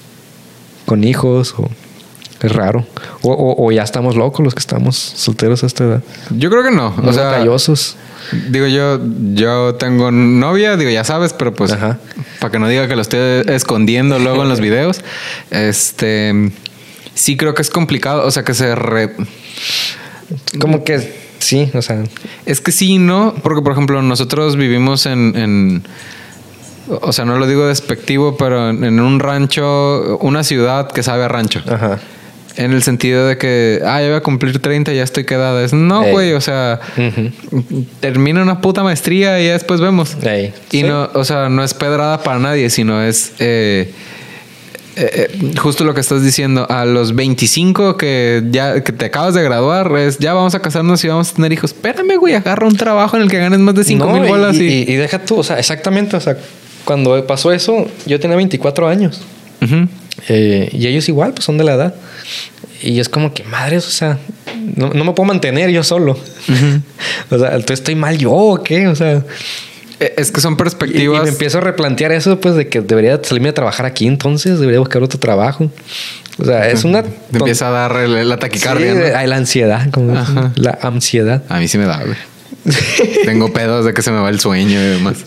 [0.86, 1.70] con hijos o
[2.42, 2.86] es raro.
[3.22, 6.04] O, o- o ya estamos locos los que estamos solteros a esta edad.
[6.32, 6.94] Yo creo que no.
[7.04, 7.96] O sea, batallosos.
[8.50, 9.00] digo yo,
[9.34, 11.98] yo tengo novia, digo, ya sabes, pero pues Ajá.
[12.40, 15.02] para que no diga que lo estoy escondiendo luego en los videos,
[15.52, 16.52] este
[17.16, 19.16] sí creo que es complicado, o sea, que se re-
[20.60, 22.04] Como que sí, o sea,
[22.46, 25.84] Es que sí, no, porque por ejemplo nosotros vivimos en, en-
[27.02, 31.24] o sea, no lo digo despectivo, pero en, en un rancho, una ciudad que sabe
[31.24, 31.62] a rancho.
[31.68, 32.00] ajá.
[32.60, 35.64] En el sentido de que, ah, ya voy a cumplir 30, ya estoy quedada.
[35.64, 36.12] Es, no, Ey.
[36.12, 36.82] güey, o sea,
[38.02, 40.18] termina una puta maestría y ya después vemos.
[40.22, 40.54] Ey.
[40.72, 40.84] Y Sí.
[40.84, 43.92] no, o sea, no es pedrada para nadie, sino es eh,
[44.98, 46.68] eh, eh, justo lo que estás diciendo.
[46.70, 51.02] A los 25 que ya que te acabas de graduar, es ya vamos a casarnos
[51.06, 51.72] y vamos a tener hijos.
[51.72, 54.56] Espérame, güey, agarra un trabajo en el que ganes más de 5 No, mil bolas
[54.58, 54.64] y.
[54.68, 56.36] y, y deja tú, o sea, exactamente, o sea,
[56.84, 59.22] cuando pasó eso, yo tenía 24 años.
[59.62, 59.88] Ujú.
[60.28, 61.94] Eh, y ellos igual, pues son de la edad.
[62.82, 64.18] Y es como que, madres, o sea,
[64.76, 66.14] no, no me puedo mantener yo solo.
[67.30, 69.24] o sea, entonces estoy mal yo o qué, o sea.
[70.00, 71.24] Eh, Es que son Y, y perspectivas.
[71.24, 74.80] me empiezo a replantear eso, pues, de que debería salirme a trabajar aquí entonces, debería
[74.80, 75.70] buscar otro trabajo.
[76.38, 77.04] O sea, es una...
[77.04, 78.94] Te empieza a dar el- la taquicardia.
[78.94, 79.18] Sí, ¿no?
[79.18, 80.14] hay la ansiedad, como
[80.56, 81.44] la ansiedad.
[81.50, 82.16] A mí sí me da, güey.
[83.26, 85.18] Tengo pedos de que se me va el sueño y demás.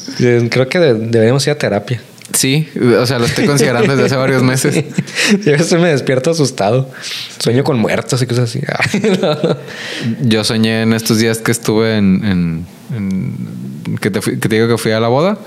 [0.51, 2.01] Creo que de- deberíamos ir a terapia.
[2.33, 2.69] Sí,
[2.99, 4.85] o sea, lo estoy considerando desde hace varios meses.
[5.45, 6.91] Y a veces me despierto asustado.
[7.39, 8.61] Sueño con muertos y cosas así.
[10.21, 12.25] Yo soñé en estos días que estuve en.
[12.25, 12.67] en-
[12.97, 15.39] en- que, te fui- que te digo que fui a la boda.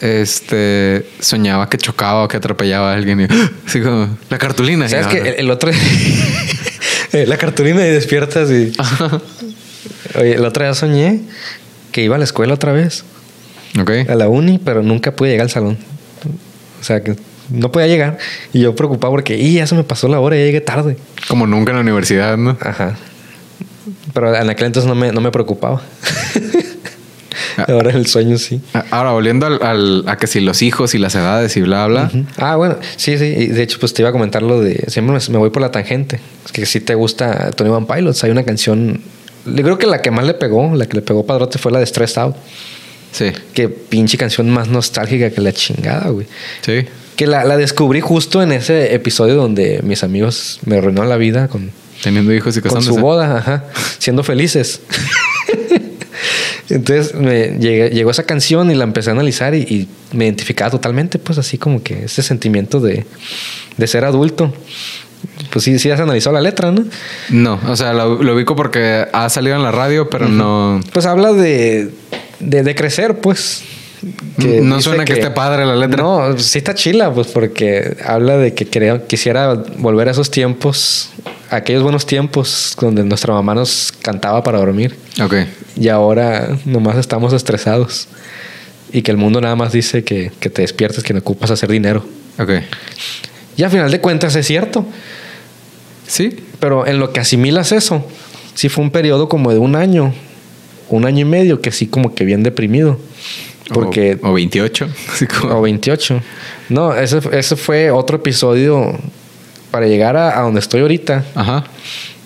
[0.00, 3.20] Este soñaba que chocaba o que atropellaba a alguien.
[3.22, 3.26] Y,
[3.66, 4.88] así como la cartulina.
[4.88, 5.70] ¿Sabes que el, el otro...
[7.12, 8.72] Eh, la cartulina y despiertas y...
[10.18, 11.20] Oye, el otro día soñé
[11.92, 13.04] que iba a la escuela otra vez.
[13.80, 13.90] Ok.
[14.08, 15.78] A la uni, pero nunca pude llegar al salón.
[16.80, 17.16] O sea, que
[17.50, 18.18] no podía llegar.
[18.52, 19.36] Y yo preocupado porque...
[19.38, 20.96] Y ya se me pasó la hora, ya llegué tarde.
[21.28, 22.56] Como nunca en la universidad, ¿no?
[22.60, 22.96] Ajá.
[24.12, 25.82] Pero en aquel entonces no me, no me preocupaba.
[27.68, 28.60] Ahora el sueño sí.
[28.90, 32.10] Ahora, volviendo al, al- a que si los hijos y las edades y bla, bla.
[32.38, 33.46] Ah, bueno, sí, sí.
[33.46, 34.84] De hecho, pues te iba a comentar lo de.
[34.88, 36.20] Siempre me, me voy por la tangente.
[36.44, 39.00] Es que si te gusta Tony Van Pilots, hay una canción.
[39.46, 41.78] Yo creo que la que más le pegó, la que le pegó Padrote fue la
[41.78, 42.36] de Stressed Out.
[43.12, 46.26] Sí, Que pinche canción más nostálgica que la chingada, güey.
[46.62, 46.84] sí.
[47.16, 51.48] Que la, la descubrí justo en ese episodio donde mis amigos me arruinaron la vida
[51.48, 51.70] con,
[52.02, 52.94] Teniendo hijos y con casándose.
[52.94, 53.64] su boda, ajá,
[53.98, 54.82] siendo felices.
[56.68, 60.70] Entonces me llegué- llegó esa canción y la empecé a analizar y, y me identificaba
[60.70, 63.06] totalmente, pues así como que ese sentimiento de,
[63.76, 64.52] de ser adulto.
[65.50, 66.84] Pues sí, sí has analizado la letra, ¿no?
[67.30, 70.80] No, o sea, lo, lo ubico porque ha salido en la radio, pero no.
[70.92, 71.90] Pues habla de,
[72.40, 73.62] de, de crecer, pues.
[74.38, 76.02] No suena que esté padre la letra.
[76.02, 81.10] No, sí está chila, pues porque habla de que quería- quisiera volver a esos tiempos,
[81.50, 84.96] aquellos buenos tiempos donde nuestra mamá nos cantaba para dormir.
[85.22, 85.34] Ok.
[85.76, 88.08] Y ahora nomás estamos estresados.
[88.92, 91.70] Y que el mundo nada más dice que, que te despiertes, que no ocupas hacer
[91.70, 92.04] dinero.
[92.38, 92.50] Ok.
[93.56, 94.86] Y a final de cuentas es cierto.
[96.06, 96.44] Sí.
[96.60, 98.06] Pero en lo que asimilas eso,
[98.54, 100.14] sí fue un periodo como de un año,
[100.88, 102.98] un año y medio, que sí como que bien deprimido.
[103.72, 104.18] Porque...
[104.22, 104.88] O, o 28.
[105.12, 106.22] Así como- O 28.
[106.68, 108.98] No, ese, ese fue otro episodio
[109.70, 111.24] para llegar a, a donde estoy ahorita.
[111.34, 111.64] Ajá.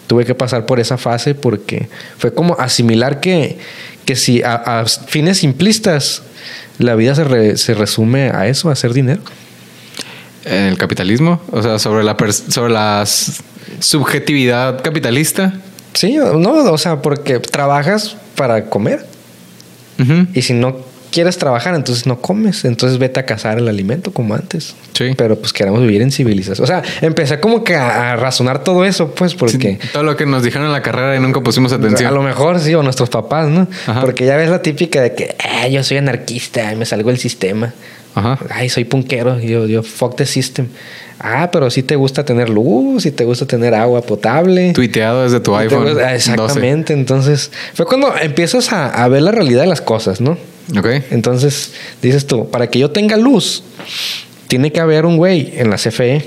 [0.06, 1.88] Tuve que pasar por esa fase porque
[2.18, 3.58] fue como asimilar que,
[4.04, 6.22] que si a, a fines simplistas
[6.78, 9.20] la vida se, re- se resume a eso, a hacer dinero.
[10.44, 11.40] El capitalismo.
[11.52, 12.16] O sea, sobre la,
[12.48, 13.04] sobre la
[13.78, 15.54] subjetividad capitalista.
[15.94, 19.04] Sí, no, o sea, porque trabajas para comer
[20.32, 20.78] y si no
[21.10, 24.74] quieres trabajar, entonces no comes, entonces vete a cazar el alimento como antes.
[24.94, 25.10] Sí.
[25.16, 26.62] Pero pues queremos vivir en civilización.
[26.64, 29.78] O sea, empecé como que a, a razonar todo eso, pues, porque...
[29.82, 32.14] Sí, todo lo que nos dijeron en la carrera y nunca pusimos A atención.
[32.14, 33.66] lo mejor sí, o nuestros papás, ¿no?
[33.88, 34.00] Ajá.
[34.00, 37.18] Porque ya ves la típica de que "Ah, yo soy anarquista y me salgo del
[37.18, 37.74] sistema.
[38.14, 38.38] Ajá.
[38.50, 40.66] Ay, soy punkero, yo, yo fuck the system.
[41.20, 44.72] Ah, pero si te gusta tener luz, si te gusta tener agua potable.
[44.72, 45.84] Tuiteado desde tu iPhone.
[45.84, 46.14] gusta- 12.
[46.14, 46.92] Exactamente.
[46.94, 50.38] Entonces, fue cuando empiezas a, a ver la realidad de las cosas, ¿no?
[50.78, 50.86] Ok.
[51.10, 53.62] Entonces, dices tú, para que yo tenga luz,
[54.48, 56.24] tiene que haber un güey en la CFE.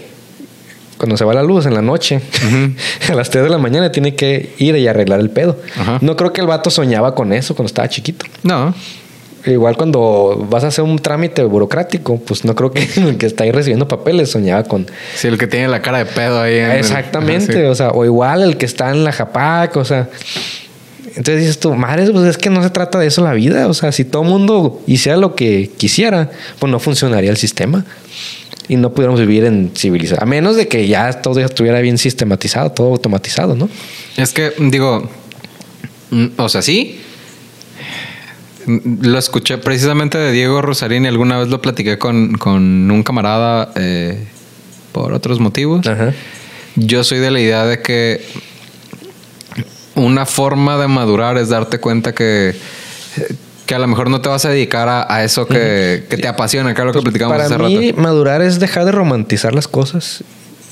[0.98, 2.22] Cuando se va la luz en la noche,
[3.10, 5.60] a las 3 de la mañana tiene que ir y arreglar el pedo.
[5.78, 5.98] Ajá.
[6.02, 8.26] No creo que el vato soñaba con eso cuando estaba chiquito.
[8.44, 8.74] No.
[9.46, 13.44] Igual cuando vas a hacer un trámite burocrático, pues no creo que el que está
[13.44, 14.88] ahí recibiendo papeles soñaba con...
[15.16, 16.58] Sí, el que tiene la cara de pedo ahí.
[16.60, 19.86] en el- Exactamente, Ajá, o sea, o igual el que está en la Japac, o
[19.86, 20.10] sea...
[21.16, 23.68] Entonces dices tú, madre, pues es que no se trata de eso la vida.
[23.68, 27.86] O sea, si todo el mundo hiciera lo que quisiera, pues no funcionaría el sistema.
[28.68, 30.24] Y no pudiéramos vivir en civilización.
[30.24, 33.70] A menos de que ya todo estuviera bien sistematizado, todo automatizado, ¿no?
[34.18, 35.08] Es que, digo,
[36.10, 37.00] mm, o sea, sí.
[39.02, 43.72] Lo escuché precisamente de Diego Rosarín y alguna vez lo platiqué con, con un camarada
[43.76, 44.26] eh,
[44.92, 45.86] por otros motivos.
[45.88, 46.14] Ajá.
[46.76, 48.26] Yo soy de la idea de que
[49.96, 52.56] una forma de madurar es darte cuenta que,
[53.66, 56.28] que a lo mejor no te vas a dedicar a, a eso que, que te
[56.28, 58.02] apasiona, que es lo que platicamos Para hace mí, rato.
[58.02, 60.24] madurar es dejar de romantizar las cosas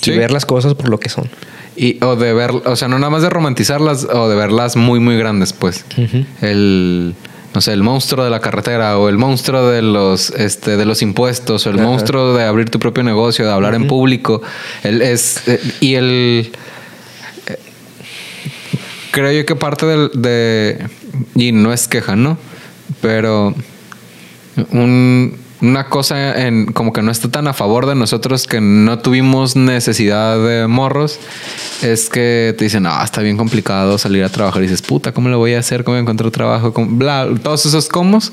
[0.02, 0.12] Sí.
[0.14, 1.30] y ver las cosas por lo que son.
[1.76, 5.00] Y, o de ver, o sea, no nada más de romantizarlas o de verlas muy,
[5.00, 5.86] muy grandes, pues.
[6.42, 7.14] El,
[7.54, 11.02] no sé, el monstruo de la carretera o el monstruo de los, este, de los
[11.02, 11.88] impuestos o el Ajá.
[11.88, 14.42] monstruo de abrir tu propio negocio, de hablar en público.
[14.84, 16.52] El, es, eh, y el...
[17.48, 17.58] eh,
[19.12, 20.88] creo yo que parte del, de...
[21.36, 22.38] Y no es queja, ¿no?
[23.02, 23.54] Pero
[24.72, 29.00] un- una cosa en como que no está tan a favor de nosotros que no
[29.00, 31.20] tuvimos necesidad de morros
[31.82, 35.30] es que te dicen, ah, está bien complicado salir a trabajar y dices, puta, ¿cómo
[35.30, 35.84] lo voy a hacer?
[35.84, 36.74] ¿Cómo voy a encontrar trabajo?
[36.74, 36.98] ¿Cómo?
[36.98, 38.32] Bla, todos esos comos.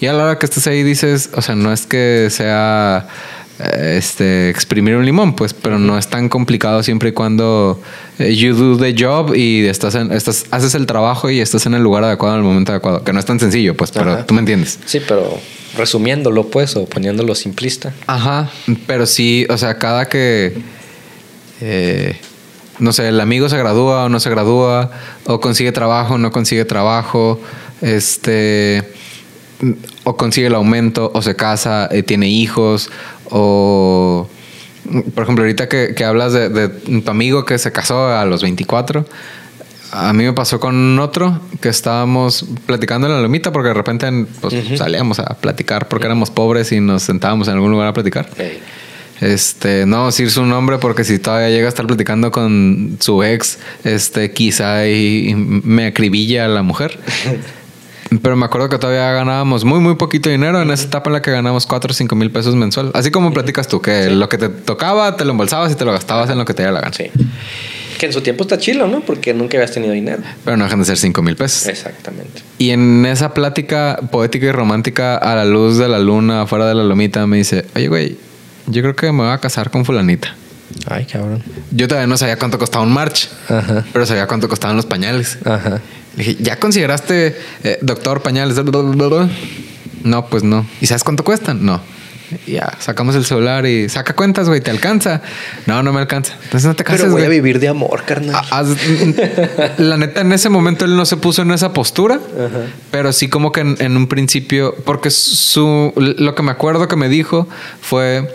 [0.00, 3.08] Y a la hora que estés ahí dices, o sea, no es que sea
[3.58, 7.80] este exprimir un limón, pues, pero no es tan complicado siempre y cuando
[8.18, 11.74] eh, you do the job y estás en, estás, haces el trabajo y estás en
[11.74, 14.26] el lugar adecuado en el momento adecuado, que no es tan sencillo, pues, pero Ajá.
[14.26, 14.78] tú me entiendes.
[14.84, 15.40] Sí, pero
[15.76, 17.92] resumiéndolo, pues, o poniéndolo simplista.
[18.06, 18.50] Ajá,
[18.86, 20.56] pero sí, o sea, cada que,
[21.60, 22.16] eh,
[22.78, 24.90] no sé, el amigo se gradúa o no se gradúa,
[25.24, 27.40] o consigue trabajo o no consigue trabajo,
[27.82, 28.82] este,
[30.04, 32.90] o consigue el aumento, o se casa, y tiene hijos,
[33.30, 34.28] o,
[35.14, 38.42] por ejemplo, ahorita que, que hablas de, de tu amigo que se casó a los
[38.42, 39.04] 24,
[39.90, 44.26] a mí me pasó con otro que estábamos platicando en la lomita porque de repente
[44.40, 48.28] pues, salíamos a platicar porque éramos pobres y nos sentábamos en algún lugar a platicar.
[49.20, 53.58] Este, no decir su nombre porque si todavía llega a estar platicando con su ex,
[53.84, 56.98] este, quizá y, y me acribilla a la mujer.
[58.22, 61.22] Pero me acuerdo que todavía ganábamos muy, muy poquito dinero en esa etapa en la
[61.22, 62.90] que ganamos 4 o 5 mil pesos mensual.
[62.94, 65.92] Así como platicas tú, que lo que te tocaba te lo embolsabas y te lo
[65.92, 66.94] gastabas en lo que te diera la gana.
[66.94, 67.10] Sí.
[67.98, 69.00] Que en su tiempo está chilo, ¿no?
[69.00, 70.22] Porque nunca habías tenido dinero.
[70.44, 71.66] Pero no dejan de ser 5 mil pesos.
[71.66, 72.42] Exactamente.
[72.58, 76.74] Y en esa plática poética y romántica a la luz de la luna, afuera de
[76.74, 78.16] la lomita, me dice, oye, güey,
[78.66, 80.34] yo creo que me voy a casar con fulanita.
[80.86, 81.42] Ay, cabrón.
[81.70, 83.84] Yo todavía no sabía cuánto costaba un march, Ajá.
[83.92, 85.38] pero sabía cuánto costaban los pañales.
[85.44, 85.80] Ajá.
[86.16, 88.56] Le dije, ¿ya consideraste eh, doctor pañales?
[90.04, 90.66] No, pues no.
[90.80, 91.64] ¿Y sabes cuánto cuestan?
[91.64, 91.80] No.
[92.46, 95.22] Ya, sacamos el celular y saca cuentas, güey, ¿te alcanza?
[95.66, 96.34] No, no me alcanza.
[96.44, 98.36] Entonces no te cases, Pero voy a vivir de amor, carnal.
[98.50, 98.64] Ah,
[99.78, 102.20] La neta, en ese momento él no se puso en esa postura,
[102.90, 106.96] pero sí como que en, en un principio, porque su, lo que me acuerdo que
[106.96, 107.48] me dijo
[107.80, 108.34] fue,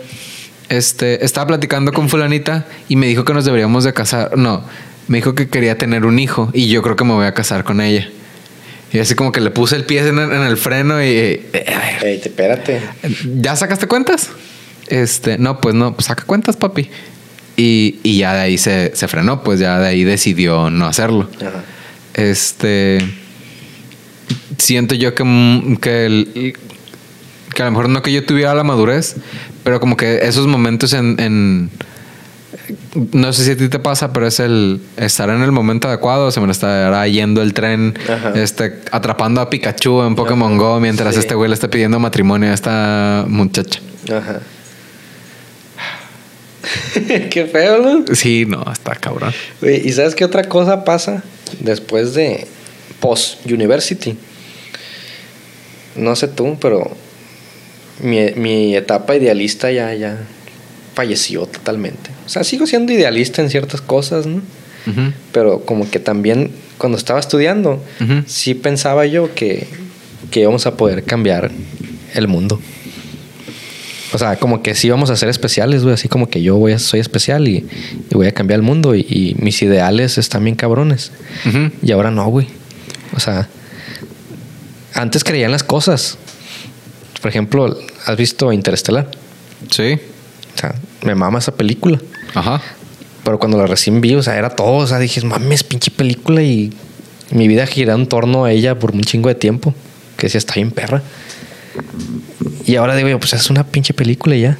[0.68, 4.36] este, estaba platicando con fulanita y me dijo que nos deberíamos de casar.
[4.36, 4.64] No,
[5.08, 7.64] me dijo que quería tener un hijo y yo creo que me voy a casar
[7.64, 8.08] con ella.
[8.94, 11.06] Y así como que le puse el pie en el, en el freno y...
[11.08, 11.42] eh,
[12.02, 12.80] Ey, te espérate.
[13.40, 14.30] ¿Ya sacaste cuentas?
[14.86, 16.88] Este, no, pues no, pues saca cuentas, papi.
[17.56, 21.28] Y, y ya de ahí se, se frenó, pues ya de ahí decidió no hacerlo.
[21.40, 21.62] Ajá.
[22.14, 22.98] Este.
[24.58, 26.54] Siento yo que, mm, que, el-
[27.54, 29.16] que a lo mejor no que yo tuviera la madurez,
[29.64, 31.70] pero como que esos momentos en, en-
[33.12, 36.30] no sé si a ti te pasa, pero es el estar en el momento adecuado.
[36.30, 38.32] Se me estará yendo el tren, Ajá.
[38.34, 41.20] este, atrapando a Pikachu en Pokémon Go mientras Sí.
[41.20, 43.80] este güey le está pidiendo matrimonio a esta muchacha.
[44.12, 44.40] Ajá.
[47.30, 48.14] Qué feo, ¿no?
[48.14, 49.32] Sí, no, está cabrón.
[49.62, 51.22] ¿y sabes qué otra cosa pasa
[51.60, 52.46] después de
[53.00, 54.16] post-university?
[55.96, 56.90] No sé tú, pero
[58.00, 60.18] mi, mi etapa idealista ya, ya
[60.94, 62.10] falleció totalmente.
[62.24, 64.42] O sea, sigo siendo idealista en ciertas cosas, ¿no?
[65.32, 67.82] Pero como que también cuando estaba estudiando,
[68.26, 69.66] sí pensaba yo que,
[70.30, 71.50] que íbamos a poder cambiar
[72.14, 72.60] el mundo.
[74.12, 75.94] O sea, como que sí íbamos a ser especiales, güey.
[75.94, 77.66] Así como que yo voy a, soy especial y,
[78.10, 78.94] y voy a cambiar el mundo.
[78.94, 81.10] Y, y mis ideales están bien cabrones.
[81.82, 82.46] Y ahora no, güey.
[83.16, 83.48] O sea,
[84.92, 86.16] antes creía en las cosas.
[87.20, 87.76] Por ejemplo,
[88.06, 89.10] ¿has visto Interestelar?
[89.70, 89.98] Sí.
[90.54, 90.74] O sea,
[91.04, 91.98] me mama esa película.
[92.34, 92.60] Ajá.
[93.24, 94.76] Pero cuando la recién vi, o sea, era todo.
[94.76, 96.42] O sea, dije, mames, pinche película.
[96.42, 96.72] Y
[97.30, 99.74] mi vida giró en torno a ella por un chingo de tiempo.
[100.16, 101.02] Que decía, está bien perra.
[102.66, 104.58] Y ahora digo, yo, pues es una pinche película y ya.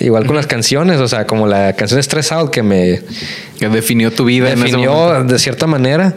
[0.00, 3.02] Igual con las canciones, o sea, como la canción Stress Out que me
[3.58, 5.12] Que definió tu vida en ese momento.
[5.12, 6.14] definió de cierta manera.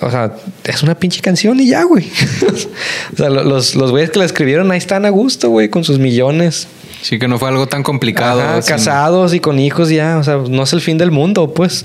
[0.00, 0.34] O sea,
[0.64, 2.06] es una pinche canción y ya, güey.
[3.12, 5.84] o sea, lo- los, los güeyes que la escribieron ahí están a gusto, güey, con
[5.84, 6.68] sus millones.
[7.02, 8.40] Sí, que no fue algo tan complicado.
[8.40, 10.18] Ajá, casados y con hijos ya.
[10.18, 11.84] O sea, no es el fin del mundo, pues.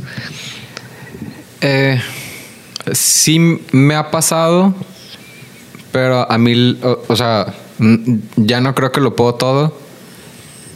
[1.61, 2.01] Eh,
[2.91, 3.39] sí
[3.71, 4.73] me ha pasado,
[5.91, 7.53] pero a mí, o, o sea,
[8.35, 9.77] ya no creo que lo puedo todo.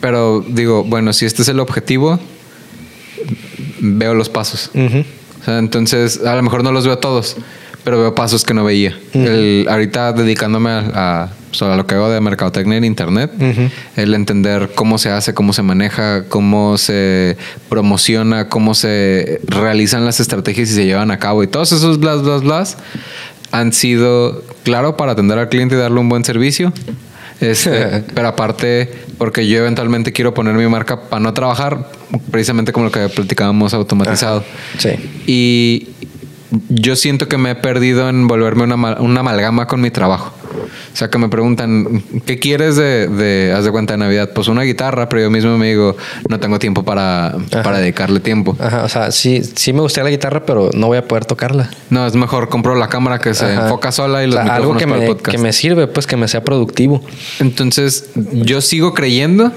[0.02, 2.20] Pero digo, bueno, si este es el objetivo,
[3.80, 4.70] veo los pasos.
[4.76, 5.04] O
[5.48, 7.36] sea, entonces, a lo mejor no los veo todos,
[7.84, 8.98] pero veo pasos que no veía.
[9.26, 10.80] El- ahorita dedicándome a,
[11.24, 13.32] a, pues, a lo que hago de mercadotecnia en internet,
[13.96, 17.38] el entender cómo se hace, cómo se maneja, cómo se
[17.70, 22.22] promociona, cómo se realizan las estrategias y se llevan a cabo y todos esos blas,
[22.24, 22.78] blas, blas
[23.52, 26.74] han sido, claro, para atender al cliente y darle un buen servicio.
[27.40, 31.90] Este, pero aparte, porque yo eventualmente quiero poner mi marca para no trabajar,
[32.32, 34.44] precisamente como lo que platicábamos automatizado.
[34.78, 34.90] Sí.
[35.28, 35.90] Y
[36.70, 40.34] yo siento que me he perdido en volverme una, una amalgama con mi trabajo.
[40.52, 44.32] O sea, que me preguntan, ¿qué quieres de, de, haz de cuenta de Navidad?
[44.34, 45.96] Pues una guitarra, pero yo mismo me digo,
[46.30, 48.56] no tengo tiempo para, para dedicarle tiempo.
[48.60, 51.70] Ajá, o sea, sí, sí me gustaría la guitarra, pero no voy a poder tocarla.
[51.90, 53.64] No, es mejor compro la cámara que se Ajá.
[53.64, 55.36] enfoca sola y O los sea, algo micrófonos que para el me, podcast.
[55.36, 57.02] que me sirve, pues que me sea productivo.
[57.40, 59.52] Entonces, yo sigo creyendo,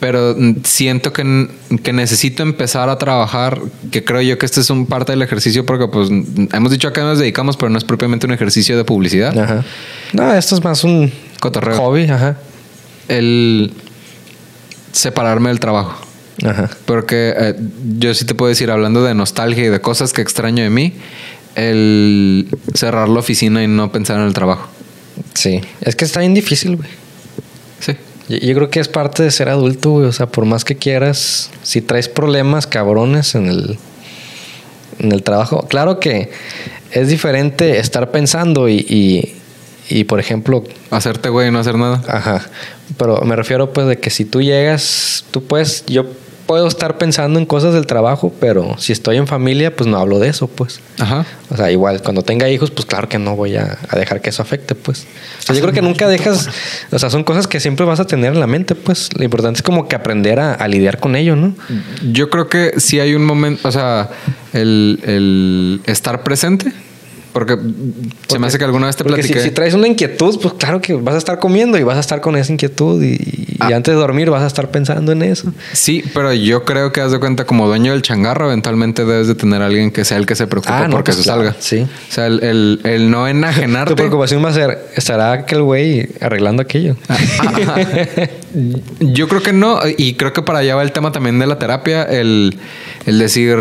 [0.00, 1.48] pero siento que,
[1.82, 5.64] que necesito empezar a trabajar, que creo yo que este es un parte del ejercicio,
[5.64, 8.84] porque pues hemos dicho a qué nos dedicamos, pero no es propiamente un ejercicio de
[8.84, 9.38] publicidad.
[9.38, 9.64] Ajá.
[10.12, 11.76] No, esto es más un Cotorreo.
[11.76, 12.36] hobby, ajá.
[13.08, 13.72] El
[14.92, 16.04] separarme del trabajo.
[16.44, 16.68] Ajá.
[16.84, 17.54] Porque eh,
[17.98, 20.94] yo sí te puedo decir, hablando de nostalgia y de cosas que extraño de mí,
[21.54, 24.68] el cerrar la oficina y no pensar en el trabajo.
[25.34, 25.60] Sí.
[25.80, 26.88] Es que está bien difícil, güey.
[28.28, 30.06] Yo, yo creo que es parte de ser adulto, güey.
[30.06, 33.78] O sea, por más que quieras, si traes problemas cabrones en el,
[34.98, 36.30] en el trabajo, claro que
[36.92, 39.34] es diferente estar pensando y, y,
[39.88, 42.02] y, por ejemplo, Hacerte güey y no hacer nada.
[42.08, 42.46] Ajá.
[42.96, 46.06] Pero me refiero pues de que si tú llegas, tú puedes, yo
[46.46, 50.18] puedo estar pensando en cosas del trabajo, pero si estoy en familia, pues no hablo
[50.18, 50.80] de eso, pues.
[50.98, 51.26] Ajá.
[51.50, 54.30] O sea, igual cuando tenga hijos, pues claro que no voy a, a dejar que
[54.30, 55.06] eso afecte, pues.
[55.40, 56.48] O sea, yo creo que nunca dejas,
[56.90, 59.10] o sea, son cosas que siempre vas a tener en la mente, pues.
[59.16, 61.54] Lo importante es como que aprender a, a lidiar con ello, ¿no?
[62.12, 64.10] Yo creo que sí hay un momento, o sea,
[64.52, 66.72] el, el estar presente.
[67.36, 67.58] Porque
[68.28, 69.40] se me hace que alguna vez te si, platiqué.
[69.42, 72.22] si traes una inquietud, pues claro que vas a estar comiendo y vas a estar
[72.22, 73.68] con esa inquietud y, y Ah.
[73.76, 75.52] antes de dormir vas a estar pensando en eso.
[75.72, 79.34] Sí, pero yo creo que haz de cuenta como dueño del changarro, eventualmente debes de
[79.34, 81.56] tener a alguien que sea el que se preocupe Ah, no, porque pues claro, salga.
[81.58, 81.80] sí.
[82.08, 83.90] O sea, el, el, el no enajenarte.
[83.94, 86.96] Tu preocupación va a ser, ¿estará aquel güey arreglando aquello?
[89.00, 91.58] Yo creo que no, y creo que para allá va el tema también de la
[91.58, 92.56] terapia, el,
[93.06, 93.58] el decir,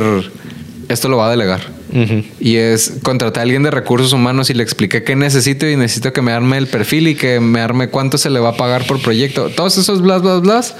[0.90, 1.62] esto lo va a delegar.
[1.96, 2.24] Ujú.
[2.40, 6.12] Y es contratar a alguien de recursos humanos y le expliqué qué necesito y necesito
[6.12, 8.86] que me arme el perfil y que me arme cuánto se le va a pagar
[8.86, 9.50] por proyecto.
[9.50, 10.76] Todos esos blas, blas, blas,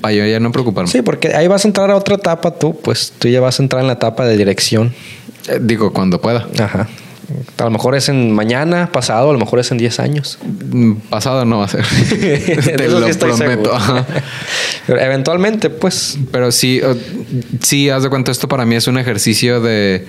[0.00, 0.90] para yo ya no preocuparme.
[0.90, 3.62] Sí, porque ahí vas a entrar a otra etapa tú, pues tú ya vas a
[3.62, 4.92] entrar en la etapa de dirección.
[5.48, 6.48] Eh, digo, cuando pueda.
[6.58, 6.88] Ajá.
[7.58, 10.38] A lo mejor es en mañana, pasado, a lo mejor es en 10 años.
[10.72, 11.84] Mm, Pasado no va a ser.
[12.76, 13.72] Te lo prometo.
[14.86, 16.80] Pero eventualmente, pues, Pero sí,
[17.62, 20.06] sí, haz de cuenta, esto para mí es un ejercicio de,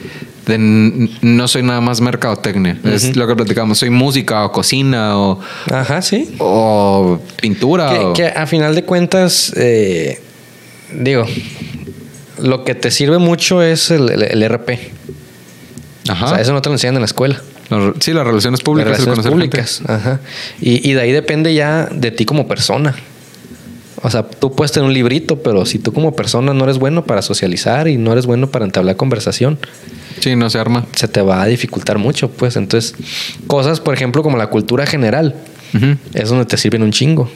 [1.21, 2.77] no soy nada más mercadotecnia.
[2.83, 3.77] Es lo que platicamos.
[3.77, 5.39] Soy música o cocina o,
[5.71, 6.35] ajá, sí.
[6.39, 7.89] o pintura.
[7.89, 10.19] Que, o- que a final de cuentas, eh,
[10.93, 11.25] digo,
[12.39, 14.79] lo que te sirve mucho es el, el- el RP.
[16.07, 16.25] Ajá.
[16.25, 17.41] O sea, eso no te lo enseñan en la escuela.
[17.99, 19.81] Sí, las relaciones públicas, Las el relaciones públicas.
[19.87, 20.19] Ajá.
[20.59, 22.95] Y, y de ahí depende ya de ti como persona.
[24.03, 27.05] O sea, tú puedes tener un librito, pero si tú como persona no eres bueno
[27.05, 29.59] para socializar y no eres bueno para entablar conversación.
[30.19, 30.85] Sí, no se arma.
[30.95, 32.55] se te va a dificultar mucho, pues.
[32.55, 32.95] Entonces,
[33.47, 35.35] cosas, por ejemplo, como la cultura general,
[35.73, 35.97] Ujú.
[36.13, 37.29] es donde te sirven un chingo.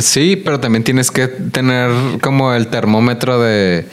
[0.00, 3.86] Sí, pero también tienes que tener como el termómetro de,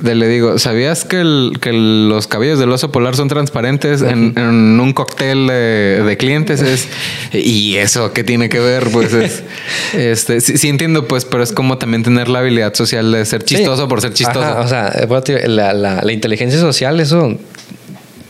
[0.00, 4.32] de le digo, ¿sabías que, el- que los cabellos del oso polar son transparentes en,
[4.36, 6.60] en un cóctel de, de clientes?
[6.62, 6.88] Es,
[7.32, 8.88] y eso, ¿qué tiene que ver?
[8.92, 9.42] Pues es,
[9.94, 13.42] este, sí, sí entiendo, pues, pero es como también tener la habilidad social de ser
[13.44, 13.88] chistoso Sí.
[13.88, 14.40] por ser chistoso.
[14.40, 17.36] Ajá, o sea, eh, la, la- la inteligencia social, eso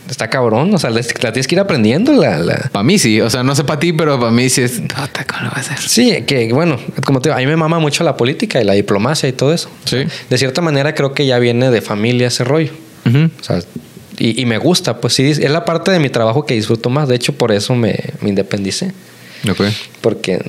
[0.09, 0.73] está cabrón.
[0.73, 2.13] O sea, la, la tienes que ir aprendiendo.
[2.13, 4.61] La, la- Para mí sí, o sea, no sé para ti, pero para mí sí
[4.61, 5.77] es, "Puta, ¿cómo lo va a hacer?
[5.79, 8.73] Sí, que bueno, como te digo, a mí me mama mucho la política y la
[8.73, 9.69] diplomacia y todo eso.
[9.85, 10.03] Sí.
[10.29, 12.71] De cierta manera creo que ya viene de familia ese rollo.
[13.05, 13.59] O sea,
[14.19, 17.07] y, y me gusta, pues sí, es la parte de mi trabajo que disfruto más.
[17.09, 18.93] De hecho, por eso me, me independicé.
[20.01, 20.39] Porque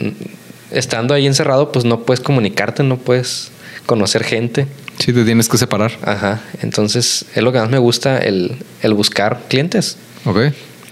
[0.71, 3.51] estando ahí encerrado, pues no puedes comunicarte, no puedes
[3.87, 4.67] conocer gente.
[4.99, 5.93] Sí, te tienes que separar.
[6.03, 6.41] Ajá.
[6.63, 10.39] Entonces, es lo que más me gusta, el, el buscar clientes, Ok.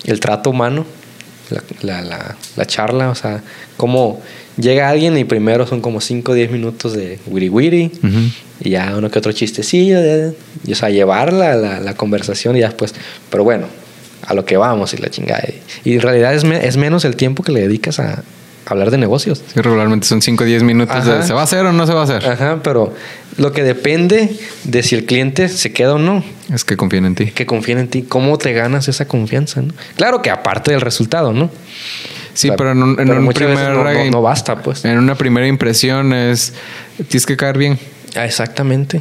[0.05, 0.85] el trato humano,
[1.51, 3.43] la, la, la, la charla, o sea,
[3.77, 4.21] cómo
[4.57, 8.19] llega alguien y primero son como 5 o 10 minutos de wiri wiri Ujú.
[8.61, 9.99] y ya uno que otro chistecillo,
[10.65, 12.95] y, o sea, llevar la, la, la conversación y ya después,
[13.31, 13.67] pero bueno,
[14.27, 15.43] a lo que vamos y la chingada.
[15.85, 18.23] Y en realidad es, me- es menos el tiempo que le dedicas a
[18.67, 19.43] hablar de negocios.
[19.53, 21.19] Sí, regularmente son 5 o 10 minutos Ajá.
[21.19, 22.25] de ¿se va a hacer o no se va a hacer?
[22.27, 22.95] Ajá, pero
[23.39, 27.15] lo que depende de si el cliente se queda o no, Es que confíen en
[27.15, 27.27] ti.
[27.27, 29.73] que confíen en ti, cómo te ganas esa confianza, ¿no?
[29.97, 31.51] Claro que aparte del resultado, ¿no?
[32.35, 33.75] Sí, O sea, pero en un, en pero un muchas veces primer...
[33.77, 34.85] no, no- no basta, pues.
[34.85, 36.55] En una primera impresión es...
[37.09, 37.79] Tienes que caer bien.
[38.17, 39.01] Ah, Exactamente.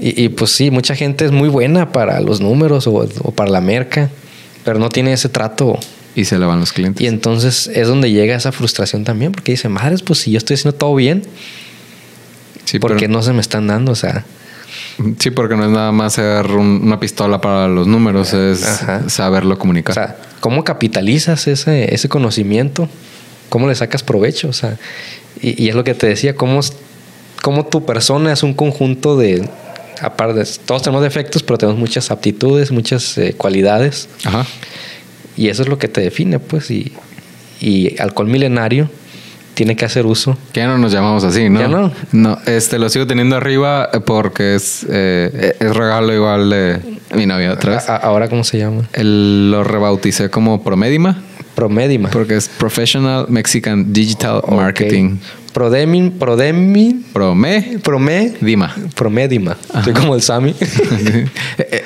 [0.00, 3.50] Y, y, pues sí, mucha gente es muy buena para los números o, o para
[3.50, 4.10] la merca,
[4.64, 5.78] pero no tiene ese trato.
[6.16, 7.00] Y se le van los clientes.
[7.02, 10.54] Y entonces es donde llega esa frustración también, porque dice, madres, pues si yo estoy
[10.54, 11.22] haciendo todo bien,
[12.64, 13.92] sí, ¿por qué pero- no se me están dando?
[13.92, 14.24] O sea,
[15.18, 19.08] sí, porque no es nada más ser un- una pistola para los números, es Ajá.
[19.08, 19.94] saberlo o comunicar.
[19.94, 22.88] sea, ¿cómo capitalizas ese, ese conocimiento?
[23.48, 24.48] ¿Cómo le sacas provecho?
[24.48, 24.76] O sea,
[25.40, 26.60] y, y es lo que te decía, ¿cómo,
[27.42, 29.48] cómo tu persona es un conjunto de...
[30.00, 34.08] Aparte, todos tenemos defectos, pero tenemos muchas aptitudes, muchas eh, cualidades.
[34.24, 34.44] Ajá.
[35.36, 36.70] Y eso es lo que te define, pues.
[36.72, 36.92] Y,
[37.60, 38.90] y alcohol milenario
[39.54, 40.36] tiene que hacer uso.
[40.52, 41.60] Ya no nos llamamos así, ¿no?
[41.60, 41.92] Ya no.
[42.12, 46.80] No, este lo sigo teniendo arriba porque es, eh, es regalo igual de
[47.14, 47.88] mi novia otra vez.
[47.88, 48.82] Ahora, ¿cómo se llama?
[48.92, 51.22] El- lo rebauticé como Promedima
[51.54, 52.10] Promedima.
[52.10, 54.42] porque es Professional Mexican Digital.
[54.50, 55.18] Marketing.
[55.52, 58.74] Prodemin, Prodemin, Prome Prome, Dima.
[58.96, 59.56] Promedima.
[59.72, 60.52] Estoy como el Sami.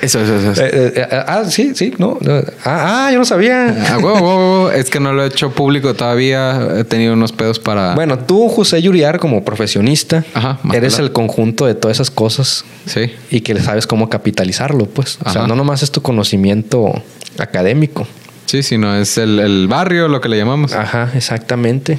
[0.02, 0.62] eso, eso, eso.
[0.62, 2.16] Eh, eh, eh, ah, sí, sí, no.
[2.20, 2.32] no.
[2.64, 3.66] Ah, ah, yo no sabía.
[3.90, 4.70] Ah, huevo, huevo, huevo.
[4.70, 6.78] Es que no lo he hecho público todavía.
[6.78, 7.94] He tenido unos pedos para.
[7.94, 11.06] Bueno, tú, José Yuriar, como profesionista, Ajá, eres claro.
[11.06, 13.12] el conjunto de todas esas cosas Sí.
[13.30, 15.18] y que sabes cómo capitalizarlo, pues.
[15.24, 15.46] O sea, Ajá.
[15.48, 17.02] no nomás es tu conocimiento
[17.38, 18.06] académico.
[18.48, 18.96] Sí, sí, no.
[18.96, 20.72] Es el, el barrio, lo que le llamamos.
[20.72, 21.98] Ajá, exactamente.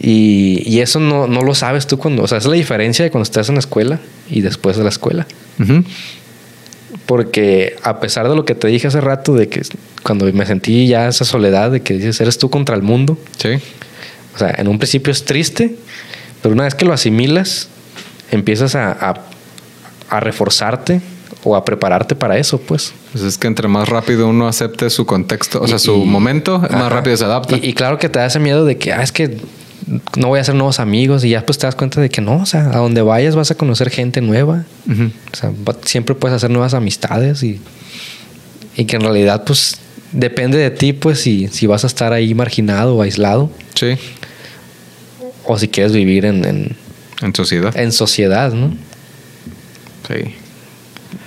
[0.00, 2.22] Y, y eso no, no lo sabes tú cuando...
[2.22, 4.88] O sea, es la diferencia de cuando estás en la escuela y después de la
[4.88, 5.26] escuela.
[5.60, 5.84] Ujú.
[7.06, 9.60] Porque a pesar de lo que te dije hace rato, de que
[10.02, 13.50] cuando me sentí ya esa soledad, de que dices, eres tú contra el mundo, Sí.
[14.34, 15.76] o sea, en un principio es triste,
[16.42, 17.68] pero una vez que lo asimilas,
[18.30, 19.20] empiezas a, a,
[20.08, 21.02] a reforzarte
[21.44, 22.92] o a prepararte para eso, pues.
[23.12, 26.58] Pues es que entre más rápido uno acepte su contexto, o sea, su y- momento,
[26.58, 27.56] más rápido se adapta.
[27.56, 29.38] Y, y claro que te da ese miedo de que, ah, es que
[30.16, 32.36] no voy a hacer nuevos amigos y ya pues te das cuenta de que no,
[32.36, 34.64] o sea, a donde vayas vas a conocer gente nueva.
[35.32, 37.60] O sea, va- siempre puedes hacer nuevas amistades y,
[38.76, 39.76] y que en realidad pues
[40.12, 43.96] depende de ti pues si, si vas a estar ahí marginado o aislado Sí.
[45.44, 46.76] o si quieres vivir en, en,
[47.20, 47.76] En sociedad.
[47.76, 48.72] en sociedad, ¿no?
[50.08, 50.34] Sí.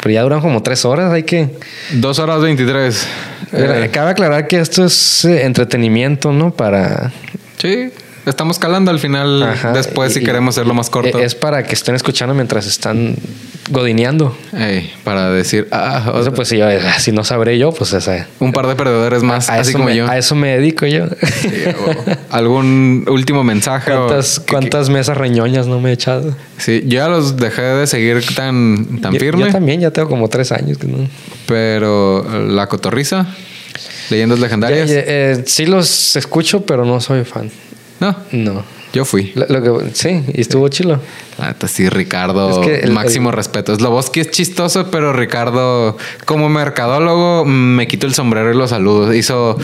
[0.08, 1.50] Pero ya duran como tres horas, hay que...
[1.92, 3.08] Dos horas 23.
[3.52, 6.52] Mira, Eh, cabe aclarar que esto es eh, entretenimiento, ¿no?
[6.52, 7.12] Para...
[7.58, 7.92] sí.
[8.28, 9.42] Estamos calando al final.
[9.42, 11.18] Ajá, después, si queremos hacerlo más corto.
[11.20, 13.16] Es para que estén escuchando mientras están
[13.70, 14.38] godineando.
[14.54, 16.66] Ey, para decir, ah, o sea, pues si, yo,
[17.00, 18.28] si no sabré yo, pues esa...
[18.40, 20.10] un par de perdedores más, a, así como me, yo.
[20.10, 21.06] a eso me dedico yo.
[21.08, 23.92] Sí, o algún último mensaje.
[23.94, 26.36] o- ¿Cuántas, que- que- cuántas mesas reñoñas no me he echado?
[26.58, 29.46] Sí, yo ya los dejé de seguir tan, tan Yo- firme.
[29.46, 30.98] Yo, también, ya tengo como tres años que no.
[31.46, 33.26] Pero la cotorriza,
[34.10, 34.90] leyendas legendarias.
[34.90, 37.50] Ya- ya, eh, sí los escucho, pero no soy fan.
[38.00, 38.64] No, No.
[38.94, 39.32] yo fui.
[39.36, 41.00] Lo, lo que, sí, y estuvo chilo.
[41.38, 43.76] La neta, sí, Ricardo, Es que el- máximo el- respeto.
[43.76, 49.14] Sloboski es chistoso, pero Ricardo, como mercadólogo, me quito el sombrero y lo saludo.
[49.14, 49.58] Hizo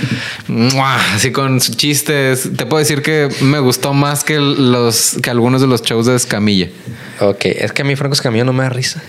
[0.48, 0.98] ¡mua!
[1.16, 2.50] así con sus chistes.
[2.56, 6.16] Te puedo decir que me gustó más que los que algunos de los shows de
[6.16, 6.70] Escamilla.
[7.20, 9.02] Ok, es que a mí Franco Escamillo no me da risa.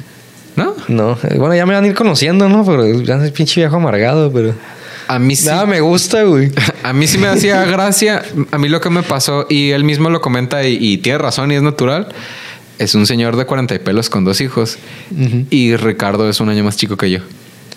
[0.56, 0.74] ¿No?
[0.86, 2.64] No, bueno, ya me van a ir conociendo, ¿no?
[2.64, 4.54] Pero ya soy pinche viejo amargado, pero.
[5.08, 5.46] A mí sí.
[5.46, 6.50] Nada me gusta, güey.
[6.82, 8.22] A mí sí me hacía gracia.
[8.50, 11.52] A mí lo que me pasó, y él mismo lo comenta, y, y tiene razón,
[11.52, 12.08] y es natural.
[12.78, 14.78] Es un señor de 40 y pelos con dos hijos.
[15.50, 17.20] Y Ricardo es un año más chico que yo.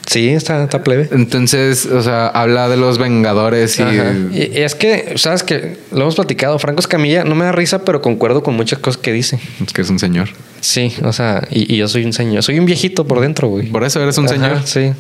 [0.08, 1.10] Sí, está, está plebe.
[1.12, 3.82] Entonces, o sea, habla de los Vengadores y.
[3.84, 4.14] Ajá.
[4.32, 7.84] Y, y es que, sabes que lo hemos platicado, Franco Escamilla no me da risa,
[7.84, 9.38] pero concuerdo con muchas cosas que dice.
[9.66, 10.30] Es que es un señor.
[10.62, 13.68] Sí, o sea, y, y yo soy un señor, soy un viejito por dentro, güey.
[13.68, 14.66] Por eso eres un Ajá, señor.
[14.66, 14.94] Sí.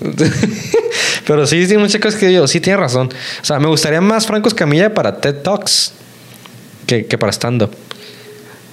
[1.26, 3.08] pero sí, tiene muchas cosas que digo, sí tiene razón.
[3.42, 5.92] O sea, me gustaría más Franco Escamilla para TED Talks
[6.86, 7.70] que, que para stand-up.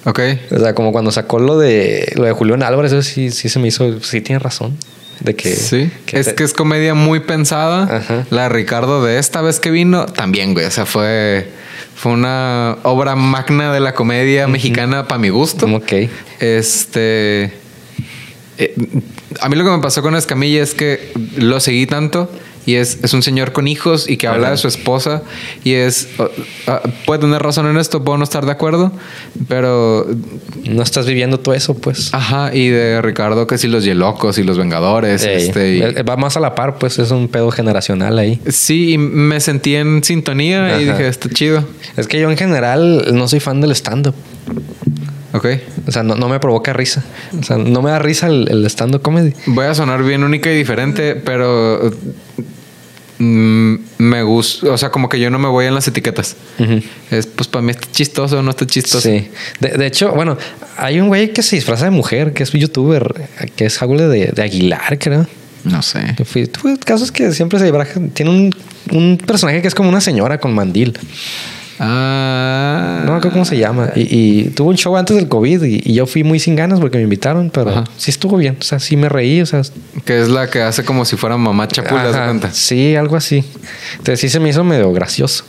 [0.04, 0.20] Ok.
[0.50, 3.58] O sea, como cuando sacó lo de lo de Julián Álvarez, eso sí, sí se
[3.58, 4.76] me hizo, sí tiene razón.
[5.20, 5.88] De que, Sí.
[6.12, 7.98] es te- que es comedia muy pensada.
[7.98, 8.26] Ajá.
[8.30, 10.66] La de Ricardo de esta vez que vino, también, güey.
[10.66, 11.48] O sea, fue.
[11.94, 15.66] Fue una obra magna de la comedia mexicana para mi gusto.
[15.66, 15.92] Ok.
[16.40, 17.52] Este.
[18.58, 18.74] eh,
[19.40, 22.30] a mí lo que me pasó con Escamilla es que lo seguí tanto
[22.64, 24.50] y es, es un señor con hijos y que habla Ajá.
[24.52, 25.22] de su esposa
[25.64, 26.08] y es.
[26.18, 28.92] uh, uh, puede tener razón en esto, puedo no estar de acuerdo,
[29.48, 30.06] pero.
[30.64, 32.14] No estás viviendo todo eso, pues.
[32.14, 35.24] Ajá, y de Ricardo que si los Yelocos y los Vengadores.
[35.24, 38.40] Ey, este, y- eh, Va más a la par, pues es un pedo generacional ahí.
[38.48, 41.64] Sí, y me sentí en sintonía y dije, está chido.
[41.96, 44.14] Es que yo en general no soy fan del stand-up.
[45.32, 45.46] Ok.
[45.86, 47.02] O sea, no, no me provoca risa.
[47.38, 49.32] O sea, no me da risa el, el stand-up comedy.
[49.46, 51.90] Voy a sonar bien única y diferente, pero
[53.18, 56.36] mm, me gusta, o sea, como que yo no me voy en las etiquetas.
[57.10, 59.00] Es, pues para mí está chistoso o no está chistoso.
[59.08, 59.28] Sí.
[59.60, 60.36] De, de hecho, bueno,
[60.76, 64.26] hay un güey que se disfraza de mujer, que es youtuber, que es Jaule de,
[64.32, 65.26] de Aguilar, creo.
[65.64, 66.14] No sé.
[66.16, 68.00] Que fui- tuve casos que siempre se disfraza.
[68.12, 68.54] Tiene un,
[68.90, 70.98] un personaje que es como una señora con mandil.
[71.78, 73.02] Ah.
[73.04, 73.90] No me acuerdo cómo se llama.
[73.96, 76.80] Y, y tuvo un show antes del COVID y, y yo fui muy sin ganas
[76.80, 77.84] porque me invitaron, pero Ajá.
[77.96, 78.56] sí estuvo bien.
[78.60, 79.40] O sea, sí me reí.
[79.40, 79.62] O sea,
[80.04, 82.02] Que es la que hace como si fuera mamá chapula.
[82.52, 83.44] Sí, algo así.
[83.92, 85.44] Entonces sí se me hizo medio gracioso.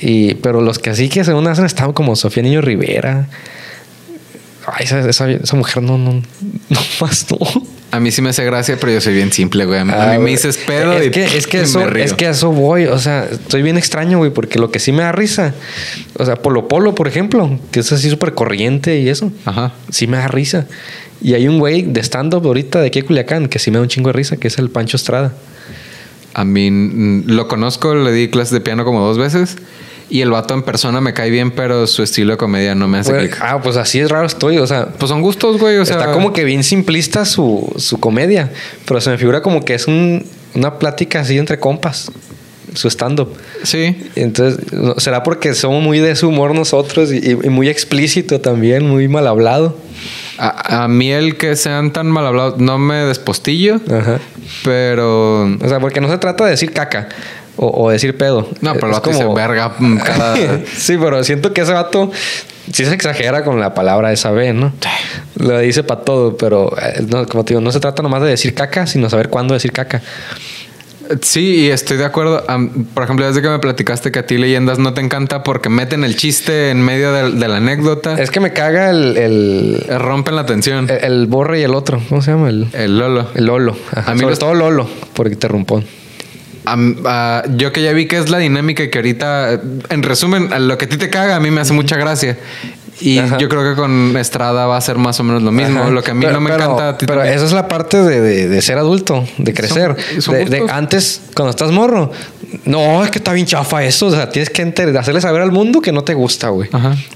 [0.00, 3.28] Y, pero los que así que según hacen estaban como Sofía Niño Rivera.
[4.66, 6.14] Ay, esa, esa- esa mujer no, no,
[6.70, 7.38] no más no.
[7.94, 9.78] A mí sí me hace gracia, pero yo soy bien simple, güey.
[9.78, 11.86] A mí, a mí Ah, me dices pedo es y que, es que me eso,
[11.86, 12.04] río.
[12.04, 12.86] es que a eso voy.
[12.86, 15.54] O sea, estoy bien extraño, güey, porque lo que sí me da risa,
[16.18, 19.72] o sea, Polo Polo, por ejemplo, que es así súper corriente y eso, Ajá.
[19.90, 20.66] sí me da risa.
[21.22, 23.82] Y hay un güey de stand-up ahorita de aquí de Culiacán que sí me da
[23.82, 25.32] un chingo de risa, que es el Pancho Estrada.
[26.34, 29.56] A mí mm, lo conozco, le di clases de piano como dos veces.
[30.10, 32.98] Y el vato en persona me cae bien, pero su estilo de comedia no me
[32.98, 33.40] hace Güey, clic.
[33.42, 35.78] ah, pues así es raro estoy, o sea, Pues son gustos, güey.
[35.78, 38.52] O sea, está como que bien simplista su, su comedia,
[38.86, 40.24] pero se me figura como que es un-
[40.54, 42.12] una plática así entre compas,
[42.74, 43.34] su stand-up.
[43.62, 43.96] Sí.
[44.14, 44.60] Entonces,
[44.98, 49.26] será porque somos muy de su humor nosotros y, y muy explícito también, muy mal
[49.26, 49.76] hablado.
[50.38, 54.18] A, a mí el que sean tan mal hablados no me despostillo, Ajá.
[54.64, 57.08] pero O sea, porque no se trata de decir caca.
[57.56, 58.48] O, o decir pedo.
[58.60, 60.36] No, pero el Es vato dice verga mm, cada...
[60.76, 62.10] sí, pero siento que ese vato
[62.72, 64.72] sí se exagera con la palabra esa B, ¿no?
[65.36, 68.28] Lo dice para todo, pero eh, no, como te digo, no se trata nomás de
[68.30, 70.02] decir caca, sino saber cuándo decir caca.
[71.20, 72.42] Sí, y estoy de acuerdo.
[72.94, 76.02] Por ejemplo, desde que me platicaste que a ti leyendas no te encanta porque meten
[76.02, 79.98] el chiste en medio de, de la anécdota, Es que me caga el, el, eh,
[79.98, 80.88] rompen la tensión.
[80.88, 82.00] el- el borre y el otro.
[82.08, 82.48] ¿Cómo se llama?
[82.48, 83.28] El, el Lolo.
[83.34, 83.76] el Lolo.
[83.92, 84.10] Ajá.
[84.12, 85.46] A mí Sobre los- todo Lolo, porque te
[86.66, 89.60] ah, yo que ya vi que es la dinámica que ahorita,
[89.90, 92.38] en resumen, lo que a ti te caga, a mí me hace mucha gracia.
[93.00, 93.38] Y Ajá.
[93.38, 95.80] yo creo que con Estrada va a ser más o menos lo mismo.
[95.80, 95.90] Ajá.
[95.90, 96.88] Lo que a mí Pero- no me pero- encanta.
[96.90, 97.36] a ti Pero también.
[97.36, 99.96] esa es la parte de, de- de ser adulto, de crecer.
[100.20, 102.12] son De- antes, cuando estás morro,
[102.64, 104.06] no, es que está bien chafa eso.
[104.06, 104.62] O sea, tienes que
[104.96, 106.68] hacerle saber al mundo que no te gusta, güey.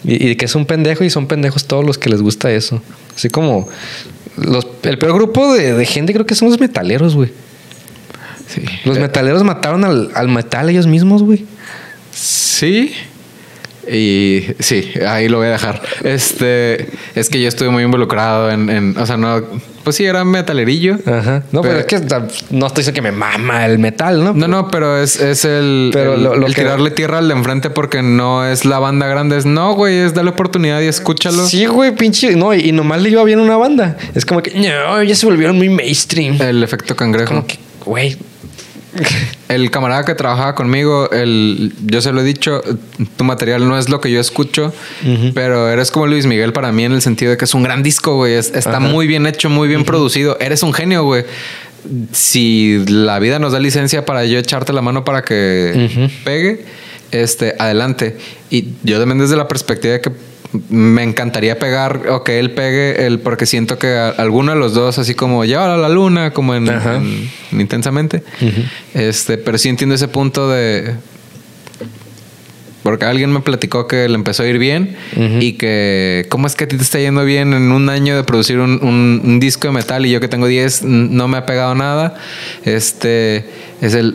[0.05, 2.83] Y, y que es un pendejo y son pendejos todos los que les gusta eso.
[3.15, 3.69] Así como
[4.37, 7.31] los, el peor grupo de gente creo que son los metaleros, güey.
[8.49, 8.63] Sí.
[8.85, 11.45] Los Eh, metaleros mataron al, al metal ellos mismos, güey.
[12.13, 12.93] Sí.
[13.91, 15.81] Y sí, ahí lo voy a dejar.
[16.05, 19.41] Este, es que yo estuve muy involucrado en, en- o sea, no,
[19.83, 20.99] pues sí, era metalerillo.
[21.07, 21.43] Ajá.
[21.53, 22.17] No, pero, Pero- es que
[22.51, 24.35] no estoy diciendo que me mama el metal, ¿no?
[24.35, 27.29] No, no, pero es, es el, Pero el, lo- lo el que- tirarle tierra al
[27.29, 29.39] de enfrente porque no es la banda grande.
[29.39, 31.47] Es no, güey, es darle oportunidad y escúchalo.
[31.47, 32.37] Sí, güey, pinche.
[32.37, 33.97] No, y, y nomás le iba bien una banda.
[34.15, 36.39] Es como que, no, ya se volvieron muy mainstream.
[36.43, 37.29] El efecto cangrejo.
[37.29, 38.19] Como que, güey.
[39.49, 42.61] El camarada que trabajaba conmigo, el, yo se lo he dicho,
[43.17, 44.75] tu material no es lo que yo escucho,
[45.35, 47.83] pero eres como Luis Miguel para mí en el sentido de que es un gran
[47.83, 48.35] disco, güey.
[48.35, 48.81] Es- está Ajá.
[48.81, 50.37] muy bien hecho, muy bien producido.
[50.41, 51.25] Eres un genio, güey.
[52.13, 56.65] Si la vida nos da licencia para yo echarte la mano para que pegue,
[57.11, 58.19] este, adelante.
[58.51, 60.11] Y yo también desde la perspectiva de que
[60.71, 64.73] me encantaría pegar o que él pegue, el, porque siento que a- alguno de los
[64.75, 66.97] dos, así como llévalo a la luna, como en, Ajá.
[66.97, 68.23] en- en intensamente.
[68.95, 70.95] Este, pero sí entiendo ese punto de.
[72.83, 74.97] Porque alguien me platicó que le empezó a ir bien
[75.41, 78.25] y que, ¿cómo es que a ti te está yendo bien en un año de
[78.25, 81.37] producir un, un- un disco de metal y yo que tengo 10 n- no me
[81.37, 82.15] ha pegado nada?
[82.65, 83.45] Este
[83.83, 84.15] es el.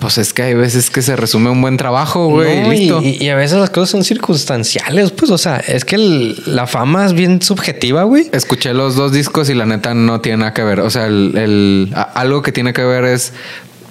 [0.00, 3.00] Pues es que hay veces que se resume un buen trabajo, güey, No, y listo.
[3.02, 6.66] Y, y a veces las cosas son circunstanciales, pues, o sea, es que el- la
[6.66, 8.28] fama es bien subjetiva, güey.
[8.32, 10.80] Escuché los dos discos y la neta no tiene nada que ver.
[10.80, 13.32] O sea, el, el- a- algo que tiene que ver es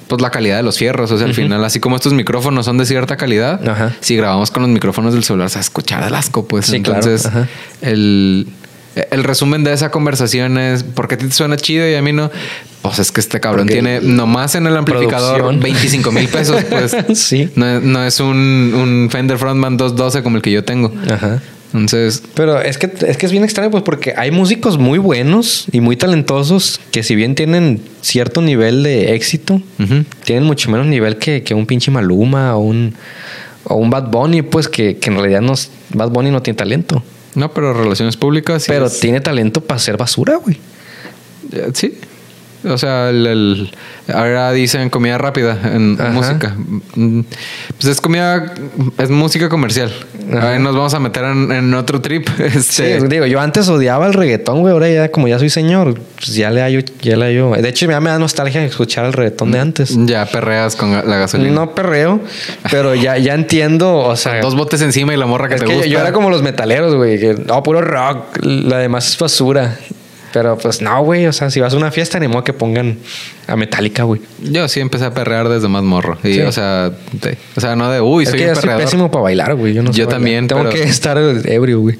[0.07, 1.11] pues la calidad de los fierros.
[1.11, 3.95] O sea, al final, así como estos micrófonos son de cierta calidad, Ajá.
[3.99, 6.65] si grabamos con los micrófonos del celular, se va a escuchar el asco, pues.
[6.65, 6.77] Sí.
[6.77, 7.29] Entonces,
[7.81, 8.47] el,
[9.11, 12.01] el resumen de esa conversación es ¿por qué a ti te suena chido y a
[12.01, 12.31] mí no?
[12.81, 15.59] Pues es que este cabrón Porque tiene nomás en el amplificador producción.
[15.61, 16.95] 25 mil pesos, pues.
[17.17, 17.49] Sí.
[17.55, 20.91] No, es- no es un, un Fender Frontman 212 como el que yo tengo.
[21.11, 21.41] Ajá.
[21.71, 25.65] Entonces, Pero es que, es que es bien extraño, pues, porque hay músicos muy buenos
[25.71, 29.61] y muy talentosos que, si bien tienen cierto nivel de éxito,
[30.23, 32.95] tienen mucho menos nivel que, que un pinche Maluma o un,
[33.65, 35.53] o un Bad Bunny, pues, que, que en realidad no,
[35.93, 37.03] Bad Bunny no tiene talento.
[37.35, 38.63] No, pero relaciones públicas.
[38.63, 40.57] sí pero es- tiene talento para hacer basura, güey.
[41.51, 41.97] Eh, Sí.
[42.65, 43.71] O sea, el, el-
[44.13, 46.09] ahora dicen comida rápida en Ajá.
[46.11, 46.55] música.
[46.95, 47.21] Mm,
[47.79, 48.53] Pues es comida,
[48.97, 49.91] es música comercial.
[50.41, 52.27] Ahí nos vamos a meter en, en otro trip.
[52.59, 54.73] Sí, Este, digo, yo antes odiaba el reggaetón, güey.
[54.73, 57.51] Ahora ya, como ya soy señor, pues ya le hallo, ya le hallo.
[57.51, 59.95] De hecho, ya me da nostalgia escuchar el reggaetón de antes.
[60.05, 61.51] Ya perreas con la gasolina.
[61.51, 62.19] No perreo,
[62.69, 64.41] pero ya, ya entiendo, o sea...
[64.41, 65.89] Dos botes encima y la morra que es te que yo, gusta.
[65.91, 67.19] yo era como los metaleros, güey.
[67.19, 68.37] Que, no, puro rock.
[68.43, 69.77] La demás es basura.
[70.31, 71.25] Pero pues no, güey.
[71.25, 72.97] O sea, si vas a una fiesta, ni modo que pongan
[73.47, 74.21] a Metallica, güey.
[74.43, 76.17] Yo sí empecé a perrear desde más morro.
[76.23, 76.41] Y, Sí.
[76.41, 78.83] o sea, de- o sea, no de uy, es soy que un yo soy perreador.
[78.85, 79.73] pésimo para bailar, güey.
[79.73, 81.97] Yo no sé Yo también, Tengo pero- que estar ebrio, güey.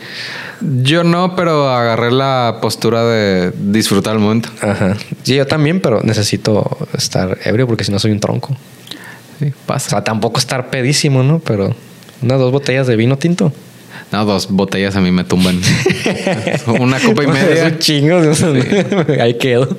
[0.62, 4.50] Yo no, pero agarré la postura de disfrutar el momento.
[4.62, 4.96] Ajá.
[5.24, 8.56] Sí, yo también, pero necesito estar ebrio porque si no soy un tronco.
[9.40, 9.90] Sí, O pasa.
[9.90, 11.40] sea, tampoco estar pedísimo, ¿no?
[11.40, 11.74] Pero
[12.22, 13.54] unas dos botellas de vino tinto.
[14.12, 15.60] No, dos botellas a mí me tumban.
[16.80, 17.66] Una copa y Es media.
[17.66, 18.22] un chingo.
[19.22, 19.78] Ahí quedo.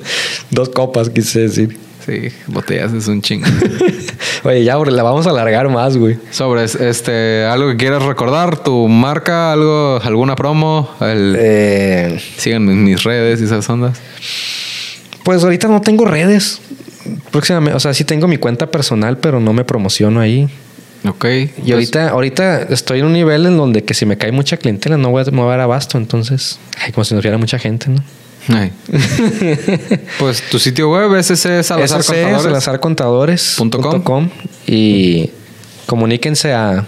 [0.49, 1.77] Dos copas, quise decir.
[2.05, 3.45] Sí, botellas es un chingo.
[4.43, 6.17] Oye, ya, la vamos a alargar más, güey.
[6.31, 12.83] Sobres, este, algo que quieras recordar, tu marca, algo, alguna promo, el, Eh, síganme en
[12.85, 13.99] mis redes y esas ondas.
[15.23, 16.59] pues ahorita no tengo redes.
[17.31, 20.47] Próximamente, o sea, sí tengo mi cuenta personal, pero no me promociono ahí.
[21.07, 21.19] Ok.
[21.19, 24.57] pues, Y ahorita, ahorita estoy en un nivel en donde que si me cae mucha
[24.57, 25.97] clientela no voy a mover abasto.
[25.97, 28.03] Entonces, ay, como si nos viera mucha gente, ¿no?
[28.49, 28.71] Ay.
[30.19, 32.43] pues tu sitio web es ese Salazar SC, Contadores.
[32.43, 34.29] salazarcontadores.com
[34.67, 35.29] y
[35.85, 36.85] comuníquense a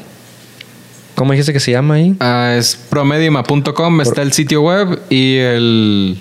[1.16, 2.16] ¿Cómo dijiste que se llama ahí?
[2.20, 6.20] Ah, es promediuma.com, está el sitio web y el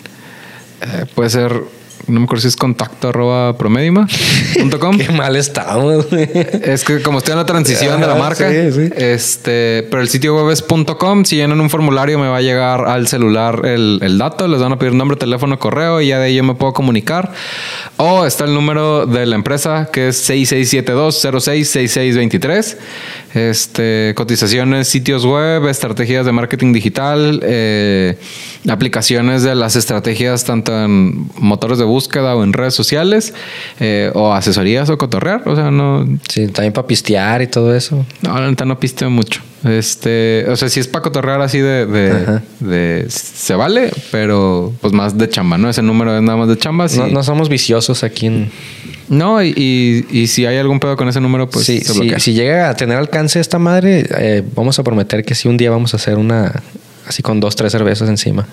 [0.83, 1.62] eh, puede ser
[2.06, 4.98] no me acuerdo si es contacto arroba promedima.com.
[4.98, 6.10] Qué mal estamos.
[6.10, 6.28] güey.
[6.62, 8.90] Es que como estoy en la transición de la marca, sí, sí.
[8.97, 10.64] este, pero el sitio web es
[10.98, 11.24] .com.
[11.24, 14.72] Si llenan un formulario me va a llegar al celular el, el dato, les van
[14.72, 17.32] a pedir nombre, teléfono, correo y ya de ahí yo me puedo comunicar.
[17.97, 22.76] O está el número de la empresa que es 6672-066623.
[23.35, 28.19] Este, cotizaciones, sitios web, estrategias de marketing digital, eh,
[28.69, 33.33] aplicaciones de las estrategias tanto en motores de búsqueda o en redes sociales,
[33.81, 35.43] eh, o asesorías o cotorrear.
[35.47, 38.05] O sea, no, Sí, también para pistear y todo eso.
[38.23, 39.41] no, neta no pisteo mucho.
[39.65, 41.86] Este, o sea, si es para cotorrear así de,
[42.60, 45.68] de, se vale, pero pues más de chamba, ¿no?
[45.70, 46.86] Ese número es nada más de chamba.
[46.97, 48.50] No, no somos viciosos aquí en...
[49.08, 52.32] No, y, y- y si hay algún pedo con ese número, pues Sí, se si
[52.32, 55.92] llega a tener alcance esta madre, eh, vamos a prometer que sí un día vamos
[55.94, 56.62] a hacer una
[57.07, 58.47] así con dos, tres cervezas encima.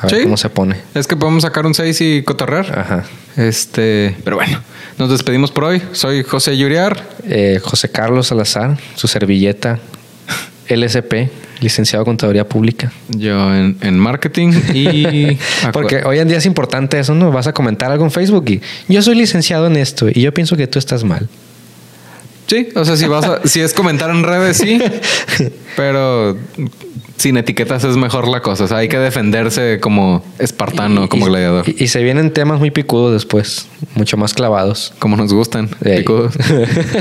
[0.00, 0.22] A ver Sí.
[0.22, 0.76] cómo se pone.
[0.94, 2.78] Es que podemos sacar un 6 y cotorrear.
[2.78, 3.04] Ajá.
[3.36, 4.58] Este, pero bueno,
[4.98, 5.82] nos despedimos por hoy.
[5.92, 7.04] Soy José Yuriar.
[7.28, 9.78] Eh, José Carlos Salazar, su servilleta,
[10.70, 12.92] LSP, licenciado en Contaduría Pública.
[13.08, 15.36] Yo en, en marketing y.
[15.72, 17.30] Porque hoy en día es importante eso, ¿no?
[17.32, 20.56] Vas a comentar algo en Facebook y yo soy licenciado en esto y yo pienso
[20.56, 21.28] que tú estás mal.
[22.46, 24.80] Sí, o sea, si vas a, si es comentar en redes, sí.
[25.76, 26.36] pero
[27.16, 28.64] sin etiquetas es mejor la cosa.
[28.64, 31.68] O sea, hay que defenderse como espartano, como gladiador.
[31.68, 34.92] Y, y se vienen temas muy picudos después, mucho más clavados.
[34.98, 35.68] como nos gustan.
[35.68, 36.34] Picudos.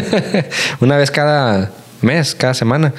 [0.81, 2.93] Una vez cada mes, cada semana.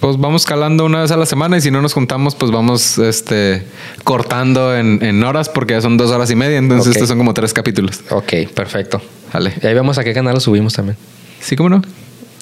[0.00, 2.98] Pues vamos calando una vez a la semana y si no nos juntamos, pues vamos
[2.98, 3.64] este,
[4.04, 6.58] cortando en, en horas porque ya son dos horas y media.
[6.58, 8.00] Entonces, estos son como tres capítulos.
[8.10, 9.00] Ok, perfecto.
[9.32, 9.54] Vale.
[9.62, 10.96] Y ahí vemos a qué canal lo subimos también.
[11.40, 11.82] Sí, cómo no.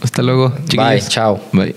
[0.02, 0.50] Hasta luego.
[0.50, 1.08] Bye, chiquillos.
[1.08, 1.40] chao.
[1.52, 1.74] Bye.